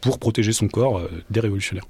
pour 0.00 0.20
protéger 0.20 0.52
son 0.52 0.68
corps 0.68 1.02
des 1.28 1.40
révolutionnaires. 1.40 1.86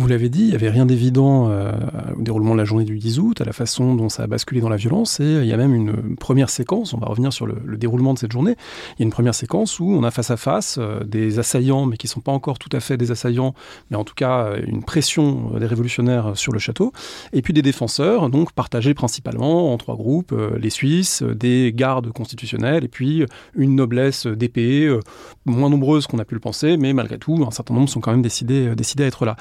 Vous 0.00 0.08
l'avez 0.08 0.30
dit, 0.30 0.44
il 0.44 0.48
n'y 0.48 0.54
avait 0.54 0.70
rien 0.70 0.86
d'évident 0.86 1.50
euh, 1.50 1.72
au 2.16 2.22
déroulement 2.22 2.54
de 2.54 2.58
la 2.58 2.64
journée 2.64 2.86
du 2.86 2.98
10 2.98 3.18
août, 3.18 3.42
à 3.42 3.44
la 3.44 3.52
façon 3.52 3.94
dont 3.94 4.08
ça 4.08 4.22
a 4.22 4.26
basculé 4.26 4.62
dans 4.62 4.70
la 4.70 4.76
violence, 4.76 5.20
et 5.20 5.40
il 5.42 5.44
y 5.44 5.52
a 5.52 5.58
même 5.58 5.74
une 5.74 6.16
première 6.16 6.48
séquence, 6.48 6.94
on 6.94 6.98
va 6.98 7.06
revenir 7.06 7.34
sur 7.34 7.44
le, 7.44 7.76
déroulement 7.76 8.14
de 8.14 8.18
cette 8.18 8.32
journée, 8.32 8.56
il 8.96 9.00
y 9.00 9.02
a 9.02 9.04
une 9.04 9.12
première 9.12 9.34
séquence 9.34 9.78
où 9.78 9.92
on 9.92 10.02
a 10.02 10.10
face 10.10 10.30
à 10.30 10.38
face 10.38 10.78
euh, 10.80 11.04
des 11.04 11.38
assaillants, 11.38 11.84
mais 11.84 11.98
qui 11.98 12.06
ne 12.06 12.12
sont 12.12 12.22
pas 12.22 12.32
encore 12.32 12.58
tout 12.58 12.74
à 12.74 12.80
fait 12.80 12.96
des 12.96 13.10
assaillants, 13.10 13.54
mais 13.90 13.98
en 13.98 14.04
tout 14.04 14.14
cas 14.14 14.46
euh, 14.46 14.62
une 14.66 14.82
pression 14.82 15.50
des 15.58 15.66
révolutionnaires 15.66 16.34
sur 16.34 16.54
le 16.54 16.58
château, 16.58 16.94
et 17.34 17.42
puis 17.42 17.52
des 17.52 17.60
défenseurs, 17.60 18.30
donc 18.30 18.52
partagés 18.52 18.94
principalement 18.94 19.70
en 19.70 19.76
trois 19.76 19.96
groupes, 19.96 20.34
les 20.58 20.70
Suisses, 20.70 21.22
des 21.22 21.74
gardes 21.76 22.10
constitutionnels, 22.10 22.84
et 22.84 22.88
puis 22.88 23.26
une 23.54 23.74
noblesse 23.74 24.26
d'épée, 24.26 24.98
moins 25.44 25.68
nombreuse 25.68 26.06
qu'on 26.06 26.20
a 26.20 26.24
pu 26.24 26.36
le 26.36 26.40
penser, 26.40 26.78
mais 26.78 26.94
malgré 26.94 27.18
tout, 27.18 27.44
un 27.46 27.50
certain 27.50 27.74
nombre 27.74 27.90
sont 27.90 28.00
quand 28.00 28.12
même 28.12 28.22
décidés, 28.22 28.74
décidés 28.74 29.04
à 29.04 29.06
être 29.06 29.26
là. 29.26 29.36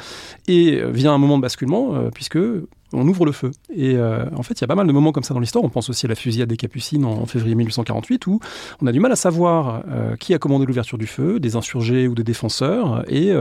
Et 0.49 0.81
vient 0.89 1.13
un 1.13 1.19
moment 1.19 1.37
de 1.37 1.43
basculement, 1.43 1.93
euh, 1.93 2.09
puisque 2.11 2.39
on 2.91 3.07
ouvre 3.07 3.23
le 3.23 3.31
feu. 3.31 3.51
Et 3.71 3.95
euh, 3.97 4.25
en 4.35 4.41
fait, 4.41 4.59
il 4.59 4.61
y 4.61 4.63
a 4.63 4.67
pas 4.67 4.73
mal 4.73 4.87
de 4.87 4.91
moments 4.91 5.11
comme 5.11 5.21
ça 5.21 5.35
dans 5.35 5.39
l'histoire. 5.39 5.63
On 5.63 5.69
pense 5.69 5.91
aussi 5.91 6.07
à 6.07 6.09
la 6.09 6.15
fusillade 6.15 6.49
des 6.49 6.57
Capucines 6.57 7.05
en, 7.05 7.27
février 7.27 7.53
1848, 7.53 8.25
où 8.25 8.39
on 8.81 8.87
a 8.87 8.91
du 8.91 8.99
mal 8.99 9.11
à 9.11 9.15
savoir 9.15 9.83
euh, 9.87 10.15
qui 10.15 10.33
a 10.33 10.39
commandé 10.39 10.65
l'ouverture 10.65 10.97
du 10.97 11.05
feu, 11.05 11.39
des 11.39 11.55
insurgés 11.55 12.07
ou 12.07 12.15
des 12.15 12.23
défenseurs. 12.23 13.03
Et 13.07 13.31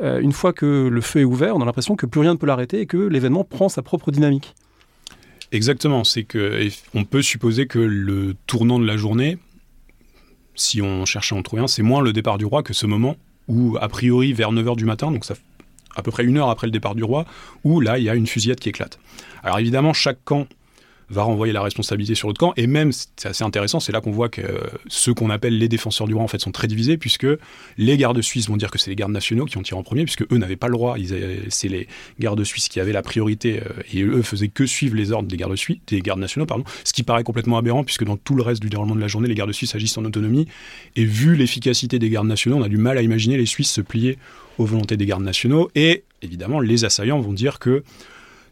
une 0.00 0.32
fois 0.32 0.54
que 0.54 0.88
le 0.88 1.00
feu 1.02 1.20
est 1.20 1.24
ouvert, 1.24 1.54
on 1.56 1.60
a 1.60 1.66
l'impression 1.66 1.94
que 1.94 2.06
plus 2.06 2.20
rien 2.20 2.32
ne 2.32 2.38
peut 2.38 2.46
l'arrêter 2.46 2.80
et 2.80 2.86
que 2.86 2.96
l'événement 2.96 3.44
prend 3.44 3.68
sa 3.68 3.82
propre 3.82 4.10
dynamique. 4.10 4.54
Exactement. 5.52 6.04
C'est 6.04 6.24
que 6.24 6.66
on 6.94 7.04
peut 7.04 7.20
supposer 7.20 7.66
que 7.66 7.78
le 7.78 8.34
tournant 8.46 8.78
de 8.78 8.86
la 8.86 8.96
journée, 8.96 9.36
si 10.54 10.80
on 10.80 11.04
cherche 11.04 11.34
à 11.34 11.36
en 11.36 11.42
trouver 11.42 11.60
un, 11.60 11.66
c'est 11.66 11.82
moins 11.82 12.00
le 12.00 12.14
départ 12.14 12.38
du 12.38 12.46
roi 12.46 12.62
que 12.62 12.72
ce 12.72 12.86
moment 12.86 13.16
où, 13.46 13.76
a 13.78 13.88
priori, 13.88 14.32
vers 14.32 14.52
9h 14.52 14.74
du 14.74 14.86
matin, 14.86 15.12
donc 15.12 15.26
ça 15.26 15.34
à 15.96 16.02
peu 16.02 16.10
près 16.10 16.24
une 16.24 16.38
heure 16.38 16.50
après 16.50 16.66
le 16.66 16.70
départ 16.70 16.94
du 16.94 17.04
roi, 17.04 17.24
où 17.64 17.80
là, 17.80 17.98
il 17.98 18.04
y 18.04 18.10
a 18.10 18.14
une 18.14 18.26
fusillade 18.26 18.60
qui 18.60 18.68
éclate. 18.68 18.98
Alors 19.42 19.58
évidemment, 19.58 19.92
chaque 19.92 20.22
camp 20.24 20.46
va 21.08 21.22
renvoyer 21.22 21.52
la 21.52 21.62
responsabilité 21.62 22.14
sur 22.14 22.28
l'autre 22.28 22.40
camp. 22.40 22.52
Et 22.56 22.66
même, 22.66 22.90
c'est 22.92 23.28
assez 23.28 23.44
intéressant, 23.44 23.80
c'est 23.80 23.92
là 23.92 24.00
qu'on 24.00 24.10
voit 24.10 24.28
que 24.28 24.42
ceux 24.88 25.14
qu'on 25.14 25.30
appelle 25.30 25.58
les 25.58 25.68
défenseurs 25.68 26.06
du 26.06 26.14
roi, 26.14 26.22
en 26.22 26.28
fait, 26.28 26.40
sont 26.40 26.50
très 26.50 26.66
divisés, 26.66 26.96
puisque 26.96 27.26
les 27.78 27.96
gardes 27.96 28.20
suisses 28.20 28.48
vont 28.48 28.56
dire 28.56 28.70
que 28.70 28.78
c'est 28.78 28.90
les 28.90 28.96
gardes 28.96 29.12
nationaux 29.12 29.44
qui 29.44 29.56
ont 29.56 29.62
tiré 29.62 29.78
en 29.78 29.82
premier, 29.82 30.04
puisque 30.04 30.22
eux 30.32 30.36
n'avaient 30.36 30.56
pas 30.56 30.66
le 30.66 30.72
droit. 30.72 30.96
C'est 31.48 31.68
les 31.68 31.86
gardes 32.18 32.42
suisses 32.44 32.68
qui 32.68 32.80
avaient 32.80 32.92
la 32.92 33.02
priorité, 33.02 33.60
euh, 33.60 33.82
et 33.92 34.02
eux 34.02 34.22
faisaient 34.22 34.48
que 34.48 34.66
suivre 34.66 34.96
les 34.96 35.12
ordres 35.12 35.28
des 35.28 35.36
gardes 35.36 35.56
suisses, 35.56 35.78
des 35.86 36.00
gardes 36.00 36.20
nationaux, 36.20 36.46
pardon. 36.46 36.64
Ce 36.84 36.92
qui 36.92 37.02
paraît 37.02 37.22
complètement 37.22 37.58
aberrant, 37.58 37.84
puisque 37.84 38.04
dans 38.04 38.16
tout 38.16 38.34
le 38.34 38.42
reste 38.42 38.60
du 38.60 38.68
déroulement 38.68 38.96
de 38.96 39.00
la 39.00 39.08
journée, 39.08 39.28
les 39.28 39.34
gardes 39.34 39.52
suisses 39.52 39.74
agissent 39.74 39.98
en 39.98 40.04
autonomie. 40.04 40.48
Et 40.96 41.04
vu 41.04 41.36
l'efficacité 41.36 41.98
des 41.98 42.10
gardes 42.10 42.26
nationaux, 42.26 42.56
on 42.56 42.62
a 42.62 42.68
du 42.68 42.78
mal 42.78 42.98
à 42.98 43.02
imaginer 43.02 43.36
les 43.36 43.46
Suisses 43.46 43.70
se 43.70 43.80
plier 43.80 44.18
aux 44.58 44.64
volontés 44.64 44.96
des 44.96 45.06
gardes 45.06 45.22
nationaux. 45.22 45.70
Et 45.74 46.04
évidemment, 46.22 46.60
les 46.60 46.84
assaillants 46.84 47.20
vont 47.20 47.32
dire 47.32 47.58
que 47.58 47.82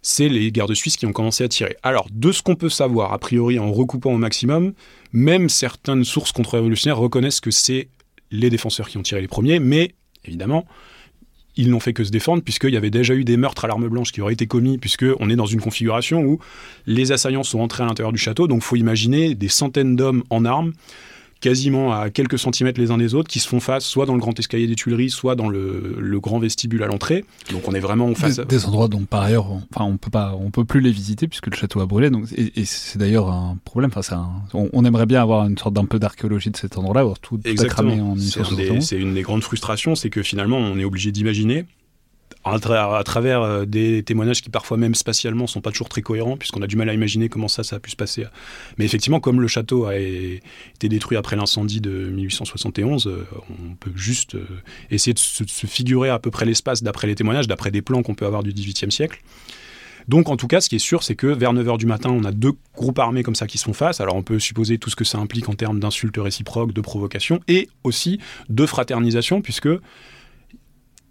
c'est 0.03 0.29
les 0.29 0.53
gardes 0.53 0.75
suisses 0.75 0.97
qui 0.97 1.07
ont 1.07 1.13
commencé 1.13 1.45
à 1.45 1.49
tirer. 1.49 1.77
Alors, 1.83 2.07
de 2.13 2.31
ce 2.31 2.43
qu'on 2.43 2.57
peut 2.57 2.69
savoir, 2.69 3.13
a 3.13 3.19
priori 3.19 3.59
en 3.59 3.73
recoupant 3.73 4.13
au 4.13 4.19
maximum, 4.19 4.75
même 5.13 5.49
certaines 5.49 6.05
sources 6.05 6.33
contre-révolutionnaires 6.33 6.99
reconnaissent 6.99 7.41
que 7.41 7.51
c'est 7.51 7.89
les 8.31 8.51
défenseurs 8.51 8.89
qui 8.89 8.99
ont 8.99 9.03
tiré 9.03 9.23
les 9.23 9.29
premiers, 9.29 9.61
mais 9.61 9.95
évidemment, 10.27 10.67
ils 11.57 11.71
n'ont 11.71 11.81
fait 11.81 11.93
que 11.93 12.05
se 12.05 12.11
défendre 12.11 12.43
puisqu'il 12.43 12.75
y 12.75 12.77
avait 12.77 12.91
déjà 12.91 13.15
eu 13.15 13.25
des 13.25 13.37
meurtres 13.37 13.65
à 13.65 13.69
l'arme 13.69 13.89
blanche 13.89 14.13
qui 14.13 14.21
auraient 14.21 14.33
été 14.33 14.47
commis 14.47 14.79
puisqu'on 14.79 15.31
est 15.31 15.37
dans 15.37 15.47
une 15.47 15.61
configuration 15.61 16.23
où 16.23 16.41
les 16.87 17.13
assaillants 17.13 17.45
sont 17.45 17.61
entrés 17.61 17.85
à 17.85 17.87
l'intérieur 17.87 18.13
du 18.13 18.19
château. 18.19 18.49
Donc 18.49 18.63
faut 18.63 18.77
imaginer 18.77 19.35
des 19.35 19.49
centaines 19.49 19.97
d'hommes 19.97 20.25
en 20.31 20.45
armes 20.45 20.73
quasiment 21.45 21.93
à 21.93 22.09
quelques 22.09 22.39
centimètres 22.39 22.81
les 22.81 22.91
uns 22.91 22.97
des 22.97 23.15
autres, 23.15 23.29
qui 23.29 23.39
se 23.39 23.47
font 23.47 23.61
face 23.61 23.85
soit 23.85 24.07
dans 24.07 24.15
le 24.15 24.21
grand 24.21 24.39
escalier 24.39 24.67
des 24.67 24.77
Tuileries, 24.77 25.11
soit 25.11 25.37
dans 25.37 25.51
le, 25.51 26.19
grand 26.19 26.39
vestibule 26.39 26.83
à 26.83 26.87
l'entrée. 26.87 27.27
Donc 27.53 27.69
on 27.69 27.75
est 27.75 27.81
vraiment 27.81 28.07
en 28.07 28.15
face. 28.15 28.37
Des, 28.37 28.47
des 28.47 28.65
endroits 28.65 28.89
dont 28.89 29.05
par 29.05 29.21
ailleurs, 29.21 29.51
on, 29.51 29.63
enfin 29.71 29.85
on 29.85 29.99
peut 29.99 30.11
pas, 30.11 30.35
on 30.41 30.51
peut 30.51 30.65
plus 30.65 30.81
les 30.81 30.91
visiter 30.91 31.29
puisque 31.29 31.49
le 31.49 31.55
château 31.55 31.81
a 31.81 31.87
brûlé. 31.87 32.09
Donc 32.09 32.29
et, 32.33 32.65
c'est 32.65 32.99
d'ailleurs 32.99 33.29
un 33.29 33.59
problème. 33.67 33.91
Enfin, 33.95 34.27
on, 34.55 34.85
aimerait 34.87 35.05
bien 35.05 35.21
avoir 35.21 35.47
une 35.47 35.59
sorte 35.59 35.75
d'un 35.75 35.85
peu 35.85 35.99
d'archéologie 35.99 36.51
de 36.51 36.57
cet 36.57 36.79
endroit-là, 36.79 37.13
tout, 37.21 37.37
tout 37.37 37.67
cramé 37.67 38.01
en 38.01 38.17
C'est 38.81 38.97
une 38.97 39.13
des 39.13 39.23
grandes 39.23 39.43
frustrations, 39.43 39.95
c'est 39.95 40.09
que 40.09 40.23
finalement 40.23 40.57
on 40.57 40.79
est 40.79 40.85
obligé 40.85 41.13
d'imaginer 41.13 41.67
à, 42.45 43.03
travers 43.05 43.43
euh, 43.43 43.65
des 43.65 44.03
témoignages 44.03 44.43
qui 44.43 44.51
parfois 44.51 44.77
même 44.77 44.95
spatialement 44.95 45.47
sont 45.47 45.61
pas 45.61 45.71
toujours 45.71 45.89
très 45.89 46.03
cohérents, 46.03 46.37
puisqu'on 46.37 46.63
a 46.63 46.67
du 46.67 46.77
mal 46.77 46.89
à 46.89 46.95
imaginer 46.95 47.29
comment 47.29 47.49
ça, 47.49 47.65
ça 47.65 47.77
a 47.77 47.79
pu 47.79 47.91
se 47.91 47.97
passer. 47.97 48.27
Mais 48.77 48.85
effectivement, 48.85 49.21
comme 49.21 49.41
le 49.41 49.49
château 49.49 49.87
a 49.87 49.97
été 49.97 50.89
détruit 50.89 51.17
après 51.17 51.37
l'incendie 51.37 51.81
de 51.81 51.91
1871, 51.91 53.07
euh, 53.07 53.27
on 53.49 53.75
peut 53.75 53.93
juste 53.95 54.35
euh, 54.35 54.47
essayer 54.91 55.15
de 55.15 55.19
se, 55.19 55.45
figurer 55.67 56.11
à 56.11 56.19
peu 56.19 56.31
près 56.31 56.45
l'espace 56.45 56.83
d'après 56.83 57.07
les 57.07 57.15
témoignages, 57.15 57.49
d'après 57.49 57.71
des 57.71 57.83
plans 57.83 58.03
qu'on 58.03 58.15
peut 58.15 58.27
avoir 58.27 58.43
du 58.43 58.53
XVIIIe 58.53 58.93
siècle. 58.93 59.23
Donc 60.07 60.29
en 60.29 60.37
tout 60.37 60.49
cas, 60.49 60.61
ce 60.61 60.69
qui 60.69 60.77
est 60.77 60.81
sûr, 60.81 61.03
c'est 61.03 61.15
que 61.15 61.27
vers 61.27 61.55
9h 61.55 61.79
du 61.79 61.87
matin, 61.87 62.11
on 62.11 62.25
a 62.25 62.33
deux 62.33 62.53
groupes 62.77 62.99
armés 62.99 63.23
comme 63.23 63.35
ça 63.35 63.47
qui 63.47 63.57
se 63.57 63.65
font 63.65 63.73
face. 63.73 64.03
Alors 64.03 64.17
on 64.17 64.23
peut 64.23 64.39
supposer 64.39 64.77
tout 64.77 64.91
ce 64.91 64.97
que 64.97 65.05
ça 65.05 65.17
implique 65.17 65.49
en 65.49 65.55
termes 65.55 65.81
d'insultes 65.81 66.19
réciproques, 66.19 66.75
de 66.75 66.81
provocation, 66.83 67.41
et 67.49 67.71
aussi 67.85 68.21
de 68.51 68.67
fraternisation, 68.67 69.41
puisque 69.41 69.71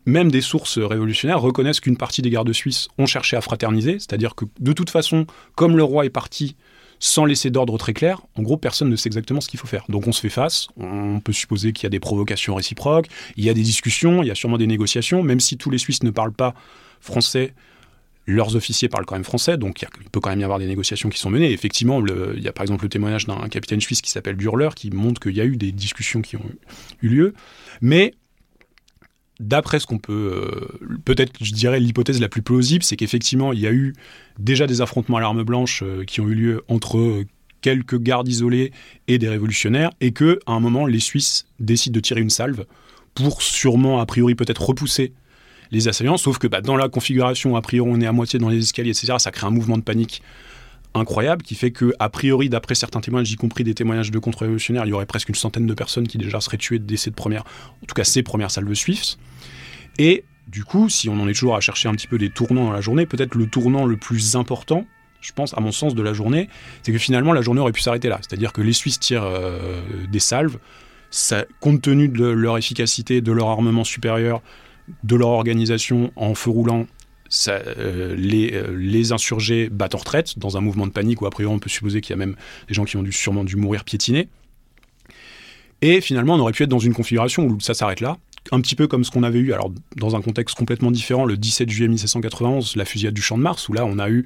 même 0.06 0.32
des 0.32 0.42
sources 0.42 0.80
révolutionnaires 0.80 1.42
reconnaissent 1.42 1.80
qu'une 1.80 1.98
partie 1.98 2.22
des 2.22 2.30
gardes 2.30 2.52
suisses 2.52 2.88
ont 2.98 3.06
cherché 3.06 3.36
à 3.38 3.42
fraterniser, 3.42 3.94
c'est-à-dire 3.94 4.36
que 4.36 4.46
de 4.60 4.74
toute 4.74 4.89
façon, 4.89 5.26
comme 5.56 5.78
le 5.78 5.84
roi 5.84 6.06
est 6.06 6.10
parti 6.10 6.56
sans 7.00 7.26
laisser 7.26 7.50
d'ordre 7.50 7.78
très 7.78 7.94
clair, 7.94 8.22
en 8.36 8.44
gros, 8.44 8.56
personne 8.56 8.89
ne 8.89 8.96
sait 8.96 9.08
exactement 9.08 9.42
ce 9.42 9.50
qu'il 9.50 9.60
faut 9.60 9.68
faire. 9.68 9.84
Donc 9.89 10.08
on 10.08 10.13
se 10.13 10.22
fait 10.22 10.30
face, 10.30 10.68
on 10.78 11.20
peut 11.20 11.34
supposer 11.34 11.74
qu'il 11.74 11.84
y 11.84 11.88
a 11.88 11.89
des 11.89 12.00
provocations 12.00 12.56
réciproques, 12.56 13.08
il 13.36 13.44
y 13.44 13.50
a 13.50 13.54
des 13.54 13.62
discussions, 13.62 14.24
il 14.24 14.28
y 14.28 14.32
a 14.32 14.36
sûrement 14.36 14.58
des 14.58 14.68
négociations, 14.68 15.22
même 15.22 15.42
si 15.42 15.58
tous 15.58 15.70
les 15.70 15.78
Suisses 15.78 16.04
ne 16.04 16.12
parlent 16.12 16.32
pas 16.32 16.54
français, 17.02 17.54
leurs 18.26 18.56
officiers 18.56 18.88
parlent 18.88 19.06
quand 19.06 19.16
même 19.16 19.26
français, 19.26 19.58
donc 19.58 19.82
il, 19.82 20.10
peut 20.10 20.22
quand 20.22 20.30
même 20.30 20.39
y 20.39 20.46
avoir 20.46 20.60
des 20.60 20.68
négociations 20.68 21.10
qui 21.10 21.20
sont 21.20 21.30
menées. 21.30 21.52
effectivement, 21.52 22.02
il 22.06 22.42
y 22.42 22.48
a 22.48 22.54
par 22.54 22.63
exemple 22.63 22.86
le 22.86 22.89
témoignage 22.89 23.26
d'un 23.26 23.50
capitaine 23.50 23.82
suisse 23.82 24.02
qui 24.02 24.12
s'appelle 24.12 24.36
Burler, 24.36 24.70
qui 24.76 24.89
montre 24.92 25.20
qu'il 25.20 25.36
y 25.36 25.42
a 25.42 25.46
eu 25.46 25.58
des 25.58 25.74
discussions 25.74 26.22
qui 26.22 26.38
ont 26.38 26.50
eu 27.02 27.10
lieu. 27.10 27.34
Mais 27.82 28.13
d'après 29.39 29.80
ce 29.80 29.88
qu'on 29.88 29.98
peut, 29.98 30.50
euh, 30.84 30.98
peut-être, 31.06 31.34
je 31.41 31.54
dirais, 31.54 31.80
l'hypothèse 31.80 32.19
la 32.22 32.30
plus 32.30 32.41
plausible, 32.41 32.84
c'est 32.84 32.96
qu'effectivement, 32.96 33.54
il 33.54 33.60
y 33.60 33.67
a 33.67 33.72
eu 33.72 33.93
déjà 34.39 34.67
des 34.67 34.82
affrontements 34.82 35.17
à 35.17 35.22
l'arme 35.22 35.43
blanche 35.43 35.82
euh, 35.84 36.04
qui 36.06 36.22
ont 36.22 36.28
eu 36.28 36.36
lieu 36.36 36.63
entre 36.67 36.98
euh, 36.98 37.26
quelques 37.62 38.00
gardes 38.00 38.28
isolés 38.28 38.72
et 39.08 39.17
des 39.17 39.30
révolutionnaires, 39.30 39.91
et 40.02 40.12
que 40.12 40.39
à 40.46 40.52
un 40.52 40.60
moment, 40.60 40.86
les 40.86 41.00
Suisses 41.00 41.46
décident 41.60 41.96
de 41.96 42.00
tirer 42.00 42.22
une 42.22 42.30
salve 42.30 42.65
pour 43.15 43.41
sûrement, 43.41 44.00
a 44.00 44.06
priori, 44.06 44.36
peut-être 44.36 44.62
repousser 44.62 45.13
les 45.72 45.88
assaillants, 45.88 46.17
sauf 46.17 46.38
que 46.38 46.48
bah, 46.48 46.62
dans 46.62 46.76
la 46.76 46.89
configuration, 46.89 47.56
a 47.56 47.62
priori, 47.62 47.89
on 47.91 48.02
est 48.02 48.06
à 48.06 48.12
moitié 48.12 48.38
dans 48.38 48.50
les 48.50 48.60
escaliers, 48.60 48.91
etc., 48.91 49.13
ça 49.17 49.32
crée 49.32 49.48
un 49.48 49.52
mouvement 49.52 49.78
de 49.78 49.84
panique 49.84 50.22
incroyable 50.93 51.43
qui 51.43 51.56
fait 51.56 51.71
que, 51.71 51.93
a 51.99 52.10
priori, 52.10 52.49
d'après 52.49 52.75
certains 52.75 53.01
témoignages, 53.01 53.32
y 53.32 53.36
compris 53.36 53.63
des 53.63 53.73
témoignages 53.73 54.12
de 54.12 54.19
contre-révolutionnaires, 54.19 54.86
il 54.86 54.89
y 54.89 54.93
aurait 54.93 55.06
presque 55.06 55.29
une 55.29 55.36
centaine 55.36 55.65
de 55.65 55.73
personnes 55.73 56.08
qui 56.08 56.17
déjà 56.17 56.39
seraient 56.41 56.58
tuées 56.58 56.79
dès 56.79 56.97
cette 56.97 57.15
première, 57.15 57.43
en 57.82 57.86
tout 57.86 57.95
cas 57.95 58.03
ces 58.03 58.23
premières 58.23 58.51
salves 58.51 58.73
suisses. 58.73 59.17
Et 59.97 60.23
du 60.47 60.63
coup, 60.63 60.89
si 60.89 61.10
on 61.10 61.19
en 61.19 61.27
est 61.27 61.34
toujours 61.34 61.56
à 61.56 61.62
chercher 61.62 61.89
un 61.89 61.93
petit 61.93 62.08
peu 62.08 62.17
des 62.17 62.29
tournants 62.29 62.65
dans 62.65 62.73
la 62.73 62.82
journée, 62.82 63.06
peut-être 63.06 63.36
le 63.36 63.47
tournant 63.47 63.86
le 63.86 63.97
plus 63.97 64.36
important, 64.36 64.86
je 65.21 65.32
pense, 65.32 65.58
à 65.58 65.62
mon 65.62 65.71
sens, 65.71 65.95
de 65.95 66.01
la 66.01 66.13
journée, 66.13 66.49
c'est 66.82 66.91
que 66.91 66.97
finalement 66.97 67.32
la 67.32 67.41
journée 67.41 67.62
aurait 67.62 67.71
pu 67.71 67.82
s'arrêter 67.82 68.10
là. 68.10 68.19
C'est-à-dire 68.21 68.51
que 68.51 68.62
les 68.62 68.73
Suisses 68.73 68.99
tirent 68.99 69.23
euh, 69.23 69.82
des 70.12 70.19
salves, 70.19 70.58
compte 71.60 71.82
tenu 71.82 72.10
de 72.10 72.25
leur 72.25 72.58
efficacité, 72.58 73.21
de 73.21 73.32
leur 73.32 73.47
armement 73.47 73.84
supérieur, 73.84 74.41
de 75.03 75.15
leur 75.15 75.29
organisation 75.29 76.12
en 76.15 76.36
feu 76.36 76.49
roulant 76.49 76.88
ça, 77.34 77.54
euh, 77.54 78.15
les, 78.15 78.54
euh, 78.54 78.76
les, 78.78 79.12
insurgés 79.12 79.67
battent 79.69 79.96
en 79.96 80.00
retraite 80.00 80.38
dans 80.38 80.56
un 80.56 80.62
mouvement 80.62 80.86
de 80.86 80.91
panique 80.91 81.22
où 81.22 81.26
a 81.26 81.32
priori 81.32 81.54
on 81.54 81.60
peut 81.60 81.69
supposer 81.69 82.00
qu'il 82.00 82.12
y 82.12 82.13
a 82.13 82.17
même 82.17 82.36
des 82.67 82.74
gens 82.74 82.86
qui 82.86 82.96
ont 82.96 83.02
dû, 83.02 83.12
sûrement 83.12 83.43
dû 83.43 83.56
mourir 83.56 83.84
piétinés. 83.84 84.30
Et 85.82 86.00
finalement, 86.00 86.36
on 86.36 86.39
aurait 86.39 86.54
pu 86.54 86.63
être 86.63 86.69
dans 86.69 86.80
une 86.80 86.93
configuration 86.93 87.46
où 87.46 87.60
ça 87.60 87.74
s'arrête 87.74 88.02
là, 88.02 88.17
un 88.51 88.62
petit 88.62 88.75
peu 88.75 88.88
comme 88.88 89.03
ce 89.03 89.12
qu'on 89.12 89.23
avait 89.23 89.39
eu, 89.39 89.53
alors 89.53 89.71
dans 89.95 90.15
un 90.15 90.21
contexte 90.21 90.58
complètement 90.58 90.91
différent, 90.91 91.25
le 91.25 91.38
17 91.38 91.69
juillet 91.69 91.88
1791, 91.88 92.75
la 92.75 92.86
fusillade 92.86 93.13
du 93.13 93.21
Champ 93.21 93.38
de 93.38 93.43
Mars, 93.43 93.69
où 93.69 93.73
là 93.73 93.86
on 93.86 93.99
a 93.99 94.10
eu 94.10 94.25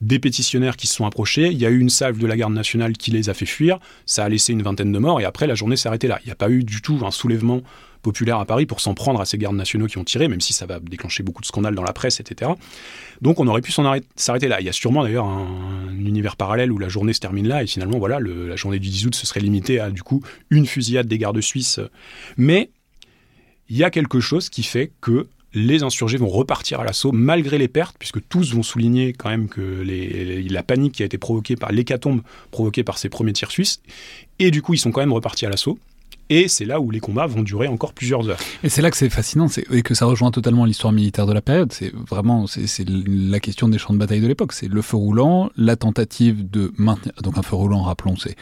des 0.00 0.18
pétitionnaires 0.18 0.76
qui 0.76 0.86
se 0.86 0.94
sont 0.94 1.06
approchés, 1.06 1.48
il 1.48 1.58
y 1.58 1.66
a 1.66 1.70
eu 1.70 1.78
une 1.78 1.90
salve 1.90 2.18
de 2.18 2.26
la 2.26 2.36
garde 2.36 2.52
nationale 2.52 2.92
qui 2.92 3.10
les 3.10 3.28
a 3.28 3.34
fait 3.34 3.46
fuir, 3.46 3.78
ça 4.06 4.24
a 4.24 4.28
laissé 4.28 4.52
une 4.52 4.62
vingtaine 4.62 4.92
de 4.92 4.98
morts, 4.98 5.20
et 5.20 5.24
après 5.24 5.46
la 5.46 5.54
journée 5.54 5.76
s'est 5.76 5.88
arrêtée 5.88 6.08
là. 6.08 6.18
Il 6.22 6.26
n'y 6.26 6.32
a 6.32 6.36
pas 6.36 6.50
eu 6.50 6.62
du 6.62 6.82
tout 6.82 7.00
un 7.04 7.10
soulèvement 7.10 7.62
populaire 8.02 8.38
à 8.38 8.44
Paris 8.44 8.64
pour 8.64 8.80
s'en 8.80 8.94
prendre 8.94 9.20
à 9.20 9.24
ces 9.24 9.38
gardes 9.38 9.56
nationaux 9.56 9.86
qui 9.86 9.98
ont 9.98 10.04
tiré, 10.04 10.28
même 10.28 10.40
si 10.40 10.52
ça 10.52 10.66
va 10.66 10.78
déclencher 10.78 11.22
beaucoup 11.22 11.42
de 11.42 11.46
scandales 11.46 11.74
dans 11.74 11.82
la 11.82 11.92
presse, 11.92 12.20
etc. 12.20 12.52
Donc 13.20 13.40
on 13.40 13.46
aurait 13.48 13.60
pu 13.60 13.72
s'arrêter 14.16 14.48
là. 14.48 14.60
Il 14.60 14.66
y 14.66 14.68
a 14.68 14.72
sûrement 14.72 15.02
d'ailleurs 15.02 15.26
un, 15.26 15.88
univers 15.98 16.36
parallèle 16.36 16.70
où 16.70 16.78
la 16.78 16.88
journée 16.88 17.12
se 17.12 17.20
termine 17.20 17.48
là, 17.48 17.62
et 17.62 17.66
finalement, 17.66 17.98
voilà, 17.98 18.20
la 18.20 18.56
journée 18.56 18.78
du 18.78 18.88
10 18.88 19.06
août 19.06 19.14
se 19.14 19.26
serait 19.26 19.40
limitée 19.40 19.80
à 19.80 19.90
du 19.90 20.02
coup 20.02 20.22
une 20.50 20.66
fusillade 20.66 21.08
des 21.08 21.18
gardes 21.18 21.40
suisses. 21.40 21.80
Mais 22.36 22.70
il 23.68 23.76
y 23.76 23.84
a 23.84 23.90
quelque 23.90 24.20
chose 24.20 24.48
qui 24.48 24.62
fait 24.62 24.92
que 25.00 25.26
les 25.54 25.82
insurgés 25.82 26.18
vont 26.18 26.28
repartir 26.28 26.80
à 26.80 26.84
l'assaut 26.84 27.12
malgré 27.12 27.58
les 27.58 27.68
pertes, 27.68 27.96
puisque 27.98 28.26
tous 28.28 28.54
vont 28.54 28.62
souligner 28.62 29.12
quand 29.12 29.30
même 29.30 29.48
que 29.48 29.82
la 30.50 30.62
panique 30.62 30.94
qui 30.94 31.02
a 31.02 31.06
été 31.06 31.18
provoquée 31.18 31.56
par 31.56 31.72
l'hécatombe 31.72 32.20
provoquée 32.50 32.84
par 32.84 32.98
ces 32.98 33.08
premiers 33.08 33.32
tirs 33.32 33.50
suisses, 33.50 33.80
et 34.38 34.50
du 34.50 34.62
coup 34.62 34.74
ils 34.74 34.78
sont 34.78 34.90
quand 34.90 35.00
même 35.00 35.12
repartis 35.12 35.46
à 35.46 35.50
l'assaut. 35.50 35.78
Et 36.30 36.46
c'est 36.48 36.66
là 36.66 36.78
où 36.78 36.90
les 36.90 37.00
combats 37.00 37.26
vont 37.26 37.42
durer 37.42 37.68
encore 37.68 37.94
plusieurs 37.94 38.28
heures. 38.28 38.38
Et 38.62 38.68
c'est 38.68 38.82
là 38.82 38.90
que 38.90 38.98
c'est 38.98 39.08
fascinant, 39.08 39.46
et 39.70 39.80
que 39.82 39.94
ça 39.94 40.04
rejoint 40.04 40.30
totalement 40.30 40.66
l'histoire 40.66 40.92
militaire 40.92 41.24
de 41.24 41.32
la 41.32 41.40
période. 41.40 41.72
C'est 41.72 41.90
vraiment 41.94 42.46
c'est 42.46 42.86
la 42.86 43.40
question 43.40 43.68
des 43.68 43.78
champs 43.78 43.94
de 43.94 43.98
bataille 43.98 44.20
de 44.20 44.26
l'époque. 44.26 44.52
C'est 44.52 44.68
le 44.68 44.82
feu 44.82 44.98
roulant, 44.98 45.50
la 45.56 45.76
tentative 45.76 46.48
de 46.48 46.70
maintenir. 46.76 47.14
Donc 47.22 47.38
un 47.38 47.42
feu 47.42 47.56
roulant, 47.56 47.82
rappelons, 47.82 48.16
c'est 48.16 48.36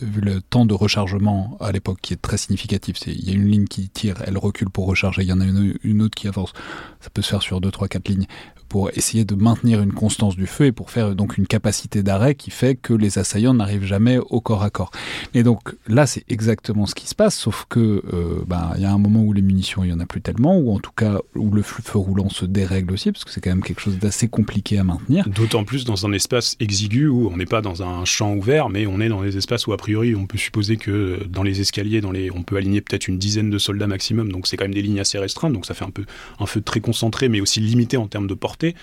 vu 0.00 0.20
le 0.20 0.40
temps 0.40 0.66
de 0.66 0.74
rechargement 0.74 1.56
à 1.60 1.72
l'époque 1.72 1.98
qui 2.00 2.14
est 2.14 2.20
très 2.20 2.36
significatif, 2.38 2.96
il 3.06 3.28
y 3.28 3.30
a 3.30 3.34
une 3.34 3.48
ligne 3.48 3.66
qui 3.66 3.88
tire, 3.88 4.16
elle 4.26 4.38
recule 4.38 4.70
pour 4.70 4.86
recharger, 4.86 5.22
il 5.22 5.28
y 5.28 5.32
en 5.32 5.40
a 5.40 5.44
une, 5.44 6.02
autre 6.02 6.14
qui 6.14 6.28
avance. 6.28 6.52
Ça 7.00 7.10
peut 7.10 7.22
se 7.22 7.30
faire 7.30 7.42
sur 7.42 7.60
2, 7.60 7.70
3, 7.70 7.88
4 7.88 8.08
lignes 8.08 8.26
pour 8.68 8.90
essayer 8.90 9.24
de 9.24 9.34
maintenir 9.34 9.82
une 9.82 9.92
constance 9.92 10.36
du 10.36 10.46
feu 10.46 10.66
et 10.66 10.72
pour 10.72 10.90
faire 10.90 11.16
donc 11.16 11.38
une 11.38 11.46
capacité 11.48 12.04
d'arrêt 12.04 12.36
qui 12.36 12.52
fait 12.52 12.76
que 12.76 12.94
les 12.94 13.18
assaillants 13.18 13.52
n'arrivent 13.52 13.84
jamais 13.84 14.18
au 14.18 14.40
corps 14.40 14.62
à 14.62 14.70
corps. 14.70 14.92
Et 15.34 15.42
donc 15.42 15.74
là, 15.88 16.06
c'est 16.06 16.24
exactement 16.28 16.86
ce 16.86 16.94
qui 16.94 17.08
se 17.08 17.16
passe, 17.16 17.36
sauf 17.36 17.66
que 17.68 17.80
euh, 18.12 18.44
ben, 18.46 18.70
il 18.76 18.82
y 18.82 18.84
a 18.84 18.92
un 18.92 18.98
moment 18.98 19.22
où 19.22 19.32
les 19.32 19.42
munitions, 19.42 19.82
il 19.82 19.90
y 19.90 19.92
en 19.92 19.98
a 19.98 20.06
plus 20.06 20.22
tellement, 20.22 20.56
ou 20.56 20.72
en 20.72 20.78
tout 20.78 20.92
cas 20.92 21.18
où 21.34 21.50
le 21.50 21.62
feu 21.62 21.98
roulant 21.98 22.28
se 22.28 22.44
dérègle 22.44 22.94
aussi, 22.94 23.10
parce 23.10 23.24
que 23.24 23.32
c'est 23.32 23.40
quand 23.40 23.50
même 23.50 23.64
quelque 23.64 23.80
chose 23.80 23.98
d'assez 23.98 24.28
compliqué 24.28 24.78
à 24.78 24.84
maintenir. 24.84 25.28
D'autant 25.28 25.64
plus 25.64 25.84
dans 25.84 26.06
un 26.06 26.12
espace 26.12 26.56
exigu 26.60 27.08
où 27.08 27.28
on 27.28 27.36
n'est 27.36 27.46
pas 27.46 27.62
dans 27.62 27.82
un 27.82 28.04
champ 28.04 28.34
ouvert, 28.34 28.68
mais 28.68 28.86
on 28.86 29.00
est 29.00 29.08
dans 29.08 29.22
des 29.22 29.36
espaces 29.36 29.66
où 29.66 29.72
a 29.72 29.76
on 29.96 30.26
peut 30.26 30.38
supposer 30.38 30.76
que 30.76 31.24
dans 31.28 31.42
les 31.42 31.60
escaliers, 31.60 32.00
on 32.34 32.42
peut 32.42 32.56
aligner 32.56 32.80
peut-être 32.80 33.08
une 33.08 33.18
dizaine 33.18 33.50
de 33.50 33.58
soldats 33.58 33.86
maximum, 33.86 34.32
donc 34.32 34.46
c'est 34.46 34.56
quand 34.56 34.64
même 34.64 34.74
des 34.74 34.82
lignes 34.82 35.00
assez 35.00 35.18
restreintes, 35.18 35.52
donc 35.52 35.66
ça 35.66 35.74
fait 35.74 35.84
un 35.84 35.90
peu 35.90 36.04
un 36.38 36.46
feu 36.46 36.60
très 36.60 36.80
concentré, 36.80 37.28
mais 37.28 37.40
aussi 37.40 37.60
limité 37.60 37.96
en 37.96 38.06
termes 38.06 38.26
de 38.26 38.34
portée 38.34 38.74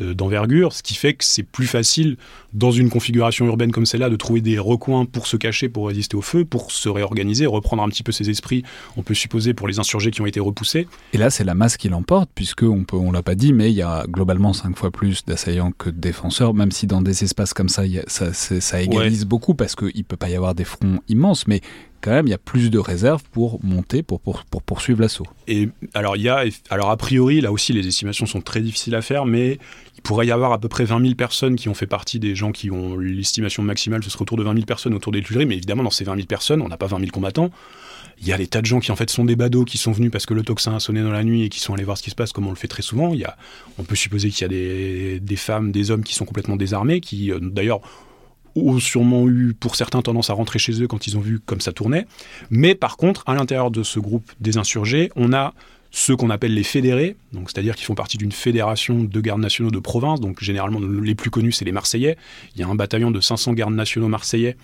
euh, 0.00 0.14
d'envergure, 0.14 0.72
ce 0.72 0.82
qui 0.82 0.94
fait 0.94 1.14
que 1.14 1.24
c'est 1.24 1.42
plus 1.42 1.66
facile 1.66 2.16
dans 2.52 2.70
une 2.70 2.88
configuration 2.88 3.46
urbaine 3.46 3.72
comme 3.72 3.86
celle-là 3.86 4.10
de 4.10 4.16
trouver 4.16 4.40
des 4.40 4.58
recoins 4.58 5.04
pour 5.04 5.26
se 5.26 5.36
cacher, 5.36 5.68
pour 5.68 5.88
résister 5.88 6.16
au 6.16 6.22
feu, 6.22 6.44
pour 6.44 6.72
se 6.72 6.88
réorganiser, 6.88 7.46
reprendre 7.46 7.82
un 7.82 7.88
petit 7.88 8.02
peu 8.02 8.12
ses 8.12 8.30
esprits, 8.30 8.62
on 8.96 9.02
peut 9.02 9.14
supposer 9.14 9.54
pour 9.54 9.68
les 9.68 9.78
insurgés 9.78 10.10
qui 10.10 10.22
ont 10.22 10.26
été 10.26 10.40
repoussés. 10.40 10.86
Et 11.12 11.18
là, 11.18 11.30
c'est 11.30 11.44
la 11.44 11.54
masse 11.54 11.76
qui 11.76 11.88
l'emporte, 11.88 12.30
puisque 12.34 12.62
on 12.62 12.84
peut, 12.84 12.96
on 12.96 13.12
l'a 13.12 13.22
pas 13.22 13.34
dit, 13.34 13.52
mais 13.52 13.70
il 13.70 13.76
y 13.76 13.82
a 13.82 14.04
globalement 14.08 14.52
cinq 14.52 14.76
fois 14.76 14.90
plus 14.90 15.24
d'assaillants 15.24 15.72
que 15.72 15.90
de 15.90 15.98
défenseurs, 15.98 16.54
même 16.54 16.70
si 16.70 16.86
dans 16.86 17.02
des 17.02 17.24
espaces 17.24 17.52
comme 17.52 17.68
ça, 17.68 17.82
ça, 18.06 18.32
ça, 18.32 18.82
égalise 18.82 19.24
beaucoup 19.24 19.54
parce 19.54 19.74
qu'il 19.74 20.04
peut 20.04 20.16
pas 20.16 20.30
y 20.30 20.34
avoir 20.34 20.54
des 20.54 20.64
fronts 20.64 21.00
immenses, 21.08 21.46
mais 21.46 21.60
quand 22.00 22.12
même, 22.12 22.26
il 22.26 22.30
y 22.30 22.34
a 22.34 22.38
plus 22.38 22.70
de 22.70 22.78
réserves 22.78 23.22
pour 23.32 23.58
monter, 23.64 24.02
pour, 24.02 24.20
pour, 24.20 24.44
pour 24.44 24.62
poursuivre 24.62 25.00
l'assaut. 25.00 25.26
Et 25.48 25.68
alors, 25.94 26.16
il 26.16 26.22
y 26.22 26.28
a, 26.28 26.44
alors, 26.70 26.90
a 26.90 26.96
priori, 26.96 27.40
là 27.40 27.50
aussi, 27.50 27.72
les 27.72 27.86
estimations 27.86 28.26
sont 28.26 28.40
très 28.40 28.60
difficiles 28.60 28.94
à 28.94 29.02
faire, 29.02 29.26
mais 29.26 29.58
il 29.96 30.02
pourrait 30.02 30.26
y 30.26 30.30
avoir 30.30 30.52
à 30.52 30.58
peu 30.58 30.68
près 30.68 30.84
20 30.84 31.00
000 31.00 31.14
personnes 31.14 31.56
qui 31.56 31.68
ont 31.68 31.74
fait 31.74 31.86
partie 31.86 32.20
des 32.20 32.36
gens 32.38 32.52
qui 32.52 32.70
ont 32.70 32.96
l'estimation 32.96 33.62
maximale, 33.62 34.02
ce 34.02 34.10
serait 34.10 34.22
autour 34.22 34.36
de 34.36 34.42
20 34.42 34.54
000 34.54 34.64
personnes 34.66 34.94
autour 34.94 35.12
des 35.12 35.22
Tuileries, 35.22 35.46
mais 35.46 35.56
évidemment, 35.56 35.82
dans 35.82 35.90
ces 35.90 36.04
20 36.04 36.14
000 36.14 36.26
personnes, 36.26 36.62
on 36.62 36.68
n'a 36.68 36.76
pas 36.76 36.86
20 36.86 37.00
000 37.00 37.10
combattants. 37.10 37.50
Il 38.20 38.26
y 38.26 38.32
a 38.32 38.38
des 38.38 38.46
tas 38.46 38.60
de 38.60 38.66
gens 38.66 38.80
qui 38.80 38.90
en 38.90 38.96
fait 38.96 39.10
sont 39.10 39.24
des 39.24 39.36
badauds 39.36 39.64
qui 39.64 39.78
sont 39.78 39.92
venus 39.92 40.10
parce 40.10 40.26
que 40.26 40.34
le 40.34 40.42
tocsin 40.42 40.74
a 40.74 40.80
sonné 40.80 41.02
dans 41.02 41.12
la 41.12 41.22
nuit 41.22 41.44
et 41.44 41.48
qui 41.48 41.60
sont 41.60 41.74
allés 41.74 41.84
voir 41.84 41.96
ce 41.96 42.02
qui 42.02 42.10
se 42.10 42.16
passe 42.16 42.32
comme 42.32 42.46
on 42.46 42.50
le 42.50 42.56
fait 42.56 42.66
très 42.66 42.82
souvent. 42.82 43.12
Il 43.14 43.20
y 43.20 43.24
a, 43.24 43.36
on 43.78 43.84
peut 43.84 43.94
supposer 43.94 44.30
qu'il 44.30 44.42
y 44.42 44.44
a 44.44 44.48
des, 44.48 45.20
des, 45.20 45.36
femmes, 45.36 45.70
des 45.70 45.90
hommes 45.92 46.02
qui 46.02 46.14
sont 46.14 46.24
complètement 46.24 46.56
désarmés, 46.56 47.00
qui 47.00 47.30
euh, 47.30 47.38
d'ailleurs 47.40 47.80
ont 48.56 48.78
sûrement 48.80 49.28
eu 49.28 49.54
pour 49.54 49.76
certains 49.76 50.02
tendance 50.02 50.30
à 50.30 50.32
rentrer 50.32 50.58
chez 50.58 50.82
eux 50.82 50.88
quand 50.88 51.06
ils 51.06 51.16
ont 51.16 51.20
vu 51.20 51.38
comme 51.38 51.60
ça 51.60 51.72
tournait. 51.72 52.06
Mais 52.50 52.74
par 52.74 52.96
contre, 52.96 53.22
à 53.26 53.34
l'intérieur 53.34 53.70
de 53.70 53.82
ce 53.82 54.00
groupe 54.00 54.32
des 54.40 54.58
insurgés, 54.58 55.12
on 55.14 55.32
a 55.32 55.54
ceux 55.90 56.16
qu'on 56.16 56.30
appelle 56.30 56.54
les 56.54 56.64
fédérés, 56.64 57.16
c'est-à-dire 57.32 57.74
qu'ils 57.74 57.86
font 57.86 57.94
partie 57.94 58.18
d'une 58.18 58.32
fédération 58.32 59.02
de 59.02 59.20
gardes 59.20 59.40
nationaux 59.40 59.70
de 59.70 59.78
province, 59.78 60.20
donc 60.20 60.42
généralement 60.42 60.80
les 60.80 61.14
plus 61.14 61.30
connus 61.30 61.52
c'est 61.52 61.64
les 61.64 61.72
Marseillais. 61.72 62.16
Il 62.54 62.60
y 62.60 62.64
a 62.64 62.68
un 62.68 62.74
bataillon 62.74 63.10
de 63.10 63.20
500 63.20 63.54
gardes 63.54 63.74
nationaux 63.74 64.08
marseillais 64.08 64.56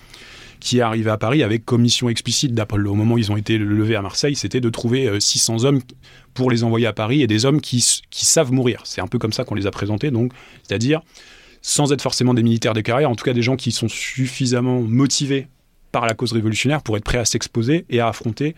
qui 0.60 0.78
est 0.78 0.82
arrivé 0.82 1.10
à 1.10 1.18
Paris 1.18 1.42
avec 1.42 1.64
commission 1.64 2.08
explicite 2.08 2.58
au 2.58 2.94
moment 2.94 3.14
où 3.14 3.18
ils 3.18 3.32
ont 3.32 3.36
été 3.36 3.58
levés 3.58 3.96
à 3.96 4.02
Marseille, 4.02 4.36
c'était 4.36 4.60
de 4.60 4.70
trouver 4.70 5.20
600 5.20 5.64
hommes 5.64 5.80
pour 6.32 6.50
les 6.50 6.64
envoyer 6.64 6.86
à 6.86 6.92
Paris 6.92 7.22
et 7.22 7.26
des 7.26 7.44
hommes 7.44 7.60
qui, 7.60 7.84
qui 8.10 8.26
savent 8.26 8.52
mourir. 8.52 8.80
C'est 8.84 9.00
un 9.00 9.06
peu 9.06 9.18
comme 9.18 9.32
ça 9.32 9.44
qu'on 9.44 9.54
les 9.54 9.66
a 9.66 9.70
présentés, 9.70 10.10
c'est-à-dire 10.62 11.02
sans 11.60 11.92
être 11.92 12.02
forcément 12.02 12.34
des 12.34 12.42
militaires 12.42 12.74
de 12.74 12.82
carrière, 12.82 13.10
en 13.10 13.14
tout 13.14 13.24
cas 13.24 13.32
des 13.32 13.42
gens 13.42 13.56
qui 13.56 13.72
sont 13.72 13.88
suffisamment 13.88 14.80
motivés 14.82 15.48
par 15.92 16.06
la 16.06 16.14
cause 16.14 16.32
révolutionnaire 16.32 16.82
pour 16.82 16.96
être 16.96 17.04
prêts 17.04 17.18
à 17.18 17.24
s'exposer 17.24 17.86
et 17.88 18.00
à 18.00 18.08
affronter 18.08 18.54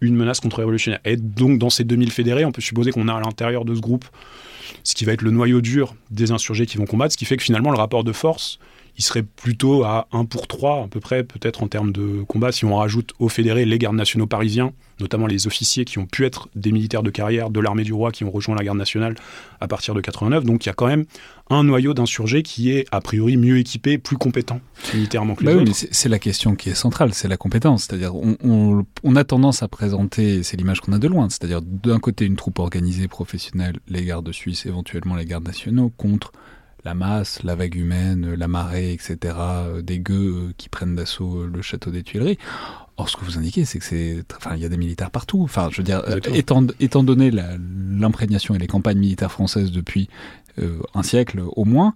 une 0.00 0.16
menace 0.16 0.40
contre-révolutionnaire. 0.40 1.00
Et 1.04 1.16
donc, 1.16 1.58
dans 1.58 1.70
ces 1.70 1.84
2000 1.84 2.10
fédérés, 2.10 2.44
on 2.44 2.52
peut 2.52 2.62
supposer 2.62 2.90
qu'on 2.90 3.08
a 3.08 3.14
à 3.14 3.20
l'intérieur 3.20 3.64
de 3.64 3.74
ce 3.74 3.80
groupe 3.80 4.04
ce 4.84 4.94
qui 4.94 5.04
va 5.04 5.12
être 5.12 5.22
le 5.22 5.30
noyau 5.30 5.60
dur 5.60 5.94
des 6.10 6.30
insurgés 6.30 6.66
qui 6.66 6.76
vont 6.76 6.86
combattre, 6.86 7.12
ce 7.12 7.18
qui 7.18 7.24
fait 7.24 7.36
que 7.36 7.42
finalement, 7.42 7.70
le 7.70 7.76
rapport 7.76 8.04
de 8.04 8.12
force, 8.12 8.58
il 8.98 9.04
serait 9.04 9.22
plutôt 9.22 9.84
à 9.84 10.08
1 10.12 10.24
pour 10.24 10.46
3 10.46 10.84
à 10.84 10.88
peu 10.88 11.00
près, 11.00 11.22
peut-être 11.22 11.62
en 11.62 11.68
termes 11.68 11.92
de 11.92 12.22
combat, 12.22 12.52
si 12.52 12.64
on 12.64 12.76
rajoute 12.76 13.12
aux 13.18 13.28
fédérés 13.28 13.64
les 13.64 13.78
gardes 13.78 13.96
nationaux 13.96 14.26
parisiens, 14.26 14.72
notamment 15.00 15.26
les 15.26 15.46
officiers 15.46 15.84
qui 15.84 15.98
ont 15.98 16.06
pu 16.06 16.24
être 16.24 16.48
des 16.54 16.72
militaires 16.72 17.02
de 17.02 17.10
carrière 17.10 17.50
de 17.50 17.60
l'armée 17.60 17.84
du 17.84 17.92
roi 17.92 18.10
qui 18.10 18.24
ont 18.24 18.30
rejoint 18.30 18.56
la 18.56 18.64
garde 18.64 18.78
nationale 18.78 19.14
à 19.60 19.68
partir 19.68 19.94
de 19.94 20.00
89. 20.00 20.44
Donc 20.44 20.64
il 20.64 20.68
y 20.68 20.70
a 20.70 20.74
quand 20.74 20.86
même 20.86 21.04
un 21.50 21.62
noyau 21.62 21.92
d'insurgés 21.92 22.42
qui 22.42 22.70
est 22.70 22.86
a 22.90 23.00
priori 23.00 23.36
mieux 23.36 23.58
équipé, 23.58 23.98
plus 23.98 24.16
compétent 24.16 24.60
militairement 24.94 25.34
que 25.34 25.44
les 25.44 25.54
bah 25.54 25.60
autres. 25.60 25.72
c'est 25.74 26.08
la 26.08 26.18
question 26.18 26.56
qui 26.56 26.70
est 26.70 26.74
centrale, 26.74 27.12
c'est 27.12 27.28
la 27.28 27.36
compétence. 27.36 27.84
C'est-à-dire 27.84 28.14
on, 28.16 28.84
on, 29.02 29.16
a 29.16 29.24
tendance 29.24 29.62
à 29.62 29.68
présenter, 29.68 30.42
c'est 30.42 30.56
l'image 30.56 30.80
qu'on 30.80 30.92
a 30.92 30.98
de 30.98 31.08
loin, 31.08 31.28
c'est-à-dire 31.28 31.60
d'un 31.62 31.98
côté 31.98 32.24
une 32.24 32.36
troupe 32.36 32.58
organisée, 32.58 33.08
professionnelle, 33.08 33.76
les 33.88 34.04
gardes 34.04 34.32
suisses, 34.32 34.66
éventuellement 34.66 35.16
les 35.16 35.24
gardes 35.24 35.46
nationaux, 35.46 35.92
contre 35.96 36.32
la 36.86 36.94
masse, 36.94 37.42
la 37.42 37.56
vague 37.56 37.74
humaine, 37.74 38.34
la 38.34 38.48
marée, 38.48 38.92
etc., 38.92 39.34
euh, 39.38 39.82
des 39.82 39.98
gueux 39.98 40.34
euh, 40.36 40.54
qui 40.56 40.68
prennent 40.68 40.94
d'assaut 40.94 41.42
euh, 41.42 41.50
le 41.52 41.60
château 41.60 41.90
des 41.90 42.04
Tuileries. 42.04 42.38
Or, 42.96 43.10
ce 43.10 43.16
que 43.16 43.24
vous 43.24 43.36
indiquez, 43.36 43.64
c'est 43.64 43.80
que 43.80 43.84
c'est, 43.84 44.22
enfin, 44.36 44.54
il 44.54 44.62
y 44.62 44.64
a 44.64 44.68
des 44.68 44.76
militaires 44.76 45.10
partout. 45.10 45.42
Enfin, 45.42 45.68
je 45.72 45.78
veux 45.78 45.82
dire, 45.82 46.02
étant, 46.32 46.64
étant 46.78 47.02
donné 47.02 47.30
l'imprégnation 47.30 48.54
et 48.54 48.58
les 48.58 48.68
campagnes 48.68 48.98
militaires 48.98 49.30
françaises 49.30 49.70
depuis 49.70 50.08
un 50.94 51.02
siècle 51.02 51.42
au 51.44 51.66
moins, 51.66 51.92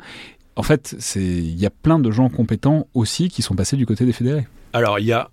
en 0.56 0.62
fait, 0.62 0.94
c'est, 0.98 1.24
il 1.24 1.58
y 1.58 1.64
a 1.64 1.70
plein 1.70 1.98
de 1.98 2.10
gens 2.10 2.28
compétents 2.28 2.86
aussi 2.92 3.30
qui 3.30 3.40
sont 3.40 3.54
passés 3.54 3.78
du 3.78 3.86
côté 3.86 4.04
des 4.04 4.12
fédérés. 4.12 4.46
Alors, 4.74 4.98
il 4.98 5.06
y 5.06 5.12
a 5.12 5.30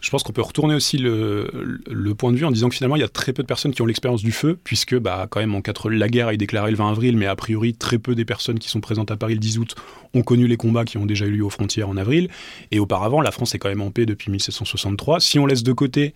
je 0.00 0.10
pense 0.10 0.22
qu'on 0.22 0.32
peut 0.32 0.42
retourner 0.42 0.74
aussi 0.74 0.96
le, 0.98 2.12
point 2.16 2.32
de 2.32 2.36
vue 2.36 2.44
en 2.44 2.50
disant 2.50 2.68
que 2.68 2.74
finalement, 2.74 2.96
il 2.96 3.00
y 3.00 3.04
a 3.04 3.08
très 3.08 3.32
peu 3.32 3.42
de 3.42 3.48
personnes 3.48 3.72
qui 3.72 3.82
ont 3.82 3.86
l'expérience 3.86 4.22
du 4.22 4.32
feu, 4.32 4.58
puisque 4.62 4.96
bah, 4.96 5.26
quand 5.28 5.40
même, 5.40 5.54
en 5.54 5.60
quatre, 5.60 5.90
la 5.90 6.08
guerre 6.08 6.30
est 6.30 6.36
déclarée 6.36 6.70
le 6.70 6.76
20 6.76 6.90
avril, 6.90 7.16
mais 7.16 7.26
a 7.26 7.34
priori, 7.34 7.74
très 7.74 7.98
peu 7.98 8.14
des 8.14 8.24
personnes 8.24 8.58
qui 8.58 8.68
sont 8.68 8.80
présentes 8.80 9.10
à 9.10 9.16
Paris 9.16 9.34
le 9.34 9.40
10 9.40 9.58
août 9.58 9.74
ont 10.14 10.22
connu 10.22 10.46
les 10.46 10.56
combats 10.56 10.84
qui 10.84 10.98
ont 10.98 11.06
déjà 11.06 11.26
eu 11.26 11.32
lieu 11.32 11.44
aux 11.44 11.50
frontières 11.50 11.88
en 11.88 11.96
avril. 11.96 12.28
Et 12.70 12.78
auparavant, 12.78 13.20
la 13.20 13.30
France 13.30 13.54
est 13.54 13.58
quand 13.58 13.68
même 13.68 13.82
en 13.82 13.90
paix 13.90 14.06
depuis 14.06 14.30
1763. 14.30 15.20
Si 15.20 15.38
on 15.38 15.46
laisse 15.46 15.62
de 15.62 15.72
côté 15.72 16.14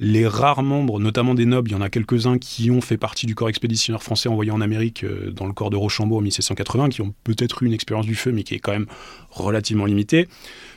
les 0.00 0.26
rares 0.26 0.62
membres, 0.62 1.00
notamment 1.00 1.34
des 1.34 1.44
nobles, 1.44 1.70
il 1.70 1.74
y 1.74 1.76
en 1.76 1.80
a 1.80 1.90
quelques-uns 1.90 2.38
qui 2.38 2.70
ont 2.70 2.80
fait 2.80 2.96
partie 2.96 3.26
du 3.26 3.34
corps 3.34 3.48
expéditionnaire 3.48 4.02
français 4.02 4.28
envoyé 4.28 4.50
en 4.50 4.60
Amérique 4.60 5.04
euh, 5.04 5.30
dans 5.30 5.46
le 5.46 5.52
corps 5.52 5.70
de 5.70 5.76
Rochambeau 5.76 6.18
en 6.18 6.20
1780, 6.20 6.90
qui 6.90 7.02
ont 7.02 7.14
peut-être 7.24 7.62
eu 7.62 7.66
une 7.66 7.72
expérience 7.72 8.06
du 8.06 8.14
feu, 8.14 8.30
mais 8.32 8.42
qui 8.42 8.54
est 8.54 8.58
quand 8.58 8.72
même 8.72 8.86
relativement 9.30 9.86
limitée. 9.86 10.28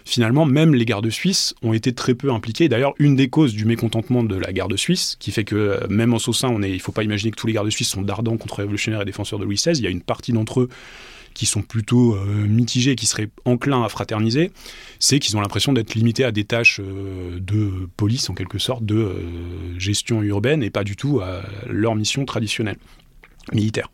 Finalement, 0.06 0.46
même 0.46 0.74
les 0.74 0.86
gardes 0.86 1.10
suisses 1.10 1.54
ont 1.62 1.74
été 1.74 1.94
très 1.94 2.16
peu 2.16 2.32
impliqués. 2.32 2.68
D'ailleurs, 2.68 2.94
une 2.98 3.16
des 3.16 3.30
causes 3.30 3.54
du 3.54 3.66
mécontentement 3.66 4.24
de 4.24 4.36
la 4.36 4.52
garde 4.52 4.76
suisse, 4.76 5.18
qui 5.20 5.32
fait 5.32 5.44
que 5.44 5.56
euh, 5.56 5.88
même 5.90 6.14
en 6.14 6.20
Saussin, 6.20 6.54
il 6.62 6.74
ne 6.74 6.80
faut 6.80 6.92
pas 6.92 7.04
imaginer 7.04 7.32
que 7.32 7.38
tous 7.38 7.48
les 7.48 7.54
gardes 7.54 7.70
suisses 7.70 7.90
sont 7.90 8.02
d'ardents 8.02 8.38
contre-révolutionnaires 8.38 9.02
et 9.02 9.06
défenseurs 9.06 9.40
de 9.40 9.46
Louis 9.46 9.56
XVI. 9.56 9.74
Il 9.78 9.84
y 9.84 9.88
a 9.88 9.92
une 9.92 10.02
partie 10.02 10.34
d'entre 10.34 10.62
eux 10.62 10.70
qui 11.42 11.48
sont 11.48 11.64
plutôt 11.64 12.14
euh, 12.14 12.46
mitigés, 12.48 12.96
qui 12.96 13.08
seraient 13.08 13.32
enclins 13.46 13.84
à 13.84 13.90
fraterniser, 13.90 14.52
c'est 15.00 15.18
qu'ils 15.18 15.36
ont 15.38 15.42
l'impression 15.42 15.74
d'être 15.74 15.96
limités 15.96 16.24
à 16.24 16.32
des 16.32 16.44
tâches 16.44 16.80
euh, 16.80 17.40
de 17.40 17.90
police, 17.98 18.30
en 18.30 18.36
quelque 18.36 18.60
sorte, 18.60 18.86
de 18.86 18.96
euh, 18.96 19.80
gestion 19.80 20.22
urbaine, 20.22 20.62
et 20.62 20.70
pas 20.70 20.84
du 20.84 20.96
tout 20.96 21.20
à 21.20 21.42
leur 21.68 21.96
mission 21.96 22.26
traditionnelle, 22.26 22.78
militaire. 23.54 23.90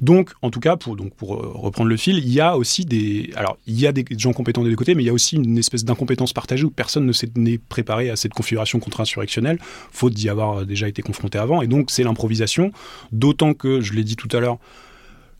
Donc, 0.00 0.32
en 0.42 0.50
tout 0.50 0.58
cas, 0.58 0.76
pour, 0.76 0.96
donc, 0.96 1.14
pour 1.14 1.28
reprendre 1.28 1.88
le 1.88 1.96
fil, 1.96 2.18
il 2.18 2.28
y 2.28 2.40
a 2.40 2.56
aussi 2.56 2.84
des. 2.84 3.30
Alors, 3.36 3.56
il 3.68 3.78
y 3.78 3.86
a 3.86 3.92
des 3.92 4.04
gens 4.18 4.32
compétents 4.32 4.64
des 4.64 4.70
deux 4.70 4.74
côtés, 4.74 4.96
mais 4.96 5.04
il 5.04 5.06
y 5.06 5.10
a 5.10 5.12
aussi 5.12 5.36
une 5.36 5.58
espèce 5.58 5.84
d'incompétence 5.84 6.32
partagée 6.32 6.64
où 6.64 6.70
personne 6.70 7.06
ne 7.06 7.12
s'est 7.12 7.30
préparé 7.68 8.10
à 8.10 8.16
cette 8.16 8.34
configuration 8.34 8.80
contre-insurrectionnelle, 8.80 9.60
faute 9.92 10.14
d'y 10.14 10.28
avoir 10.28 10.66
déjà 10.66 10.88
été 10.88 11.02
confronté 11.02 11.38
avant. 11.38 11.62
Et 11.62 11.68
donc, 11.68 11.92
c'est 11.92 12.02
l'improvisation. 12.02 12.72
D'autant 13.12 13.54
que, 13.54 13.80
je 13.80 13.92
l'ai 13.92 14.02
dit 14.02 14.16
tout 14.16 14.34
à 14.36 14.40
l'heure, 14.40 14.58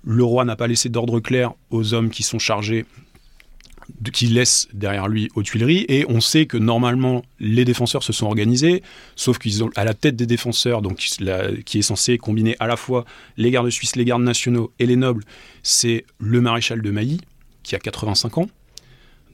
le 0.03 0.25
roi 0.25 0.45
n'a 0.45 0.57
pas 0.57 0.67
laissé 0.67 0.89
d'ordre 0.89 1.21
clair 1.21 1.53
aux 1.71 1.95
hommes 1.95 2.11
qui 2.11 2.23
sont 2.23 2.39
chargés 2.39 2.87
qui 4.13 4.27
laissent 4.27 4.69
derrière 4.73 5.09
lui 5.09 5.29
aux 5.35 5.43
Tuileries. 5.43 5.85
Et 5.89 6.05
on 6.09 6.21
sait 6.21 6.47
que 6.47 6.57
normalement, 6.57 7.23
les 7.39 7.65
défenseurs 7.65 8.03
se 8.03 8.13
sont 8.13 8.27
organisés, 8.27 8.83
sauf 9.17 9.39
qu'ils 9.39 9.65
ont 9.65 9.71
à 9.77 9.85
la 9.85 9.95
tête 9.95 10.17
des 10.17 10.27
défenseurs, 10.27 10.83
qui 11.65 11.79
est 11.79 11.83
censé 11.83 12.19
combiner 12.19 12.57
à 12.61 12.67
la 12.67 12.77
fois 12.77 13.05
les 13.37 13.51
gardes 13.51 13.71
suisses, 13.71 13.97
les 13.97 14.05
gardes 14.05 14.23
nationaux 14.23 14.73
et 14.79 14.87
les 14.87 14.97
nobles, 14.97 15.25
c'est 15.63 16.05
le 16.19 16.41
maréchal 16.41 16.83
de 16.83 16.91
Mailly, 16.91 17.21
qui 17.63 17.75
a 17.75 17.79
85 17.79 18.39
ans. 18.39 18.49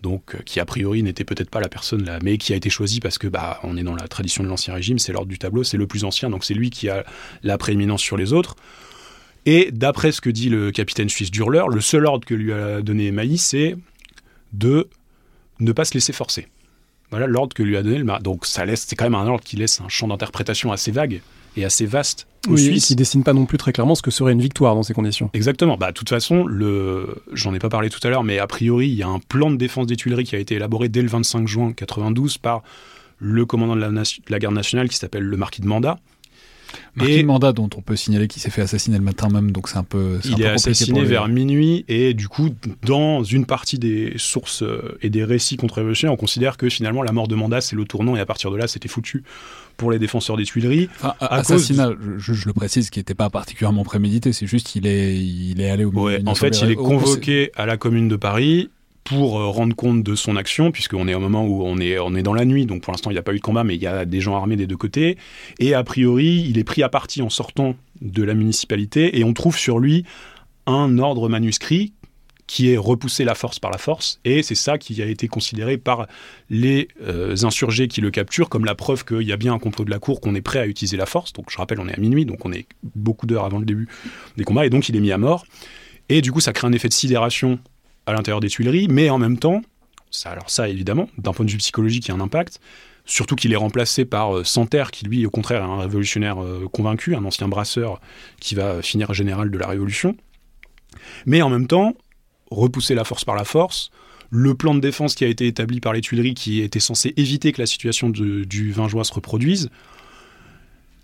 Donc, 0.02 0.34
euh, 0.34 0.38
qui 0.44 0.60
a 0.60 0.66
priori 0.66 1.02
n'était 1.02 1.24
peut-être 1.24 1.48
pas 1.48 1.60
la 1.60 1.70
personne 1.70 2.04
là, 2.04 2.18
mais 2.22 2.36
qui 2.36 2.52
a 2.52 2.56
été 2.56 2.68
choisi 2.68 3.00
parce 3.00 3.16
que 3.16 3.26
bah, 3.26 3.58
on 3.62 3.76
est 3.76 3.82
dans 3.82 3.94
la 3.94 4.06
tradition 4.08 4.44
de 4.44 4.48
l'ancien 4.48 4.74
régime, 4.74 4.98
c'est 4.98 5.10
l'ordre 5.10 5.28
du 5.28 5.38
tableau, 5.38 5.64
c'est 5.64 5.78
le 5.78 5.86
plus 5.86 6.04
ancien, 6.04 6.28
donc 6.28 6.44
c'est 6.44 6.54
lui 6.54 6.70
qui 6.70 6.88
a 6.90 7.04
la 7.42 7.56
prééminence 7.56 8.02
sur 8.02 8.16
les 8.16 8.32
autres. 8.32 8.56
Et 9.46 9.70
d'après 9.72 10.12
ce 10.12 10.20
que 10.20 10.30
dit 10.30 10.48
le 10.48 10.72
capitaine 10.72 11.08
suisse 11.08 11.30
Durler, 11.30 11.64
le 11.72 11.80
seul 11.80 12.04
ordre 12.04 12.26
que 12.26 12.34
lui 12.34 12.52
a 12.52 12.82
donné 12.82 13.10
Maïs, 13.12 13.42
c'est 13.42 13.76
de 14.52 14.88
ne 15.60 15.72
pas 15.72 15.84
se 15.84 15.94
laisser 15.94 16.12
forcer. 16.12 16.48
Voilà 17.10 17.28
l'ordre 17.28 17.54
que 17.54 17.62
lui 17.62 17.76
a 17.76 17.82
donné 17.82 17.98
le 17.98 18.22
Donc 18.22 18.46
ça 18.46 18.64
laisse, 18.64 18.84
c'est 18.86 18.96
quand 18.96 19.04
même 19.04 19.14
un 19.14 19.26
ordre 19.26 19.44
qui 19.44 19.56
laisse 19.56 19.80
un 19.80 19.88
champ 19.88 20.08
d'interprétation 20.08 20.72
assez 20.72 20.90
vague 20.90 21.20
et 21.56 21.64
assez 21.64 21.86
vaste 21.86 22.26
oui, 22.48 22.60
Suisses. 22.60 22.86
Qui 22.86 22.96
dessine 22.96 23.24
pas 23.24 23.32
non 23.32 23.46
plus 23.46 23.58
très 23.58 23.72
clairement 23.72 23.94
ce 23.94 24.02
que 24.02 24.10
serait 24.10 24.32
une 24.32 24.40
victoire 24.40 24.74
dans 24.74 24.82
ces 24.82 24.94
conditions. 24.94 25.30
Exactement. 25.32 25.76
Bah, 25.76 25.88
de 25.88 25.94
toute 25.94 26.08
façon, 26.08 26.44
le... 26.46 27.22
j'en 27.32 27.54
ai 27.54 27.58
pas 27.58 27.68
parlé 27.68 27.90
tout 27.90 28.00
à 28.04 28.10
l'heure, 28.10 28.24
mais 28.24 28.38
a 28.38 28.46
priori, 28.46 28.88
il 28.88 28.94
y 28.94 29.02
a 29.02 29.08
un 29.08 29.18
plan 29.18 29.50
de 29.50 29.56
défense 29.56 29.86
des 29.86 29.96
Tuileries 29.96 30.24
qui 30.24 30.36
a 30.36 30.38
été 30.38 30.54
élaboré 30.54 30.88
dès 30.88 31.02
le 31.02 31.08
25 31.08 31.48
juin 31.48 31.72
92 31.72 32.38
par 32.38 32.62
le 33.18 33.46
commandant 33.46 33.74
de 33.74 33.80
la, 33.80 33.88
de 33.88 34.04
la 34.28 34.38
garde 34.38 34.54
nationale 34.54 34.88
qui 34.88 34.96
s'appelle 34.96 35.24
le 35.24 35.36
marquis 35.36 35.60
de 35.60 35.66
Mandat, 35.66 35.98
Marquis 36.94 37.24
Mandat, 37.24 37.52
dont 37.52 37.68
on 37.76 37.80
peut 37.80 37.96
signaler 37.96 38.28
qu'il 38.28 38.42
s'est 38.42 38.50
fait 38.50 38.62
assassiner 38.62 38.98
le 38.98 39.04
matin 39.04 39.28
même, 39.28 39.52
donc 39.52 39.68
c'est 39.68 39.76
un 39.76 39.84
peu. 39.84 40.18
Il 40.24 40.40
est 40.42 40.46
assassiné 40.46 41.04
vers 41.04 41.28
minuit, 41.28 41.84
et 41.88 42.14
du 42.14 42.28
coup, 42.28 42.50
dans 42.84 43.22
une 43.22 43.46
partie 43.46 43.78
des 43.78 44.14
sources 44.16 44.62
euh, 44.62 44.98
et 45.02 45.10
des 45.10 45.24
récits 45.24 45.56
contre-révolutionnaires, 45.56 46.14
on 46.14 46.16
considère 46.16 46.56
que 46.56 46.68
finalement 46.68 47.02
la 47.02 47.12
mort 47.12 47.28
de 47.28 47.34
Mandat, 47.34 47.60
c'est 47.60 47.76
le 47.76 47.84
tournant, 47.84 48.16
et 48.16 48.20
à 48.20 48.26
partir 48.26 48.50
de 48.50 48.56
là, 48.56 48.66
c'était 48.66 48.88
foutu 48.88 49.24
pour 49.76 49.90
les 49.90 49.98
défenseurs 49.98 50.36
des 50.36 50.44
Tuileries. 50.44 50.88
Enfin, 50.96 51.14
assassinat, 51.20 51.90
je, 52.18 52.32
le 52.46 52.52
précise, 52.52 52.90
qui 52.90 52.98
n'était 52.98 53.14
pas 53.14 53.30
particulièrement 53.30 53.84
prémédité, 53.84 54.32
c'est 54.32 54.46
juste 54.46 54.66
qu'il 54.66 54.86
est, 54.86 55.16
il 55.16 55.60
est 55.60 55.70
allé 55.70 55.84
au 55.84 55.90
ouais, 55.90 56.22
En 56.26 56.34
fait, 56.34 56.60
il 56.62 56.70
est 56.70 56.76
convoqué 56.76 57.50
à 57.54 57.66
la 57.66 57.76
commune 57.76 58.08
de 58.08 58.16
Paris, 58.16 58.70
pour 59.06 59.38
euh, 59.38 59.46
rendre 59.46 59.74
compte 59.74 60.02
de 60.02 60.14
son 60.14 60.36
action, 60.36 60.72
puisqu'on 60.72 61.08
est 61.08 61.14
au 61.14 61.20
moment 61.20 61.46
où 61.46 61.62
on 61.64 61.78
est, 61.78 61.98
on 61.98 62.14
est 62.14 62.22
dans 62.22 62.34
la 62.34 62.44
nuit, 62.44 62.66
donc 62.66 62.82
pour 62.82 62.92
l'instant 62.92 63.10
il 63.10 63.14
n'y 63.14 63.18
a 63.18 63.22
pas 63.22 63.32
eu 63.32 63.38
de 63.38 63.42
combat, 63.42 63.64
mais 63.64 63.76
il 63.76 63.82
y 63.82 63.86
a 63.86 64.04
des 64.04 64.20
gens 64.20 64.36
armés 64.36 64.56
des 64.56 64.66
deux 64.66 64.76
côtés, 64.76 65.16
et 65.58 65.74
a 65.74 65.82
priori 65.84 66.44
il 66.48 66.58
est 66.58 66.64
pris 66.64 66.82
à 66.82 66.88
partie 66.88 67.22
en 67.22 67.30
sortant 67.30 67.76
de 68.02 68.22
la 68.22 68.34
municipalité, 68.34 69.18
et 69.18 69.24
on 69.24 69.32
trouve 69.32 69.56
sur 69.56 69.78
lui 69.78 70.04
un 70.66 70.98
ordre 70.98 71.28
manuscrit 71.28 71.92
qui 72.48 72.70
est 72.70 72.76
repoussé 72.76 73.24
la 73.24 73.34
force 73.34 73.58
par 73.58 73.70
la 73.70 73.78
force, 73.78 74.20
et 74.24 74.42
c'est 74.42 74.54
ça 74.56 74.76
qui 74.76 75.00
a 75.02 75.06
été 75.06 75.28
considéré 75.28 75.78
par 75.78 76.06
les 76.50 76.88
euh, 77.02 77.36
insurgés 77.42 77.88
qui 77.88 78.00
le 78.00 78.10
capturent 78.10 78.48
comme 78.48 78.64
la 78.64 78.74
preuve 78.74 79.04
qu'il 79.04 79.22
y 79.22 79.32
a 79.32 79.36
bien 79.36 79.54
un 79.54 79.58
complot 79.58 79.84
de 79.84 79.90
la 79.90 79.98
cour, 79.98 80.20
qu'on 80.20 80.34
est 80.34 80.42
prêt 80.42 80.58
à 80.58 80.66
utiliser 80.66 80.96
la 80.96 81.06
force. 81.06 81.32
Donc 81.32 81.46
je 81.50 81.58
rappelle, 81.58 81.80
on 81.80 81.88
est 81.88 81.94
à 81.94 82.00
minuit, 82.00 82.24
donc 82.24 82.44
on 82.44 82.52
est 82.52 82.66
beaucoup 82.94 83.26
d'heures 83.26 83.44
avant 83.44 83.58
le 83.58 83.64
début 83.64 83.88
des 84.36 84.44
combats, 84.44 84.66
et 84.66 84.70
donc 84.70 84.88
il 84.88 84.96
est 84.96 85.00
mis 85.00 85.12
à 85.12 85.18
mort. 85.18 85.44
Et 86.08 86.22
du 86.22 86.30
coup, 86.30 86.40
ça 86.40 86.52
crée 86.52 86.68
un 86.68 86.72
effet 86.72 86.88
de 86.88 86.94
sidération 86.94 87.58
à 88.06 88.12
l'intérieur 88.12 88.40
des 88.40 88.48
Tuileries, 88.48 88.88
mais 88.88 89.10
en 89.10 89.18
même 89.18 89.38
temps, 89.38 89.62
ça, 90.10 90.30
alors 90.30 90.50
ça 90.50 90.68
évidemment, 90.68 91.08
d'un 91.18 91.32
point 91.32 91.44
de 91.44 91.50
vue 91.50 91.58
psychologique, 91.58 92.06
il 92.06 92.08
y 92.08 92.12
a 92.12 92.14
un 92.14 92.20
impact, 92.20 92.60
surtout 93.04 93.36
qu'il 93.36 93.52
est 93.52 93.56
remplacé 93.56 94.04
par 94.04 94.36
euh, 94.36 94.44
Santerre, 94.44 94.90
qui 94.90 95.04
lui, 95.04 95.26
au 95.26 95.30
contraire, 95.30 95.62
est 95.62 95.66
un 95.66 95.78
révolutionnaire 95.78 96.42
euh, 96.42 96.68
convaincu, 96.72 97.14
un 97.14 97.24
ancien 97.24 97.48
brasseur 97.48 98.00
qui 98.40 98.54
va 98.54 98.82
finir 98.82 99.14
général 99.14 99.50
de 99.50 99.58
la 99.58 99.66
Révolution. 99.66 100.16
Mais 101.24 101.42
en 101.42 101.50
même 101.50 101.66
temps, 101.66 101.94
repousser 102.50 102.94
la 102.94 103.04
force 103.04 103.24
par 103.24 103.36
la 103.36 103.44
force, 103.44 103.90
le 104.30 104.54
plan 104.54 104.74
de 104.74 104.80
défense 104.80 105.14
qui 105.14 105.24
a 105.24 105.28
été 105.28 105.46
établi 105.46 105.80
par 105.80 105.92
les 105.92 106.00
Tuileries, 106.00 106.34
qui 106.34 106.60
était 106.60 106.80
censé 106.80 107.14
éviter 107.16 107.52
que 107.52 107.60
la 107.60 107.66
situation 107.66 108.10
du 108.10 108.72
20 108.72 108.88
juin 108.88 109.04
se 109.04 109.12
reproduise, 109.12 109.70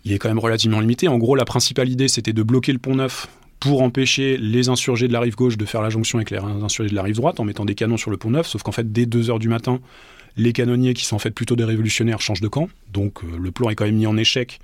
il 0.03 0.11
est 0.11 0.19
quand 0.19 0.27
même 0.27 0.39
relativement 0.39 0.81
limité. 0.81 1.07
En 1.07 1.17
gros, 1.17 1.35
la 1.35 1.45
principale 1.45 1.89
idée, 1.89 2.09
c'était 2.09 2.33
de 2.33 2.43
bloquer 2.43 2.73
le 2.73 2.79
pont 2.79 2.95
neuf 2.95 3.27
pour 3.63 3.81
empêcher 3.81 4.35
les 4.35 4.67
insurgés 4.67 5.07
de 5.07 5.13
la 5.13 5.21
rive 5.21 5.37
gauche 5.37 5.55
de 5.55 5.63
faire 5.63 5.81
la 5.81 5.89
jonction 5.89 6.17
avec 6.17 6.31
les 6.31 6.37
insurgés 6.37 6.89
de 6.89 6.95
la 6.95 7.01
rive 7.01 7.15
droite 7.15 7.39
en 7.39 7.45
mettant 7.45 7.63
des 7.63 7.75
canons 7.75 7.95
sur 7.95 8.11
le 8.11 8.17
pont 8.17 8.29
neuf, 8.29 8.45
sauf 8.45 8.61
qu'en 8.61 8.73
fait, 8.73 8.91
dès 8.91 9.05
2h 9.05 9.39
du 9.39 9.47
matin, 9.47 9.79
les 10.35 10.51
canonniers, 10.51 10.93
qui 10.93 11.05
sont 11.05 11.15
en 11.15 11.19
fait 11.19 11.31
plutôt 11.31 11.55
des 11.55 11.63
révolutionnaires, 11.63 12.19
changent 12.19 12.41
de 12.41 12.49
camp. 12.49 12.67
Donc 12.91 13.23
euh, 13.23 13.37
le 13.41 13.51
plan 13.51 13.69
est 13.69 13.75
quand 13.75 13.85
même 13.85 13.95
mis 13.95 14.05
en 14.05 14.17
échec 14.17 14.59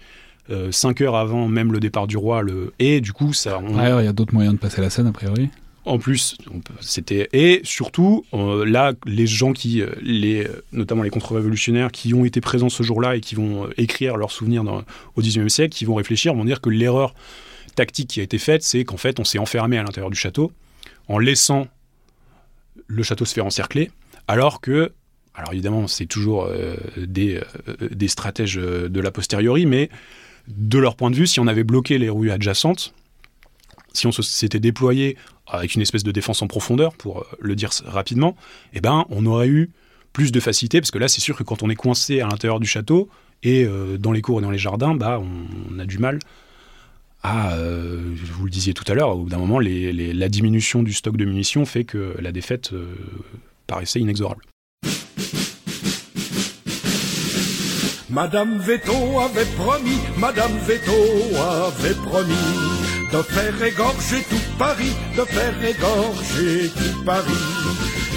5 0.71 0.99
heures 1.01 1.15
avant 1.15 1.47
même 1.47 1.71
le 1.71 1.79
départ 1.79 2.07
du 2.07 2.17
roi. 2.17 2.41
Le... 2.41 2.73
Et 2.79 2.99
du 2.99 3.13
coup, 3.13 3.31
ça. 3.31 3.61
il 3.63 3.77
y 3.77 4.07
a 4.07 4.11
d'autres 4.11 4.33
moyens 4.33 4.55
de 4.55 4.59
passer 4.59 4.81
la 4.81 4.89
scène, 4.89 5.07
a 5.07 5.11
priori. 5.13 5.47
En 5.85 5.97
plus, 5.97 6.35
c'était 6.81 7.29
et 7.31 7.61
surtout 7.63 8.25
là, 8.33 8.93
les 9.05 9.27
gens 9.27 9.53
qui, 9.53 9.81
les, 10.01 10.45
notamment 10.73 11.03
les 11.03 11.09
contre-révolutionnaires 11.09 11.91
qui 11.91 12.13
ont 12.13 12.25
été 12.25 12.41
présents 12.41 12.69
ce 12.69 12.83
jour-là 12.83 13.15
et 13.15 13.21
qui 13.21 13.35
vont 13.35 13.69
écrire 13.77 14.17
leurs 14.17 14.31
souvenirs 14.31 14.63
dans, 14.63 14.83
au 15.15 15.21
XIXe 15.21 15.53
siècle, 15.53 15.73
qui 15.73 15.85
vont 15.85 15.95
réfléchir, 15.95 16.33
vont 16.33 16.45
dire 16.45 16.61
que 16.61 16.69
l'erreur 16.69 17.13
tactique 17.79 18.09
qui 18.09 18.19
a 18.19 18.23
été 18.23 18.37
faite, 18.37 18.61
c'est 18.61 18.83
qu'en 18.83 18.97
fait, 18.97 19.21
on 19.21 19.23
s'est 19.23 19.39
enfermé 19.39 19.77
à 19.77 19.83
l'intérieur 19.83 20.09
du 20.09 20.17
château 20.17 20.51
en 21.07 21.17
laissant 21.17 21.69
le 22.87 23.03
château 23.03 23.23
se 23.23 23.33
faire 23.33 23.45
encercler, 23.45 23.89
alors 24.27 24.59
que, 24.59 24.91
alors 25.33 25.53
évidemment, 25.53 25.87
c'est 25.87 26.05
toujours 26.05 26.43
euh, 26.43 26.75
des, 26.97 27.37
euh, 27.37 27.87
des 27.91 28.09
stratèges 28.09 28.57
euh, 28.57 28.89
de 28.89 28.99
la 28.99 29.11
posteriori, 29.11 29.65
mais 29.65 29.89
de 30.49 30.77
leur 30.77 30.97
point 30.97 31.09
de 31.09 31.15
vue, 31.15 31.25
si 31.25 31.39
on 31.39 31.47
avait 31.47 31.63
bloqué 31.63 31.97
les 31.97 32.09
rues 32.09 32.31
adjacentes, 32.31 32.93
si 33.93 34.07
on 34.07 34.11
s'était 34.11 34.59
déployé 34.59 35.15
avec 35.47 35.75
une 35.75 35.81
espèce 35.81 36.03
de 36.03 36.11
défense 36.11 36.41
en 36.41 36.47
profondeur, 36.47 36.93
pour 36.95 37.25
le 37.39 37.55
dire 37.55 37.69
rapidement, 37.85 38.35
eh 38.73 38.81
ben, 38.81 39.05
on 39.09 39.25
aurait 39.25 39.47
eu 39.47 39.69
plus 40.11 40.33
de 40.33 40.39
facilité, 40.41 40.81
parce 40.81 40.91
que 40.91 40.99
là, 40.99 41.07
c'est 41.07 41.21
sûr 41.21 41.37
que 41.37 41.43
quand 41.43 41.63
on 41.63 41.69
est 41.69 41.75
coincé 41.75 42.19
à 42.19 42.27
l'intérieur 42.27 42.59
du 42.59 42.67
château 42.67 43.07
et 43.41 43.65
dans 43.97 44.11
les 44.11 44.21
cours 44.21 44.39
et 44.39 44.41
dans 44.41 44.51
les 44.51 44.57
jardins, 44.57 44.95
bah, 44.95 45.21
on 45.21 45.79
a 45.79 45.85
du 45.85 45.97
mal 45.97 46.19
ah, 47.23 47.55
vous 47.57 48.45
le 48.45 48.49
disiez 48.49 48.73
tout 48.73 48.85
à 48.87 48.93
l'heure, 48.93 49.09
au 49.09 49.23
bout 49.23 49.29
d'un 49.29 49.37
moment, 49.37 49.59
la 49.59 50.29
diminution 50.29 50.83
du 50.83 50.93
stock 50.93 51.17
de 51.17 51.25
munitions 51.25 51.65
fait 51.65 51.83
que 51.83 52.15
la 52.19 52.31
défaite 52.31 52.71
euh, 52.73 52.95
paraissait 53.67 53.99
inexorable. 53.99 54.43
Madame 58.09 58.57
Veto 58.57 59.19
avait 59.19 59.45
promis, 59.57 59.99
Madame 60.17 60.57
Veto 60.65 60.91
avait 61.37 61.93
promis 61.93 62.33
de 63.11 63.21
faire 63.21 63.63
égorger 63.63 64.23
tout 64.29 64.57
Paris, 64.57 64.93
de 65.15 65.23
faire 65.25 65.53
égorger 65.63 66.69
tout 66.69 67.03
Paris. 67.05 67.45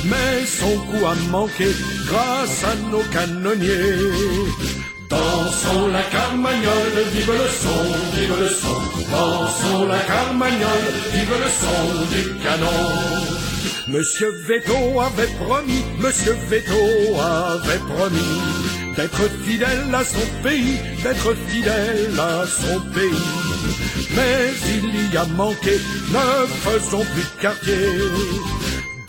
Mais 0.05 0.46
son 0.46 0.78
coup 0.86 1.05
a 1.05 1.14
manqué 1.30 1.66
grâce 2.07 2.64
à 2.64 2.74
nos 2.90 3.03
canonniers. 3.12 4.82
Dansons 5.12 5.88
la 5.88 6.02
carmagnole, 6.04 6.98
vive 7.12 7.32
le 7.42 7.48
son, 7.62 7.82
vive 8.16 8.36
le 8.40 8.48
son. 8.48 8.78
Dansons 9.10 9.86
la 9.86 9.98
carmagnole, 10.12 10.88
vive 11.12 11.36
le 11.44 11.50
son 11.60 11.80
du 12.14 12.22
canon. 12.44 12.82
Monsieur 13.88 14.32
Veto 14.46 15.00
avait 15.00 15.34
promis, 15.44 15.84
Monsieur 15.98 16.36
Veto 16.48 16.82
avait 17.20 17.84
promis 17.94 18.40
d'être 18.96 19.28
fidèle 19.44 19.94
à 19.94 20.02
son 20.02 20.26
pays, 20.42 20.78
d'être 21.02 21.34
fidèle 21.48 22.18
à 22.18 22.44
son 22.46 22.80
pays. 22.96 23.26
Mais 24.16 24.52
il 24.76 25.12
y 25.12 25.16
a 25.16 25.26
manqué, 25.36 25.78
ne 26.10 26.46
faisons 26.64 27.04
plus 27.12 27.22
de 27.22 27.42
quartier. 27.42 27.88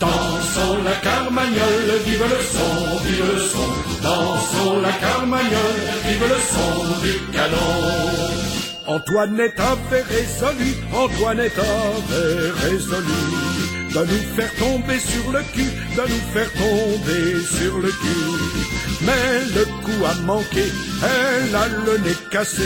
Dansons 0.00 0.82
la 0.84 0.96
carmagnole, 1.02 2.00
vive 2.04 2.24
le 2.34 2.40
son, 2.54 2.96
vive 3.04 3.32
le 3.32 3.40
son. 3.40 3.70
Dansons 4.02 4.80
la 4.80 4.92
carmagnole, 4.92 5.80
vive 6.06 6.26
le 6.28 6.40
son 6.52 7.00
du 7.02 7.32
canon. 7.32 8.44
Antoinette 8.86 9.58
avait 9.58 10.02
résolu, 10.02 10.74
Antoinette 10.92 11.58
avait 11.58 12.50
résolu 12.68 13.54
de 13.94 14.00
nous 14.00 14.36
faire 14.36 14.54
tomber 14.56 14.98
sur 14.98 15.32
le 15.32 15.40
cul, 15.54 15.70
de 15.96 16.02
nous 16.02 16.24
faire 16.34 16.52
tomber 16.52 17.40
sur 17.44 17.78
le 17.78 17.88
cul. 17.88 18.74
Mais 19.02 19.44
le 19.54 19.64
coup 19.82 20.04
a 20.04 20.14
manqué, 20.22 20.64
elle 21.02 21.54
a 21.54 21.68
le 21.68 21.98
nez 21.98 22.16
cassé. 22.30 22.62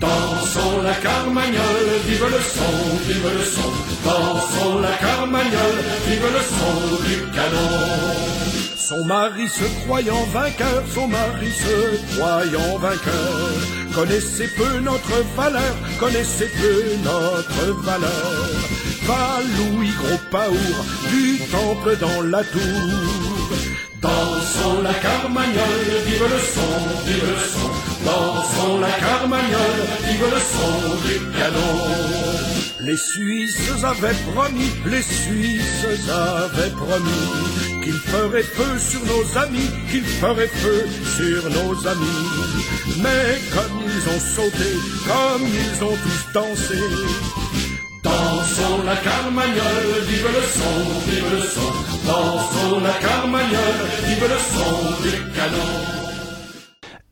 Dansons 0.00 0.82
la 0.82 0.94
carmagnole, 0.94 1.90
vive 2.06 2.24
le 2.24 2.40
son, 2.40 2.96
vive 3.06 3.30
le 3.38 3.44
son. 3.44 3.70
Dansons 4.04 4.78
la 4.80 4.92
carmagnole, 4.96 5.80
vive 6.06 6.28
le 6.36 6.42
son 6.58 6.76
du 7.08 7.16
canon. 7.32 8.34
Son 8.76 9.04
mari 9.04 9.48
se 9.48 9.64
croyant 9.84 10.24
vainqueur, 10.32 10.82
son 10.94 11.08
mari 11.08 11.50
se 11.52 12.16
croyant 12.16 12.76
vainqueur, 12.78 13.50
connaissez 13.94 14.48
peu 14.58 14.80
notre 14.80 15.24
valeur, 15.36 15.74
connaissez 15.98 16.50
peu 16.60 16.82
notre 17.02 17.82
valeur. 17.82 18.50
Va 19.06 19.40
Louis 19.56 19.92
Gros 20.00 20.20
Paour, 20.30 20.76
du 21.10 21.38
temple 21.50 21.96
dans 21.98 22.22
la 22.22 22.44
tour. 22.44 23.33
Dansons 24.04 24.82
la 24.82 24.92
carmagnole, 24.92 25.86
vive 26.06 26.28
le 26.34 26.40
son, 26.54 26.72
vive 27.06 27.26
le 27.26 27.38
son. 27.54 27.70
Dansons 28.04 28.78
la 28.80 28.90
carmagnole, 29.06 29.82
vive 30.06 30.26
le 30.34 30.40
son 30.54 30.74
du 31.06 31.16
canon. 31.38 32.44
Les 32.80 32.98
Suisses 32.98 33.82
avaient 33.82 34.18
promis, 34.34 34.70
les 34.84 35.00
Suisses 35.00 35.86
avaient 36.10 36.74
promis 36.84 37.24
qu'ils 37.82 38.02
feraient 38.12 38.42
feu 38.42 38.78
sur 38.78 39.00
nos 39.06 39.38
amis, 39.38 39.70
qu'ils 39.90 40.04
feraient 40.04 40.48
feu 40.48 40.86
sur 41.16 41.42
nos 41.56 41.86
amis. 41.86 42.28
Mais 42.98 43.40
comme 43.54 43.80
ils 43.86 44.04
ont 44.14 44.20
sauté, 44.20 44.70
comme 45.08 45.46
ils 45.46 45.82
ont 45.82 45.96
tous 46.04 46.32
dansé, 46.34 46.78
Dansons 48.04 48.82
la 48.84 48.96
carmagnole, 48.96 50.04
vive 50.06 50.28
le 50.36 50.42
son, 50.42 51.10
vive 51.10 51.30
le 51.32 51.40
son. 51.40 51.72
Dansons 52.06 52.80
la 52.80 52.92
carmagnole, 52.92 53.80
vive 54.06 54.28
le 54.28 54.38
son 54.38 55.02
du 55.02 55.32
canon. 55.32 56.03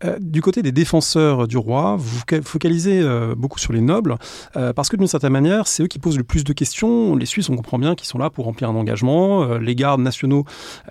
Euh, 0.05 0.19
du 0.21 0.43
côté 0.43 0.63
des 0.63 0.73
défenseurs 0.73 1.47
du 1.49 1.57
roi, 1.57 1.97
vous 1.99 2.21
focalisez 2.45 3.01
euh, 3.01 3.35
beaucoup 3.37 3.59
sur 3.59 3.73
les 3.73 3.81
nobles, 3.81 4.17
euh, 4.57 4.73
parce 4.73 4.89
que 4.89 4.97
d'une 4.97 5.07
certaine 5.07 5.33
manière, 5.33 5.67
c'est 5.67 5.85
eux 5.85 5.87
qui 5.87 5.99
posent 5.99 6.19
le 6.19 6.25
plus 6.25 6.45
de 6.45 6.53
questions. 6.53 7.17
Les 7.17 7.27
Suisses, 7.27 7.49
on 7.49 7.57
comprend 7.57 7.79
bien 7.79 7.95
qu'ils 7.95 8.09
sont 8.09 8.19
là 8.19 8.31
pour 8.31 8.45
remplir 8.45 8.71
un 8.71 8.75
engagement. 8.75 9.57
les 9.59 9.75
gardes 9.75 10.01
nationaux, 10.01 10.45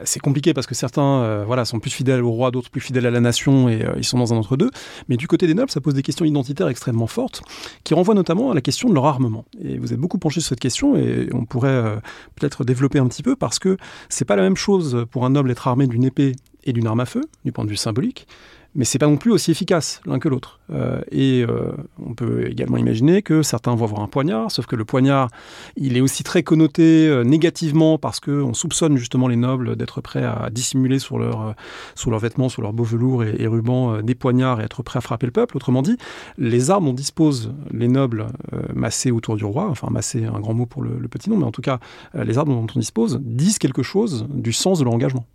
c'est 0.04 0.20
compliqué 0.20 0.54
parce 0.54 0.68
que 0.68 0.76
certains 0.76 1.44
voilà, 1.46 1.66
sont 1.66 1.80
plus 1.80 1.92
fidèles 1.92 2.24
au 2.24 2.32
roi, 2.32 2.52
d'autres 2.52 2.70
plus 2.70 2.82
fidèles 2.82 3.06
à 3.06 3.12
la 3.12 3.20
nation, 3.20 3.70
et 3.70 3.86
ils 3.98 4.04
sont 4.04 4.18
dans 4.18 4.34
un 4.34 4.38
entre-deux. 4.38 4.70
Mais 5.10 5.18
du 5.18 5.28
côté 5.28 5.48
des 5.48 5.54
nobles, 5.54 5.72
ça 5.72 5.82
pose 5.82 5.94
des 5.94 6.04
questions 6.04 6.26
identitaires 6.26 6.68
extrêmement 6.68 7.08
fortes, 7.08 7.42
qui 7.84 7.94
renvoient 7.94 8.16
notamment 8.16 8.52
à 8.52 8.54
la 8.54 8.62
question 8.62 8.90
de 8.90 8.94
leur 8.94 9.06
armement. 9.06 9.46
Et 9.64 9.78
vous 9.78 9.94
êtes 9.94 10.00
beaucoup 10.00 10.18
penché 10.18 10.40
sur 10.40 10.50
cette 10.50 10.60
question, 10.60 10.96
et 10.96 11.30
on 11.34 11.46
pourrait 11.46 12.00
peut-être 12.36 12.64
développer 12.64 13.00
un 13.00 13.08
petit 13.08 13.24
peu, 13.24 13.36
parce 13.36 13.60
que 13.60 13.78
c'est 14.10 14.26
pas 14.26 14.36
la 14.36 14.44
même 14.44 14.58
chose 14.58 15.06
pour 15.12 15.26
un 15.26 15.30
noble 15.32 15.52
être 15.52 15.68
armé 15.68 15.88
d'une 15.88 16.04
épée 16.04 16.34
et 16.64 16.74
d'une 16.74 16.88
arme 16.88 17.00
à 17.00 17.06
feu, 17.06 17.22
du 17.46 17.52
point 17.52 17.66
de 17.66 17.70
vue 17.70 17.78
symbolique, 17.78 18.28
mais 18.74 18.86
c'est 18.86 19.00
pas 19.00 19.08
non 19.08 19.18
plus 19.18 19.32
aussi 19.32 19.52
efficace 19.52 20.02
l'un 20.06 20.20
que 20.20 20.30
l'autre. 20.30 20.60
Euh, 20.72 21.02
et 21.12 21.46
euh, 21.48 21.72
on 22.04 22.14
peut 22.14 22.48
également 22.48 22.78
imaginer 22.78 23.22
que 23.22 23.44
certains 23.44 23.76
vont 23.76 23.86
avoir 23.86 24.02
un 24.02 24.08
poignard, 24.08 24.50
sauf 24.52 24.66
que 24.66 24.76
le 24.76 24.86
poignard, 24.86 25.30
il 25.76 25.98
est 25.98 26.02
aussi 26.02 26.24
très 26.24 26.44
connoté 26.44 27.08
euh, 27.08 27.24
négativement 27.24 27.98
parce 27.98 28.20
qu'on 28.22 28.54
soupçonne 28.54 28.96
justement 28.96 29.28
les 29.28 29.36
nobles 29.36 29.76
d'être 29.76 30.00
prêts 30.00 30.24
à 30.24 30.50
dissimuler 30.52 31.00
sur, 31.00 31.20
leur, 31.20 31.54
sur 31.96 32.12
leurs 32.12 32.20
vêtements, 32.20 32.48
sur 32.48 32.62
leurs 32.62 32.72
beaux 32.72 32.86
velours 32.86 33.24
et, 33.24 33.48
rubans 33.48 34.02
des 34.02 34.16
poignards 34.16 34.62
et 34.62 34.64
être 34.64 34.84
prêts 34.84 34.98
à 34.98 35.02
frapper 35.02 35.26
le 35.26 35.34
peuple. 35.34 35.58
Autrement 35.58 35.82
dit, 35.82 35.98
les 36.38 36.70
armes 36.70 36.86
dont 36.86 36.94
disposent 36.94 37.54
les 37.72 37.90
nobles 37.90 38.28
massés 38.74 39.12
autour 39.12 39.36
du 39.36 39.44
roi, 39.44 39.68
enfin 39.70 39.90
massés, 39.92 40.26
un 40.26 40.40
grand 40.40 40.54
mot 40.54 40.66
pour 40.66 40.82
le, 40.82 40.98
le 40.98 41.08
petit 41.10 41.30
nom, 41.30 41.38
mais 41.38 41.44
en 41.44 41.52
tout 41.52 41.62
cas, 41.62 41.80
les 42.14 42.38
armes 42.38 42.50
dont 42.50 42.68
on 42.74 42.80
dispose 42.80 43.20
disent 43.22 43.58
quelque 43.58 43.84
chose 43.84 44.26
du 44.30 44.54
sens 44.54 44.80
de 44.80 44.86
leur 44.86 44.94
engagement. 44.94 45.26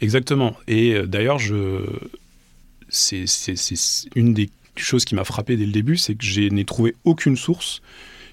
Exactement. 0.00 0.54
Et 0.66 1.00
d'ailleurs, 1.06 1.38
je 1.38 1.84
c'est 2.92 3.24
une 4.14 4.34
des 4.34 4.50
choses 4.76 5.04
qui 5.04 5.14
m'a 5.14 5.24
frappé 5.24 5.56
dès 5.56 5.66
le 5.66 5.72
début, 5.72 5.96
c'est 5.96 6.14
que 6.14 6.24
je 6.24 6.42
n'ai 6.42 6.64
trouvé 6.64 6.94
aucune 7.04 7.36
source 7.36 7.82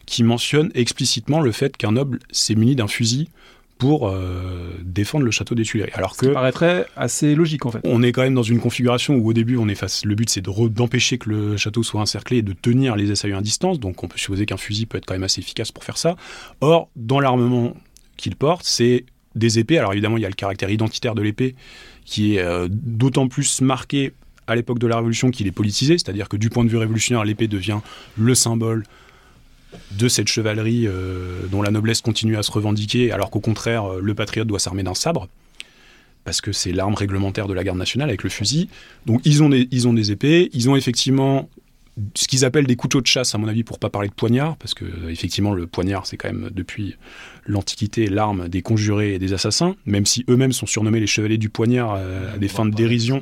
qui 0.05 0.23
mentionne 0.23 0.71
explicitement 0.73 1.39
le 1.39 1.51
fait 1.51 1.77
qu'un 1.77 1.93
noble 1.93 2.19
s'est 2.31 2.55
muni 2.55 2.75
d'un 2.75 2.87
fusil 2.87 3.29
pour 3.77 4.09
euh, 4.09 4.75
défendre 4.83 5.23
le 5.23 5.31
château 5.31 5.55
des 5.55 5.63
Tuileries. 5.63 5.91
Alors 5.93 6.17
que, 6.17 6.25
qui 6.25 6.33
paraîtrait 6.33 6.85
assez 6.97 7.33
logique 7.33 7.65
en 7.65 7.71
fait. 7.71 7.79
On 7.85 8.03
est 8.03 8.11
quand 8.11 8.23
même 8.23 8.33
dans 8.35 8.43
une 8.43 8.59
configuration 8.59 9.15
où 9.15 9.29
au 9.29 9.33
début 9.33 9.55
on 9.55 9.69
est 9.69 9.75
face. 9.75 10.03
Le 10.03 10.15
but 10.15 10.29
c'est 10.29 10.41
d'empêcher 10.41 11.17
que 11.17 11.29
le 11.29 11.57
château 11.57 11.81
soit 11.81 12.01
encerclé 12.01 12.37
et 12.37 12.41
de 12.41 12.53
tenir 12.53 12.97
les 12.97 13.09
assaillants 13.09 13.37
à 13.37 13.41
distance. 13.41 13.79
Donc 13.79 14.03
on 14.03 14.09
peut 14.09 14.17
supposer 14.17 14.45
qu'un 14.45 14.57
fusil 14.57 14.85
peut 14.85 14.97
être 14.97 15.05
quand 15.05 15.13
même 15.13 15.23
assez 15.23 15.39
efficace 15.39 15.71
pour 15.71 15.85
faire 15.85 15.97
ça. 15.97 16.17
Or 16.59 16.89
dans 16.97 17.21
l'armement 17.21 17.73
qu'il 18.17 18.35
porte, 18.35 18.65
c'est 18.65 19.05
des 19.35 19.59
épées. 19.59 19.77
Alors 19.77 19.93
évidemment 19.93 20.17
il 20.17 20.23
y 20.23 20.25
a 20.25 20.29
le 20.29 20.35
caractère 20.35 20.69
identitaire 20.69 21.15
de 21.15 21.21
l'épée 21.21 21.55
qui 22.03 22.35
est 22.35 22.41
euh, 22.41 22.67
d'autant 22.69 23.29
plus 23.29 23.61
marqué 23.61 24.11
à 24.49 24.55
l'époque 24.55 24.79
de 24.79 24.87
la 24.87 24.97
Révolution 24.97 25.31
qu'il 25.31 25.47
est 25.47 25.51
politisé, 25.51 25.97
c'est-à-dire 25.97 26.29
que 26.29 26.37
du 26.37 26.49
point 26.49 26.63
de 26.63 26.69
vue 26.69 26.77
révolutionnaire, 26.77 27.23
l'épée 27.23 27.47
devient 27.47 27.79
le 28.17 28.35
symbole 28.35 28.83
de 29.91 30.07
cette 30.07 30.27
chevalerie 30.27 30.87
euh, 30.87 31.41
dont 31.51 31.61
la 31.61 31.71
noblesse 31.71 32.01
continue 32.01 32.37
à 32.37 32.43
se 32.43 32.51
revendiquer, 32.51 33.11
alors 33.11 33.29
qu'au 33.29 33.39
contraire, 33.39 33.85
euh, 33.85 33.99
le 34.01 34.13
patriote 34.15 34.47
doit 34.47 34.59
s'armer 34.59 34.83
d'un 34.83 34.95
sabre, 34.95 35.27
parce 36.23 36.41
que 36.41 36.51
c'est 36.51 36.71
l'arme 36.71 36.95
réglementaire 36.95 37.47
de 37.47 37.53
la 37.53 37.63
garde 37.63 37.77
nationale 37.77 38.09
avec 38.09 38.23
le 38.23 38.29
fusil. 38.29 38.69
Donc 39.05 39.21
ils 39.25 39.43
ont 39.43 39.49
des, 39.49 40.11
épées, 40.11 40.49
ils 40.53 40.69
ont 40.69 40.75
effectivement 40.75 41.49
ce 42.13 42.27
qu'ils 42.27 42.45
appellent 42.45 42.67
des 42.67 42.75
couteaux 42.75 43.01
de 43.01 43.07
chasse, 43.07 43.35
à 43.35 43.37
mon 43.37 43.47
avis, 43.47 43.63
pour 43.63 43.79
pas 43.79 43.89
parler 43.89 44.07
de 44.07 44.13
poignard, 44.13 44.55
parce 44.57 44.73
que 44.73 44.85
effectivement 45.09 45.53
le 45.53 45.67
poignard, 45.67 46.05
c'est 46.05 46.17
quand 46.17 46.29
même 46.29 46.49
depuis 46.53 46.95
l'Antiquité 47.49 48.07
l'arme 48.07 48.47
des 48.47 48.61
conjurés 48.61 49.15
et 49.15 49.19
des 49.19 49.33
assassins, 49.33 49.75
même 49.85 50.05
si 50.05 50.23
eux-mêmes 50.29 50.53
sont 50.53 50.67
surnommés 50.67 50.99
les 50.99 51.07
chevaliers 51.07 51.37
du 51.37 51.49
poignard 51.49 51.95
euh, 51.97 52.35
à 52.35 52.37
des 52.37 52.47
fins 52.47 52.65
de 52.65 52.73
dérision. 52.73 53.21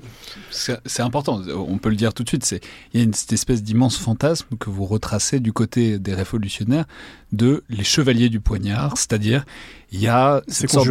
C'est 0.51 1.01
important, 1.01 1.41
on 1.55 1.77
peut 1.77 1.89
le 1.89 1.95
dire 1.95 2.13
tout 2.13 2.23
de 2.23 2.27
suite. 2.27 2.59
Il 2.93 2.99
y 2.99 3.01
a 3.01 3.05
une, 3.05 3.13
cette 3.13 3.33
espèce 3.33 3.63
d'immense 3.63 3.97
fantasme 3.97 4.47
que 4.59 4.69
vous 4.69 4.85
retracez 4.85 5.39
du 5.39 5.53
côté 5.53 5.97
des 5.97 6.13
révolutionnaires 6.13 6.85
de 7.31 7.63
les 7.69 7.83
chevaliers 7.83 8.29
du 8.29 8.39
poignard, 8.39 8.97
c'est-à-dire 8.97 9.45
il 9.91 10.01
y 10.01 10.07
a 10.07 10.41
cette 10.47 10.69
sorte, 10.69 10.89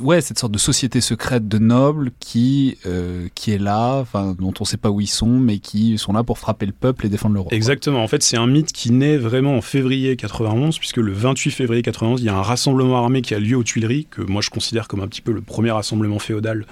ouais, 0.00 0.22
cette 0.22 0.38
sorte 0.38 0.52
de 0.52 0.58
société 0.58 1.02
secrète 1.02 1.46
de 1.46 1.58
nobles 1.58 2.10
qui, 2.20 2.78
euh, 2.86 3.28
qui 3.34 3.52
est 3.52 3.58
là, 3.58 4.04
dont 4.14 4.54
on 4.58 4.62
ne 4.62 4.66
sait 4.66 4.78
pas 4.78 4.90
où 4.90 5.00
ils 5.02 5.06
sont, 5.06 5.38
mais 5.38 5.58
qui 5.58 5.98
sont 5.98 6.14
là 6.14 6.22
pour 6.22 6.38
frapper 6.38 6.64
le 6.64 6.72
peuple 6.72 7.04
et 7.04 7.10
défendre 7.10 7.34
le 7.34 7.40
roi. 7.40 7.52
Exactement. 7.52 8.02
En 8.02 8.08
fait, 8.08 8.22
c'est 8.22 8.38
un 8.38 8.46
mythe 8.46 8.72
qui 8.72 8.92
naît 8.92 9.18
vraiment 9.18 9.56
en 9.56 9.60
février 9.60 10.16
91, 10.16 10.78
puisque 10.78 10.96
le 10.96 11.12
28 11.12 11.50
février 11.50 11.82
91, 11.82 12.22
il 12.22 12.24
y 12.24 12.28
a 12.30 12.34
un 12.34 12.40
rassemblement 12.40 12.96
armé 12.96 13.20
qui 13.20 13.34
a 13.34 13.38
lieu 13.38 13.56
aux 13.56 13.62
Tuileries, 13.62 14.06
que 14.10 14.22
moi 14.22 14.40
je 14.40 14.48
considère 14.48 14.88
comme 14.88 15.00
un 15.00 15.08
petit 15.08 15.22
peu 15.22 15.32
le 15.32 15.42
premier 15.42 15.70
rassemblement 15.70 16.18
féodal 16.18 16.64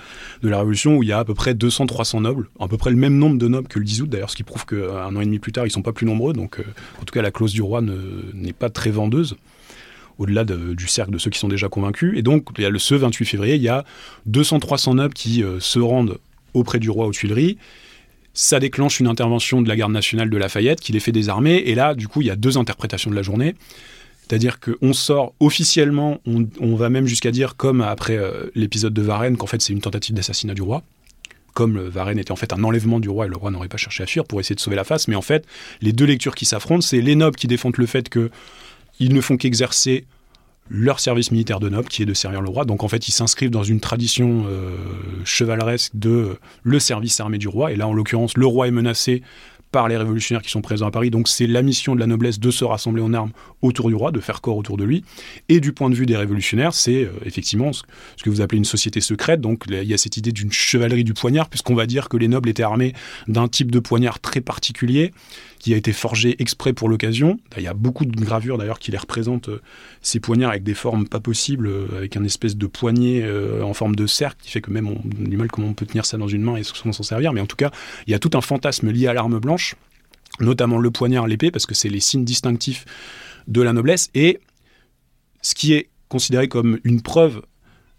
de 0.43 0.49
la 0.49 0.59
Révolution, 0.59 0.97
où 0.97 1.03
il 1.03 1.11
y 1.11 1.13
a 1.13 1.19
à 1.19 1.25
peu 1.25 1.35
près 1.35 1.53
200-300 1.53 2.23
nobles, 2.23 2.49
à 2.61 2.69
peu 2.69 2.79
près 2.79 2.91
le 2.91 2.97
même 2.97 3.19
nombre 3.19 3.37
de 3.37 3.47
nobles 3.47 3.69
que 3.69 3.79
le 3.79 3.85
10 3.85 4.03
août, 4.03 4.09
d'ailleurs, 4.09 4.31
ce 4.31 4.37
qui 4.37 4.43
prouve 4.43 4.65
qu'un 4.65 5.15
an 5.15 5.21
et 5.21 5.25
demi 5.27 5.39
plus 5.39 5.53
tard, 5.53 5.67
ils 5.67 5.71
sont 5.71 5.83
pas 5.83 5.93
plus 5.93 6.07
nombreux. 6.07 6.33
Donc, 6.33 6.61
euh, 6.61 6.65
en 7.03 7.05
tout 7.05 7.13
cas, 7.13 7.21
la 7.21 7.31
clause 7.31 7.53
du 7.53 7.61
roi 7.61 7.83
n'est 7.83 8.55
pas 8.55 8.71
très 8.71 8.91
vendeuse 8.91 9.37
au-delà 10.19 10.45
du 10.45 10.89
cercle 10.89 11.13
de 11.13 11.19
ceux 11.19 11.31
qui 11.31 11.39
sont 11.39 11.49
déjà 11.49 11.69
convaincus. 11.69 12.13
Et 12.17 12.23
donc, 12.23 12.49
il 12.59 12.63
y 12.63 12.67
a 12.67 12.71
le, 12.71 12.79
ce 12.79 12.95
28 12.95 13.25
février, 13.25 13.55
il 13.55 13.63
y 13.63 13.69
a 13.69 13.85
200-300 14.29 14.97
nobles 14.97 15.15
qui 15.15 15.43
euh, 15.43 15.61
se 15.61 15.79
rendent 15.79 16.19
auprès 16.55 16.79
du 16.79 16.91
roi 16.91 17.07
aux 17.07 17.13
Tuileries. 17.13 17.57
Ça 18.35 18.61
déclenche 18.61 19.01
une 19.01 19.07
intervention 19.07 19.63
de 19.63 19.69
la 19.69 19.77
garde 19.77 19.93
nationale 19.93 20.29
de 20.29 20.37
Lafayette 20.37 20.81
qui 20.81 20.93
les 20.93 21.01
fait 21.01 21.13
désarmer. 21.13 21.57
Et 21.67 21.75
là, 21.75 21.95
du 21.95 22.09
coup, 22.09 22.21
il 22.21 22.27
y 22.27 22.31
a 22.31 22.37
deux 22.37 22.59
interprétations 22.59 23.11
de 23.11 23.17
la 23.17 23.23
journée. 23.23 23.55
C'est-à-dire 24.29 24.59
qu'on 24.61 24.93
sort 24.93 25.33
officiellement, 25.41 26.21
on, 26.27 26.75
va 26.75 26.91
même 26.91 27.07
jusqu'à 27.07 27.31
dire, 27.31 27.57
comme 27.57 27.81
après 27.81 28.19
euh, 28.19 28.51
l'épisode 28.55 28.93
de 28.93 29.01
Varennes, 29.01 29.39
qu'en 29.39 29.47
fait 29.47 29.63
c'est 29.63 29.73
une 29.73 29.81
tentative 29.81 30.15
d'assassinat 30.15 30.53
du 30.53 30.61
roi. 30.61 30.83
Comme 31.55 31.81
Varennes 31.81 32.19
était 32.19 32.31
en 32.31 32.37
fait 32.37 32.53
un 32.53 32.63
enlèvement 32.63 33.01
du 33.01 33.09
roi 33.09 33.25
et 33.25 33.29
le 33.29 33.37
roi 33.37 33.51
n'aurait 33.51 33.69
pas 33.69 33.79
cherché 33.79 34.03
à 34.03 34.07
fuir 34.07 34.25
pour 34.25 34.39
essayer 34.39 34.55
de 34.55 34.61
sauver 34.61 34.77
la 34.77 34.85
face. 34.85 35.09
Mais 35.09 35.17
en 35.17 35.23
fait, 35.23 35.47
les 35.81 35.93
deux 35.93 36.05
lectures 36.05 36.35
qui 36.35 36.45
s'affrontent, 36.45 36.83
c'est 36.83 37.01
les 37.01 37.17
nobles 37.17 37.37
qui 37.37 37.47
défendent 37.47 37.79
le 37.79 37.87
fait 37.87 38.11
que 38.11 38.31
ils 39.01 39.15
ne 39.15 39.21
font 39.21 39.37
qu'exercer 39.37 40.07
leur 40.71 41.01
service 41.01 41.31
militaire 41.31 41.61
de 41.61 41.69
noble, 41.69 41.89
qui 41.89 42.03
est 42.03 42.07
de 42.07 42.15
servir 42.15 42.43
le 42.43 42.49
roi. 42.49 42.65
Donc 42.65 42.85
en 42.85 42.89
fait, 42.89 43.09
ils 43.09 43.13
s'inscrivent 43.13 43.51
dans 43.51 43.63
une 43.63 43.81
tradition 43.81 44.45
euh, 44.47 44.77
chevaleresque 45.25 45.93
de 45.95 46.37
le 46.63 46.79
service 46.79 47.19
armé 47.21 47.39
du 47.39 47.49
roi. 47.49 47.73
Et 47.73 47.77
là, 47.77 47.89
en 47.89 47.95
l'occurrence, 47.95 48.37
le 48.37 48.47
roi 48.47 48.69
est 48.69 48.73
menacé 48.73 49.23
par 49.71 49.89
les 49.89 49.97
révolutionnaires 49.97 50.43
qui 50.43 50.51
sont 50.51 50.63
présents 50.63 50.87
à 50.87 50.91
Paris. 50.91 51.11
Donc 51.11 51.29
c'est 51.29 51.47
la 51.47 51.63
mission 51.63 51.95
de 51.95 52.01
la 52.01 52.07
noblesse 52.07 52.39
de 52.39 52.51
se 52.51 52.65
rassembler 52.65 53.03
en 53.03 53.13
armes 53.13 53.33
autour 53.61 53.89
du 53.89 53.95
roi, 53.95 54.13
de 54.13 54.21
faire 54.21 54.41
corps 54.41 54.57
autour 54.57 54.77
de 54.77 54.85
lui. 54.85 55.05
Et 55.49 55.61
du 55.61 55.73
point 55.73 55.91
de 55.91 55.95
vue 55.95 56.07
des 56.07 56.17
révolutionnaires, 56.17 56.75
c'est 56.75 57.05
euh, 57.05 57.11
effectivement 57.25 57.73
ce, 57.73 57.83
que 58.23 58.31
vous 58.31 58.41
appelez 58.41 58.59
une 58.59 58.65
société 58.65 59.01
secrète. 59.01 59.41
Donc 59.41 59.65
il 59.69 59.83
y 59.85 59.95
a 59.95 59.99
cette 59.99 60.17
idée 60.17 60.33
d'une 60.33 60.53
chevalerie 60.53 61.05
du 61.05 61.15
poignard, 61.15 61.49
puisqu'on 61.49 61.75
va 61.75 61.87
dire 61.87 62.09
que 62.09 62.17
les 62.17 62.29
nobles 62.29 62.49
étaient 62.49 62.63
armés 62.63 62.95
d'un 63.27 63.49
type 63.49 63.71
de 63.71 63.79
poignard 63.79 64.21
très 64.21 64.41
particulier 64.41 65.13
qui 65.59 65.75
a 65.75 65.77
été 65.77 65.93
forgé 65.93 66.37
exprès 66.41 66.73
pour 66.73 66.89
l'occasion. 66.89 67.39
Il 67.57 67.63
y 67.63 67.67
a 67.67 67.75
beaucoup 67.75 68.05
de 68.05 68.25
gravures 68.25 68.59
d'ailleurs 68.59 68.79
qui 68.79 68.91
les 68.91 68.99
représentent, 68.99 69.49
euh, 69.49 69.61
ces 70.03 70.21
poignards 70.21 70.51
avec 70.51 70.63
des 70.63 70.75
formes 70.75 71.09
pas 71.09 71.21
possibles, 71.21 71.67
euh, 71.67 71.87
avec 71.97 72.17
un 72.17 72.25
espèce 72.25 72.57
de 72.57 72.67
poignet 72.67 73.25
en 73.63 73.75
forme 73.75 73.97
de 73.97 74.07
cercle, 74.07 74.39
qui 74.43 74.51
fait 74.51 74.61
que 74.61 74.71
même 74.71 74.89
on 74.89 74.97
a 74.97 75.29
du 75.29 75.37
mal 75.37 75.49
comment 75.49 75.69
on 75.69 75.75
peut 75.75 75.87
tenir 75.87 76.07
ça 76.07 76.17
dans 76.17 76.29
une 76.29 76.43
main 76.43 76.57
et 76.57 76.63
s'en 76.63 76.93
servir. 76.93 77.33
Mais 77.33 77.41
en 77.41 77.47
tout 77.47 77.57
cas, 77.57 77.71
il 78.07 78.11
y 78.13 78.15
a 78.15 78.19
tout 78.19 78.31
un 78.35 78.41
fantasme 78.41 78.91
lié 78.91 79.07
à 79.07 79.13
l'arme 79.13 79.39
blanche, 79.39 79.75
notamment 80.41 80.79
le 80.79 80.91
poignard, 80.91 81.27
l'épée, 81.27 81.51
parce 81.51 81.67
que 81.67 81.75
c'est 81.75 81.89
les 81.89 82.01
signes 82.01 82.25
distinctifs 82.25 82.85
de 83.47 83.63
la 83.63 83.73
noblesse, 83.73 84.11
et 84.15 84.41
ce 85.43 85.55
qui 85.55 85.73
est 85.73 85.89
considéré 86.09 86.49
comme 86.49 86.79
une 86.85 87.03
preuve 87.03 87.43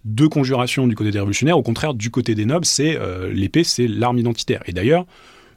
de 0.05 0.28
conjuration 0.28 0.88
du 0.88 0.95
côté 0.95 1.12
des 1.12 1.20
révolutionnaires, 1.20 1.57
au 1.57 1.64
contraire, 1.64 1.93
du 1.93 2.10
côté 2.10 2.36
des 2.36 2.45
nobles, 2.45 2.66
c'est 2.66 2.97
euh, 2.97 3.32
l'épée, 3.32 3.64
c'est 3.64 3.88
l'arme 3.88 4.18
identitaire. 4.18 4.62
Et 4.66 4.72
d'ailleurs, 4.72 5.05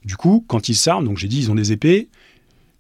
du 0.05 0.17
coup, 0.17 0.45
quand 0.49 0.69
ils 0.69 0.75
s'arment, 0.75 1.05
donc 1.05 1.19
j'ai 1.19 1.29
dit, 1.29 1.39
ils 1.39 1.51
ont 1.51 1.55
des 1.55 1.73
épées, 1.73 2.09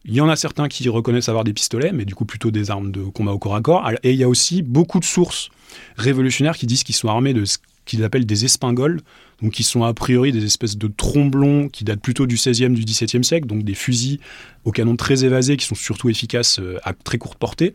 il 0.05 0.14
y 0.14 0.20
en 0.20 0.29
a 0.29 0.37
certains 0.37 0.68
qui 0.68 0.89
reconnaissent 0.89 1.29
avoir 1.29 1.45
des 1.45 1.53
pistolets, 1.53 1.93
mais 1.93 2.05
du 2.05 2.14
coup 2.14 2.25
plutôt 2.25 2.51
des 2.51 2.70
armes 2.70 2.91
de 2.91 3.03
combat 3.03 3.33
au 3.33 3.39
corps 3.39 3.55
à 3.55 3.61
corps. 3.61 3.89
Et 4.03 4.12
il 4.12 4.18
y 4.18 4.25
a 4.25 4.29
aussi 4.29 4.62
beaucoup 4.62 4.99
de 4.99 5.05
sources 5.05 5.51
révolutionnaires 5.97 6.57
qui 6.57 6.66
disent 6.66 6.83
qu'ils 6.83 6.97
sont 6.97 7.09
armés 7.09 7.35
de 7.35 7.45
ce 7.45 7.59
qu'ils 7.85 8.05
appellent 8.05 8.27
des 8.27 8.45
espingoles, 8.45 9.01
donc 9.41 9.53
qui 9.53 9.62
sont 9.62 9.85
a 9.85 9.95
priori 9.95 10.33
des 10.33 10.45
espèces 10.45 10.77
de 10.77 10.89
tromblons 10.89 11.68
qui 11.68 11.85
datent 11.85 12.01
plutôt 12.01 12.27
du 12.27 12.37
16e, 12.37 12.75
du 12.75 12.83
17e 12.83 13.23
siècle, 13.23 13.47
donc 13.47 13.64
des 13.64 13.75
fusils 13.75 14.18
au 14.64 14.73
canon 14.73 14.97
très 14.97 15.25
évasés 15.25 15.57
qui 15.57 15.66
sont 15.66 15.75
surtout 15.75 16.09
efficaces 16.09 16.59
euh, 16.61 16.79
à 16.85 16.93
très 16.93 17.18
courte 17.18 17.39
portée 17.39 17.75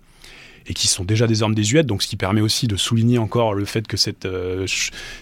et 0.68 0.74
qui 0.74 0.88
sont 0.88 1.03
déjà 1.03 1.28
des 1.28 1.43
armes 1.43 1.55
désuètes, 1.55 1.86
donc 1.86 2.03
ce 2.03 2.07
qui 2.07 2.18
permet 2.18 2.41
aussi 2.41 2.68
de 2.68 2.76
souligner 2.76 3.18
encore 3.18 3.53
le 3.53 3.65
fait 3.65 3.88
que 3.88 3.97
cette, 3.97 4.26
euh, 4.26 4.65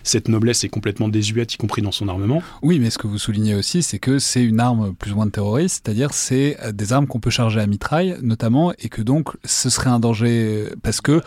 cette 0.03 0.27
noblesse 0.27 0.63
est 0.63 0.69
complètement 0.69 1.07
désuète, 1.07 1.53
y 1.53 1.57
compris 1.57 1.81
dans 1.81 1.91
son 1.91 2.07
armement. 2.07 2.41
Oui, 2.61 2.79
mais 2.79 2.89
ce 2.89 2.97
que 2.97 3.07
vous 3.07 3.17
soulignez 3.17 3.55
aussi, 3.55 3.83
c'est 3.83 3.99
que 3.99 4.19
c'est 4.19 4.43
une 4.43 4.59
arme 4.59 4.93
plus 4.95 5.11
ou 5.11 5.15
moins 5.15 5.25
de 5.25 5.31
terroriste, 5.31 5.83
c'est-à-dire 5.85 6.13
c'est 6.13 6.57
euh, 6.61 6.71
des 6.71 6.93
armes 6.93 7.07
qu'on 7.07 7.19
peut 7.19 7.29
charger 7.29 7.59
à 7.59 7.67
mitraille, 7.67 8.17
notamment, 8.21 8.73
et 8.79 8.89
que 8.89 9.01
donc 9.01 9.29
ce 9.43 9.69
serait 9.69 9.89
un 9.89 9.99
danger 9.99 10.69
parce 10.81 11.01
que 11.01 11.21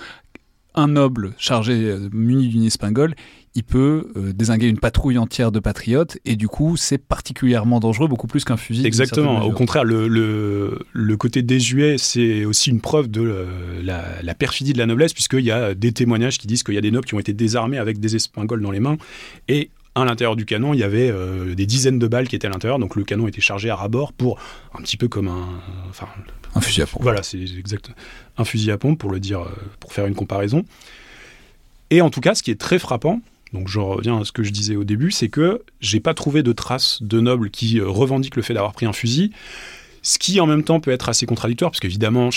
un 0.78 0.88
noble 0.88 1.32
chargé, 1.38 1.96
muni 2.12 2.48
d'une 2.48 2.64
espingole, 2.64 3.14
il 3.54 3.64
peut 3.64 4.12
euh, 4.16 4.32
désinguer 4.32 4.68
une 4.68 4.78
patrouille 4.78 5.18
entière 5.18 5.50
de 5.50 5.58
patriotes 5.58 6.18
et 6.24 6.36
du 6.36 6.46
coup 6.46 6.76
c'est 6.76 6.98
particulièrement 6.98 7.80
dangereux, 7.80 8.06
beaucoup 8.06 8.28
plus 8.28 8.44
qu'un 8.44 8.56
fusil. 8.56 8.86
Exactement, 8.86 9.42
au 9.42 9.50
contraire 9.50 9.84
le, 9.84 10.06
le, 10.92 11.16
côté 11.16 11.42
désuet 11.42 11.96
c'est 11.98 12.44
aussi 12.44 12.70
une 12.70 12.80
preuve 12.80 13.08
de 13.08 13.20
euh, 13.20 13.82
la, 13.82 14.34
perfidie 14.34 14.72
de 14.72 14.78
la 14.78 14.86
noblesse 14.86 15.12
puisqu'il 15.12 15.44
y 15.44 15.50
a 15.50 15.74
des 15.74 15.90
témoignages 15.90 16.38
qui 16.38 16.46
disent 16.46 16.62
qu'il 16.62 16.74
y 16.74 16.78
a 16.78 16.82
des 16.82 16.92
nobles 16.92 17.06
qui 17.06 17.14
ont 17.14 17.18
été 17.18 17.32
désarmés 17.32 17.78
avec 17.78 17.98
des 17.98 18.14
espingoles 18.14 18.62
dans 18.62 18.70
les 18.70 18.80
mains 18.80 18.96
et 19.48 19.70
à 19.94 20.04
l'intérieur 20.04 20.36
du 20.36 20.44
canon, 20.44 20.74
il 20.74 20.80
y 20.80 20.84
avait 20.84 21.10
euh, 21.10 21.54
des 21.54 21.66
dizaines 21.66 21.98
de 21.98 22.06
balles 22.06 22.28
qui 22.28 22.36
étaient 22.36 22.46
à 22.46 22.50
l'intérieur, 22.50 22.78
donc 22.78 22.94
le 22.94 23.04
canon 23.04 23.26
était 23.26 23.40
chargé 23.40 23.70
à 23.70 23.76
ras-bord 23.76 24.12
pour 24.12 24.38
un 24.74 24.82
petit 24.82 24.96
peu 24.96 25.08
comme 25.08 25.28
un, 25.28 25.48
enfin, 25.88 26.08
un 26.54 26.60
fusil 26.60 26.82
à 26.82 26.86
pompe. 26.86 27.02
Voilà, 27.02 27.22
c'est 27.22 27.40
exact, 27.40 27.90
un 28.36 28.44
fusil 28.44 28.70
à 28.70 28.78
pompe 28.78 28.98
pour 28.98 29.10
le 29.10 29.18
dire, 29.20 29.46
pour 29.80 29.92
faire 29.92 30.06
une 30.06 30.14
comparaison. 30.14 30.64
Et 31.90 32.00
en 32.00 32.10
tout 32.10 32.20
cas, 32.20 32.34
ce 32.34 32.42
qui 32.42 32.50
est 32.50 32.60
très 32.60 32.78
frappant, 32.78 33.20
donc 33.52 33.68
je 33.68 33.78
reviens 33.78 34.20
à 34.20 34.24
ce 34.24 34.32
que 34.32 34.42
je 34.42 34.50
disais 34.50 34.76
au 34.76 34.84
début, 34.84 35.10
c'est 35.10 35.28
que 35.28 35.62
j'ai 35.80 36.00
pas 36.00 36.14
trouvé 36.14 36.42
de 36.42 36.52
traces 36.52 37.02
de 37.02 37.20
nobles 37.20 37.50
qui 37.50 37.80
euh, 37.80 37.88
revendiquent 37.88 38.36
le 38.36 38.42
fait 38.42 38.54
d'avoir 38.54 38.72
pris 38.72 38.86
un 38.86 38.92
fusil, 38.92 39.32
ce 40.02 40.18
qui 40.18 40.40
en 40.40 40.46
même 40.46 40.64
temps 40.64 40.80
peut 40.80 40.90
être 40.90 41.08
assez 41.08 41.26
contradictoire, 41.26 41.70
parce 41.70 41.80
qu'évidemment, 41.80 42.30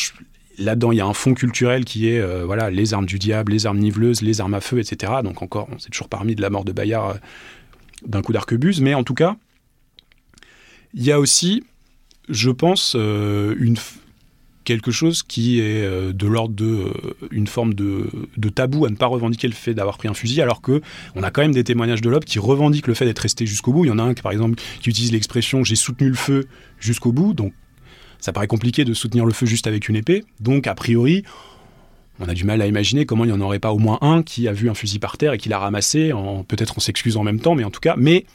là-dedans, 0.62 0.92
il 0.92 0.98
y 0.98 1.02
a 1.02 1.06
un 1.06 1.14
fond 1.14 1.34
culturel 1.34 1.86
qui 1.86 2.10
est 2.10 2.20
euh, 2.20 2.46
voilà, 2.46 2.70
les 2.70 2.94
armes 2.94 3.06
du 3.06 3.20
diable, 3.20 3.52
les 3.52 3.66
armes 3.66 3.80
niveleuses, 3.80 4.22
les 4.22 4.42
armes 4.42 4.54
à 4.54 4.62
feu, 4.62 4.80
etc. 4.80 5.14
Donc 5.24 5.42
encore, 5.42 5.68
c'est 5.78 5.90
toujours 5.90 6.10
parmi 6.10 6.36
de 6.36 6.42
la 6.42 6.50
mort 6.50 6.66
de 6.66 6.72
Bayard 6.72 7.10
euh, 7.10 7.20
d'un 8.06 8.22
coup 8.22 8.34
d'arquebuse, 8.34 8.82
mais 8.82 8.94
en 8.94 9.04
tout 9.04 9.14
cas, 9.14 9.36
il 10.94 11.04
y 11.04 11.12
a 11.12 11.20
aussi, 11.20 11.64
je 12.30 12.50
pense, 12.50 12.96
une, 12.96 13.78
quelque 14.64 14.92
chose 14.92 15.24
qui 15.24 15.60
est 15.60 15.84
euh, 15.84 16.14
de 16.14 16.28
l'ordre 16.28 16.56
de 16.56 16.66
euh, 16.66 16.92
une 17.32 17.48
forme 17.48 17.74
de, 17.74 18.10
tabou 18.54 18.86
à 18.86 18.90
ne 18.90 18.96
pas 18.96 19.08
revendiquer 19.08 19.48
le 19.48 19.54
fait 19.54 19.74
d'avoir 19.74 19.98
pris 19.98 20.08
un 20.08 20.14
fusil, 20.14 20.42
alors 20.42 20.62
que 20.62 20.82
on 21.16 21.24
a 21.24 21.32
quand 21.32 21.42
même 21.42 21.54
des 21.54 21.64
témoignages 21.64 22.02
de 22.02 22.10
l'OP 22.10 22.26
qui 22.26 22.40
revendiquent 22.40 22.88
le 22.88 22.94
fait 22.94 23.06
d'être 23.06 23.20
resté 23.20 23.46
jusqu'au 23.46 23.74
bout. 23.74 23.86
Il 23.86 23.90
y 23.90 23.92
en 23.92 24.00
a 24.00 24.04
un 24.04 24.14
par 24.14 24.32
exemple, 24.32 24.62
qui 24.82 24.90
utilise 24.90 25.12
l'expression 25.12 25.64
j'ai 25.64 25.76
soutenu 25.76 26.10
le 26.10 26.16
feu 26.16 26.48
jusqu'au 26.80 27.12
bout, 27.12 27.34
donc 27.34 27.54
ça 28.22 28.32
paraît 28.32 28.48
compliqué 28.48 28.86
de 28.86 28.94
soutenir 28.94 29.26
le 29.26 29.34
feu 29.34 29.46
juste 29.46 29.68
avec 29.68 29.90
une 29.90 29.98
épée. 29.98 30.24
Donc 30.40 30.68
a 30.68 30.76
priori, 30.76 31.24
on 32.20 32.30
a 32.30 32.34
du 32.34 32.46
mal 32.46 32.62
à 32.62 32.68
imaginer 32.68 33.06
comment 33.06 33.26
il 33.26 33.28
n'y 33.28 33.34
en 33.34 33.42
aurait 33.42 33.60
pas 33.60 33.74
au 33.74 33.80
moins 33.80 33.98
un 34.02 34.24
qui 34.24 34.48
a 34.48 34.54
vu 34.54 34.70
un 34.70 34.74
fusil 34.74 35.00
par 35.00 35.18
terre 35.18 35.34
et 35.34 35.38
qui 35.38 35.50
l'a 35.50 35.60
ramassé, 35.60 36.12
peut-être 36.48 36.78
en 36.78 36.80
s'excusant 36.80 37.22
en 37.22 37.24
même 37.24 37.40
temps, 37.40 37.56
mais 37.56 37.64
en 37.64 37.72
tout 37.72 37.82
cas, 37.82 37.96
mais 37.98 38.26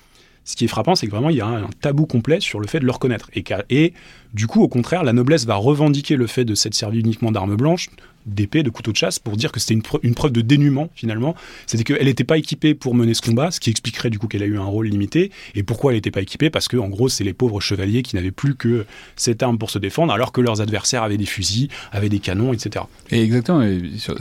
ce 0.46 0.54
qui 0.54 0.64
est 0.64 0.68
frappant, 0.68 0.94
c'est 0.94 1.06
que 1.06 1.10
vraiment, 1.10 1.30
il 1.30 1.36
y 1.36 1.40
a 1.40 1.46
un, 1.46 1.68
tabou 1.80 2.06
complet 2.06 2.40
sur 2.40 2.60
le 2.60 2.68
fait 2.68 2.78
de 2.78 2.84
le 2.84 2.92
reconnaître. 2.92 3.30
Et, 3.34 3.94
du 4.34 4.46
coup, 4.46 4.62
au 4.62 4.68
contraire, 4.68 5.04
la 5.04 5.12
noblesse 5.12 5.46
va 5.46 5.56
revendiquer 5.56 6.16
le 6.16 6.26
fait 6.26 6.44
de 6.44 6.54
s'être 6.54 6.74
servi 6.74 7.00
uniquement 7.00 7.32
d'armes 7.32 7.56
blanches, 7.56 7.90
d'épée, 8.26 8.62
de 8.62 8.70
couteau 8.70 8.92
de 8.92 8.96
chasse, 8.96 9.18
pour 9.18 9.36
dire 9.36 9.52
que 9.52 9.60
c'était 9.60 9.74
une, 10.02 10.14
preuve 10.14 10.32
de 10.32 10.40
dénuement, 10.40 10.90
finalement. 10.94 11.34
C'était 11.66 11.84
qu'elle 11.84 12.06
n'était 12.06 12.24
pas 12.24 12.38
équipée 12.38 12.74
pour 12.74 12.94
mener 12.94 13.14
ce 13.14 13.22
combat, 13.22 13.50
ce 13.50 13.60
qui 13.60 13.70
expliquerait 13.70 14.10
du 14.10 14.18
coup 14.18 14.26
qu'elle 14.26 14.42
a 14.42 14.46
eu 14.46 14.58
un 14.58 14.64
rôle 14.64 14.88
limité. 14.88 15.30
Et 15.54 15.62
pourquoi 15.62 15.92
elle 15.92 15.96
n'était 15.96 16.10
pas 16.10 16.22
équipée? 16.22 16.50
Parce 16.50 16.68
que, 16.68 16.76
en 16.76 16.88
gros, 16.88 17.08
c'est 17.08 17.24
les 17.24 17.32
pauvres 17.32 17.60
chevaliers 17.60 18.02
qui 18.02 18.16
n'avaient 18.16 18.32
plus 18.32 18.56
que 18.56 18.84
cette 19.14 19.42
arme 19.42 19.58
pour 19.58 19.70
se 19.70 19.78
défendre, 19.78 20.12
alors 20.12 20.32
que 20.32 20.40
leurs 20.40 20.60
adversaires 20.60 21.02
avaient 21.04 21.16
des 21.16 21.26
fusils, 21.26 21.68
avaient 21.92 22.08
des 22.08 22.18
canons, 22.18 22.52
etc. 22.52 22.84
Et 23.10 23.22
exactement, 23.22 23.64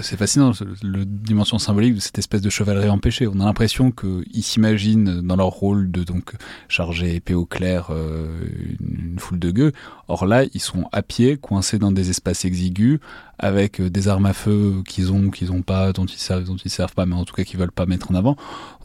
c'est 0.01 0.18
fascinant, 0.18 0.51
la 0.84 0.99
dimension 1.06 1.58
symbolique 1.58 1.95
de 1.95 1.99
cette 1.99 2.20
espèce 2.20 2.41
de 2.41 2.49
chevalerie 2.49 2.89
empêchée. 2.89 3.28
On 3.28 3.39
a 3.39 3.45
l'impression 3.45 3.91
qu'ils 3.91 4.43
s'imaginent 4.43 5.22
dans 5.22 5.36
leur 5.36 5.47
rôle 5.47 5.89
de 5.89 6.03
donc 6.03 6.34
charger 6.68 7.16
épée 7.16 7.34
au 7.34 7.45
clair 7.45 7.88
euh, 7.89 8.28
une, 8.80 9.20
foule 9.20 9.39
de 9.39 9.51
gueux. 9.51 9.72
Or 10.08 10.26
là, 10.26 10.43
ils 10.53 10.62
sont 10.62 10.86
à 10.91 11.01
pied, 11.01 11.38
coincés 11.38 11.80
dans 11.80 11.91
des 11.91 12.10
espaces 12.10 12.45
exigus, 12.45 12.99
avec 13.39 13.82
euh, 13.82 13.89
des 13.89 14.08
armes 14.08 14.26
à 14.26 14.34
feu 14.34 14.84
qu'ils 14.88 15.12
ont, 15.12 15.30
qu'ils 15.30 15.47
n'ont 15.47 15.62
pas, 15.62 15.93
dont 15.93 16.06
ils 16.06 16.18
servent, 16.18 16.43
dont 16.43 16.58
ils 16.58 16.70
servent 16.70 16.93
pas, 16.93 17.06
mais 17.06 17.16
en 17.16 17.26
tout 17.26 17.34
cas 17.34 17.43
qu'ils 17.43 17.60
veulent 17.60 17.72
pas 17.72 17.86
mettre 17.86 18.12
en 18.12 18.16
avant. 18.16 18.36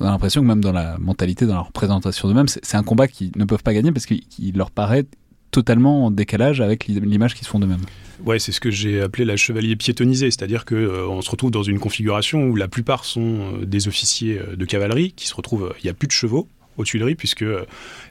On 0.00 0.06
a 0.06 0.10
l'impression 0.10 0.40
que 0.40 0.46
même 0.46 0.62
dans 0.62 0.72
la 0.72 0.98
mentalité, 0.98 1.46
dans 1.46 1.54
leur 1.54 1.72
présentation 1.72 2.28
d'eux-mêmes, 2.28 2.48
c'est 2.48 2.76
un 2.76 2.82
combat 2.82 3.06
qu'ils 3.06 3.32
ne 3.36 3.44
peuvent 3.44 3.62
pas 3.62 3.74
gagner 3.74 3.92
parce 3.92 4.06
qu'il 4.06 4.56
leur 4.56 4.70
paraît 4.70 5.06
totalement 5.50 6.06
en 6.06 6.10
décalage 6.10 6.60
avec 6.60 6.86
l'image 6.86 7.34
qu'ils 7.34 7.44
se 7.44 7.50
font 7.50 7.58
d'eux-mêmes. 7.58 7.80
Ouais, 8.24 8.38
c'est 8.38 8.52
ce 8.52 8.60
que 8.60 8.70
j'ai 8.70 9.00
appelé 9.00 9.24
la 9.24 9.36
chevalier 9.36 9.74
piétonnisé, 9.76 10.30
c'est-à-dire 10.30 10.64
que 10.64 10.74
euh, 10.74 11.08
on 11.08 11.22
se 11.22 11.30
retrouve 11.30 11.50
dans 11.50 11.62
une 11.62 11.80
configuration 11.80 12.44
où 12.44 12.56
la 12.56 12.68
plupart 12.68 13.04
sont 13.04 13.40
euh, 13.60 13.66
des 13.66 13.88
officiers 13.88 14.40
de 14.56 14.64
cavalerie 14.64 15.12
qui 15.12 15.26
se 15.26 15.34
retrouvent, 15.34 15.74
il 15.82 15.86
n'y 15.86 15.90
a 15.90 15.94
plus 15.94 16.06
de 16.06 16.12
chevaux 16.12 16.48
Tuileries 16.84 17.14
puisque 17.14 17.44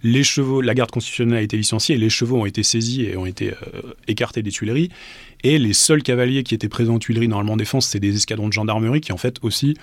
les 0.04 0.24
chevaux, 0.24 0.62
la 0.62 0.74
garde 0.74 0.92
constitutionnelle 0.92 1.40
a 1.40 1.42
été 1.42 1.58
licenciée, 1.58 1.98
les 1.98 2.10
chevaux 2.10 2.38
ont 2.38 2.46
été 2.46 2.64
saisis 2.64 3.04
et 3.04 3.18
ont 3.18 3.26
été 3.26 3.54
écartés 4.08 4.42
des 4.42 4.52
Tuileries, 4.52 4.90
et 5.44 5.58
les 5.58 5.74
seuls 5.74 6.04
cavaliers 6.04 6.44
qui 6.44 6.54
étaient 6.56 6.70
présents 6.70 6.96
aux 6.96 7.00
Tuileries 7.00 7.28
normalement 7.28 7.54
en 7.54 7.58
défense, 7.58 7.88
c'est 7.88 8.00
des 8.00 8.16
escadrons 8.16 8.48
de 8.48 8.54
gendarmerie 8.54 9.02
qui 9.02 9.12
en 9.12 9.18
fait 9.18 9.38
aussi 9.42 9.76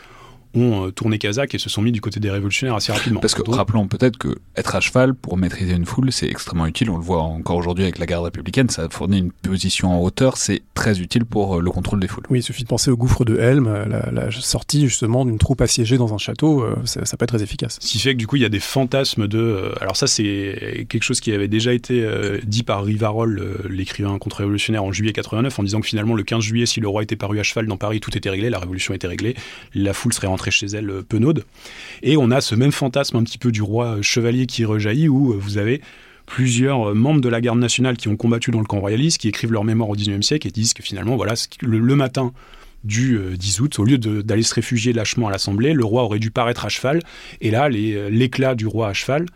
ont 0.57 0.87
euh, 0.87 0.91
tourné 0.91 1.19
Kazakh 1.19 1.55
et 1.55 1.59
se 1.59 1.69
sont 1.69 1.83
mis 1.83 1.93
du 1.93 2.01
côté 2.01 2.21
des 2.21 2.31
révolutionnaires 2.31 2.75
assez 2.75 2.93
rapidement. 2.93 3.21
Parce 3.21 3.35
que 3.35 3.49
rappelons 3.49 3.87
peut-être 3.87 4.17
que 4.17 4.37
être 4.57 4.75
à 4.75 4.81
cheval 4.81 5.15
pour 5.15 5.37
maîtriser 5.37 5.75
une 5.75 5.87
foule, 5.87 6.13
c'est 6.13 6.29
extrêmement 6.29 6.67
utile. 6.67 6.91
On 6.91 6.97
le 6.97 7.03
voit 7.03 7.23
encore 7.23 7.57
aujourd'hui 7.57 7.85
avec 7.85 7.99
la 7.99 8.07
garde 8.07 8.25
républicaine, 8.25 8.69
ça 8.69 8.89
fournit 8.91 9.19
une 9.19 9.33
position 9.33 9.99
en 9.99 10.03
hauteur, 10.03 10.37
c'est 10.37 10.63
très 10.75 11.01
utile 11.01 11.25
pour 11.25 11.57
euh, 11.57 11.61
le 11.61 11.71
contrôle 11.71 12.01
des 12.01 12.09
foules. 12.09 12.25
Oui, 12.31 12.41
il 12.41 12.43
suffit 12.43 12.63
de 12.63 12.69
penser 12.69 12.91
au 12.91 12.97
gouffre 12.97 13.25
de 13.25 13.37
Helm, 13.39 13.67
euh, 13.67 13.85
la, 14.13 14.31
sortie 14.31 14.83
justement 14.83 15.25
d'une 15.25 15.39
troupe 15.39 15.61
assiégée 15.61 15.99
dans 15.99 16.15
un 16.15 16.19
château, 16.19 16.65
ça, 16.85 17.01
peut 17.17 17.25
être 17.25 17.27
très 17.27 17.43
efficace. 17.43 17.79
Ce 17.81 17.89
qui 17.89 17.99
fait 17.99 18.13
que 18.13 18.19
du 18.19 18.27
coup, 18.27 18.37
il 18.37 18.43
y 18.43 18.45
a 18.45 18.51
des 18.51 18.61
fantasmes 18.61 19.27
de. 19.27 19.73
Alors 19.81 19.97
ça, 19.97 20.07
c'est 20.07 20.87
quelque 20.89 21.03
chose 21.03 21.21
qui 21.21 21.33
avait 21.33 21.49
déjà 21.49 21.73
été 21.73 22.07
dit 22.45 22.63
par 22.63 22.85
Rivarol, 22.85 23.67
l'écrivain 23.69 24.19
contre-révolutionnaire, 24.19 24.85
en 24.85 24.93
juillet 24.93 25.13
89, 25.13 25.59
en 25.59 25.63
disant 25.63 25.81
que 25.81 25.87
finalement, 25.87 26.15
le 26.15 26.23
15 26.23 26.43
juillet, 26.43 26.67
si 26.67 26.81
le 26.81 26.89
roi 26.89 27.03
était 27.03 27.17
paru 27.17 27.41
à 27.41 27.43
cheval 27.43 27.67
dans 27.67 27.77
Paris, 27.77 28.01
tout 28.01 28.17
était 28.17 28.31
réglé, 28.31 28.51
la 28.51 28.59
révolution 28.59 28.95
était 28.95 29.07
réglée, 29.07 29.35
la 29.75 29.93
foule 29.93 30.13
serait 30.13 30.27
rentrée 30.27 30.46
chez 30.51 30.67
elle 30.67 30.91
euh, 30.91 31.03
penaude. 31.03 31.45
Et 32.03 32.17
on 32.17 32.31
a 32.31 32.41
ce 32.41 32.55
même 32.55 32.73
fantasme 32.73 33.17
un 33.17 33.25
petit 33.25 33.39
peu 33.39 33.53
du 33.53 33.63
roi 33.63 33.97
euh, 33.97 34.03
chevalier 34.03 34.47
qui 34.47 34.65
rejaillit, 34.65 35.09
où 35.09 35.33
euh, 35.33 35.37
vous 35.39 35.59
avez 35.59 35.81
plusieurs 36.27 36.95
membres 36.95 37.21
de 37.21 37.29
la 37.29 37.41
garde 37.41 37.59
nationale 37.59 37.97
qui 37.97 38.09
ont 38.09 38.17
combattu 38.17 38.51
dans 38.51 38.59
le 38.59 38.65
camp 38.65 38.81
royaliste, 38.81 39.19
qui 39.21 39.29
écrivent 39.29 39.53
leur 39.53 39.63
mémoire 39.63 39.89
au 39.89 39.95
XIXe 39.95 40.27
siècle 40.27 40.49
et 40.49 40.51
disent 40.51 40.75
que 40.75 40.83
finalement, 40.83 41.17
voilà, 41.17 41.35
le, 41.63 41.95
matin 41.95 42.33
du 42.83 43.21
10 43.39 43.61
août, 43.61 43.79
au 43.79 43.85
lieu 43.85 43.97
d'aller 43.97 44.43
se 44.43 44.53
réfugier 44.53 44.93
lâchement 44.93 45.29
à 45.29 45.31
l'Assemblée, 45.31 45.73
le 45.73 45.85
roi 45.85 46.03
aurait 46.03 46.19
dû 46.19 46.33
paraître 46.33 46.65
à 46.65 46.69
cheval. 46.69 47.01
Et 47.41 47.53
là, 47.53 47.69
l'éclat 47.69 48.57
du 48.57 48.67
roi 48.67 48.89
à 48.89 48.93
cheval 48.93 49.27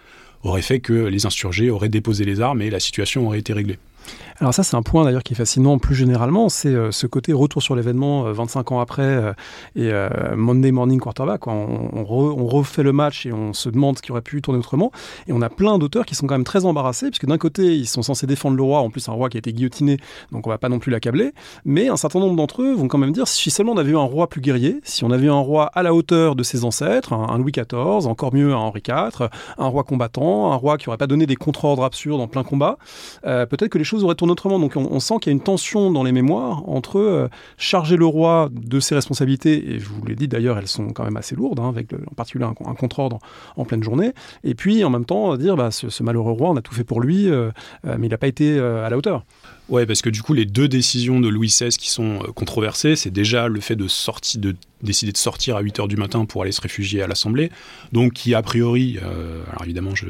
aurait 0.42 0.62
fait 0.62 0.80
que 0.80 0.92
les 0.92 1.26
insurgés 1.26 1.70
auraient 1.70 1.88
déposé 1.88 2.24
les 2.24 2.40
armes 2.40 2.61
et 2.61 2.70
la 2.70 2.80
situation 2.80 3.24
aurait 3.24 3.38
été 3.38 3.52
réglée. 3.52 3.78
Alors 4.40 4.55
ça, 4.55 4.62
c'est 4.62 4.74
un 4.74 4.82
point 4.82 5.05
d'ailleurs 5.05 5.22
qui 5.22 5.34
est 5.34 5.36
fascinant 5.36 5.78
plus 5.78 5.94
généralement, 5.94 6.48
c'est 6.48 6.70
euh, 6.70 6.90
ce 6.92 7.07
côté 7.07 7.34
retour 7.34 7.62
sur 7.62 7.76
l'événement 7.76 8.22
25 8.22 8.72
euh, 8.72 8.74
ans 8.74 8.80
après 8.80 9.03
euh, 9.03 9.32
et 9.76 9.92
Monday 10.34 10.72
Morning 10.72 10.98
Quarterback. 10.98 11.46
On, 11.46 11.90
on, 11.92 12.46
refait 12.46 12.82
le 12.82 12.92
match 12.92 13.26
et 13.26 13.34
on 13.34 13.53
se 13.53 13.68
demande 13.68 13.98
ce 13.98 14.03
qui 14.03 14.12
aurait 14.12 14.22
pu 14.22 14.40
tourner 14.40 14.59
autrement. 14.59 14.92
Et 15.26 15.34
on 15.34 15.42
a 15.42 15.51
plein 15.51 15.76
d'auteurs 15.78 16.07
qui 16.07 16.14
sont 16.14 16.26
quand 16.26 16.34
même 16.34 16.44
très 16.44 16.64
embarrassés, 16.64 17.11
puisque 17.11 17.26
d'un 17.26 17.36
côté, 17.36 17.76
ils 17.76 17.86
sont 17.86 18.01
censés 18.01 18.26
défendre 18.26 18.57
le 18.57 18.62
roi, 18.62 18.80
en 18.80 18.88
plus 18.88 19.11
un 19.11 19.12
roi 19.12 19.28
qui 19.28 19.36
a 19.36 19.40
été 19.40 19.53
guillotiné, 19.53 19.98
donc 20.32 20.46
on 20.46 20.51
va 20.51 20.57
pas 20.57 20.70
non 20.70 20.78
plus 20.78 20.90
l'accabler. 20.90 21.32
Mais 21.66 21.88
un 21.88 21.98
certain 21.98 22.18
nombre 22.18 22.36
d'entre 22.36 22.62
eux 22.62 22.72
vont 22.72 22.88
quand 22.88 22.98
même 22.98 23.12
dire, 23.12 23.28
si 23.28 23.51
seulement 23.51 23.72
on 23.72 23.76
avait 23.76 23.90
eu 23.90 23.96
un 23.96 24.01
roi 24.01 24.26
plus 24.28 24.40
guerrier, 24.40 24.80
si 24.84 25.05
on 25.05 25.11
avait 25.11 25.26
eu 25.26 25.30
un 25.30 25.38
roi 25.38 25.66
à 25.74 25.82
la 25.82 25.92
hauteur 25.92 26.34
de 26.34 26.42
ses 26.42 26.64
ancêtres, 26.64 27.12
un, 27.12 27.36
Louis 27.36 27.53
XIV, 27.53 28.07
encore 28.07 28.32
mieux 28.32 28.55
un 28.55 28.57
Henri 28.57 28.82
IV, 28.88 29.28
un 29.59 29.66
roi 29.66 29.84
combattant, 29.84 30.51
un 30.53 30.57
roi 30.57 30.78
qui 30.78 30.88
aurait 30.88 30.98
pas 30.98 31.07
donné 31.07 31.26
des 31.26 31.36
contre-ordres 31.36 31.84
absurdes 31.84 32.22
en 32.22 32.28
plein 32.28 32.42
combat, 32.42 32.78
peut-être 33.22 33.68
que 33.68 33.78
les 33.78 33.84
choses 33.91 34.05
auraient 34.05 34.14
tourné 34.14 34.32
autrement. 34.32 34.59
Donc 34.59 34.76
on, 34.76 35.01
sent 35.01 35.14
qu'il 35.20 35.30
y 35.30 35.34
a 35.34 35.36
une 35.36 35.43
tension 35.43 35.91
dans 35.91 36.03
les 36.03 36.12
mémoires 36.12 36.68
entre 36.68 36.99
euh, 36.99 37.28
charger 37.59 37.97
le 37.97 38.07
roi 38.07 38.49
de 38.53 38.80
ses 38.80 38.95
responsabilités, 38.95 39.72
et 39.72 39.78
je 39.78 39.88
vous 39.88 40.05
l'ai 40.07 40.14
dit 40.14 40.28
d'ailleurs, 40.28 40.59
elles 40.59 40.68
sont 40.68 40.91
quand 40.91 41.05
même 41.05 41.16
assez 41.16 41.34
lourdes, 41.34 41.61
hein, 41.61 41.68
avec 41.68 41.93
en 41.93 42.14
particulier 42.14 42.45
un, 42.45 42.74
contre-ordre 42.74 43.18
en, 43.57 43.64
pleine 43.64 43.82
journée, 43.82 44.12
et 44.45 44.55
puis 44.55 44.84
en 44.84 44.91
même 44.91 45.05
temps 45.05 45.36
dire 45.36 45.57
bah, 45.57 45.70
ce, 45.70 46.03
malheureux 46.03 46.32
roi, 46.32 46.51
on 46.51 46.57
a 46.57 46.62
tout 46.62 46.74
fait 46.74 46.84
pour 46.84 47.01
lui, 47.01 47.28
euh, 47.28 47.51
euh, 47.86 47.97
mais 47.99 48.07
il 48.07 48.11
n'a 48.11 48.18
pas 48.18 48.28
été 48.28 48.59
à 48.59 48.88
la 48.88 48.97
hauteur. 48.97 49.24
Ouais, 49.68 49.86
parce 49.86 50.03
que 50.03 50.11
du 50.11 50.22
coup, 50.22 50.34
les 50.34 50.47
deux 50.47 50.66
décisions 50.66 51.20
de 51.20 51.28
Louis 51.28 51.47
XVI 51.47 51.70
qui 51.70 51.91
sont 51.91 52.18
controversées, 52.34 52.97
c'est 52.97 53.11
déjà 53.11 53.47
le 53.47 53.61
fait 53.61 53.76
de, 53.76 53.86
sortir, 53.86 54.41
de 54.41 54.57
décider 54.82 55.12
de 55.12 55.16
sortir 55.16 55.57
à 55.57 55.61
8 55.61 55.78
h 55.78 55.88
du 55.88 55.97
matin 55.97 56.24
pour 56.24 56.43
aller 56.43 56.53
se 56.53 56.61
réfugier 56.61 57.03
à 57.03 57.07
l'Assemblée, 57.07 57.51
donc 57.93 58.14
qui 58.14 58.34
a 58.34 58.43
priori, 58.43 58.99
alors 58.99 59.62
évidemment, 59.64 59.95
je 59.95 60.07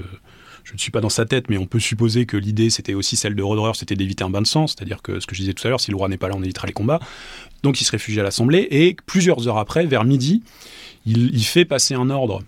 je 0.64 0.72
ne 0.72 0.78
suis 0.78 0.90
pas 0.90 1.00
dans 1.00 1.08
sa 1.08 1.24
tête, 1.24 1.48
mais 1.48 1.58
on 1.58 1.66
peut 1.66 1.80
supposer 1.80 2.26
que 2.26 2.36
l'idée, 2.36 2.70
c'était 2.70 2.94
aussi 2.94 3.16
celle 3.16 3.34
de 3.34 3.42
Roderer, 3.42 3.72
c'était 3.74 3.96
d'éviter 3.96 4.24
un 4.24 4.30
bain 4.30 4.42
de 4.42 4.46
sang, 4.46 4.66
c'est-à-dire 4.66 5.02
que 5.02 5.20
ce 5.20 5.26
que 5.26 5.34
je 5.34 5.40
disais 5.40 5.52
tout 5.52 5.66
à 5.66 5.70
l'heure, 5.70 5.80
si 5.80 5.90
le 5.90 5.96
roi 5.96 6.08
n'est 6.08 6.16
pas 6.16 6.28
là, 6.28 6.34
on 6.36 6.42
évitera 6.42 6.66
les 6.66 6.72
combats. 6.72 7.00
Donc 7.62 7.80
il 7.80 7.84
se 7.84 7.90
réfugie 7.90 8.20
à 8.20 8.22
l'Assemblée, 8.22 8.66
et 8.70 8.96
plusieurs 9.06 9.48
heures 9.48 9.58
après, 9.58 9.86
vers 9.86 10.04
midi, 10.04 10.42
il, 11.06 11.44
fait 11.44 11.64
passer 11.64 11.94
un 11.94 12.10
ordre 12.10 12.42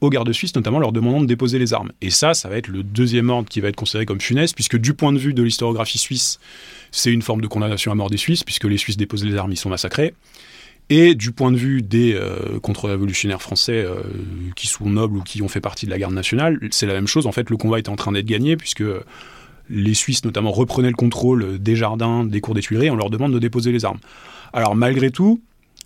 aux 0.00 0.10
gardes 0.10 0.32
suisses, 0.32 0.54
notamment 0.56 0.80
leur 0.80 0.92
demandant 0.92 1.20
de 1.20 1.26
déposer 1.26 1.58
les 1.58 1.72
armes. 1.72 1.92
Et 2.00 2.10
ça, 2.10 2.34
ça 2.34 2.48
va 2.48 2.56
être 2.56 2.68
le 2.68 2.82
deuxième 2.82 3.30
ordre 3.30 3.48
qui 3.48 3.60
va 3.60 3.68
être 3.68 3.76
considéré 3.76 4.04
comme 4.04 4.20
funeste, 4.20 4.54
puisque 4.54 4.76
du 4.76 4.94
point 4.94 5.12
de 5.12 5.18
vue 5.18 5.32
de 5.32 5.42
l'historiographie 5.42 5.98
suisse, 5.98 6.40
c'est 6.90 7.12
une 7.12 7.22
forme 7.22 7.40
de 7.40 7.46
condamnation 7.46 7.92
à 7.92 7.94
mort 7.94 8.10
des 8.10 8.16
Suisses, 8.16 8.42
puisque 8.44 8.64
les 8.64 8.76
Suisses 8.76 8.96
déposent 8.96 9.24
les 9.24 9.36
armes, 9.36 9.52
ils 9.52 9.56
sont 9.56 9.70
massacrés. 9.70 10.14
Et 10.94 11.14
du 11.14 11.32
point 11.32 11.50
de 11.50 11.56
vue 11.56 11.80
des 11.80 12.12
euh, 12.12 12.60
contre-révolutionnaires 12.60 13.40
français 13.40 13.82
euh, 13.82 14.02
qui 14.54 14.66
sont 14.66 14.90
nobles 14.90 15.16
ou 15.16 15.22
qui 15.22 15.40
ont 15.40 15.48
fait 15.48 15.62
partie 15.62 15.86
de 15.86 15.90
la 15.90 15.96
garde 15.96 16.12
nationale, 16.12 16.58
c'est 16.70 16.84
la 16.84 16.92
même 16.92 17.06
chose. 17.06 17.26
En 17.26 17.32
fait, 17.32 17.48
le 17.48 17.56
combat 17.56 17.78
était 17.78 17.88
en 17.88 17.96
train 17.96 18.12
d'être 18.12 18.26
gagné 18.26 18.58
puisque 18.58 18.84
les 19.70 19.94
Suisses 19.94 20.22
notamment 20.22 20.52
reprenaient 20.52 20.90
le 20.90 20.94
contrôle 20.94 21.58
des 21.58 21.76
jardins, 21.76 22.24
des 22.24 22.42
cours 22.42 22.52
des 22.52 22.60
Tuileries, 22.60 22.90
on 22.90 22.96
leur 22.96 23.08
demande 23.08 23.32
de 23.32 23.38
déposer 23.38 23.72
les 23.72 23.86
armes. 23.86 24.00
Alors 24.52 24.76
malgré 24.76 25.10
tout, 25.10 25.40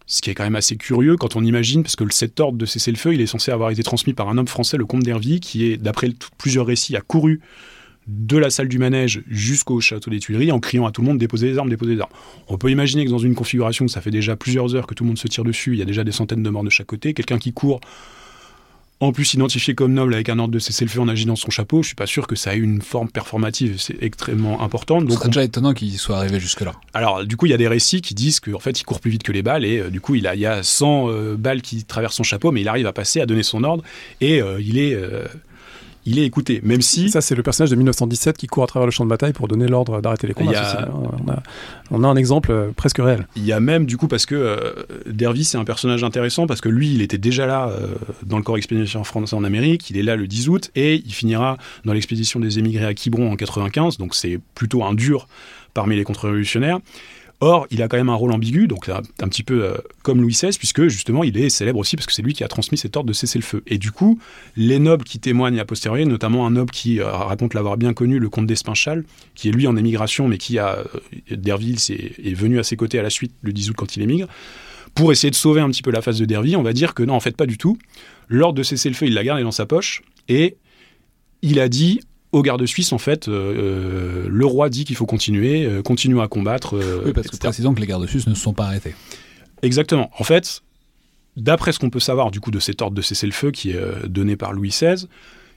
ce 0.06 0.22
qui 0.22 0.30
est 0.30 0.34
quand 0.34 0.42
même 0.42 0.56
assez 0.56 0.74
curieux 0.76 1.16
quand 1.16 1.36
on 1.36 1.44
imagine, 1.44 1.84
parce 1.84 1.94
que 1.94 2.04
cet 2.12 2.40
ordre 2.40 2.58
de 2.58 2.66
cessez-le-feu, 2.66 3.14
il 3.14 3.20
est 3.20 3.26
censé 3.26 3.52
avoir 3.52 3.70
été 3.70 3.84
transmis 3.84 4.12
par 4.12 4.28
un 4.28 4.38
homme 4.38 4.48
français, 4.48 4.76
le 4.76 4.86
comte 4.86 5.04
d'Hervy, 5.04 5.38
qui 5.38 5.66
est, 5.66 5.76
d'après 5.76 6.08
plusieurs 6.36 6.66
récits, 6.66 6.96
a 6.96 7.00
couru 7.00 7.42
de 8.06 8.36
la 8.36 8.50
salle 8.50 8.68
du 8.68 8.78
manège 8.78 9.22
jusqu'au 9.28 9.80
château 9.80 10.10
des 10.10 10.20
Tuileries 10.20 10.52
en 10.52 10.60
criant 10.60 10.86
à 10.86 10.92
tout 10.92 11.02
le 11.02 11.08
monde 11.08 11.18
déposez 11.18 11.48
les 11.48 11.58
armes, 11.58 11.68
déposez 11.68 11.94
les 11.94 12.00
armes. 12.00 12.12
On 12.48 12.56
peut 12.56 12.70
imaginer 12.70 13.04
que 13.04 13.10
dans 13.10 13.18
une 13.18 13.34
configuration 13.34 13.86
où 13.86 13.88
ça 13.88 14.00
fait 14.00 14.10
déjà 14.10 14.36
plusieurs 14.36 14.74
heures 14.74 14.86
que 14.86 14.94
tout 14.94 15.04
le 15.04 15.08
monde 15.08 15.18
se 15.18 15.28
tire 15.28 15.44
dessus, 15.44 15.72
il 15.72 15.78
y 15.78 15.82
a 15.82 15.86
déjà 15.86 16.04
des 16.04 16.12
centaines 16.12 16.42
de 16.42 16.50
morts 16.50 16.64
de 16.64 16.70
chaque 16.70 16.86
côté, 16.86 17.14
quelqu'un 17.14 17.38
qui 17.38 17.52
court 17.52 17.80
en 19.00 19.12
plus 19.12 19.34
identifié 19.34 19.74
comme 19.74 19.92
noble 19.92 20.14
avec 20.14 20.28
un 20.30 20.38
ordre 20.38 20.54
de 20.54 20.58
cessez-le-feu 20.58 21.00
en 21.00 21.08
agitant 21.08 21.36
son 21.36 21.50
chapeau, 21.50 21.82
je 21.82 21.88
suis 21.88 21.94
pas 21.94 22.06
sûr 22.06 22.26
que 22.26 22.34
ça 22.34 22.54
ait 22.54 22.58
une 22.58 22.80
forme 22.80 23.10
performative, 23.10 23.76
c'est 23.78 24.02
extrêmement 24.02 24.62
important. 24.62 25.02
Donc, 25.02 25.10
Ce 25.10 25.16
serait 25.16 25.28
déjà 25.28 25.44
étonnant 25.44 25.74
qu'il 25.74 25.98
soit 25.98 26.16
arrivé 26.16 26.40
jusque-là. 26.40 26.72
Alors, 26.94 27.24
du 27.24 27.36
coup, 27.36 27.44
il 27.44 27.50
y 27.50 27.54
a 27.54 27.58
des 27.58 27.68
récits 27.68 28.00
qui 28.00 28.14
disent 28.14 28.40
qu'en 28.40 28.58
fait, 28.58 28.80
il 28.80 28.84
court 28.84 29.00
plus 29.00 29.10
vite 29.10 29.22
que 29.22 29.32
les 29.32 29.42
balles, 29.42 29.66
et 29.66 29.80
euh, 29.80 29.90
du 29.90 30.00
coup, 30.00 30.14
il, 30.14 30.26
a, 30.26 30.34
il 30.34 30.40
y 30.40 30.46
a 30.46 30.62
100 30.62 31.10
euh, 31.10 31.36
balles 31.36 31.60
qui 31.60 31.84
traversent 31.84 32.16
son 32.16 32.22
chapeau, 32.22 32.52
mais 32.52 32.62
il 32.62 32.68
arrive 32.68 32.86
à 32.86 32.94
passer, 32.94 33.20
à 33.20 33.26
donner 33.26 33.42
son 33.42 33.64
ordre, 33.64 33.84
et 34.22 34.40
euh, 34.40 34.60
il 34.62 34.78
est 34.78 34.96
il 36.06 36.20
est 36.20 36.24
écouté, 36.24 36.60
même 36.62 36.80
si... 36.80 37.10
Ça, 37.10 37.20
c'est 37.20 37.34
le 37.34 37.42
personnage 37.42 37.70
de 37.70 37.76
1917 37.76 38.36
qui 38.36 38.46
court 38.46 38.62
à 38.62 38.66
travers 38.68 38.86
le 38.86 38.92
champ 38.92 39.04
de 39.04 39.10
bataille 39.10 39.32
pour 39.32 39.48
donner 39.48 39.66
l'ordre 39.66 40.00
d'arrêter 40.00 40.28
les 40.28 40.34
combats. 40.34 40.88
on, 41.90 42.04
a, 42.04 42.08
un 42.08 42.16
exemple 42.16 42.52
euh, 42.52 42.70
presque 42.74 42.98
réel. 42.98 43.26
Il 43.34 43.44
y 43.44 43.52
a 43.52 43.58
même, 43.58 43.86
du 43.86 43.96
coup, 43.96 44.06
parce 44.06 44.24
que 44.24 44.34
euh, 44.36 44.84
Dervis, 45.06 45.44
c'est 45.44 45.58
un 45.58 45.64
personnage 45.64 46.04
intéressant, 46.04 46.46
parce 46.46 46.60
que 46.60 46.68
lui, 46.68 46.94
il 46.94 47.02
était 47.02 47.18
déjà 47.18 47.46
là 47.46 47.68
euh, 47.68 47.88
dans 48.24 48.36
le 48.36 48.44
corps 48.44 48.56
expédition 48.56 49.02
français 49.02 49.34
en 49.34 49.42
Amérique, 49.42 49.90
il 49.90 49.96
est 49.96 50.02
là 50.02 50.14
le 50.14 50.28
10 50.28 50.48
août, 50.48 50.70
et 50.76 51.02
il 51.04 51.12
finira 51.12 51.58
dans 51.84 51.92
l'expédition 51.92 52.38
des 52.38 52.60
émigrés 52.60 52.86
à 52.86 52.94
Quiberon 52.94 53.32
en 53.32 53.36
95, 53.36 53.98
donc 53.98 54.14
c'est 54.14 54.38
plutôt 54.54 54.84
un 54.84 54.94
dur 54.94 55.26
parmi 55.74 55.96
les 55.96 56.04
contre-révolutionnaires. 56.04 56.78
Or, 57.40 57.66
il 57.70 57.82
a 57.82 57.88
quand 57.88 57.98
même 57.98 58.08
un 58.08 58.14
rôle 58.14 58.32
ambigu, 58.32 58.66
donc 58.66 58.88
un, 58.88 59.28
petit 59.28 59.42
peu 59.42 59.62
euh, 59.62 59.76
comme 60.02 60.22
Louis 60.22 60.32
XVI, 60.32 60.56
puisque 60.56 60.88
justement, 60.88 61.22
il 61.22 61.36
est 61.36 61.50
célèbre 61.50 61.78
aussi 61.78 61.94
parce 61.94 62.06
que 62.06 62.14
c'est 62.14 62.22
lui 62.22 62.32
qui 62.32 62.42
a 62.44 62.48
transmis 62.48 62.78
cet 62.78 62.96
ordre 62.96 63.08
de 63.08 63.12
cesser 63.12 63.38
le 63.38 63.44
feu. 63.44 63.62
Et 63.66 63.76
du 63.76 63.92
coup, 63.92 64.18
les 64.56 64.78
nobles 64.78 65.04
qui 65.04 65.18
témoignent 65.18 65.60
a 65.60 65.66
posteriori, 65.66 66.06
notamment 66.06 66.46
un 66.46 66.52
noble 66.52 66.70
qui 66.70 66.98
euh, 66.98 67.10
raconte 67.10 67.52
l'avoir 67.52 67.76
bien 67.76 67.92
connu, 67.92 68.18
le 68.18 68.30
comte 68.30 68.46
d'Espinchal, 68.46 69.04
qui 69.34 69.50
est 69.50 69.52
lui 69.52 69.66
en 69.66 69.76
émigration, 69.76 70.28
mais 70.28 70.38
qui 70.38 70.58
a, 70.58 70.78
euh, 70.78 71.36
Derville 71.36 71.76
est, 71.76 72.34
venu 72.34 72.58
à 72.58 72.62
ses 72.62 72.76
côtés 72.76 72.98
à 72.98 73.02
la 73.02 73.10
suite 73.10 73.32
le 73.42 73.52
10 73.52 73.70
août 73.70 73.76
quand 73.76 73.96
il 73.96 74.02
émigre, 74.02 74.28
pour 74.94 75.12
essayer 75.12 75.30
de 75.30 75.36
sauver 75.36 75.60
un 75.60 75.68
petit 75.68 75.82
peu 75.82 75.90
la 75.90 76.00
face 76.00 76.18
de 76.18 76.24
Derville, 76.24 76.56
on 76.56 76.62
va 76.62 76.72
dire 76.72 76.94
que 76.94 77.02
non, 77.02 77.14
en 77.14 77.20
fait, 77.20 77.36
pas 77.36 77.46
du 77.46 77.58
tout. 77.58 77.76
L'ordre 78.28 78.54
de 78.54 78.62
cesser 78.62 78.88
le 78.88 78.94
feu, 78.94 79.06
il 79.06 79.14
l'a 79.14 79.24
gardé 79.24 79.42
dans 79.42 79.50
sa 79.50 79.66
poche, 79.66 80.02
et 80.28 80.56
il 81.42 81.60
a 81.60 81.68
dit 81.68 82.00
aux 82.36 82.42
gardes 82.42 82.66
suisses, 82.66 82.92
en 82.92 82.98
fait, 82.98 83.28
euh, 83.28 83.32
euh, 83.32 84.26
le 84.28 84.46
roi 84.46 84.68
dit 84.68 84.84
qu'il 84.84 84.94
faut 84.94 85.06
continuer, 85.06 85.64
euh, 85.64 85.82
continuer 85.82 86.20
à 86.20 86.28
combattre. 86.28 86.76
oui, 87.04 87.12
parce 87.12 87.28
que 87.28 87.36
précisons 87.36 87.74
que 87.74 87.80
les 87.80 87.86
gardes 87.86 88.06
suisses 88.06 88.26
ne 88.26 88.34
se 88.34 88.40
sont 88.42 88.52
pas 88.52 88.66
arrêtés. 88.66 88.94
Exactement. 89.62 90.10
En 90.18 90.24
fait, 90.24 90.62
d'après 91.36 91.72
ce 91.72 91.78
qu'on 91.78 91.88
peut 91.88 92.00
savoir 92.00 92.30
du 92.30 92.40
coup 92.40 92.50
de 92.50 92.58
cet 92.58 92.82
ordre 92.82 92.94
de 92.94 93.02
cessez-le-feu 93.02 93.50
qui 93.50 93.70
est 93.70 94.06
donné 94.06 94.36
par 94.36 94.52
Louis 94.52 94.68
XVI, 94.68 95.06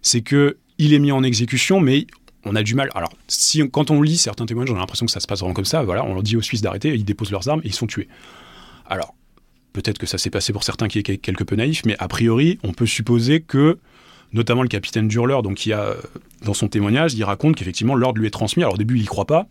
c'est 0.01 0.21
que 0.21 0.57
il 0.77 0.93
est 0.93 0.99
mis 0.99 1.11
en 1.11 1.23
exécution, 1.23 1.81
mais 1.81 2.07
on 2.45 2.55
a 2.55 2.63
du 2.63 2.75
mal. 2.75 2.89
Alors, 2.95 3.11
si, 3.27 3.69
quand 3.69 3.91
on 3.91 4.01
lit 4.01 4.15
certains 4.15 4.45
témoignages, 4.45 4.73
on 4.73 4.77
a 4.77 4.79
l'impression 4.79 5.05
que 5.05 5.11
ça 5.11 5.19
se 5.19 5.27
passe 5.27 5.39
vraiment 5.39 5.53
comme 5.53 5.65
ça. 5.65 5.83
Voilà, 5.83 6.05
on 6.05 6.13
leur 6.13 6.23
dit 6.23 6.37
aux 6.37 6.41
Suisses 6.41 6.61
d'arrêter, 6.61 6.93
ils 6.95 7.03
déposent 7.03 7.31
leurs 7.31 7.49
armes 7.49 7.59
et 7.65 7.67
ils 7.67 7.73
sont 7.73 7.87
tués. 7.87 8.07
Alors, 8.85 9.13
peut-être 9.73 9.97
que 9.97 10.05
ça 10.05 10.17
s'est 10.17 10.29
passé 10.29 10.53
pour 10.53 10.63
certains 10.63 10.87
qui 10.87 10.99
est 10.99 11.17
quelque 11.17 11.43
peu 11.43 11.57
naïf, 11.57 11.81
mais 11.85 11.97
a 11.99 12.07
priori, 12.07 12.57
on 12.63 12.71
peut 12.71 12.85
supposer 12.85 13.41
que 13.41 13.77
notamment 14.33 14.61
le 14.61 14.67
capitaine 14.67 15.07
Durler, 15.07 15.39
donc 15.43 15.55
qui 15.55 15.73
a 15.73 15.95
dans 16.43 16.53
son 16.53 16.67
témoignage, 16.67 17.13
il 17.13 17.23
raconte 17.23 17.55
qu'effectivement 17.55 17.95
l'ordre 17.95 18.19
lui 18.19 18.27
est 18.27 18.31
transmis. 18.31 18.63
Alors 18.63 18.75
au 18.75 18.77
début, 18.77 18.95
il 18.95 19.03
y 19.03 19.05
croit 19.05 19.25
pas. 19.25 19.47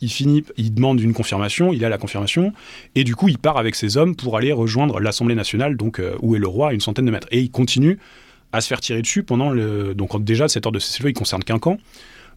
Il 0.00 0.10
finit, 0.10 0.44
il 0.56 0.74
demande 0.74 1.00
une 1.00 1.12
confirmation, 1.12 1.72
il 1.72 1.84
a 1.84 1.88
la 1.88 1.96
confirmation, 1.96 2.52
et 2.96 3.04
du 3.04 3.14
coup, 3.14 3.28
il 3.28 3.38
part 3.38 3.56
avec 3.56 3.76
ses 3.76 3.96
hommes 3.96 4.16
pour 4.16 4.36
aller 4.36 4.52
rejoindre 4.52 4.98
l'Assemblée 4.98 5.36
nationale, 5.36 5.76
donc 5.76 6.00
euh, 6.00 6.16
où 6.22 6.34
est 6.34 6.40
le 6.40 6.48
roi, 6.48 6.70
à 6.70 6.72
une 6.72 6.80
centaine 6.80 7.06
de 7.06 7.12
mètres. 7.12 7.28
Et 7.30 7.38
il 7.38 7.52
continue 7.52 7.98
à 8.50 8.60
se 8.60 8.66
faire 8.66 8.80
tirer 8.80 9.00
dessus 9.00 9.22
pendant 9.22 9.50
le. 9.50 9.94
Donc 9.94 10.22
déjà, 10.24 10.48
cet 10.48 10.66
ordre 10.66 10.74
de 10.74 10.80
cessez-le-feu, 10.80 11.10
il 11.10 11.14
concerne 11.14 11.44
qu'un 11.44 11.60
camp. 11.60 11.78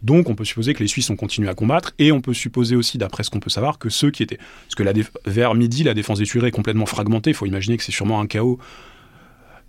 Donc 0.04 0.30
on 0.30 0.36
peut 0.36 0.46
supposer 0.46 0.76
que 0.76 0.84
les 0.84 0.88
Suisses 0.88 1.10
ont 1.10 1.16
continué 1.16 1.50
à 1.50 1.56
combattre, 1.56 1.94
et 1.98 2.12
on 2.12 2.22
peut 2.22 2.36
supposer 2.36 2.76
aussi, 2.76 3.00
d'après 3.00 3.24
ce 3.24 3.32
qu'on 3.32 3.40
peut 3.40 3.50
savoir, 3.50 3.80
que 3.80 3.90
ceux 3.90 4.12
qui 4.12 4.22
étaient... 4.22 4.38
Parce 4.38 4.76
que 4.76 4.84
vers 5.26 5.56
midi, 5.56 5.84
la 5.84 5.96
défense 5.96 6.20
des 6.20 6.26
Tuileries 6.26 6.50
est 6.50 6.52
complètement 6.52 6.86
fragmentée, 6.86 7.32
il 7.32 7.36
faut 7.36 7.48
imaginer 7.48 7.78
que 7.78 7.84
c'est 7.84 7.92
sûrement 7.92 8.22
un 8.22 8.28
chaos 8.28 8.60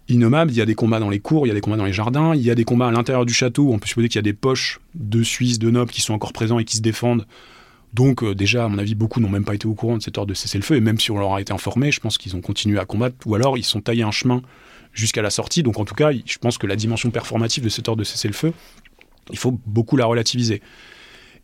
innommable, 0.09 0.51
il 0.51 0.57
y 0.57 0.61
a 0.61 0.67
des 0.67 0.75
combats 0.75 1.01
dans 1.01 1.11
les 1.11 1.21
cours, 1.21 1.47
il 1.47 1.49
y 1.49 1.53
a 1.53 1.55
des 1.55 1.61
combats 1.61 1.77
dans 1.77 1.85
les 1.85 1.93
jardins, 1.93 2.35
il 2.35 2.43
y 2.43 2.51
a 2.51 2.55
des 2.55 2.65
combats 2.65 2.89
à 2.89 2.91
l'intérieur 2.91 3.27
du 3.27 3.35
château, 3.35 3.73
on 3.73 3.79
peut 3.79 3.87
supposer 3.87 4.09
qu'il 4.09 4.17
y 4.17 4.21
a 4.21 4.23
des 4.23 4.33
poches 4.33 4.81
de 4.95 5.23
Suisses, 5.23 5.59
de 5.59 5.71
nobles 5.71 5.91
qui 5.91 6.01
sont 6.01 6.15
encore 6.15 6.33
présents 6.33 6.59
et 6.59 6.65
qui 6.65 6.77
se 6.77 6.83
défendent. 6.83 7.27
Donc 7.95 8.23
euh, 8.23 8.35
déjà, 8.35 8.65
à 8.65 8.69
mon 8.69 8.79
avis, 8.79 8.95
beaucoup 8.95 9.21
n'ont 9.21 9.29
même 9.29 9.45
pas 9.45 9.55
été 9.55 9.67
au 9.67 9.75
courant 9.75 9.97
de 9.97 10.03
cette 10.03 10.19
ordre 10.19 10.29
de 10.29 10.35
cesser 10.35 10.59
le 10.59 10.65
feu, 10.65 10.77
et 10.77 10.81
même 10.81 11.01
si 11.01 11.11
on 11.11 11.19
leur 11.19 11.35
a 11.35 11.41
été 11.41 11.53
informé, 11.53 11.91
je 11.91 12.01
pense 12.01 12.19
qu'ils 12.19 12.37
ont 12.37 12.41
continué 12.41 12.79
à 12.79 12.85
combattre, 12.85 13.17
ou 13.27 13.35
alors 13.35 13.57
ils 13.59 13.65
sont 13.65 13.81
taillés 13.81 14.03
un 14.03 14.11
chemin 14.11 14.43
jusqu'à 14.93 15.23
la 15.23 15.31
sortie. 15.31 15.63
Donc 15.63 15.79
en 15.79 15.85
tout 15.85 15.95
cas, 15.95 16.11
je 16.13 16.39
pense 16.39 16.59
que 16.59 16.67
la 16.67 16.77
dimension 16.77 17.11
performative 17.11 17.65
de 17.65 17.69
cette 17.69 17.89
ordre 17.89 18.01
de 18.01 18.05
cesser 18.05 18.29
le 18.29 18.35
feu, 18.35 18.53
il 19.31 19.39
faut 19.39 19.59
beaucoup 19.67 19.97
la 19.97 20.07
relativiser. 20.07 20.61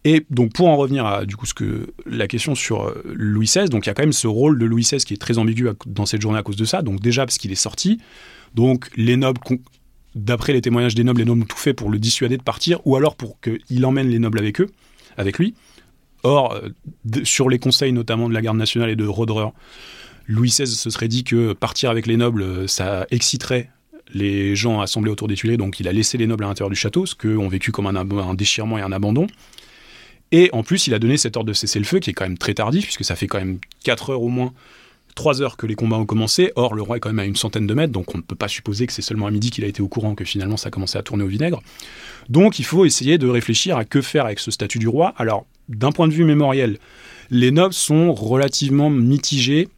Et 0.05 0.27
donc 0.31 0.53
pour 0.53 0.69
en 0.69 0.77
revenir 0.77 1.07
à 1.07 1.25
du 1.25 1.37
coup 1.37 1.47
ce 1.47 1.55
que 1.55 1.93
la 2.07 2.27
question 2.27 2.55
sur 2.55 2.89
euh, 2.89 3.03
Louis 3.15 3.47
XVI, 3.47 3.69
donc 3.69 3.87
il 3.87 3.89
y 3.89 3.91
a 3.91 3.95
quand 3.95 4.03
même 4.03 4.13
ce 4.13 4.27
rôle 4.27 4.59
de 4.59 4.67
Louis 4.67 4.83
XVI 4.83 4.99
qui 4.99 5.15
est 5.15 5.19
très 5.19 5.39
ambigu 5.39 5.69
dans 5.87 6.07
cette 6.07 6.21
journée 6.21 6.39
à 6.39 6.43
cause 6.43 6.57
de 6.57 6.65
ça. 6.65 6.83
Donc 6.83 7.01
déjà 7.01 7.25
parce 7.25 7.39
qu'il 7.39 7.53
est 7.53 7.57
sorti, 7.57 8.01
donc 8.55 8.91
les 8.97 9.17
nobles, 9.17 9.41
d'après 10.15 10.53
les 10.53 10.61
témoignages 10.61 10.95
des 10.95 11.05
nobles, 11.05 11.21
les 11.21 11.25
nobles 11.25 11.43
ont 11.43 11.47
tout 11.47 11.57
fait 11.57 11.75
pour 11.75 11.91
le 11.91 11.99
dissuader 11.99 12.37
de 12.37 12.43
partir, 12.43 12.85
ou 12.87 12.97
alors 12.97 13.17
pour 13.17 13.39
qu'il 13.41 13.87
emmène 13.87 14.09
les 14.09 14.19
nobles 14.19 14.39
avec 14.39 14.61
eux, 14.61 14.69
avec 15.17 15.39
lui. 15.39 15.55
Or, 16.25 16.55
euh, 16.55 16.69
sur 17.25 17.49
les 17.49 17.59
conseils 17.59 17.93
notamment 17.93 18.29
de 18.29 18.35
la 18.35 18.43
garde 18.43 18.57
nationale 18.57 18.91
et 18.91 18.97
de 18.97 19.07
Roderer, 19.07 19.49
Louis 20.27 20.49
XVI 20.49 20.67
se 20.67 20.91
serait 20.91 21.09
dit 21.09 21.25
que 21.25 21.53
partir 21.53 21.91
avec 21.91 22.07
les 22.07 22.17
nobles, 22.17 22.43
euh, 22.43 22.67
ça 22.67 23.07
exciterait 23.11 23.71
les 24.15 24.55
gens 24.55 24.81
assemblés 24.81 25.11
autour 25.11 25.27
des 25.27 25.35
Tuileries, 25.35 25.57
donc 25.57 25.81
il 25.81 25.89
a 25.89 25.93
laissé 25.93 26.19
les 26.19 26.27
nobles 26.27 26.45
à 26.45 26.49
l'intérieur 26.49 26.71
du 26.71 26.77
château, 26.77 27.07
ce 27.07 27.15
qu'ont 27.15 27.49
vécu 27.49 27.73
comme 27.73 27.87
un, 27.87 27.97
un, 27.97 28.35
déchirement 28.35 28.79
et 28.79 28.83
un 28.83 28.93
abandon. 28.93 29.27
Et 30.33 30.49
en 30.53 30.63
plus, 30.63 30.87
il 30.87 30.95
a 30.95 30.99
donné 30.99 31.17
cet 31.17 31.37
ordre 31.37 31.49
de 31.49 31.53
cesser 31.53 31.79
le 31.79 31.85
feu, 31.85 32.01
qui 32.01 32.11
est 32.11 32.13
quand 32.15 32.25
même 32.25 32.39
très 32.39 32.55
tardif, 32.55 32.85
puisque 32.85 33.05
ça 33.05 33.15
fait 33.15 33.27
quand 33.27 33.39
même 33.39 33.59
4 33.85 34.11
heures 34.11 34.23
au 34.23 34.29
moins, 34.29 34.53
3 35.15 35.43
heures 35.43 35.57
que 35.59 35.67
les 35.67 35.75
combats 35.75 35.99
ont 35.99 36.07
commencé. 36.07 36.53
Or, 36.57 36.75
le 36.75 36.83
roi 36.83 36.97
est 36.97 37.01
quand 37.01 37.11
même 37.11 37.19
à 37.19 37.27
une 37.27 37.37
centaine 37.37 37.67
de 37.67 37.75
mètres, 37.75 37.93
donc 37.93 38.15
on 38.15 38.19
ne 38.19 38.23
peut 38.23 38.35
pas 38.35 38.49
supposer 38.49 38.87
que 38.87 38.93
c'est 38.93 39.03
seulement 39.03 39.27
à 39.27 39.31
midi 39.31 39.51
qu'il 39.51 39.63
a 39.65 39.67
été 39.67 39.83
au 39.83 39.89
courant 39.89 40.15
que 40.15 40.25
finalement 40.25 40.57
ça 40.57 40.69
a 40.69 40.71
commencé 40.71 40.97
à 40.97 41.03
tourner 41.03 41.23
au 41.23 41.29
vinaigre. 41.29 41.61
Donc 42.31 42.59
il 42.59 42.65
faut 42.65 42.87
essayer 42.87 43.19
de 43.19 43.29
réfléchir 43.29 43.77
à 43.77 43.85
que 43.85 44.01
faire 44.01 44.25
avec 44.25 44.39
ce 44.39 44.51
statut 44.51 44.79
du 44.79 44.89
roi. 44.89 45.13
Alors, 45.19 45.45
d'un 45.69 45.93
point 45.93 46.09
de 46.09 46.15
vue 46.15 46.25
mémoriel, 46.25 46.79
les 47.31 47.51
nobles 47.51 47.75
sont 47.75 48.15
relativement 48.15 48.91
mitigés 48.91 49.69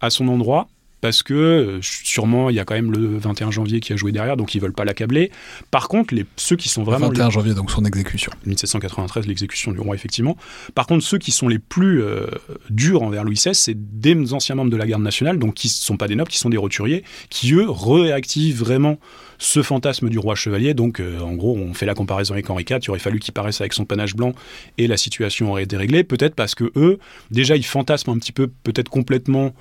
à 0.00 0.10
son 0.10 0.28
endroit 0.28 0.68
parce 1.04 1.22
que 1.22 1.34
euh, 1.34 1.78
sûrement 1.82 2.48
il 2.48 2.56
y 2.56 2.60
a 2.60 2.64
quand 2.64 2.72
même 2.72 2.90
le 2.90 3.18
21 3.18 3.50
janvier 3.50 3.80
qui 3.80 3.92
a 3.92 3.96
joué 3.96 4.10
derrière, 4.10 4.38
donc 4.38 4.54
ils 4.54 4.58
veulent 4.58 4.72
pas 4.72 4.86
l'accabler. 4.86 5.30
Par 5.70 5.88
contre, 5.88 6.14
les, 6.14 6.24
ceux 6.36 6.56
qui 6.56 6.70
sont 6.70 6.82
vraiment... 6.82 7.08
21 7.08 7.28
janvier, 7.28 7.52
donc 7.52 7.70
son 7.70 7.84
exécution. 7.84 8.32
1793, 8.46 9.26
l'exécution 9.26 9.72
du 9.72 9.80
roi, 9.80 9.94
effectivement. 9.94 10.38
Par 10.74 10.86
contre, 10.86 11.04
ceux 11.04 11.18
qui 11.18 11.30
sont 11.30 11.46
les 11.46 11.58
plus 11.58 12.02
euh, 12.02 12.24
durs 12.70 13.02
envers 13.02 13.22
Louis 13.22 13.34
XVI, 13.34 13.54
c'est 13.54 13.74
des 13.76 14.32
anciens 14.32 14.54
membres 14.54 14.70
de 14.70 14.78
la 14.78 14.86
garde 14.86 15.02
nationale, 15.02 15.38
donc 15.38 15.52
qui 15.52 15.66
ne 15.66 15.72
sont 15.72 15.98
pas 15.98 16.08
des 16.08 16.14
nobles, 16.14 16.30
qui 16.30 16.38
sont 16.38 16.48
des 16.48 16.56
roturiers, 16.56 17.04
qui 17.28 17.52
eux 17.52 17.68
réactivent 17.68 18.60
vraiment 18.60 18.98
ce 19.36 19.62
fantasme 19.62 20.08
du 20.08 20.18
roi 20.18 20.34
chevalier. 20.36 20.72
Donc, 20.72 21.00
euh, 21.00 21.20
en 21.20 21.34
gros, 21.34 21.54
on 21.54 21.74
fait 21.74 21.84
la 21.84 21.94
comparaison 21.94 22.32
avec 22.32 22.48
Henri 22.48 22.64
IV, 22.66 22.78
il 22.82 22.88
aurait 22.88 22.98
fallu 22.98 23.18
qu'il 23.18 23.34
paraisse 23.34 23.60
avec 23.60 23.74
son 23.74 23.84
panache 23.84 24.16
blanc 24.16 24.32
et 24.78 24.86
la 24.86 24.96
situation 24.96 25.50
aurait 25.50 25.64
été 25.64 25.76
réglée. 25.76 26.02
Peut-être 26.02 26.34
parce 26.34 26.54
que 26.54 26.72
eux, 26.76 26.98
déjà, 27.30 27.56
ils 27.56 27.66
fantasment 27.66 28.14
un 28.14 28.18
petit 28.18 28.32
peu, 28.32 28.46
peut-être 28.46 28.88
complètement 28.88 29.52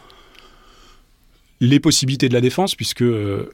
les 1.64 1.80
possibilités 1.80 2.28
de 2.28 2.34
la 2.34 2.42
défense, 2.42 2.76
puisque 2.76 3.04
euh, 3.04 3.50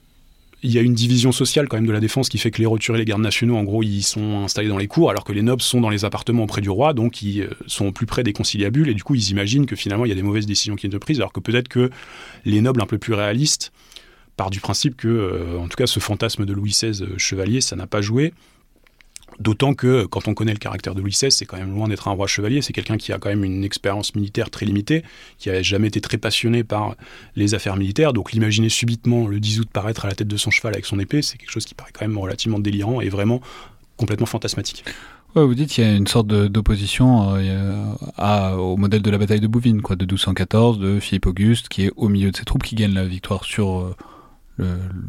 il 0.63 0.71
y 0.71 0.79
a 0.79 0.81
une 0.81 0.95
division 0.95 1.31
sociale 1.31 1.67
quand 1.67 1.77
même 1.77 1.85
de 1.85 1.91
la 1.91 1.99
défense 1.99 2.27
qui 2.27 2.39
fait 2.39 2.49
que 2.49 2.57
les 2.57 2.65
roturiers 2.65 2.97
et 2.97 3.05
les 3.05 3.05
gardes 3.05 3.21
nationaux, 3.21 3.55
en 3.55 3.63
gros, 3.63 3.83
ils 3.83 4.01
sont 4.01 4.43
installés 4.43 4.67
dans 4.67 4.79
les 4.79 4.87
cours, 4.87 5.11
alors 5.11 5.23
que 5.23 5.31
les 5.31 5.43
nobles 5.43 5.61
sont 5.61 5.79
dans 5.79 5.89
les 5.89 6.05
appartements 6.05 6.43
auprès 6.43 6.61
du 6.61 6.71
roi, 6.71 6.93
donc 6.93 7.21
ils 7.21 7.43
euh, 7.43 7.49
sont 7.67 7.91
plus 7.91 8.07
près 8.07 8.23
des 8.23 8.33
conciliabules, 8.33 8.89
et 8.89 8.95
du 8.95 9.03
coup, 9.03 9.13
ils 9.13 9.29
imaginent 9.29 9.67
que 9.67 9.75
finalement, 9.75 10.05
il 10.05 10.09
y 10.09 10.11
a 10.11 10.15
des 10.15 10.23
mauvaises 10.23 10.47
décisions 10.47 10.75
qui 10.75 10.89
sont 10.89 10.97
prises, 10.97 11.19
alors 11.19 11.31
que 11.31 11.39
peut-être 11.39 11.67
que 11.67 11.91
les 12.45 12.61
nobles 12.61 12.81
un 12.81 12.87
peu 12.87 12.97
plus 12.97 13.13
réalistes 13.13 13.71
partent 14.37 14.53
du 14.53 14.59
principe 14.59 14.97
que, 14.97 15.07
euh, 15.07 15.59
en 15.59 15.67
tout 15.67 15.77
cas, 15.77 15.85
ce 15.85 15.99
fantasme 15.99 16.45
de 16.45 16.53
Louis 16.53 16.71
XVI 16.71 17.05
chevalier, 17.17 17.61
ça 17.61 17.75
n'a 17.75 17.85
pas 17.85 18.01
joué, 18.01 18.33
D'autant 19.39 19.73
que 19.73 20.05
quand 20.05 20.27
on 20.27 20.33
connaît 20.33 20.51
le 20.51 20.59
caractère 20.59 20.95
de 20.95 21.01
Louis 21.01 21.11
XVI, 21.11 21.31
c'est 21.31 21.45
quand 21.45 21.57
même 21.57 21.73
loin 21.73 21.87
d'être 21.87 22.09
un 22.09 22.11
roi 22.11 22.27
chevalier, 22.27 22.61
c'est 22.61 22.73
quelqu'un 22.73 22.97
qui 22.97 23.13
a 23.13 23.19
quand 23.19 23.29
même 23.29 23.45
une 23.45 23.63
expérience 23.63 24.13
militaire 24.15 24.49
très 24.49 24.65
limitée, 24.65 25.03
qui 25.37 25.49
n'a 25.49 25.61
jamais 25.61 25.87
été 25.87 26.01
très 26.01 26.17
passionné 26.17 26.65
par 26.65 26.95
les 27.35 27.53
affaires 27.53 27.77
militaires. 27.77 28.11
Donc 28.11 28.33
l'imaginer 28.33 28.67
subitement 28.67 29.27
le 29.27 29.39
10 29.39 29.61
août 29.61 29.69
paraître 29.71 30.03
à 30.05 30.09
la 30.09 30.15
tête 30.15 30.27
de 30.27 30.37
son 30.37 30.51
cheval 30.51 30.73
avec 30.73 30.85
son 30.85 30.99
épée, 30.99 31.21
c'est 31.21 31.37
quelque 31.37 31.51
chose 31.51 31.65
qui 31.65 31.73
paraît 31.73 31.91
quand 31.93 32.05
même 32.05 32.17
relativement 32.17 32.59
délirant 32.59 32.99
et 32.99 33.07
vraiment 33.07 33.41
complètement 33.95 34.25
fantasmatique. 34.25 34.83
vous 35.35 35.55
dites 35.55 35.69
qu'il 35.69 35.85
y 35.85 35.87
a 35.87 35.95
une 35.95 36.07
sorte 36.07 36.27
d'opposition 36.27 37.35
euh, 37.35 38.55
au 38.55 38.75
modèle 38.75 39.01
de 39.01 39.11
la 39.11 39.17
bataille 39.17 39.41
de 39.41 39.47
Bouvines, 39.47 39.77
de 39.77 40.05
1214, 40.05 40.79
de 40.79 40.99
Philippe 40.99 41.27
Auguste, 41.27 41.69
qui 41.69 41.85
est 41.85 41.91
au 41.95 42.09
milieu 42.09 42.31
de 42.31 42.35
ses 42.35 42.43
troupes, 42.43 42.63
qui 42.63 42.75
gagne 42.75 42.93
la 42.93 43.05
victoire 43.05 43.45
sur 43.45 43.79
euh, 43.79 43.95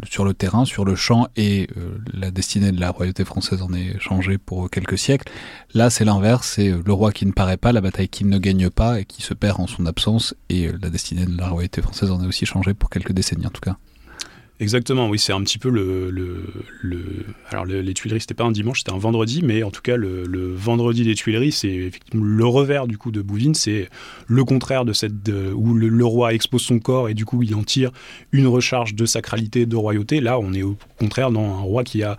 sur 0.08 0.24
le 0.24 0.34
terrain, 0.34 0.64
sur 0.64 0.84
le 0.84 0.94
champ, 0.94 1.28
et 1.36 1.68
euh, 1.76 1.98
la 2.12 2.30
destinée 2.30 2.72
de 2.72 2.80
la 2.80 2.90
royauté 2.90 3.24
française 3.24 3.62
en 3.62 3.72
est 3.72 3.98
changée 3.98 4.38
pour 4.38 4.70
quelques 4.70 4.98
siècles. 4.98 5.30
Là, 5.74 5.90
c'est 5.90 6.04
l'inverse, 6.04 6.52
c'est 6.56 6.70
euh, 6.70 6.82
le 6.84 6.92
roi 6.92 7.12
qui 7.12 7.26
ne 7.26 7.32
paraît 7.32 7.56
pas, 7.56 7.72
la 7.72 7.80
bataille 7.80 8.08
qui 8.08 8.24
ne 8.24 8.38
gagne 8.38 8.70
pas 8.70 9.00
et 9.00 9.04
qui 9.04 9.22
se 9.22 9.34
perd 9.34 9.60
en 9.60 9.66
son 9.66 9.86
absence, 9.86 10.34
et 10.48 10.66
euh, 10.66 10.78
la 10.82 10.90
destinée 10.90 11.26
de 11.26 11.36
la 11.36 11.48
royauté 11.48 11.82
française 11.82 12.10
en 12.10 12.22
est 12.22 12.26
aussi 12.26 12.46
changée 12.46 12.74
pour 12.74 12.90
quelques 12.90 13.12
décennies 13.12 13.46
en 13.46 13.50
tout 13.50 13.60
cas. 13.60 13.76
Exactement, 14.60 15.08
oui, 15.08 15.18
c'est 15.18 15.32
un 15.32 15.40
petit 15.42 15.56
peu 15.56 15.70
le. 15.70 16.44
alors, 17.48 17.64
les 17.64 17.94
Tuileries, 17.94 18.20
c'était 18.20 18.34
pas 18.34 18.44
un 18.44 18.52
dimanche, 18.52 18.80
c'était 18.80 18.92
un 18.92 18.98
vendredi, 18.98 19.40
mais 19.42 19.62
en 19.62 19.70
tout 19.70 19.80
cas, 19.80 19.96
le, 19.96 20.52
vendredi 20.54 21.02
des 21.02 21.14
Tuileries, 21.14 21.52
c'est 21.52 21.90
le 22.12 22.44
revers 22.44 22.86
du 22.86 22.98
coup 22.98 23.10
de 23.10 23.22
Bouvines, 23.22 23.54
c'est 23.54 23.88
le 24.26 24.44
contraire 24.44 24.84
de 24.84 24.92
cette. 24.92 25.30
où 25.54 25.72
le, 25.72 26.04
roi 26.04 26.34
expose 26.34 26.60
son 26.60 26.78
corps 26.78 27.08
et 27.08 27.14
du 27.14 27.24
coup, 27.24 27.42
il 27.42 27.54
en 27.54 27.62
tire 27.62 27.90
une 28.32 28.46
recharge 28.46 28.94
de 28.94 29.06
sacralité, 29.06 29.64
de 29.64 29.76
royauté. 29.76 30.20
Là, 30.20 30.38
on 30.38 30.52
est 30.52 30.62
au 30.62 30.76
contraire 30.98 31.30
dans 31.30 31.56
un 31.56 31.60
roi 31.60 31.82
qui 31.82 32.02
a 32.02 32.18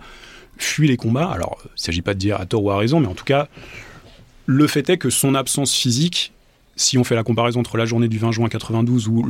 fui 0.58 0.88
les 0.88 0.96
combats. 0.96 1.30
Alors, 1.30 1.58
il 1.64 1.68
ne 1.76 1.80
s'agit 1.80 2.02
pas 2.02 2.14
de 2.14 2.18
dire 2.18 2.40
à 2.40 2.46
tort 2.46 2.64
ou 2.64 2.72
à 2.72 2.76
raison, 2.76 2.98
mais 2.98 3.06
en 3.06 3.14
tout 3.14 3.24
cas, 3.24 3.46
le 4.46 4.66
fait 4.66 4.90
est 4.90 4.98
que 4.98 5.10
son 5.10 5.36
absence 5.36 5.72
physique, 5.72 6.32
si 6.74 6.98
on 6.98 7.04
fait 7.04 7.14
la 7.14 7.22
comparaison 7.22 7.60
entre 7.60 7.76
la 7.76 7.86
journée 7.86 8.08
du 8.08 8.18
20 8.18 8.32
juin 8.32 8.48
92 8.48 9.06
où 9.06 9.22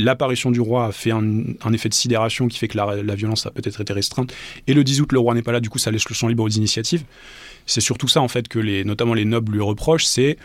l'apparition 0.00 0.50
du 0.50 0.60
roi 0.60 0.86
a 0.86 0.92
fait 0.92 1.10
un, 1.10 1.72
effet 1.72 1.88
de 1.88 1.94
sidération 1.94 2.48
qui 2.48 2.58
fait 2.58 2.68
que 2.68 2.76
la, 2.76 3.14
violence 3.14 3.46
a 3.46 3.50
peut-être 3.50 3.80
été 3.80 3.92
restreinte. 3.92 4.34
Et 4.66 4.74
le 4.74 4.84
10 4.84 5.00
août, 5.02 5.12
le 5.12 5.18
roi 5.18 5.34
n'est 5.34 5.42
pas 5.42 5.52
là, 5.52 5.60
du 5.60 5.70
coup, 5.70 5.78
ça 5.78 5.90
laisse 5.90 6.08
le 6.08 6.14
champ 6.14 6.28
libre 6.28 6.42
aux 6.42 6.48
initiatives. 6.48 7.04
C'est 7.66 7.80
surtout 7.80 8.08
ça, 8.08 8.20
en 8.20 8.28
fait, 8.28 8.48
que 8.48 8.58
les, 8.58 8.84
notamment 8.84 9.14
les 9.14 9.24
nobles 9.24 9.52
lui 9.52 9.60
reprochent, 9.60 10.06
c'est 10.06 10.36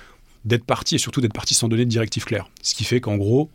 d'être 0.43 0.65
parti 0.65 0.95
et 0.95 0.97
surtout 0.97 1.21
d'être 1.21 1.33
parti 1.33 1.53
sans 1.53 1.67
donner 1.67 1.85
de 1.85 1.89
directive 1.89 2.25
claire. 2.25 2.49
Ce 2.61 2.75
qui 2.75 2.83
fait 2.83 2.99
qu'en 2.99 3.17
gros, 3.17 3.49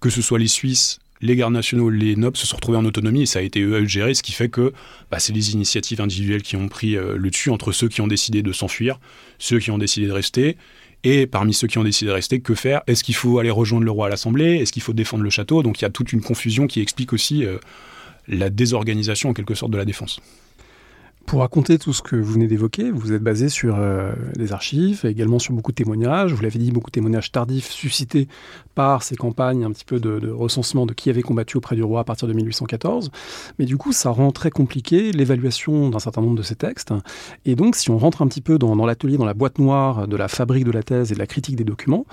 que 0.00 0.10
ce 0.10 0.22
soit 0.22 0.38
les 0.38 0.48
Suisses, 0.48 0.98
les 1.22 1.36
gardes 1.36 1.52
nationaux, 1.52 1.90
les 1.90 2.16
nobles 2.16 2.36
se 2.36 2.46
sont 2.46 2.56
retrouvés 2.56 2.78
en 2.78 2.84
autonomie 2.84 3.22
et 3.22 3.26
ça 3.26 3.40
a 3.40 3.42
été 3.42 3.60
eux 3.60 3.76
à 3.76 3.84
gérer, 3.84 4.14
ce 4.14 4.22
qui 4.22 4.32
fait 4.32 4.48
que 4.48 4.72
bah, 5.10 5.18
c'est 5.18 5.32
les 5.32 5.52
initiatives 5.52 6.00
individuelles 6.00 6.42
qui 6.42 6.56
ont 6.56 6.68
pris 6.68 6.96
euh, 6.96 7.16
le 7.16 7.30
dessus 7.30 7.50
entre 7.50 7.72
ceux 7.72 7.88
qui 7.88 8.00
ont 8.00 8.06
décidé 8.06 8.42
de 8.42 8.52
s'enfuir, 8.52 8.98
ceux 9.38 9.58
qui 9.58 9.70
ont 9.70 9.78
décidé 9.78 10.06
de 10.06 10.12
rester, 10.12 10.56
et 11.04 11.26
parmi 11.26 11.54
ceux 11.54 11.66
qui 11.66 11.78
ont 11.78 11.84
décidé 11.84 12.08
de 12.10 12.14
rester, 12.14 12.40
que 12.40 12.54
faire? 12.54 12.82
Est-ce 12.86 13.04
qu'il 13.04 13.14
faut 13.14 13.38
aller 13.38 13.50
rejoindre 13.50 13.84
le 13.84 13.90
roi 13.90 14.06
à 14.06 14.08
l'Assemblée? 14.10 14.56
Est-ce 14.56 14.72
qu'il 14.72 14.82
faut 14.82 14.92
défendre 14.92 15.22
le 15.22 15.30
château? 15.30 15.62
Donc 15.62 15.80
il 15.80 15.82
y 15.82 15.86
a 15.86 15.90
toute 15.90 16.12
une 16.12 16.20
confusion 16.20 16.66
qui 16.66 16.80
explique 16.80 17.12
aussi 17.12 17.44
euh, 17.44 17.58
la 18.28 18.50
désorganisation 18.50 19.30
en 19.30 19.34
quelque 19.34 19.54
sorte 19.54 19.72
de 19.72 19.78
la 19.78 19.84
défense. 19.84 20.20
Pour 21.30 21.42
raconter 21.42 21.78
tout 21.78 21.92
ce 21.92 22.02
que 22.02 22.16
vous 22.16 22.32
venez 22.32 22.48
d'évoquer, 22.48 22.90
vous 22.90 23.12
êtes 23.12 23.22
basé 23.22 23.48
sur 23.48 23.76
euh, 23.78 24.10
des 24.34 24.52
archives, 24.52 25.04
également 25.04 25.38
sur 25.38 25.54
beaucoup 25.54 25.70
de 25.70 25.76
témoignages. 25.76 26.32
Vous 26.32 26.42
l'avez 26.42 26.58
dit, 26.58 26.72
beaucoup 26.72 26.90
de 26.90 26.94
témoignages 26.94 27.30
tardifs 27.30 27.70
suscités 27.70 28.26
par 28.74 29.04
ces 29.04 29.14
campagnes 29.14 29.62
un 29.62 29.70
petit 29.70 29.84
peu 29.84 30.00
de, 30.00 30.28
recensement 30.28 30.86
de 30.86 30.92
qui 30.92 31.08
avait 31.08 31.22
combattu 31.22 31.56
auprès 31.56 31.76
du 31.76 31.84
roi 31.84 32.00
à 32.00 32.04
partir 32.04 32.26
de 32.26 32.32
1814. 32.32 33.12
Mais 33.60 33.64
du 33.64 33.76
coup, 33.76 33.92
ça 33.92 34.10
rend 34.10 34.32
très 34.32 34.50
compliqué 34.50 35.12
l'évaluation 35.12 35.88
d'un 35.88 36.00
certain 36.00 36.20
nombre 36.20 36.34
de 36.34 36.42
ces 36.42 36.56
textes. 36.56 36.92
Et 37.44 37.54
donc, 37.54 37.76
si 37.76 37.90
on 37.90 37.98
rentre 37.98 38.22
un 38.22 38.26
petit 38.26 38.40
peu 38.40 38.58
dans, 38.58 38.74
l'atelier, 38.84 39.16
dans 39.16 39.24
la 39.24 39.34
boîte 39.34 39.60
noire 39.60 40.08
de 40.08 40.16
la 40.16 40.26
fabrique 40.26 40.64
de 40.64 40.72
la 40.72 40.82
thèse 40.82 41.12
et 41.12 41.14
de 41.14 41.20
la 41.20 41.28
critique 41.28 41.54
des 41.54 41.62
documents, 41.62 42.06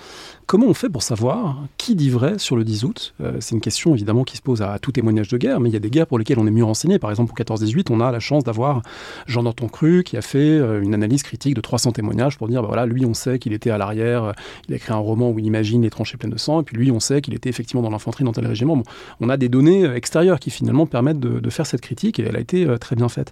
comment 0.46 0.68
on 0.68 0.76
fait 0.76 0.90
pour 0.90 1.02
savoir 1.02 1.64
qui 1.78 1.96
dit 1.96 2.12
vrai 2.12 2.38
sur 2.38 2.56
le 2.56 2.64
10 2.64 2.84
août? 2.84 3.16
Euh, 3.22 3.38
C'est 3.40 3.56
une 3.56 3.62
question 3.62 3.96
évidemment 3.96 4.26
qui 4.26 4.38
se 4.38 4.44
pose 4.44 4.62
à 4.62 4.78
tout 4.78 4.92
témoignage 4.92 5.30
de 5.30 5.38
guerre, 5.38 5.60
mais 5.60 5.72
il 5.72 5.74
y 5.74 5.78
a 5.78 5.80
des 5.80 5.90
guerres 5.90 6.06
pour 6.06 6.20
lesquelles 6.20 6.38
on 6.38 6.46
est 6.46 6.52
mieux 6.52 6.64
renseigné. 6.64 7.00
Par 7.00 7.10
exemple, 7.10 7.34
pour 7.34 7.38
14-18, 7.44 7.88
on 7.90 8.00
a 8.00 8.12
la 8.12 8.20
chance 8.20 8.44
d'avoir 8.44 8.84
Jean 9.28 9.44
Norton 9.44 9.68
Cru, 9.68 10.04
qui 10.04 10.18
a 10.18 10.22
fait 10.22 10.38
euh, 10.38 10.82
une 10.82 10.94
analyse 10.94 11.24
critique 11.24 11.54
de 11.54 11.62
300 11.62 11.94
témoignages 11.94 12.38
pour 12.38 12.48
dire, 12.48 12.62
bah 12.62 12.68
voilà, 12.68 12.86
lui, 12.86 13.06
on 13.06 13.14
sait 13.14 13.40
qu'il 13.40 13.54
était 13.54 13.70
à 13.70 13.78
l'arrière, 13.78 14.24
euh, 14.24 14.32
il 14.68 14.74
a 14.74 14.78
écrit 14.78 14.94
un 14.94 14.98
roman 14.98 15.30
où 15.32 15.40
il 15.40 15.46
imagine 15.46 15.82
les 15.82 15.90
tranchées 15.90 16.18
pleines 16.18 16.32
de 16.32 16.38
sang, 16.38 16.62
et 16.62 16.64
puis 16.64 16.78
lui, 16.78 16.92
on 16.92 17.00
sait 17.00 17.22
qu'il 17.22 17.34
était 17.34 17.50
effectivement 17.50 17.82
dans 17.82 17.90
l'infanterie 17.90 18.24
dans 18.24 18.34
tel 18.34 18.48
régiment. 18.48 18.82
on 19.20 19.30
a 19.30 19.38
des 19.38 19.50
données 19.50 19.86
euh, 19.86 19.96
extérieures 19.96 20.40
qui 20.40 20.50
finalement 20.50 20.86
permettent 20.86 21.20
de, 21.20 21.50
faire 21.50 21.66
cette 21.66 21.82
critique, 21.82 22.20
et 22.20 22.24
elle 22.24 22.36
a 22.36 22.40
été 22.40 22.68
très 22.80 22.96
bien 22.96 23.08
faite. 23.08 23.32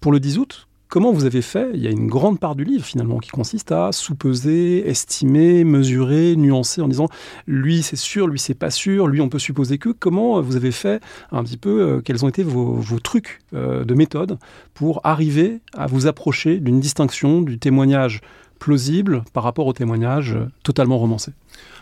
Pour 0.00 0.12
le 0.12 0.20
10 0.20 0.38
août, 0.38 0.68
Comment 0.88 1.12
vous 1.12 1.26
avez 1.26 1.42
fait 1.42 1.70
Il 1.74 1.82
y 1.82 1.86
a 1.86 1.90
une 1.90 2.06
grande 2.06 2.40
part 2.40 2.54
du 2.54 2.64
livre 2.64 2.82
finalement 2.82 3.18
qui 3.18 3.28
consiste 3.28 3.72
à 3.72 3.92
sous-peser, 3.92 4.88
estimer, 4.88 5.62
mesurer, 5.62 6.34
nuancer 6.34 6.80
en 6.80 6.88
disant 6.88 7.08
lui 7.46 7.82
c'est 7.82 7.96
sûr, 7.96 8.26
lui 8.26 8.38
c'est 8.38 8.54
pas 8.54 8.70
sûr, 8.70 9.06
lui 9.06 9.20
on 9.20 9.28
peut 9.28 9.38
supposer 9.38 9.76
que. 9.76 9.90
Comment 9.90 10.40
vous 10.40 10.56
avez 10.56 10.70
fait 10.70 11.02
un 11.30 11.44
petit 11.44 11.58
peu 11.58 11.82
euh, 11.82 12.00
Quels 12.02 12.24
ont 12.24 12.28
été 12.28 12.42
vos, 12.42 12.80
trucs 13.00 13.40
euh, 13.52 13.84
de 13.84 13.92
méthode 13.92 14.38
pour 14.72 15.02
arriver 15.04 15.60
à 15.74 15.86
vous 15.86 16.06
approcher 16.06 16.58
d'une 16.58 16.80
distinction 16.80 17.42
du 17.42 17.58
témoignage 17.58 18.22
plausible 18.58 19.24
par 19.34 19.44
rapport 19.44 19.66
au 19.66 19.74
témoignage 19.74 20.38
totalement 20.62 20.96
romancé? 20.96 21.32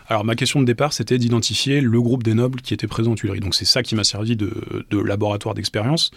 Alors 0.09 0.23
ma 0.23 0.35
question 0.35 0.61
de 0.61 0.65
départ, 0.65 0.93
c'était 0.93 1.17
d'identifier 1.17 1.81
le 1.81 2.01
groupe 2.01 2.23
des 2.23 2.33
nobles 2.33 2.61
qui 2.61 2.73
étaient 2.73 2.87
présents 2.87 3.11
aux 3.11 3.15
Tuileries. 3.15 3.41
Donc 3.41 3.55
c'est 3.55 3.65
ça 3.65 3.83
qui 3.83 3.93
m'a 3.93 4.05
servi 4.05 4.37
de, 4.37 4.51
laboratoire 4.91 5.53
d'expérience. 5.53 6.11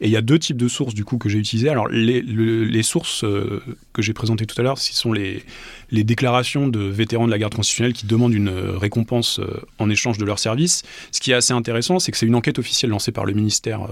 Et 0.00 0.06
il 0.06 0.10
y 0.10 0.16
a 0.16 0.20
deux 0.20 0.38
types 0.38 0.56
de 0.56 0.66
sources 0.66 0.94
du 0.94 1.04
coup 1.04 1.16
que 1.16 1.28
j'ai 1.28 1.38
utilisées. 1.38 1.68
Alors 1.68 1.86
les, 1.88 2.82
sources 2.82 3.24
euh, 3.24 3.62
que 3.92 4.02
j'ai 4.02 4.12
présentées 4.12 4.46
tout 4.46 4.60
à 4.60 4.64
l'heure, 4.64 4.78
ce 4.78 4.92
sont 4.92 5.12
les, 5.12 5.44
déclarations 5.92 6.66
de 6.66 6.80
vétérans 6.80 7.26
de 7.26 7.30
la 7.30 7.38
garde 7.38 7.54
constitutionnelle 7.54 7.92
qui 7.92 8.06
demandent 8.06 8.34
une 8.34 8.48
euh, 8.48 8.76
récompense 8.76 9.38
euh, 9.38 9.60
en 9.78 9.90
échange 9.90 10.18
de 10.18 10.24
leur 10.24 10.40
service. 10.40 10.82
Ce 11.12 11.20
qui 11.20 11.30
est 11.30 11.34
assez 11.34 11.52
intéressant, 11.52 12.00
c'est 12.00 12.10
que 12.10 12.18
c'est 12.18 12.26
une 12.26 12.34
enquête 12.34 12.58
officielle 12.58 12.90
lancée 12.90 13.12
par 13.12 13.24
le 13.24 13.32
ministère 13.32 13.86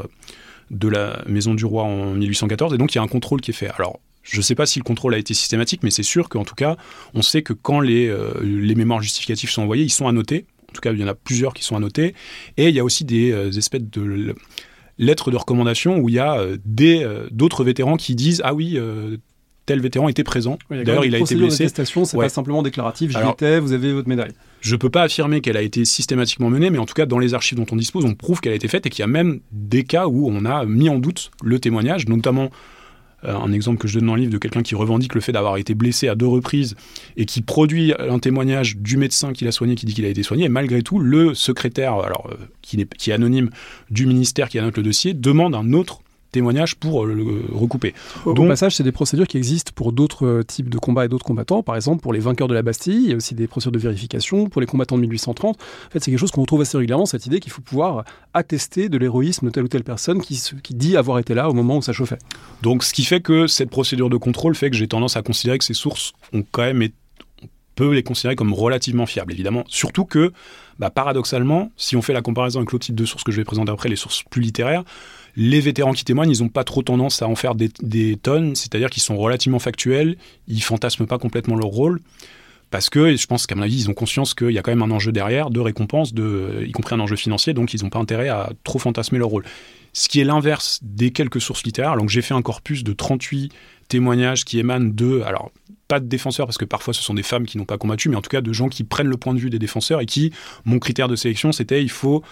de 0.70 0.88
la 0.88 1.22
Maison 1.26 1.54
du 1.54 1.64
Roi 1.64 1.84
en 1.84 2.14
1814, 2.14 2.74
et 2.74 2.78
donc 2.78 2.94
il 2.94 2.98
y 2.98 2.98
a 2.98 3.02
un 3.02 3.08
contrôle 3.08 3.40
qui 3.40 3.50
est 3.50 3.54
fait. 3.54 3.70
Alors 3.78 4.00
je 4.24 4.38
ne 4.38 4.42
sais 4.42 4.54
pas 4.54 4.66
si 4.66 4.78
le 4.78 4.84
contrôle 4.84 5.14
a 5.14 5.18
été 5.18 5.34
systématique, 5.34 5.82
mais 5.82 5.90
c'est 5.90 6.02
sûr 6.02 6.28
qu'en 6.28 6.44
tout 6.44 6.54
cas, 6.54 6.76
on 7.12 7.22
sait 7.22 7.42
que 7.42 7.52
quand 7.52 7.80
les, 7.80 8.08
euh, 8.08 8.32
les 8.42 8.74
mémoires 8.74 9.02
justificatives 9.02 9.50
sont 9.50 9.62
envoyées, 9.62 9.84
ils 9.84 9.90
sont 9.90 10.08
annotés. 10.08 10.46
En 10.70 10.72
tout 10.72 10.80
cas, 10.80 10.92
il 10.92 10.98
y 10.98 11.04
en 11.04 11.08
a 11.08 11.14
plusieurs 11.14 11.54
qui 11.54 11.62
sont 11.62 11.76
annotés. 11.76 12.14
Et 12.56 12.70
il 12.70 12.74
y 12.74 12.80
a 12.80 12.84
aussi 12.84 13.04
des 13.04 13.30
euh, 13.30 13.52
espèces 13.52 13.82
de 13.82 14.34
lettres 14.98 15.30
de 15.30 15.36
recommandation 15.36 15.98
où 15.98 16.08
il 16.08 16.14
y 16.14 16.18
a 16.18 16.38
euh, 16.38 16.56
des 16.64 17.06
d'autres 17.30 17.64
vétérans 17.64 17.96
qui 17.96 18.14
disent 18.14 18.40
ah 18.44 18.54
oui 18.54 18.78
tel 19.66 19.80
vétéran 19.80 20.08
était 20.08 20.24
présent. 20.24 20.58
D'ailleurs, 20.70 21.06
il 21.06 21.14
a 21.14 21.18
été 21.18 21.36
blessé. 21.36 21.68
c'est 21.68 22.16
pas 22.16 22.28
simplement 22.28 22.62
déclaratif. 22.62 23.10
J'y 23.10 23.30
étais, 23.30 23.60
vous 23.60 23.72
avez 23.72 23.92
votre 23.92 24.08
médaille. 24.08 24.32
Je 24.60 24.76
peux 24.76 24.90
pas 24.90 25.02
affirmer 25.02 25.40
qu'elle 25.40 25.56
a 25.56 25.62
été 25.62 25.84
systématiquement 25.84 26.50
menée, 26.50 26.70
mais 26.70 26.78
en 26.78 26.86
tout 26.86 26.94
cas, 26.94 27.06
dans 27.06 27.18
les 27.18 27.34
archives 27.34 27.56
dont 27.56 27.66
on 27.70 27.76
dispose, 27.76 28.04
on 28.04 28.14
prouve 28.14 28.40
qu'elle 28.40 28.52
a 28.52 28.56
été 28.56 28.68
faite 28.68 28.86
et 28.86 28.90
qu'il 28.90 29.00
y 29.00 29.04
a 29.04 29.08
même 29.08 29.40
des 29.52 29.84
cas 29.84 30.06
où 30.06 30.28
on 30.28 30.44
a 30.44 30.64
mis 30.66 30.88
en 30.88 30.98
doute 30.98 31.30
le 31.42 31.58
témoignage, 31.58 32.08
notamment 32.08 32.44
euh, 32.44 32.48
un 33.24 33.52
exemple 33.52 33.78
que 33.78 33.88
je 33.88 33.98
donne 33.98 34.06
dans 34.06 34.14
le 34.14 34.20
livre 34.20 34.32
de 34.32 34.38
quelqu'un 34.38 34.62
qui 34.62 34.74
revendique 34.74 35.14
le 35.14 35.20
fait 35.20 35.32
d'avoir 35.32 35.56
été 35.56 35.74
blessé 35.74 36.08
à 36.08 36.14
deux 36.14 36.26
reprises 36.26 36.76
et 37.16 37.24
qui 37.26 37.42
produit 37.42 37.92
un 37.98 38.18
témoignage 38.18 38.76
du 38.76 38.96
médecin 38.96 39.32
qui 39.32 39.44
l'a 39.44 39.52
soigné, 39.52 39.74
qui 39.74 39.86
dit 39.86 39.94
qu'il 39.94 40.04
a 40.04 40.08
été 40.08 40.22
soigné. 40.22 40.44
Et 40.44 40.48
malgré 40.48 40.82
tout, 40.82 40.98
le 40.98 41.34
secrétaire, 41.34 41.94
alors, 41.94 42.28
euh, 42.30 42.36
qui, 42.62 42.80
est, 42.80 42.94
qui 42.94 43.10
est 43.10 43.14
anonyme 43.14 43.50
du 43.90 44.06
ministère 44.06 44.48
qui 44.48 44.58
annote 44.58 44.76
le 44.76 44.82
dossier, 44.82 45.14
demande 45.14 45.54
un 45.54 45.72
autre 45.72 46.00
témoignages 46.34 46.74
pour 46.74 47.04
euh, 47.04 47.14
le 47.14 47.56
recouper. 47.56 47.94
Au, 48.24 48.34
Donc, 48.34 48.48
passage, 48.48 48.76
c'est 48.76 48.82
des 48.82 48.92
procédures 48.92 49.26
qui 49.26 49.36
existent 49.36 49.72
pour 49.74 49.92
d'autres 49.92 50.26
euh, 50.26 50.42
types 50.42 50.68
de 50.68 50.78
combats 50.78 51.04
et 51.04 51.08
d'autres 51.08 51.24
combattants. 51.24 51.62
Par 51.62 51.76
exemple, 51.76 52.02
pour 52.02 52.12
les 52.12 52.20
vainqueurs 52.20 52.48
de 52.48 52.54
la 52.54 52.62
Bastille, 52.62 53.04
il 53.04 53.10
y 53.10 53.12
a 53.12 53.16
aussi 53.16 53.34
des 53.34 53.46
procédures 53.46 53.72
de 53.72 53.78
vérification. 53.78 54.48
Pour 54.48 54.60
les 54.60 54.66
combattants 54.66 54.96
de 54.96 55.00
1830, 55.02 55.56
en 55.56 55.90
fait, 55.90 56.00
c'est 56.00 56.10
quelque 56.10 56.20
chose 56.20 56.32
qu'on 56.32 56.42
retrouve 56.42 56.60
assez 56.60 56.76
régulièrement, 56.76 57.06
cette 57.06 57.26
idée 57.26 57.40
qu'il 57.40 57.52
faut 57.52 57.62
pouvoir 57.62 58.04
attester 58.34 58.88
de 58.88 58.98
l'héroïsme 58.98 59.46
de 59.46 59.50
telle 59.50 59.64
ou 59.64 59.68
telle 59.68 59.84
personne 59.84 60.20
qui, 60.20 60.42
qui 60.62 60.74
dit 60.74 60.96
avoir 60.96 61.18
été 61.18 61.34
là 61.34 61.48
au 61.48 61.54
moment 61.54 61.78
où 61.78 61.82
ça 61.82 61.92
chauffait. 61.92 62.18
Donc, 62.62 62.82
ce 62.82 62.92
qui 62.92 63.04
fait 63.04 63.20
que 63.20 63.46
cette 63.46 63.70
procédure 63.70 64.10
de 64.10 64.16
contrôle 64.16 64.54
fait 64.54 64.70
que 64.70 64.76
j'ai 64.76 64.88
tendance 64.88 65.16
à 65.16 65.22
considérer 65.22 65.58
que 65.58 65.64
ces 65.64 65.74
sources 65.74 66.12
ont 66.32 66.44
quand 66.50 66.62
même 66.62 66.82
été 66.82 66.94
peut 67.74 67.92
les 67.92 68.02
considérer 68.02 68.36
comme 68.36 68.52
relativement 68.52 69.06
fiables, 69.06 69.32
évidemment. 69.32 69.64
Surtout 69.68 70.04
que, 70.04 70.32
bah, 70.78 70.90
paradoxalement, 70.90 71.70
si 71.76 71.96
on 71.96 72.02
fait 72.02 72.12
la 72.12 72.22
comparaison 72.22 72.60
avec 72.60 72.72
l'autre 72.72 72.86
type 72.86 72.94
de 72.94 73.04
sources 73.04 73.24
que 73.24 73.32
je 73.32 73.36
vais 73.36 73.44
présenter 73.44 73.72
après, 73.72 73.88
les 73.88 73.96
sources 73.96 74.22
plus 74.30 74.42
littéraires, 74.42 74.84
les 75.36 75.60
vétérans 75.60 75.92
qui 75.92 76.04
témoignent, 76.04 76.30
ils 76.30 76.42
n'ont 76.42 76.48
pas 76.48 76.64
trop 76.64 76.82
tendance 76.82 77.22
à 77.22 77.28
en 77.28 77.34
faire 77.34 77.54
des, 77.54 78.16
tonnes, 78.16 78.54
c'est-à-dire 78.54 78.90
qu'ils 78.90 79.02
sont 79.02 79.16
relativement 79.16 79.58
factuels, 79.58 80.16
ils 80.48 80.62
fantasment 80.62 81.06
pas 81.06 81.18
complètement 81.18 81.56
leur 81.56 81.68
rôle, 81.68 82.00
parce 82.70 82.90
que 82.90 83.16
je 83.16 83.26
pense 83.26 83.46
qu'à 83.46 83.54
mon 83.54 83.62
avis, 83.62 83.82
ils 83.82 83.90
ont 83.90 83.94
conscience 83.94 84.34
qu'il 84.34 84.50
y 84.50 84.58
a 84.58 84.62
quand 84.62 84.72
même 84.72 84.82
un 84.82 84.90
enjeu 84.90 85.12
derrière, 85.12 85.50
de 85.50 85.60
récompense, 85.60 86.12
y 86.12 86.72
compris 86.72 86.94
un 86.94 87.00
enjeu 87.00 87.16
financier, 87.16 87.52
donc 87.54 87.74
ils 87.74 87.82
n'ont 87.82 87.90
pas 87.90 87.98
intérêt 87.98 88.28
à 88.28 88.50
trop 88.64 88.78
fantasmer 88.78 89.18
leur 89.18 89.28
rôle. 89.28 89.44
Ce 89.92 90.08
qui 90.08 90.20
est 90.20 90.24
l'inverse 90.24 90.80
des 90.82 91.12
quelques 91.12 91.40
sources 91.40 91.62
littéraires. 91.62 91.96
Donc 91.96 92.08
j'ai 92.08 92.20
fait 92.20 92.34
un 92.34 92.42
corpus 92.42 92.82
de 92.82 92.92
38 92.92 93.52
témoignages 93.86 94.44
qui 94.44 94.58
émanent 94.58 94.90
de, 94.92 95.20
alors 95.20 95.52
pas 95.86 96.00
de 96.00 96.06
défenseurs 96.06 96.46
parce 96.46 96.58
que 96.58 96.64
parfois 96.64 96.92
ce 96.92 97.02
sont 97.02 97.14
des 97.14 97.22
femmes 97.22 97.46
qui 97.46 97.58
n'ont 97.58 97.64
pas 97.64 97.78
combattu, 97.78 98.08
mais 98.08 98.16
en 98.16 98.22
tout 98.22 98.30
cas 98.30 98.40
de 98.40 98.52
gens 98.52 98.68
qui 98.68 98.82
prennent 98.82 99.06
le 99.06 99.16
point 99.16 99.34
de 99.34 99.38
vue 99.38 99.50
des 99.50 99.60
défenseurs 99.60 100.00
et 100.00 100.06
qui, 100.06 100.32
mon 100.64 100.80
critère 100.80 101.06
de 101.06 101.14
sélection, 101.14 101.52
c'était 101.52 101.80
il 101.80 101.90
faut 101.90 102.24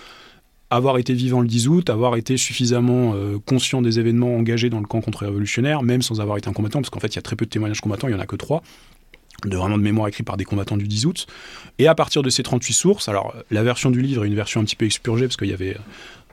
avoir 0.73 0.97
été 0.97 1.13
vivant 1.13 1.43
le 1.43 1.49
10 1.49 1.69
août, 1.69 1.91
avoir 1.91 2.17
été 2.17 2.39
suffisamment 2.39 3.13
euh, 3.15 3.39
conscient 3.45 3.83
des 3.83 3.99
événements 4.01 4.35
engagés 4.37 4.71
dans 4.71 4.81
le 4.81 4.87
camp 4.87 5.03
contre-révolutionnaire, 5.03 5.83
même 5.83 6.01
sans 6.01 6.23
avoir 6.23 6.39
été 6.39 6.49
un 6.49 6.55
combattant, 6.55 6.81
parce 6.81 6.89
qu'en 6.89 6.99
fait 6.99 7.09
il 7.09 7.17
y 7.17 7.19
a 7.19 7.23
très 7.23 7.37
peu 7.37 7.45
de 7.45 7.51
témoignages 7.51 7.83
combattants, 7.83 8.09
il 8.09 8.15
n'y 8.15 8.17
en 8.19 8.23
a 8.23 8.27
que 8.27 8.37
trois, 8.37 8.63
de 9.45 9.55
vraiment 9.55 9.77
de 9.77 9.83
mémoire 9.83 10.09
écrits 10.09 10.23
par 10.23 10.39
des 10.39 10.47
combattants 10.47 10.79
du 10.79 10.89
10 10.89 11.05
août. 11.05 11.27
Et 11.79 11.89
à 11.89 11.95
partir 11.95 12.23
de 12.23 12.31
ces 12.31 12.43
38 12.43 12.73
sources, 12.73 13.09
alors 13.09 13.35
la 13.51 13.63
version 13.63 13.91
du 13.91 14.01
livre 14.01 14.25
est 14.25 14.29
une 14.29 14.35
version 14.35 14.63
un 14.63 14.65
petit 14.65 14.77
peu 14.77 14.87
expurgée, 14.87 15.27
parce 15.27 15.37
qu'il 15.37 15.49
y 15.49 15.53
avait 15.53 15.77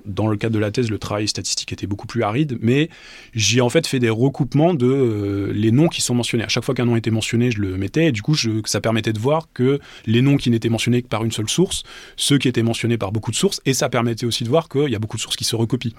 dans 0.05 0.27
le 0.27 0.37
cadre 0.37 0.53
de 0.53 0.59
la 0.59 0.71
thèse, 0.71 0.89
le 0.89 0.97
travail 0.97 1.27
statistique 1.27 1.71
était 1.73 1.87
beaucoup 1.87 2.07
plus 2.07 2.23
aride, 2.23 2.57
mais 2.61 2.89
j'ai 3.33 3.61
en 3.61 3.69
fait 3.69 3.85
fait 3.87 3.99
des 3.99 4.09
recoupements 4.09 4.73
de 4.73 4.87
euh, 4.87 5.51
les 5.53 5.71
noms 5.71 5.87
qui 5.87 6.01
sont 6.01 6.15
mentionnés. 6.15 6.43
À 6.43 6.47
chaque 6.47 6.63
fois 6.63 6.75
qu'un 6.75 6.85
nom 6.85 6.95
était 6.95 7.11
mentionné, 7.11 7.51
je 7.51 7.59
le 7.59 7.77
mettais, 7.77 8.07
et 8.07 8.11
du 8.11 8.21
coup, 8.21 8.35
ça 8.65 8.81
permettait 8.81 9.13
de 9.13 9.19
voir 9.19 9.47
que 9.53 9.79
les 10.05 10.21
noms 10.21 10.37
qui 10.37 10.49
n'étaient 10.49 10.69
mentionnés 10.69 11.01
que 11.01 11.07
par 11.07 11.23
une 11.23 11.31
seule 11.31 11.49
source, 11.49 11.83
ceux 12.15 12.37
qui 12.37 12.47
étaient 12.47 12.63
mentionnés 12.63 12.97
par 12.97 13.11
beaucoup 13.11 13.31
de 13.31 13.35
sources, 13.35 13.61
et 13.65 13.73
ça 13.73 13.89
permettait 13.89 14.25
aussi 14.25 14.43
de 14.43 14.49
voir 14.49 14.69
qu'il 14.69 14.89
y 14.89 14.95
a 14.95 14.99
beaucoup 14.99 15.17
de 15.17 15.21
sources 15.21 15.35
qui 15.35 15.43
se 15.45 15.55
recopient. 15.55 15.93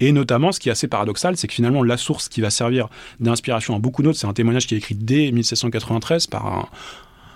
Et 0.00 0.12
notamment, 0.12 0.52
ce 0.52 0.60
qui 0.60 0.68
est 0.68 0.72
assez 0.72 0.88
paradoxal, 0.88 1.36
c'est 1.36 1.46
que 1.46 1.54
finalement, 1.54 1.82
la 1.82 1.96
source 1.96 2.28
qui 2.28 2.40
va 2.40 2.50
servir 2.50 2.88
d'inspiration 3.20 3.74
à 3.74 3.78
beaucoup 3.78 4.02
d'autres, 4.02 4.18
c'est 4.18 4.26
un 4.26 4.32
témoignage 4.32 4.66
qui 4.66 4.74
est 4.74 4.78
écrit 4.78 4.94
dès 4.94 5.30
1793 5.32 6.26
par 6.26 6.46
un 6.46 6.68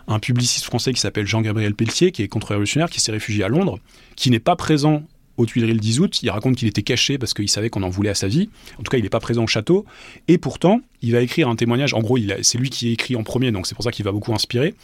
un 0.08 0.18
publiciste 0.18 0.64
français 0.64 0.92
qui 0.92 1.00
s'appelle 1.00 1.26
Jean-Gabriel 1.26 1.74
Pelletier, 1.74 2.12
qui 2.12 2.22
est 2.22 2.28
contre-révolutionnaire, 2.28 2.90
qui 2.90 3.00
s'est 3.00 3.12
réfugié 3.12 3.44
à 3.44 3.48
Londres, 3.48 3.78
qui 4.14 4.30
n'est 4.30 4.38
pas 4.38 4.56
présent 4.56 5.02
aux 5.36 5.46
Tuileries 5.46 5.74
le 5.74 5.80
10 5.80 6.00
août. 6.00 6.22
Il 6.22 6.30
raconte 6.30 6.56
qu'il 6.56 6.68
était 6.68 6.82
caché 6.82 7.18
parce 7.18 7.34
qu'il 7.34 7.48
savait 7.48 7.70
qu'on 7.70 7.82
en 7.82 7.88
voulait 7.88 8.10
à 8.10 8.14
sa 8.14 8.28
vie. 8.28 8.48
En 8.78 8.82
tout 8.82 8.90
cas, 8.90 8.98
il 8.98 9.02
n'est 9.02 9.08
pas 9.08 9.20
présent 9.20 9.44
au 9.44 9.46
château. 9.46 9.84
Et 10.28 10.38
pourtant, 10.38 10.80
il 11.02 11.12
va 11.12 11.20
écrire 11.20 11.48
un 11.48 11.56
témoignage. 11.56 11.94
En 11.94 12.00
gros, 12.00 12.18
c'est 12.42 12.58
lui 12.58 12.70
qui 12.70 12.90
écrit 12.90 13.16
en 13.16 13.22
premier, 13.22 13.52
donc 13.52 13.66
c'est 13.66 13.74
pour 13.74 13.84
ça 13.84 13.90
qu'il 13.90 14.04
va 14.04 14.12
beaucoup 14.12 14.34
inspirer. 14.34 14.74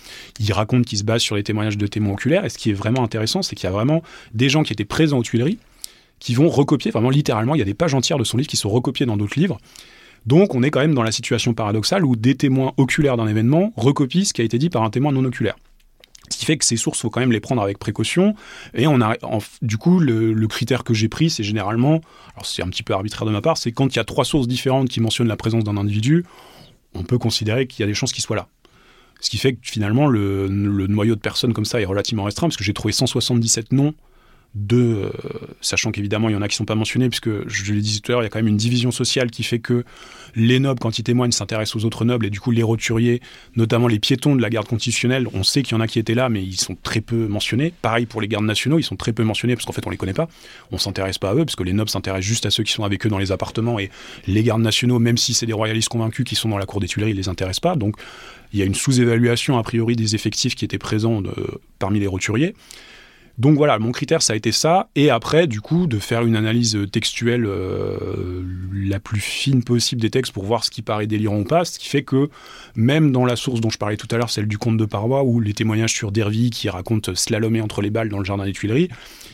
Il 0.41 0.53
raconte 0.53 0.85
qu'il 0.85 0.99
se 0.99 1.05
base 1.05 1.23
sur 1.23 1.37
les 1.37 1.43
témoignages 1.43 1.79
de 1.79 1.87
témoins 1.87 2.15
oculaires. 2.15 2.45
Et 2.45 2.49
ce 2.49 2.59
qui 2.59 2.71
est 2.71 2.75
vraiment 2.75 3.03
intéressant, 3.03 3.43
c'est 3.43 3.57
qu'il 3.57 3.65
y 3.65 3.69
a 3.69 3.73
vraiment 3.73 4.03
des 4.35 4.49
gens 4.49 4.63
qui 4.63 4.73
étaient 4.73 4.85
présents 4.85 5.19
aux 5.19 5.23
Tuileries 5.23 5.59
qui 6.23 6.35
vont 6.35 6.49
recopier, 6.49 6.93
vraiment 6.93 7.11
littéralement, 7.11 7.57
il 7.57 7.59
y 7.59 7.63
a 7.63 7.65
des 7.65 7.75
pages 7.75 7.95
entières 7.95 8.17
de 8.17 8.23
son 8.23 8.37
livre 8.37 8.49
qui 8.49 8.57
sont 8.57 8.71
recopiées 8.71 9.07
dans 9.07 9.17
d'autres 9.17 9.37
livres. 9.37 9.59
Donc 10.25 10.55
on 10.55 10.63
est 10.63 10.71
quand 10.71 10.79
même 10.79 10.95
dans 10.95 11.03
la 11.03 11.11
situation 11.11 11.53
paradoxale 11.53 12.05
où 12.05 12.15
des 12.15 12.37
témoins 12.37 12.73
oculaires 12.77 13.17
d'un 13.17 13.27
événement 13.27 13.73
recopient 13.77 14.25
ce 14.25 14.33
qui 14.33 14.41
a 14.41 14.45
été 14.45 14.57
dit 14.57 14.71
par 14.71 14.85
un 14.85 14.91
témoin 14.91 15.11
non 15.11 15.25
oculaire. 15.25 15.57
Ce 16.31 16.39
qui 16.39 16.47
fait 16.47 16.57
que 16.57 16.65
ces 16.65 16.77
sources, 16.77 17.01
faut 17.01 17.11
quand 17.11 17.21
même 17.21 17.33
les 17.33 17.41
prendre 17.41 17.63
avec 17.63 17.79
précaution. 17.79 18.35
Et 18.75 18.87
on 18.87 19.01
a, 19.01 19.17
du 19.61 19.77
coup, 19.77 19.99
le, 19.99 20.47
critère 20.47 20.85
que 20.85 20.95
j'ai 20.95 21.09
pris, 21.09 21.31
c'est 21.31 21.43
généralement, 21.43 22.01
alors 22.35 22.47
c'est 22.47 22.63
un 22.63 22.69
petit 22.69 22.83
peu 22.83 22.95
arbitraire 22.95 23.27
de 23.27 23.33
ma 23.33 23.41
part, 23.41 23.59
c'est 23.59 23.73
quand 23.73 23.95
il 23.95 23.97
y 23.97 24.01
a 24.01 24.05
trois 24.05 24.25
sources 24.25 24.49
différentes 24.49 24.89
qui 24.89 25.01
mentionnent 25.01 25.29
la 25.29 25.37
présence 25.37 25.65
d'un 25.65 25.77
individu, 25.77 26.25
on 26.95 27.03
peut 27.03 27.19
considérer 27.19 27.67
qu'il 27.67 27.81
y 27.81 27.85
a 27.85 27.87
des 27.87 27.95
chances 27.95 28.13
qu'il 28.13 28.23
soit 28.23 28.37
là. 28.37 28.49
Ce 29.21 29.31
qui 29.31 29.39
fait 29.39 29.55
que 29.55 29.61
finalement, 29.63 30.09
le, 30.09 30.49
le, 30.49 30.87
noyau 30.89 31.15
de 31.15 31.21
personnes 31.21 31.53
comme 31.53 31.65
ça 31.65 31.81
est 31.81 31.85
relativement 31.85 32.25
restreint, 32.25 32.49
parce 32.49 32.57
que 32.57 32.65
j'ai 32.65 32.75
trouvé 32.75 32.93
177 32.93 33.73
noms 33.73 33.95
de, 34.55 34.77
euh, 34.77 35.11
sachant 35.63 35.93
qu'évidemment 35.93 36.29
il 36.29 36.33
y 36.33 36.37
en 36.37 36.43
a 36.43 36.49
qui 36.49 36.55
ne 36.55 36.59
sont 36.59 36.65
pas 36.67 36.75
mentionnés, 36.75 37.09
puisque 37.09 37.49
je 37.49 37.73
l'ai 37.73 37.81
dit 37.81 38.03
tout 38.03 38.13
à 38.13 38.13
l'heure, 38.13 38.23
il 38.23 38.25
y 38.25 38.27
a 38.27 38.31
quand 38.31 38.39
même 38.39 38.49
une 38.49 38.59
division 38.59 38.91
sociale 38.91 39.31
qui 39.31 39.43
fait 39.43 39.61
que 39.61 39.85
les 40.35 40.61
nobles, 40.61 40.81
quand 40.81 40.99
ils 40.99 41.03
témoignent, 41.03 41.33
s'intéressent 41.33 41.77
aux 41.77 41.87
autres 41.87 42.05
nobles, 42.05 42.27
et 42.27 42.31
du 42.31 42.39
coup 42.39 42.51
les 42.51 42.63
roturiers, 42.63 43.23
notamment 43.57 43.89
les 43.89 43.99
piétons 43.99 44.37
de 44.37 44.43
la 44.43 44.51
garde 44.51 44.67
constitutionnelle, 44.67 45.27
on 45.33 45.43
sait 45.43 45.63
qu'il 45.63 45.75
y 45.77 45.79
en 45.79 45.81
a 45.81 45.87
qui 45.87 45.99
étaient 45.99 46.15
là, 46.15 46.29
mais 46.29 46.43
ils 46.43 46.61
sont 46.61 46.77
très 46.83 47.01
peu 47.01 47.29
mentionnés. 47.29 47.73
Pareil 47.81 48.05
pour 48.05 48.21
les 48.21 48.29
gardes 48.29 48.45
nationaux, 48.45 48.79
ils 48.79 48.83
sont 48.85 48.97
très 48.97 49.13
peu 49.13 49.25
mentionnés, 49.25 49.55
parce 49.55 49.65
qu'en 49.65 49.73
fait 49.73 49.87
on 49.87 49.91
les 49.91 49.97
connaît 49.97 50.13
pas, 50.13 50.29
on 50.71 50.79
s'intéresse 50.79 51.19
pas 51.19 51.31
à 51.31 51.35
eux, 51.35 51.45
parce 51.45 51.57
que 51.57 51.65
les 51.65 51.73
nobles 51.73 51.91
s'intéressent 51.91 52.27
juste 52.27 52.47
à 52.47 52.51
ceux 52.51 52.63
qui 52.63 52.73
sont 52.73 52.85
avec 52.85 53.07
eux 53.07 53.09
dans 53.09 53.19
les 53.19 53.33
appartements, 53.33 53.79
et 53.79 53.91
les 54.27 54.43
gardes 54.43 54.63
nationaux, 54.63 54.99
même 54.99 55.17
si 55.17 55.33
c'est 55.33 55.47
des 55.47 55.53
royalistes 55.55 55.89
convaincus 55.89 56.27
qui 56.27 56.35
sont 56.35 56.51
dans 56.51 56.59
la 56.59 56.67
cour 56.67 56.81
des 56.81 56.89
Tuileries, 56.89 57.13
ils 57.13 57.17
les 57.17 57.29
intéressent 57.29 57.61
pas, 57.61 57.77
donc 57.77 57.97
il 58.53 58.59
y 58.59 58.63
a 58.63 58.67
une 58.67 58.75
sous-évaluation 58.75 59.57
a 59.57 59.63
priori 59.63 59.97
des 59.97 60.15
effectifs 60.15 60.55
qui 60.55 60.67
étaient 60.67 60.77
présents 60.77 61.23
parmi 61.79 62.01
les 62.01 62.07
roturiers. 62.07 62.55
Donc 63.43 63.57
voilà, 63.57 63.81
mon 63.81 63.91
critère, 63.91 64.23
ça 64.23 64.35
a 64.35 64.37
été 64.37 64.53
ça. 64.53 64.89
Et 64.95 65.11
après, 65.11 65.49
du 65.49 65.61
coup, 65.61 65.89
de 65.89 65.99
faire 65.99 66.25
une 66.25 66.37
analyse 66.37 66.79
textuelle 66.93 67.45
euh, 67.45 68.45
la 68.73 69.01
plus 69.01 69.19
fine 69.19 69.65
possible 69.65 70.01
des 70.01 70.11
textes 70.11 70.33
pour 70.33 70.45
voir 70.45 70.63
ce 70.63 70.71
qui 70.71 70.81
paraît 70.81 71.09
délirant 71.09 71.41
ou 71.41 71.45
pas. 71.45 71.65
Ce 71.65 71.81
qui 71.81 71.89
fait 71.89 72.05
que, 72.05 72.31
même 72.77 73.11
dans 73.11 73.25
la 73.25 73.35
source 73.35 73.61
dont 73.61 73.69
je 73.69 73.79
parlais 73.79 73.97
tout 73.97 74.07
à 74.13 74.17
l'heure, 74.17 74.31
celle 74.31 74.47
du 74.47 74.59
comte 74.59 74.77
de 74.77 74.85
Parois, 74.85 75.25
ou 75.25 75.41
les 75.41 75.55
témoignages 75.55 75.93
sur 75.93 76.13
Dervy 76.13 76.51
qui 76.51 76.69
raconte 76.69 77.17
slalomer 77.17 77.61
entre 77.61 77.83
les 77.83 77.91
balles 77.91 78.11
dans 78.11 78.21
le 78.21 78.25
jardin 78.25 78.45
des 78.45 78.53
Tuileries, 78.53 78.91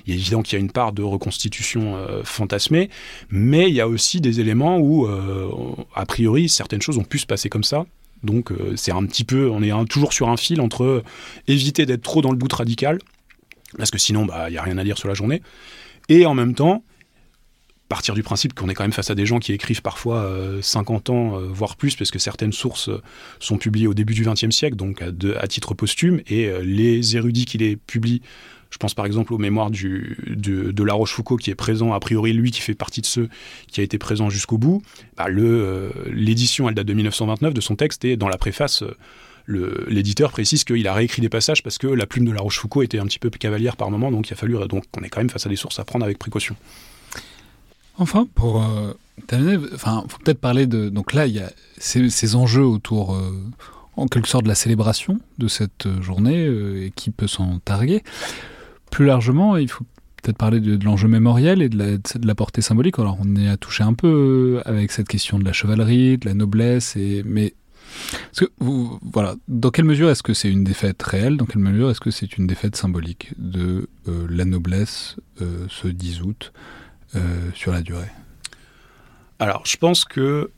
il 0.07 0.15
est 0.15 0.17
évident 0.17 0.41
qu'il 0.41 0.55
y 0.55 0.57
a 0.57 0.65
une 0.65 0.73
part 0.73 0.95
de 0.95 1.03
reconstitution 1.03 1.97
euh, 1.97 2.23
fantasmée. 2.25 2.89
Mais 3.29 3.69
il 3.69 3.75
y 3.75 3.83
a 3.83 3.89
aussi 3.89 4.23
des 4.23 4.41
éléments 4.41 4.79
où, 4.79 5.07
euh, 5.07 5.51
a 5.95 6.07
priori, 6.07 6.49
certaines 6.49 6.81
choses 6.81 6.97
ont 6.97 7.05
pu 7.05 7.19
se 7.19 7.27
passer 7.27 7.51
comme 7.51 7.65
ça. 7.65 7.85
Donc 8.23 8.53
c'est 8.75 8.91
un 8.91 9.05
petit 9.05 9.23
peu, 9.23 9.49
on 9.49 9.63
est 9.63 9.71
toujours 9.89 10.13
sur 10.13 10.29
un 10.29 10.37
fil 10.37 10.61
entre 10.61 11.05
éviter 11.47 11.87
d'être 11.87 12.03
trop 12.03 12.21
dans 12.21 12.33
le 12.33 12.37
doute 12.37 12.55
radical 12.55 12.99
parce 13.77 13.91
que 13.91 13.99
sinon, 13.99 14.23
il 14.23 14.29
bah, 14.29 14.51
n'y 14.51 14.57
a 14.57 14.63
rien 14.63 14.79
à 14.79 14.85
dire 14.85 14.99
sur 14.99 15.09
la 15.09 15.15
journée. 15.15 15.43
Et 16.09 16.27
en 16.27 16.35
même 16.35 16.55
temps, 16.55 16.85
partir 17.89 18.15
du 18.15 18.23
principe 18.23 18.55
qu'on 18.55 18.69
est 18.69 18.75
quand 18.75 18.85
même 18.85 18.93
face 18.93 19.11
à 19.11 19.15
des 19.15 19.27
gens 19.27 19.39
qui 19.39 19.53
écrivent 19.53 19.83
parfois 19.83 20.31
50 20.61 21.11
ans, 21.11 21.39
voire 21.41 21.77
plus, 21.77 21.97
parce 21.97 22.11
que 22.11 22.19
certaines 22.19 22.53
sources 22.53 22.91
sont 23.41 23.57
publiées 23.57 23.87
au 23.87 23.95
début 23.95 24.13
du 24.13 24.25
XXe 24.25 24.51
siècle, 24.51 24.77
donc 24.77 25.03
à, 25.03 25.47
titre 25.49 25.73
posthume, 25.73 26.21
et 26.27 26.51
les 26.63 27.17
érudits 27.17 27.47
qui 27.47 27.57
les 27.57 27.77
publient 27.77 28.21
je 28.71 28.77
pense 28.77 28.95
par 28.95 29.07
exemple 29.07 29.33
aux 29.33 29.39
mémoires 29.39 29.71
de, 29.71 30.83
La 30.83 30.95
Rochefoucauld 30.95 31.41
qui 31.41 31.51
est 31.51 31.55
présent, 31.55 31.93
a 31.93 32.01
priori 32.01 32.33
lui 32.33 32.51
qui 32.51 32.61
fait 32.61 32.75
partie 32.75 33.01
de 33.01 33.07
ceux 33.07 33.29
qui 33.71 33.81
a 33.81 33.85
été 33.85 33.99
présent 33.99 34.31
jusqu'au 34.31 34.59
bout. 34.59 34.83
Bah, 35.17 35.27
euh, 35.29 35.91
l'édition, 36.11 36.69
elle 36.69 36.75
date 36.75 36.87
de 36.87 36.95
1929 36.95 37.55
de 37.55 37.61
son 37.61 37.77
texte 37.77 38.05
et 38.05 38.17
dans 38.17 38.29
la 38.29 38.39
préface, 38.39 38.83
euh, 38.83 38.97
l'éditeur 39.49 40.31
précise 40.31 40.65
qu'il 40.65 40.87
a 40.87 40.95
réécrit 40.95 41.23
des 41.23 41.29
passages 41.29 41.63
parce 41.63 41.79
que 41.79 41.87
la 41.87 42.07
plume 42.07 42.27
de 42.27 42.33
La 42.33 42.41
Rochefoucauld 42.41 42.85
était 42.85 42.99
un 42.99 43.07
petit 43.07 43.19
peu 43.19 43.31
cavalière 43.31 43.77
par 43.77 43.91
moment, 43.91 44.11
donc 44.11 44.29
il 44.29 44.33
a 44.35 44.37
fallu 44.37 44.55
donc 44.69 44.85
on 44.97 45.03
est 45.03 45.09
quand 45.09 45.21
même 45.21 45.31
face 45.31 45.47
à 45.47 45.49
des 45.49 45.57
sources 45.57 45.79
à 45.79 45.85
prendre 45.85 46.05
avec 46.05 46.19
précaution. 46.19 46.55
Enfin, 47.97 48.29
pour 48.35 48.63
euh, 48.63 48.93
terminer, 49.27 49.59
enfin, 49.75 50.05
faut 50.09 50.19
peut-être 50.19 50.41
parler 50.41 50.67
de 50.67 50.89
donc 50.89 51.15
là 51.15 51.27
il 51.27 51.35
y 51.35 51.41
a 51.41 51.51
ces, 51.79 52.35
enjeux 52.37 52.65
autour 52.65 53.19
en 53.97 54.07
quelque 54.07 54.29
sorte 54.29 54.45
de 54.45 54.49
la 54.49 54.55
célébration 54.55 55.19
de 55.39 55.49
cette 55.49 55.89
journée 56.01 56.45
et 56.45 56.93
qui 56.95 57.11
peut 57.11 57.27
s'en 57.27 57.59
targuer. 57.59 58.03
Plus 58.91 59.07
largement, 59.07 59.57
il 59.57 59.69
faut 59.69 59.85
peut-être 60.23 60.37
parler 60.37 60.61
de, 60.61 60.83
l'enjeu 60.85 61.09
mémoriel 61.09 61.63
et 61.63 61.69
de 61.69 61.99
la, 62.27 62.35
portée 62.35 62.63
symbolique. 62.63 62.99
Alors, 62.99 63.19
on 63.21 63.37
y 63.37 63.49
a 63.49 63.57
touché 63.57 63.85
un 63.85 63.95
peu 63.95 64.09
euh, 64.59 64.63
avec 64.69 64.93
cette 64.93 65.09
question 65.09 65.39
de 65.39 65.45
la 65.45 65.53
chevalerie, 65.53 66.19
de 66.19 66.27
la 66.27 66.35
noblesse, 66.35 66.97
et, 66.97 67.23
mais 67.25 67.55
dans 69.49 69.71
quelle 69.71 69.85
mesure 69.85 70.11
est-ce 70.11 70.23
que 70.23 70.35
c'est 70.35 70.51
une 70.51 70.65
défaite 70.65 71.03
réelle 71.03 71.37
Dans 71.37 71.47
quelle 71.47 71.63
mesure 71.63 71.91
est-ce 71.91 72.01
que 72.01 72.11
c'est 72.11 72.37
une 72.37 72.47
défaite 72.47 72.77
symbolique 72.77 73.33
de 73.39 73.89
euh, 74.09 74.27
la 74.31 74.45
noblesse 74.45 75.17
euh, 75.41 75.67
ce 75.69 75.89
10 75.89 76.23
août 76.23 76.53
sur 77.55 77.73
la 77.73 77.81
durée? 77.81 78.11
Alors, 79.39 79.63
je 79.65 79.77
pense 79.77 80.05
que 80.05 80.51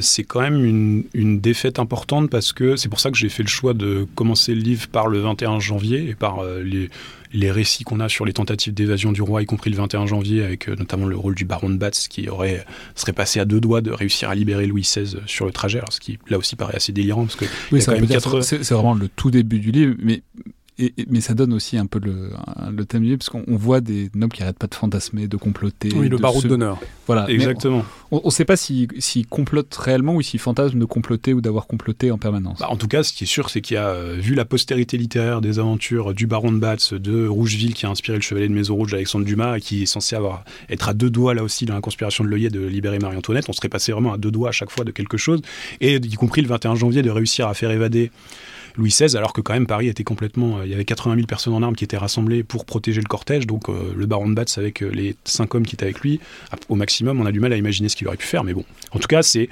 c'est 0.00 0.24
quand 0.24 0.40
même 0.40 0.64
une, 0.64 1.04
une, 1.14 1.40
défaite 1.40 1.78
importante 1.78 2.30
parce 2.30 2.52
que 2.52 2.76
c'est 2.76 2.88
pour 2.88 3.00
ça 3.00 3.10
que 3.10 3.16
j'ai 3.16 3.28
fait 3.28 3.42
le 3.42 3.48
choix 3.48 3.74
de 3.74 4.06
commencer 4.14 4.54
le 4.54 4.60
livre 4.60 4.88
par 4.88 5.08
le 5.08 5.20
21 5.20 5.60
janvier 5.60 6.08
et 6.08 6.14
par 6.14 6.42
les, 6.44 6.90
les 7.34 7.50
récits 7.50 7.84
qu'on 7.84 8.00
a 8.00 8.08
sur 8.08 8.24
les 8.24 8.32
tentatives 8.32 8.72
d'évasion 8.72 9.12
du 9.12 9.20
roi, 9.20 9.42
y 9.42 9.46
compris 9.46 9.68
le 9.68 9.76
21 9.76 10.06
janvier, 10.06 10.44
avec 10.44 10.68
euh, 10.68 10.76
notamment 10.76 11.06
le 11.06 11.16
rôle 11.16 11.34
du 11.34 11.44
baron 11.44 11.68
de 11.68 11.76
Batz, 11.76 12.08
qui 12.08 12.28
aurait, 12.28 12.64
serait 12.94 13.12
passé 13.12 13.40
à 13.40 13.44
deux 13.44 13.60
doigts 13.60 13.80
de 13.80 13.90
réussir 13.90 14.30
à 14.30 14.34
libérer 14.34 14.66
Louis 14.66 14.82
XVI 14.82 15.16
sur 15.26 15.44
le 15.44 15.52
trajet, 15.52 15.82
ce 15.90 16.00
qui 16.00 16.18
là 16.28 16.38
aussi 16.38 16.54
paraît 16.54 16.76
assez 16.76 16.92
délirant, 16.92 17.24
parce 17.24 17.36
que 17.36 17.44
oui, 17.72 17.82
c'est 17.82 18.70
vraiment 18.70 18.94
le 18.94 19.08
tout 19.08 19.30
début 19.30 19.58
du 19.58 19.72
livre, 19.72 19.94
mais 19.98 20.22
mais 21.08 21.20
ça 21.20 21.34
donne 21.34 21.52
aussi 21.52 21.78
un 21.78 21.86
peu 21.86 22.00
le, 22.02 22.30
le 22.70 22.84
thème 22.84 23.02
du 23.02 23.08
livre, 23.08 23.18
parce 23.18 23.30
qu'on 23.30 23.56
voit 23.56 23.80
des 23.80 24.10
nobles 24.14 24.32
qui 24.32 24.40
n'arrêtent 24.40 24.58
pas 24.58 24.66
de 24.66 24.74
fantasmer, 24.74 25.28
de 25.28 25.36
comploter. 25.36 25.90
Oui, 25.94 26.08
le 26.08 26.18
baron 26.18 26.40
d'honneur. 26.40 26.80
Voilà. 27.06 27.28
Exactement. 27.30 27.84
On 28.10 28.20
ne 28.24 28.30
sait 28.30 28.44
pas 28.44 28.56
s'ils 28.56 28.88
si, 28.98 29.24
complotent 29.24 29.74
réellement 29.74 30.14
ou 30.14 30.22
s'ils 30.22 30.40
fantasment 30.40 30.80
de 30.80 30.84
comploter 30.84 31.32
ou 31.32 31.40
d'avoir 31.40 31.66
comploté 31.66 32.10
en 32.10 32.18
permanence. 32.18 32.58
Bah, 32.58 32.68
en 32.70 32.76
tout 32.76 32.88
cas, 32.88 33.02
ce 33.02 33.12
qui 33.12 33.24
est 33.24 33.28
sûr, 33.28 33.50
c'est 33.50 33.60
qu'il 33.60 33.74
y 33.74 33.78
a, 33.78 33.88
euh, 33.88 34.16
vu 34.18 34.34
la 34.34 34.44
postérité 34.44 34.96
littéraire 34.96 35.40
des 35.40 35.58
aventures 35.58 36.12
du 36.12 36.26
baron 36.26 36.50
de 36.50 36.58
Batz, 36.58 36.92
de 36.92 37.26
Rougeville, 37.26 37.74
qui 37.74 37.86
a 37.86 37.90
inspiré 37.90 38.18
le 38.18 38.22
chevalier 38.22 38.48
de 38.48 38.54
Maison 38.54 38.74
Rouge, 38.74 38.94
Alexandre 38.94 39.24
Dumas, 39.24 39.56
et 39.56 39.60
qui 39.60 39.82
est 39.82 39.86
censé 39.86 40.16
avoir, 40.16 40.44
être 40.68 40.88
à 40.88 40.94
deux 40.94 41.10
doigts, 41.10 41.34
là 41.34 41.44
aussi, 41.44 41.66
dans 41.66 41.74
la 41.74 41.80
conspiration 41.80 42.24
de 42.24 42.28
l'œillet 42.28 42.50
de 42.50 42.60
libérer 42.60 42.98
Marie-Antoinette, 42.98 43.48
on 43.48 43.52
serait 43.52 43.68
passé 43.68 43.92
vraiment 43.92 44.12
à 44.12 44.18
deux 44.18 44.30
doigts 44.30 44.48
à 44.48 44.52
chaque 44.52 44.70
fois 44.70 44.84
de 44.84 44.90
quelque 44.90 45.16
chose, 45.16 45.40
et 45.80 45.96
y 45.96 46.14
compris 46.14 46.42
le 46.42 46.48
21 46.48 46.74
janvier, 46.74 47.02
de 47.02 47.10
réussir 47.10 47.46
à 47.46 47.54
faire 47.54 47.70
évader 47.70 48.10
Louis 48.76 48.90
XVI, 48.90 49.16
alors 49.16 49.32
que 49.32 49.40
quand 49.40 49.52
même 49.52 49.66
Paris 49.66 49.88
était 49.88 50.04
complètement. 50.04 50.58
Euh, 50.58 50.66
il 50.66 50.70
y 50.70 50.74
avait 50.74 50.84
80 50.84 51.14
000 51.16 51.26
personnes 51.26 51.54
en 51.54 51.62
armes 51.62 51.76
qui 51.76 51.84
étaient 51.84 51.96
rassemblées 51.96 52.42
pour 52.42 52.64
protéger 52.64 53.00
le 53.00 53.06
cortège. 53.06 53.46
Donc 53.46 53.68
euh, 53.68 53.94
le 53.96 54.06
baron 54.06 54.28
de 54.28 54.34
Batz 54.34 54.58
avec 54.58 54.82
euh, 54.82 54.88
les 54.88 55.16
cinq 55.24 55.54
hommes 55.54 55.64
qui 55.64 55.76
étaient 55.76 55.84
avec 55.84 56.00
lui, 56.00 56.20
au 56.68 56.74
maximum, 56.74 57.20
on 57.20 57.26
a 57.26 57.32
du 57.32 57.40
mal 57.40 57.52
à 57.52 57.56
imaginer 57.56 57.88
ce 57.88 57.96
qu'il 57.96 58.08
aurait 58.08 58.16
pu 58.16 58.26
faire. 58.26 58.44
Mais 58.44 58.54
bon, 58.54 58.64
en 58.90 58.98
tout 58.98 59.08
cas, 59.08 59.22
c'est 59.22 59.48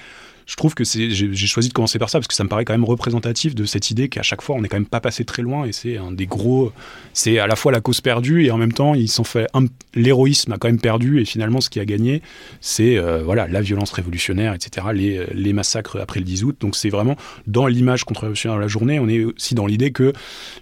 je 0.47 0.57
trouve 0.57 0.74
que 0.74 0.84
j'ai 0.84 1.34
choisi 1.47 1.68
de 1.68 1.74
commencer 1.74 1.99
par 1.99 2.11
ça 2.11 2.18
parce 2.18 2.28
que 2.28 2.34
ça 2.34 2.45
me 2.45 2.49
paraît 2.49 2.64
quand 2.64 2.74
même 2.74 2.84
représentatif 2.84 3.55
de 3.55 3.64
cette 3.64 3.90
idée 3.90 4.09
qu'à 4.09 4.22
chaque 4.22 4.43
fois 4.43 4.57
on 4.57 4.62
n'est 4.62 4.68
quand 4.68 4.76
même 4.76 4.86
pas 4.86 5.01
passé 5.01 5.24
très 5.24 5.43
loin 5.43 5.64
et 5.64 5.72
c'est 5.72 5.97
un 5.97 6.12
des 6.12 6.26
gros, 6.26 6.72
c'est 7.12 7.38
à 7.38 7.47
la 7.47 7.57
fois 7.57 7.72
la 7.72 7.80
cause 7.80 8.01
perdue 8.01 8.45
et 8.45 8.51
en 8.51 8.59
même 8.59 8.72
temps 8.72 8.95
ils 8.95 9.09
sont 9.09 9.24
fait 9.24 9.47
l'héroïsme 9.95 10.53
a 10.53 10.59
quand 10.59 10.68
même 10.68 10.80
perdu 10.80 11.20
et 11.20 11.24
finalement 11.24 11.61
ce 11.61 11.70
qui 11.70 11.80
a 11.80 11.84
gagné 11.84 12.22
c'est 12.61 12.97
euh, 12.97 13.22
voilà 13.22 13.47
la 13.49 13.61
violence 13.61 13.93
révolutionnaire 13.93 14.55
etc 14.55 14.88
les, 14.93 15.26
les, 15.32 15.53
massacres 15.53 16.01
après 16.01 16.20
le 16.20 16.24
10 16.24 16.45
août 16.45 16.57
donc 16.61 16.76
c'est 16.76 16.88
vraiment 16.88 17.16
dans 17.47 17.66
l'image 17.66 18.05
contre-révolutionnaire 18.05 18.57
de 18.57 18.62
la 18.62 18.68
journée 18.68 18.99
on 18.99 19.09
est 19.09 19.24
aussi 19.24 19.55
dans 19.55 19.66
l'idée 19.66 19.93
que 19.93 20.12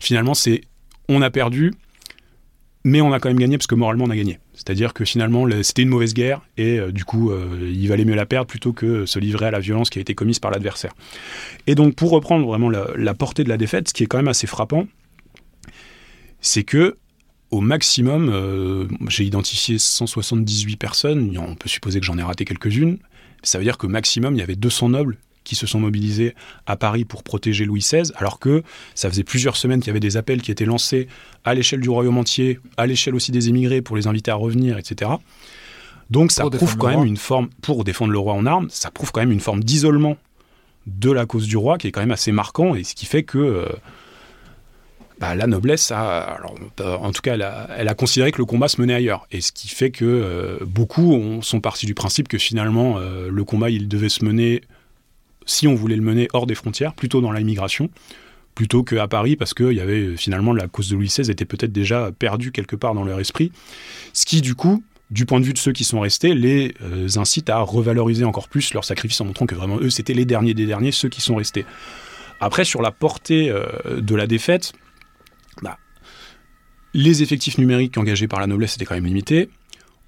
finalement 0.01 0.35
c'est 0.35 0.63
on 1.09 1.23
a 1.23 1.31
perdu 1.31 1.73
mais 2.85 3.01
on 3.01 3.13
a 3.13 3.21
quand 3.21 3.29
même 3.29 3.39
gagné 3.39 3.59
parce 3.59 3.67
que 3.67 3.75
moralement 3.75 4.05
on 4.05 4.11
a 4.11 4.17
gagné. 4.17 4.39
C'est-à-dire 4.61 4.93
que 4.93 5.07
finalement 5.07 5.47
c'était 5.63 5.81
une 5.81 5.89
mauvaise 5.89 6.13
guerre 6.13 6.43
et 6.59 6.79
euh, 6.79 6.93
du 6.93 7.07
coup 7.07 7.31
euh, 7.31 7.73
il 7.73 7.89
valait 7.89 8.05
mieux 8.05 8.15
la 8.15 8.27
perdre 8.27 8.47
plutôt 8.47 8.75
que 8.75 9.07
se 9.07 9.19
livrer 9.19 9.47
à 9.47 9.51
la 9.51 9.59
violence 9.59 9.89
qui 9.89 9.99
a 9.99 10.03
été 10.03 10.15
commise 10.15 10.39
par 10.39 10.51
l'adversaire. 10.51 10.93
Et 11.67 11.75
donc 11.75 11.95
pour 11.95 12.11
reprendre 12.11 12.47
vraiment 12.47 12.69
la, 12.69 13.15
portée 13.15 13.43
de 13.43 13.49
la 13.49 13.57
défaite, 13.57 13.89
ce 13.89 13.95
qui 13.95 14.03
est 14.03 14.07
quand 14.07 14.19
même 14.19 14.29
assez 14.29 14.47
frappant, 14.47 14.87
c'est 16.43 16.63
que 16.63 16.99
au 17.51 17.63
maximum, 17.63 18.29
euh, 18.29 18.87
j'ai 19.09 19.25
identifié 19.25 19.79
178 19.79 20.77
personnes, 20.77 21.37
on 21.39 21.55
peut 21.55 21.69
supposer 21.71 21.99
que 21.99 22.05
j'en 22.05 22.19
ai 22.19 22.23
raté 22.23 22.45
quelques-unes, 22.45 22.99
ça 23.43 23.57
veut 23.57 23.65
dire 23.65 23.79
qu'au 23.79 23.89
maximum 23.89 24.35
il 24.35 24.41
y 24.41 24.43
avait 24.43 24.57
200 24.57 24.91
nobles 24.91 25.17
qui 25.45 25.55
se 25.55 25.67
sont 25.67 25.81
mobilisés 25.81 26.35
à 26.67 26.77
Paris 26.77 27.05
pour 27.05 27.23
protéger 27.23 27.65
Louis 27.65 27.81
XVI, 27.81 28.13
alors 28.17 28.39
que 28.39 28.63
ça 28.95 29.09
faisait 29.09 29.25
plusieurs 29.25 29.57
semaines 29.57 29.81
qu'il 29.81 29.89
y 29.89 29.91
avait 29.91 30.01
des 30.01 30.17
appels 30.17 30.43
qui 30.43 30.51
étaient 30.51 30.65
lancés 30.65 31.09
à 31.45 31.55
l'échelle 31.55 31.81
du 31.81 31.91
royaume 31.91 32.19
entier, 32.19 32.61
à 32.77 32.87
l'échelle 32.87 33.15
aussi 33.15 33.33
des 33.33 33.49
émigrés 33.49 33.83
pour 33.83 33.97
les 33.97 34.07
inviter 34.07 34.31
à 34.31 34.35
revenir, 34.35 34.79
etc. 34.79 35.11
Donc 36.11 36.33
ça 36.33 36.49
prouve 36.51 36.77
quand 36.77 36.89
même 36.89 37.05
une 37.05 37.17
forme, 37.17 37.49
pour 37.63 37.85
défendre 37.85 38.13
le 38.13 38.19
roi 38.19 38.35
en 38.35 38.47
armes, 38.47 38.69
ça 38.71 38.91
prouve 38.91 39.13
quand 39.13 39.21
même 39.21 39.33
une 39.33 39.41
forme 39.41 39.63
d'isolement 39.63 40.17
de 40.87 41.11
la 41.11 41.27
cause 41.27 41.47
du 41.47 41.57
roi 41.57 41.79
qui 41.79 41.87
est 41.87 41.93
quand 41.93 42.01
même 42.01 42.11
assez 42.11 42.33
marquant 42.33 42.75
et 42.75 42.85
ce 42.85 42.95
qui 42.95 43.07
fait 43.07 43.23
que 43.23 43.39
euh, 43.39 43.67
bah, 45.21 45.35
la 45.35 45.47
noblesse 45.47 45.93
a, 45.93 46.21
alors, 46.21 46.55
en 46.81 47.13
tout 47.13 47.21
cas, 47.21 47.35
elle 47.35 47.89
a, 47.89 47.95
considéré 47.95 48.33
que 48.33 48.39
le 48.39 48.47
combat 48.47 48.69
se 48.69 48.81
menait 48.81 48.95
ailleurs. 48.95 49.27
Et 49.31 49.43
ce 49.43 49.53
qui 49.53 49.69
fait 49.69 49.91
que 49.91 50.07
euh, 50.07 50.59
beaucoup 50.65 51.41
sont 51.43 51.61
partis 51.61 51.85
du 51.85 51.95
principe 51.95 52.27
que 52.27 52.39
finalement, 52.39 52.97
euh, 52.97 53.29
le 53.31 53.45
combat, 53.45 53.69
il 53.69 53.87
devait 53.87 54.09
se 54.09 54.25
mener 54.25 54.63
si 55.51 55.67
on 55.67 55.75
voulait 55.75 55.97
le 55.97 56.03
mener 56.03 56.29
hors 56.33 56.47
des 56.47 56.55
frontières, 56.55 56.95
plutôt 56.95 57.21
dans 57.21 57.33
l'immigration, 57.33 57.91
plutôt 58.55 58.83
qu'à 58.83 59.09
Paris, 59.09 59.37
parce 59.37 59.55
que 59.55 59.73
y 59.73 59.81
avait 59.81 60.17
finalement 60.17 60.53
la 60.53 60.69
cause 60.69 60.89
de 60.89 60.97
Louis 60.97 61.09
XVI 61.09 61.31
était 61.31 61.45
peut-être 61.45 61.73
déjà 61.73 62.11
perdue 62.17 62.53
quelque 62.53 62.77
part 62.77 62.95
dans 62.95 63.05
leur 63.05 63.21
esprit, 63.21 63.53
ce 64.13 64.27
qui 64.27 64.41
du 64.41 64.55
coup, 64.55 64.83
du 65.11 65.27
point 65.27 65.41
de 65.41 65.45
vue 65.45 65.53
de 65.53 65.59
ceux 65.59 65.73
qui 65.73 65.85
sont 65.85 66.01
restés, 66.01 66.35
les 66.35 66.75
euh, 66.83 67.09
incite 67.17 67.51
à 67.51 67.59
revaloriser 67.61 68.25
encore 68.25 68.49
plus 68.49 68.73
leur 68.75 68.85
sacrifice 68.85 69.21
en 69.21 69.25
montrant 69.25 69.47
que 69.47 69.57
vraiment 69.57 69.79
eux 69.79 69.91
c'était 69.91 70.15
les 70.15 70.25
derniers 70.25 70.55
des 70.55 70.67
derniers, 70.67 70.93
ceux 70.93 71.09
qui 71.09 71.21
sont 71.21 71.35
restés. 71.35 71.65
Après, 72.41 72.65
sur 72.65 72.81
la 72.81 72.93
portée 72.93 73.51
euh, 73.51 74.01
de 74.01 74.15
la 74.15 74.27
défaite, 74.27 74.73
bah, 75.63 75.79
les 76.95 77.23
effectifs 77.23 77.59
numériques 77.59 77.99
engagés 77.99 78.29
par 78.29 78.41
la 78.41 78.47
noblesse 78.47 78.77
étaient 78.77 78.85
quand 78.85 78.95
même 78.95 79.07
limités. 79.07 79.51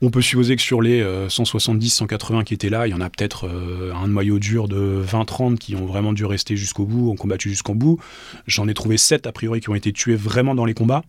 On 0.05 0.11
peut 0.11 0.21
supposer 0.21 0.57
que 0.57 0.63
sur 0.63 0.83
les 0.83 1.01
170, 1.29 1.95
euh, 1.95 1.97
180 1.99 2.43
qui 2.43 2.55
étaient 2.55 2.71
là, 2.71 2.89
il 2.89 2.91
y 2.91 2.95
en 2.95 3.01
a 3.01 3.09
peut-être 3.09 3.47
euh, 3.47 3.93
un 3.95 4.09
noyau 4.09 4.41
dur 4.41 4.67
de 4.67 5.01
20-30 5.07 5.59
qui 5.59 5.77
ont 5.77 5.87
vraiment 5.87 6.13
dû 6.13 6.25
rester 6.25 6.57
jusqu'au 6.57 6.85
bout, 6.85 7.09
ont 7.09 7.15
combattu 7.15 7.49
jusqu'au 7.49 7.75
bout. 7.75 8.01
J'en 8.49 8.67
ai 8.67 8.75
trouvé 8.75 8.99
7 8.99 9.29
a 9.29 9.33
priori 9.33 9.61
qui 9.61 9.71
ont 9.71 9.77
été 9.77 9.93
tués 9.93 10.17
vraiment 10.17 10.57
dans 10.57 10.65
les 10.65 10.75
combats. 10.75 11.05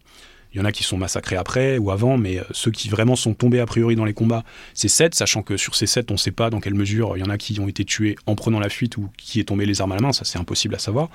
Il 0.54 0.60
y 0.60 0.62
en 0.62 0.66
a 0.66 0.72
qui 0.72 0.84
sont 0.84 1.00
massacrés 1.00 1.38
après 1.38 1.80
ou 1.80 1.90
avant, 1.90 2.20
mais 2.20 2.38
euh, 2.38 2.44
ceux 2.52 2.70
qui 2.70 2.88
vraiment 2.88 3.16
sont 3.16 3.34
tombés 3.34 3.60
a 3.60 3.66
priori 3.66 3.96
dans 3.96 4.06
les 4.06 4.14
combats, 4.14 4.44
c'est 4.76 4.90
7, 4.90 5.16
sachant 5.16 5.42
que 5.42 5.58
sur 5.58 5.74
ces 5.74 5.88
7, 5.88 6.12
on 6.12 6.14
ne 6.14 6.20
sait 6.20 6.30
pas 6.30 6.52
dans 6.52 6.60
quelle 6.60 6.76
mesure 6.76 7.18
il 7.18 7.22
y 7.22 7.24
en 7.24 7.32
a 7.32 7.40
qui 7.40 7.60
ont 7.60 7.68
été 7.68 7.86
tués 7.86 8.16
en 8.28 8.36
prenant 8.36 8.60
la 8.60 8.70
fuite 8.70 8.98
ou 8.98 9.10
qui 9.18 9.40
est 9.40 9.46
tombé 9.46 9.66
les 9.66 9.82
armes 9.82 9.94
à 9.94 9.96
la 9.96 10.02
main, 10.02 10.14
ça 10.14 10.24
c'est 10.24 10.38
impossible 10.38 10.76
à 10.76 10.80
savoir. 10.80 11.10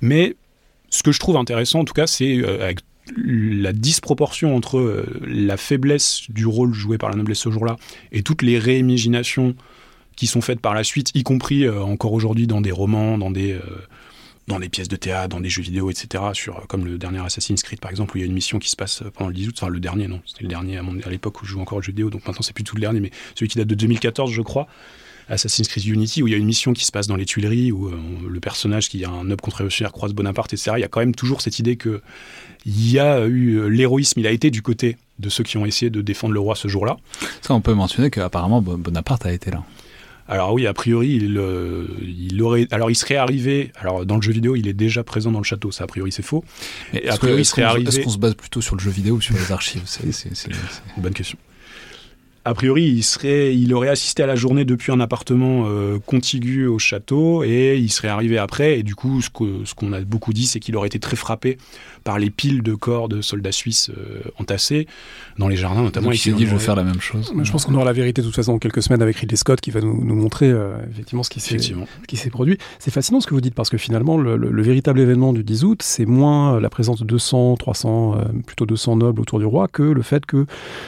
Mais 0.00 0.36
ce 0.90 1.02
que 1.02 1.10
je 1.10 1.18
trouve 1.18 1.36
intéressant 1.36 1.80
en 1.80 1.84
tout 1.84 1.94
cas, 1.94 2.06
c'est 2.06 2.44
avec 2.44 2.78
la 3.16 3.72
disproportion 3.72 4.56
entre 4.56 4.78
euh, 4.78 5.20
la 5.26 5.56
faiblesse 5.56 6.22
du 6.28 6.46
rôle 6.46 6.72
joué 6.72 6.98
par 6.98 7.10
la 7.10 7.16
noblesse 7.16 7.38
ce 7.38 7.50
jour-là 7.50 7.76
et 8.12 8.22
toutes 8.22 8.42
les 8.42 8.58
réimaginations 8.58 9.54
qui 10.16 10.26
sont 10.26 10.40
faites 10.40 10.60
par 10.60 10.74
la 10.74 10.82
suite, 10.82 11.10
y 11.14 11.22
compris 11.22 11.64
euh, 11.64 11.82
encore 11.82 12.12
aujourd'hui 12.12 12.46
dans 12.46 12.60
des 12.60 12.72
romans, 12.72 13.18
dans 13.18 13.30
des, 13.30 13.52
euh, 13.52 13.60
dans 14.48 14.58
des 14.58 14.68
pièces 14.68 14.88
de 14.88 14.96
théâtre, 14.96 15.28
dans 15.28 15.40
des 15.40 15.50
jeux 15.50 15.62
vidéo, 15.62 15.90
etc. 15.90 16.24
Sur, 16.32 16.66
comme 16.66 16.84
le 16.86 16.98
dernier 16.98 17.24
Assassin's 17.24 17.62
Creed 17.62 17.80
par 17.80 17.90
exemple, 17.90 18.14
où 18.14 18.18
il 18.18 18.20
y 18.22 18.24
a 18.24 18.26
une 18.26 18.32
mission 18.32 18.58
qui 18.58 18.70
se 18.70 18.76
passe 18.76 19.04
pendant 19.14 19.28
le 19.28 19.34
10 19.34 19.48
août, 19.48 19.54
enfin 19.60 19.70
le 19.70 19.78
dernier, 19.78 20.08
non, 20.08 20.20
c'était 20.26 20.42
le 20.42 20.48
dernier 20.48 20.78
à, 20.78 21.10
l'époque 21.10 21.42
où 21.42 21.44
je 21.44 21.52
joue 21.52 21.60
encore 21.60 21.78
aux 21.78 21.82
jeux 21.82 21.92
vidéo, 21.92 22.10
donc 22.10 22.26
maintenant 22.26 22.42
c'est 22.42 22.54
plus 22.54 22.64
tout 22.64 22.76
le 22.76 22.80
dernier, 22.80 23.00
mais 23.00 23.10
celui 23.34 23.48
qui 23.48 23.58
date 23.58 23.68
de 23.68 23.74
2014, 23.74 24.32
je 24.32 24.42
crois. 24.42 24.66
Assassin's 25.28 25.68
Creed 25.68 25.86
Unity, 25.86 26.22
où 26.22 26.28
il 26.28 26.32
y 26.32 26.34
a 26.34 26.38
une 26.38 26.46
mission 26.46 26.72
qui 26.72 26.84
se 26.84 26.92
passe 26.92 27.06
dans 27.06 27.16
les 27.16 27.26
Tuileries, 27.26 27.72
où 27.72 27.90
le 28.28 28.40
personnage 28.40 28.88
qui 28.88 29.04
a 29.04 29.10
un 29.10 29.24
noble 29.24 29.40
contre-révolutionnaire 29.40 29.92
croise 29.92 30.12
Bonaparte, 30.12 30.52
etc. 30.52 30.72
Il 30.76 30.80
y 30.80 30.84
a 30.84 30.88
quand 30.88 31.00
même 31.00 31.14
toujours 31.14 31.40
cette 31.40 31.58
idée 31.58 31.76
que 31.76 32.00
il 32.66 32.90
y 32.90 32.98
a 32.98 33.24
eu 33.26 33.58
euh, 33.58 33.68
l'héroïsme, 33.68 34.18
il 34.18 34.26
a 34.26 34.32
été 34.32 34.50
du 34.50 34.60
côté 34.60 34.96
de 35.20 35.28
ceux 35.28 35.44
qui 35.44 35.56
ont 35.56 35.64
essayé 35.64 35.88
de 35.88 36.02
défendre 36.02 36.34
le 36.34 36.40
roi 36.40 36.56
ce 36.56 36.66
jour-là. 36.66 36.96
Ça, 37.40 37.54
on 37.54 37.60
peut 37.60 37.74
mentionner 37.74 38.10
qu'apparemment 38.10 38.60
Bonaparte 38.60 39.24
a 39.24 39.32
été 39.32 39.52
là. 39.52 39.62
Alors 40.28 40.52
oui, 40.52 40.66
a 40.66 40.74
priori, 40.74 41.12
il, 41.14 41.38
euh, 41.38 41.86
il, 42.02 42.42
aurait, 42.42 42.66
alors 42.72 42.90
il 42.90 42.96
serait 42.96 43.14
arrivé. 43.14 43.70
Alors 43.76 44.04
dans 44.04 44.16
le 44.16 44.22
jeu 44.22 44.32
vidéo, 44.32 44.56
il 44.56 44.66
est 44.66 44.72
déjà 44.72 45.04
présent 45.04 45.30
dans 45.30 45.38
le 45.38 45.44
château. 45.44 45.70
Ça, 45.70 45.84
a 45.84 45.86
priori, 45.86 46.10
c'est 46.10 46.24
faux. 46.24 46.44
Mais 46.92 47.06
a 47.08 47.16
priori, 47.16 47.42
il 47.42 47.44
serait 47.44 47.62
arrivé. 47.62 47.88
Est-ce 47.88 48.00
qu'on 48.00 48.10
se 48.10 48.18
base 48.18 48.34
plutôt 48.34 48.60
sur 48.60 48.74
le 48.74 48.80
jeu 48.80 48.90
vidéo 48.90 49.14
ou 49.14 49.20
sur 49.20 49.36
les 49.36 49.52
archives? 49.52 49.82
C'est 49.86 50.02
une 50.04 51.02
bonne 51.02 51.14
question. 51.14 51.38
A 52.46 52.54
priori, 52.54 52.84
il, 52.84 53.02
serait, 53.02 53.56
il 53.56 53.74
aurait 53.74 53.88
assisté 53.88 54.22
à 54.22 54.26
la 54.26 54.36
journée 54.36 54.64
depuis 54.64 54.92
un 54.92 55.00
appartement 55.00 55.64
euh, 55.66 55.98
contigu 55.98 56.68
au 56.68 56.78
château 56.78 57.42
et 57.42 57.76
il 57.76 57.90
serait 57.90 58.06
arrivé 58.06 58.38
après. 58.38 58.78
Et 58.78 58.82
du 58.84 58.94
coup, 58.94 59.20
ce 59.20 59.30
qu'on 59.74 59.92
a 59.92 60.00
beaucoup 60.02 60.32
dit, 60.32 60.46
c'est 60.46 60.60
qu'il 60.60 60.76
aurait 60.76 60.86
été 60.86 61.00
très 61.00 61.16
frappé 61.16 61.58
par 62.06 62.20
les 62.20 62.30
piles 62.30 62.62
de 62.62 62.76
corps 62.76 63.08
de 63.08 63.20
soldats 63.20 63.50
suisses 63.50 63.90
euh, 63.90 64.20
entassés 64.38 64.86
dans 65.38 65.48
les 65.48 65.56
jardins, 65.56 65.82
notamment. 65.82 66.12
il 66.12 66.18
s'est 66.18 66.30
dit, 66.30 66.46
je 66.46 66.52
vais 66.52 66.60
faire 66.60 66.76
la 66.76 66.84
même 66.84 67.00
chose. 67.00 67.34
Je 67.42 67.50
pense 67.50 67.64
qu'on 67.64 67.74
aura 67.74 67.84
la 67.84 67.92
vérité 67.92 68.22
de 68.22 68.26
toute 68.26 68.36
façon 68.36 68.52
en 68.52 68.58
quelques 68.58 68.80
semaines 68.80 69.02
avec 69.02 69.16
Ridley 69.16 69.36
Scott 69.36 69.60
qui 69.60 69.72
va 69.72 69.80
nous, 69.80 70.04
nous 70.04 70.14
montrer 70.14 70.48
euh, 70.48 70.76
effectivement 70.88 71.24
ce 71.24 71.30
qui 71.30 71.40
s'est 71.40 72.30
produit. 72.30 72.58
C'est 72.78 72.92
fascinant 72.92 73.20
ce 73.20 73.26
que 73.26 73.34
vous 73.34 73.40
dites 73.40 73.56
parce 73.56 73.70
que 73.70 73.76
finalement, 73.76 74.18
le, 74.18 74.36
le, 74.36 74.62
véritable 74.62 75.00
événement 75.00 75.32
du 75.32 75.42
10 75.42 75.64
août, 75.64 75.82
c'est 75.82 76.06
moins 76.06 76.60
la 76.60 76.70
présence 76.70 77.00
de 77.00 77.04
200, 77.04 77.56
300, 77.56 78.18
plutôt 78.46 78.66
200 78.66 78.96
nobles 78.96 79.20
autour 79.20 79.40
du 79.40 79.44
roi 79.44 79.66
que 79.66 79.82
le 79.82 80.02
fait 80.02 80.24
que 80.24 80.46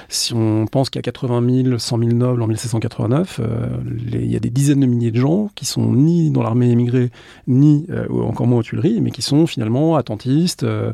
si 0.08 0.34
on 0.34 0.66
pense 0.66 0.88
qu'il 0.88 0.98
y 0.98 1.00
a 1.00 1.02
80 1.02 1.64
000, 1.64 1.78
100 1.78 1.98
000 1.98 2.10
nobles 2.12 2.42
en 2.42 2.46
1789, 2.46 3.40
euh, 3.40 3.66
il 4.12 4.30
y 4.30 4.36
a 4.36 4.40
des 4.40 4.50
dizaines 4.50 4.80
de 4.80 4.86
milliers 4.86 5.10
de 5.10 5.20
gens 5.20 5.50
qui 5.54 5.64
sont 5.64 5.92
ni 5.92 6.30
dans 6.30 6.42
l'armée 6.42 6.70
émigrée, 6.70 7.10
ni 7.46 7.86
euh, 7.90 8.06
encore 8.10 8.46
moins 8.46 8.60
aux 8.60 8.62
Tuileries, 8.62 9.00
mais 9.00 9.10
qui 9.10 9.22
sont 9.22 9.46
finalement 9.46 9.96
attentistes, 9.96 10.62
euh, 10.62 10.92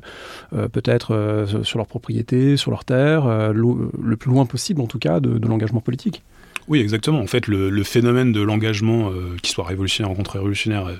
peut-être 0.50 1.46
sur 1.62 1.78
leur 1.78 1.86
propriété, 1.86 2.56
sur 2.56 2.70
leur 2.70 2.84
terre, 2.84 3.52
le 3.52 4.16
plus 4.16 4.30
loin 4.30 4.46
possible 4.46 4.80
en 4.80 4.86
tout 4.86 4.98
cas 4.98 5.20
de, 5.20 5.46
l'engagement 5.46 5.80
politique. 5.80 6.22
Oui, 6.68 6.80
exactement. 6.80 7.20
En 7.20 7.26
fait, 7.26 7.46
le, 7.46 7.82
phénomène 7.82 8.32
de 8.32 8.40
l'engagement, 8.40 9.12
qu'il 9.42 9.52
soit 9.52 9.64
révolutionnaire 9.64 10.12
ou 10.12 10.14
contre-révolutionnaire, 10.14 10.90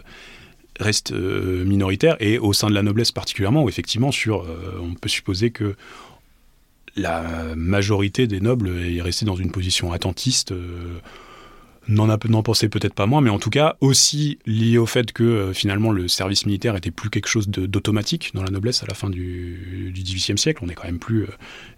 reste 0.80 1.12
minoritaire 1.12 2.16
et 2.20 2.38
au 2.38 2.52
sein 2.52 2.68
de 2.68 2.74
la 2.74 2.82
noblesse 2.82 3.12
particulièrement 3.12 3.62
où 3.62 3.68
effectivement 3.68 4.10
sur 4.10 4.44
on 4.82 4.94
peut 4.94 5.08
supposer 5.08 5.50
que 5.50 5.76
la 6.96 7.54
majorité 7.56 8.26
des 8.26 8.40
nobles 8.40 8.70
est 8.70 9.02
restée 9.02 9.24
dans 9.24 9.36
une 9.36 9.50
position 9.50 9.92
attentiste. 9.92 10.52
Euh, 11.90 12.16
n'en 12.28 12.42
pensait 12.42 12.68
peut-être 12.68 12.94
pas 12.94 13.06
moins, 13.06 13.20
mais 13.20 13.30
en 13.30 13.38
tout 13.38 13.50
cas 13.50 13.76
aussi 13.80 14.38
lié 14.46 14.78
au 14.78 14.86
fait 14.86 15.12
que 15.12 15.22
euh, 15.22 15.52
finalement 15.52 15.90
le 15.90 16.08
service 16.08 16.46
militaire 16.46 16.76
était 16.76 16.90
plus 16.90 17.10
quelque 17.10 17.28
chose 17.28 17.48
d'automatique 17.48 18.30
dans 18.34 18.42
la 18.42 18.50
noblesse 18.50 18.82
à 18.82 18.86
la 18.86 18.94
fin 18.94 19.10
du, 19.10 19.92
XVIIIe 19.94 20.38
siècle. 20.38 20.60
On 20.62 20.66
n'est 20.66 20.74
quand 20.74 20.84
même 20.84 20.98
plus 20.98 21.24
euh, 21.24 21.28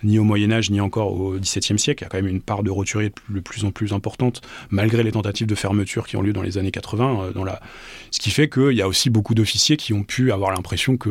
ni 0.03 0.19
au 0.19 0.25
Moyen 0.25 0.53
Âge 0.53 0.71
ni 0.71 0.81
encore 0.81 1.13
au 1.13 1.39
XVIIe 1.39 1.79
siècle. 1.79 2.03
Il 2.03 2.05
y 2.05 2.07
a 2.07 2.09
quand 2.09 2.19
même 2.19 2.29
une 2.29 2.41
part 2.41 2.63
de 2.63 2.71
roturiers 2.71 3.13
de 3.29 3.41
plus 3.41 3.65
en 3.65 3.71
plus 3.71 3.93
importante, 3.93 4.43
malgré 4.71 5.03
les 5.03 5.13
tentatives 5.13 5.47
de 5.47 5.55
fermeture 5.55 6.07
qui 6.07 6.17
ont 6.17 6.23
lieu 6.23 6.33
dans 6.33 6.43
les 6.43 6.59
années 6.59 6.71
80. 6.71 7.33
dans 7.35 7.45
la... 7.45 7.61
Ce 8.11 8.21
qui 8.21 8.31
fait 8.31 8.49
qu'il 8.49 8.73
y 8.73 8.83
a 8.83 8.89
aussi 8.89 9.11
beaucoup 9.11 9.35
d'officiers 9.35 9.77
qui 9.77 9.93
ont 9.93 10.03
pu 10.03 10.33
avoir 10.33 10.53
l'impression 10.53 10.97
que 10.97 11.11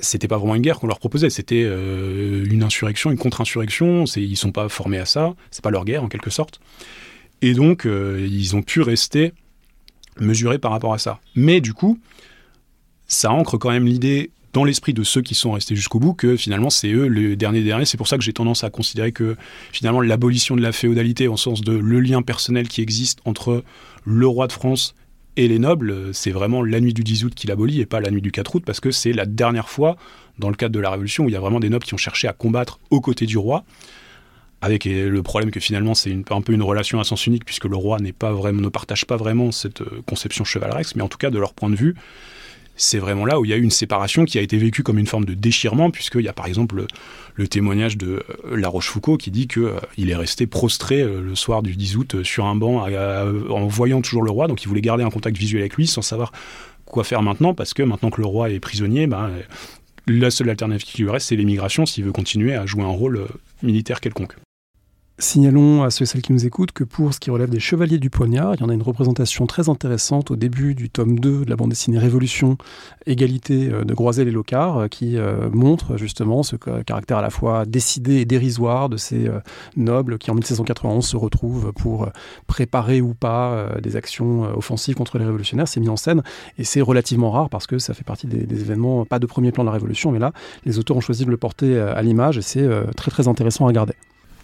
c'était 0.00 0.28
pas 0.28 0.38
vraiment 0.38 0.54
une 0.54 0.62
guerre 0.62 0.78
qu'on 0.78 0.86
leur 0.86 0.98
proposait, 0.98 1.30
c'était 1.30 1.64
euh, 1.64 2.44
une 2.48 2.62
insurrection, 2.62 3.10
une 3.10 3.18
contre-insurrection. 3.18 4.04
Ils 4.16 4.36
sont 4.36 4.52
pas 4.52 4.68
formés 4.68 4.98
à 4.98 5.06
ça, 5.06 5.34
c'est 5.50 5.62
pas 5.62 5.70
leur 5.70 5.84
guerre 5.84 6.02
en 6.04 6.08
quelque 6.08 6.30
sorte. 6.30 6.60
Et 7.42 7.54
donc, 7.54 7.86
euh, 7.86 8.26
ils 8.28 8.56
ont 8.56 8.62
pu 8.62 8.80
rester 8.80 9.32
mesurés 10.18 10.58
par 10.58 10.70
rapport 10.70 10.94
à 10.94 10.98
ça. 10.98 11.20
Mais 11.34 11.60
du 11.60 11.74
coup, 11.74 11.98
ça 13.06 13.30
ancre 13.30 13.58
quand 13.58 13.70
même 13.70 13.86
l'idée 13.86 14.30
dans 14.52 14.64
l'esprit 14.64 14.94
de 14.94 15.02
ceux 15.02 15.20
qui 15.20 15.34
sont 15.34 15.52
restés 15.52 15.76
jusqu'au 15.76 15.98
bout 15.98 16.14
que 16.14 16.34
finalement 16.34 16.70
c'est 16.70 16.90
eux 16.90 17.08
le 17.08 17.36
dernier 17.36 17.62
dernier. 17.62 17.84
C'est 17.84 17.98
pour 17.98 18.08
ça 18.08 18.16
que 18.16 18.24
j'ai 18.24 18.32
tendance 18.32 18.64
à 18.64 18.70
considérer 18.70 19.12
que 19.12 19.36
finalement 19.70 20.00
l'abolition 20.00 20.56
de 20.56 20.62
la 20.62 20.72
féodalité, 20.72 21.28
en 21.28 21.36
sens 21.36 21.60
de 21.60 21.72
le 21.72 22.00
lien 22.00 22.22
personnel 22.22 22.66
qui 22.66 22.80
existe 22.80 23.18
entre 23.26 23.62
le 24.06 24.26
roi 24.26 24.46
de 24.46 24.52
France 24.52 24.94
et 25.36 25.48
les 25.48 25.58
nobles, 25.58 26.14
c'est 26.14 26.30
vraiment 26.30 26.62
la 26.62 26.80
nuit 26.80 26.94
du 26.94 27.04
10 27.04 27.24
août 27.24 27.34
qui 27.34 27.46
l'abolit 27.46 27.80
et 27.80 27.86
pas 27.86 28.00
la 28.00 28.10
nuit 28.10 28.22
du 28.22 28.32
4 28.32 28.54
août, 28.54 28.62
parce 28.64 28.80
que 28.80 28.90
c'est 28.90 29.12
la 29.12 29.26
dernière 29.26 29.68
fois, 29.68 29.96
dans 30.38 30.48
le 30.48 30.54
cadre 30.54 30.74
de 30.74 30.80
la 30.80 30.90
Révolution, 30.90 31.24
où 31.24 31.28
il 31.28 31.32
y 31.32 31.36
a 31.36 31.40
vraiment 31.40 31.60
des 31.60 31.68
nobles 31.68 31.84
qui 31.84 31.92
ont 31.92 31.98
cherché 31.98 32.26
à 32.26 32.32
combattre 32.32 32.80
aux 32.90 33.02
côtés 33.02 33.26
du 33.26 33.36
roi, 33.36 33.64
avec 34.62 34.84
le 34.84 35.22
problème 35.22 35.50
que 35.50 35.60
finalement 35.60 35.94
c'est 35.94 36.16
un 36.30 36.40
peu 36.40 36.52
une 36.52 36.62
relation 36.62 36.98
à 37.00 37.04
sens 37.04 37.26
unique, 37.26 37.44
puisque 37.44 37.66
le 37.66 37.76
roi 37.76 37.98
n'est 37.98 38.12
pas 38.12 38.32
vraiment, 38.32 38.60
ne 38.62 38.68
partage 38.68 39.04
pas 39.04 39.16
vraiment 39.16 39.52
cette 39.52 39.82
euh, 39.82 40.02
conception 40.06 40.44
chevaleresque, 40.44 40.96
mais 40.96 41.02
en 41.02 41.08
tout 41.08 41.18
cas, 41.18 41.30
de 41.30 41.38
leur 41.38 41.52
point 41.52 41.70
de 41.70 41.76
vue, 41.76 41.94
c'est 42.74 42.98
vraiment 42.98 43.24
là 43.24 43.40
où 43.40 43.44
il 43.44 43.50
y 43.50 43.54
a 43.54 43.56
eu 43.56 43.62
une 43.62 43.70
séparation 43.70 44.24
qui 44.24 44.38
a 44.38 44.42
été 44.42 44.58
vécue 44.58 44.82
comme 44.82 44.98
une 44.98 45.06
forme 45.06 45.24
de 45.24 45.34
déchirement, 45.34 45.90
puisqu'il 45.90 46.22
y 46.22 46.28
a 46.28 46.32
par 46.32 46.46
exemple 46.46 46.86
le, 47.34 47.48
témoignage 47.48 47.96
de 47.96 48.22
euh, 48.44 48.56
La 48.56 48.68
Rochefoucauld 48.68 49.18
qui 49.18 49.30
dit 49.30 49.46
qu'il 49.46 49.62
euh, 49.62 49.80
est 49.98 50.14
resté 50.14 50.46
prostré 50.46 51.04
le 51.04 51.34
soir 51.34 51.62
du 51.62 51.76
10 51.76 51.96
août 51.96 52.22
sur 52.22 52.46
un 52.46 52.56
banc 52.56 52.86
en 52.86 53.66
voyant 53.66 54.00
toujours 54.00 54.22
le 54.22 54.30
roi, 54.30 54.48
donc 54.48 54.62
il 54.62 54.68
voulait 54.68 54.80
garder 54.80 55.04
un 55.04 55.10
contact 55.10 55.36
visuel 55.36 55.62
avec 55.62 55.74
lui 55.74 55.86
sans 55.86 56.02
savoir 56.02 56.32
quoi 56.84 57.04
faire 57.04 57.22
maintenant, 57.22 57.54
parce 57.54 57.74
que 57.74 57.82
maintenant 57.82 58.10
que 58.10 58.20
le 58.20 58.26
roi 58.26 58.50
est 58.50 58.60
prisonnier, 58.60 59.06
ben, 59.06 59.30
la 60.06 60.30
seule 60.30 60.50
alternative 60.50 60.86
qui 60.86 61.02
lui 61.02 61.10
reste, 61.10 61.28
c'est 61.28 61.36
l'émigration 61.36 61.84
s'il 61.84 62.04
veut 62.04 62.12
continuer 62.12 62.54
à 62.54 62.64
jouer 62.64 62.84
un 62.84 62.88
rôle 62.88 63.26
militaire 63.62 64.00
quelconque. 64.00 64.36
Signalons 65.18 65.82
à 65.82 65.88
ceux 65.88 66.02
et 66.02 66.06
celles 66.06 66.20
qui 66.20 66.34
nous 66.34 66.44
écoutent 66.44 66.72
que 66.72 66.84
pour 66.84 67.14
ce 67.14 67.20
qui 67.20 67.30
relève 67.30 67.48
des 67.48 67.58
Chevaliers 67.58 67.96
du 67.96 68.10
Poignard, 68.10 68.54
il 68.54 68.60
y 68.60 68.62
en 68.64 68.68
a 68.68 68.74
une 68.74 68.82
représentation 68.82 69.46
très 69.46 69.70
intéressante 69.70 70.30
au 70.30 70.36
début 70.36 70.74
du 70.74 70.90
tome 70.90 71.18
2 71.18 71.46
de 71.46 71.48
la 71.48 71.56
bande 71.56 71.70
dessinée 71.70 71.98
Révolution, 71.98 72.58
Égalité 73.06 73.70
euh, 73.72 73.84
de 73.84 73.94
Groisel 73.94 74.28
et 74.28 74.30
Locard, 74.30 74.76
euh, 74.76 74.88
qui 74.88 75.16
euh, 75.16 75.48
montre 75.50 75.96
justement 75.96 76.42
ce 76.42 76.56
caractère 76.56 77.16
à 77.16 77.22
la 77.22 77.30
fois 77.30 77.64
décidé 77.64 78.16
et 78.16 78.24
dérisoire 78.26 78.90
de 78.90 78.98
ces 78.98 79.30
nobles 79.74 80.18
qui 80.18 80.30
en 80.30 80.34
1791 80.34 81.06
se 81.06 81.16
retrouvent 81.16 81.72
pour 81.72 82.10
préparer 82.46 83.00
ou 83.00 83.14
pas 83.14 83.70
des 83.82 83.96
actions 83.96 84.42
offensives 84.54 84.96
contre 84.96 85.16
les 85.16 85.24
révolutionnaires. 85.24 85.66
C'est 85.66 85.80
mis 85.80 85.88
en 85.88 85.96
scène 85.96 86.22
et 86.58 86.64
c'est 86.64 86.82
relativement 86.82 87.30
rare 87.30 87.48
parce 87.48 87.66
que 87.66 87.78
ça 87.78 87.94
fait 87.94 88.04
partie 88.04 88.26
des, 88.26 88.44
des, 88.44 88.60
événements, 88.60 89.06
pas 89.06 89.18
de 89.18 89.26
premier 89.26 89.50
plan 89.50 89.64
de 89.64 89.68
la 89.68 89.72
Révolution, 89.72 90.12
mais 90.12 90.18
là, 90.18 90.32
les 90.66 90.78
auteurs 90.78 90.98
ont 90.98 91.00
choisi 91.00 91.24
de 91.24 91.30
le 91.30 91.38
porter 91.38 91.78
à 91.78 92.02
l'image 92.02 92.36
et 92.36 92.42
c'est 92.42 92.68
très 92.96 93.10
très 93.10 93.28
intéressant 93.28 93.64
à 93.64 93.68
regarder. 93.68 93.94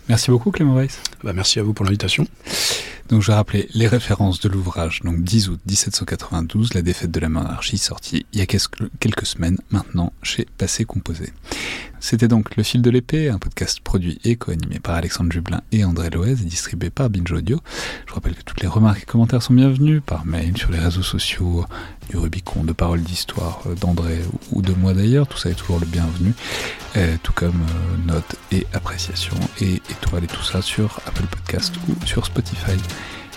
Merci 0.08 0.30
beaucoup 0.30 0.50
Clément 0.50 0.74
Weiss. 0.74 1.00
Bah, 1.22 1.32
merci 1.32 1.58
à 1.58 1.62
vous 1.62 1.72
pour 1.72 1.84
l'invitation. 1.84 2.26
Donc 3.12 3.20
je 3.20 3.26
vais 3.26 3.34
rappeler 3.34 3.68
les 3.74 3.86
références 3.86 4.40
de 4.40 4.48
l'ouvrage. 4.48 5.00
Donc 5.04 5.22
10 5.22 5.50
août 5.50 5.60
1792, 5.66 6.72
La 6.72 6.80
défaite 6.80 7.10
de 7.10 7.20
la 7.20 7.28
monarchie, 7.28 7.76
sorti 7.76 8.24
il 8.32 8.38
y 8.38 8.42
a 8.42 8.46
quelques 8.46 9.26
semaines 9.26 9.58
maintenant 9.70 10.14
chez 10.22 10.46
Passé 10.56 10.86
Composé. 10.86 11.30
C'était 12.00 12.26
donc 12.26 12.56
Le 12.56 12.62
fil 12.62 12.80
de 12.80 12.88
l'épée, 12.88 13.28
un 13.28 13.38
podcast 13.38 13.80
produit 13.80 14.18
et 14.24 14.36
co-animé 14.36 14.80
par 14.80 14.94
Alexandre 14.94 15.30
Jublin 15.30 15.60
et 15.72 15.84
André 15.84 16.08
Loez 16.08 16.32
et 16.32 16.46
distribué 16.46 16.88
par 16.88 17.10
Binge 17.10 17.30
Audio. 17.30 17.60
Je 18.08 18.14
rappelle 18.14 18.34
que 18.34 18.42
toutes 18.42 18.62
les 18.62 18.66
remarques 18.66 19.02
et 19.02 19.06
commentaires 19.06 19.42
sont 19.42 19.52
bienvenus 19.52 20.00
par 20.04 20.24
mail, 20.24 20.56
sur 20.56 20.70
les 20.70 20.78
réseaux 20.78 21.02
sociaux, 21.02 21.66
du 22.08 22.16
Rubicon, 22.16 22.64
de 22.64 22.72
paroles 22.72 23.02
d'histoire 23.02 23.60
euh, 23.66 23.74
d'André 23.74 24.20
ou 24.52 24.62
de 24.62 24.72
moi 24.72 24.94
d'ailleurs. 24.94 25.26
Tout 25.26 25.38
ça 25.38 25.50
est 25.50 25.54
toujours 25.54 25.80
le 25.80 25.86
bienvenu, 25.86 26.34
euh, 26.96 27.16
tout 27.22 27.32
comme 27.32 27.60
euh, 27.60 28.12
notes 28.12 28.36
et 28.50 28.66
appréciations 28.72 29.38
et 29.60 29.74
étoiles 29.90 30.24
et 30.24 30.28
tout 30.28 30.42
ça 30.42 30.62
sur 30.62 31.00
Apple 31.06 31.26
Podcast 31.30 31.74
ou 31.88 32.06
sur 32.06 32.26
Spotify. 32.26 32.76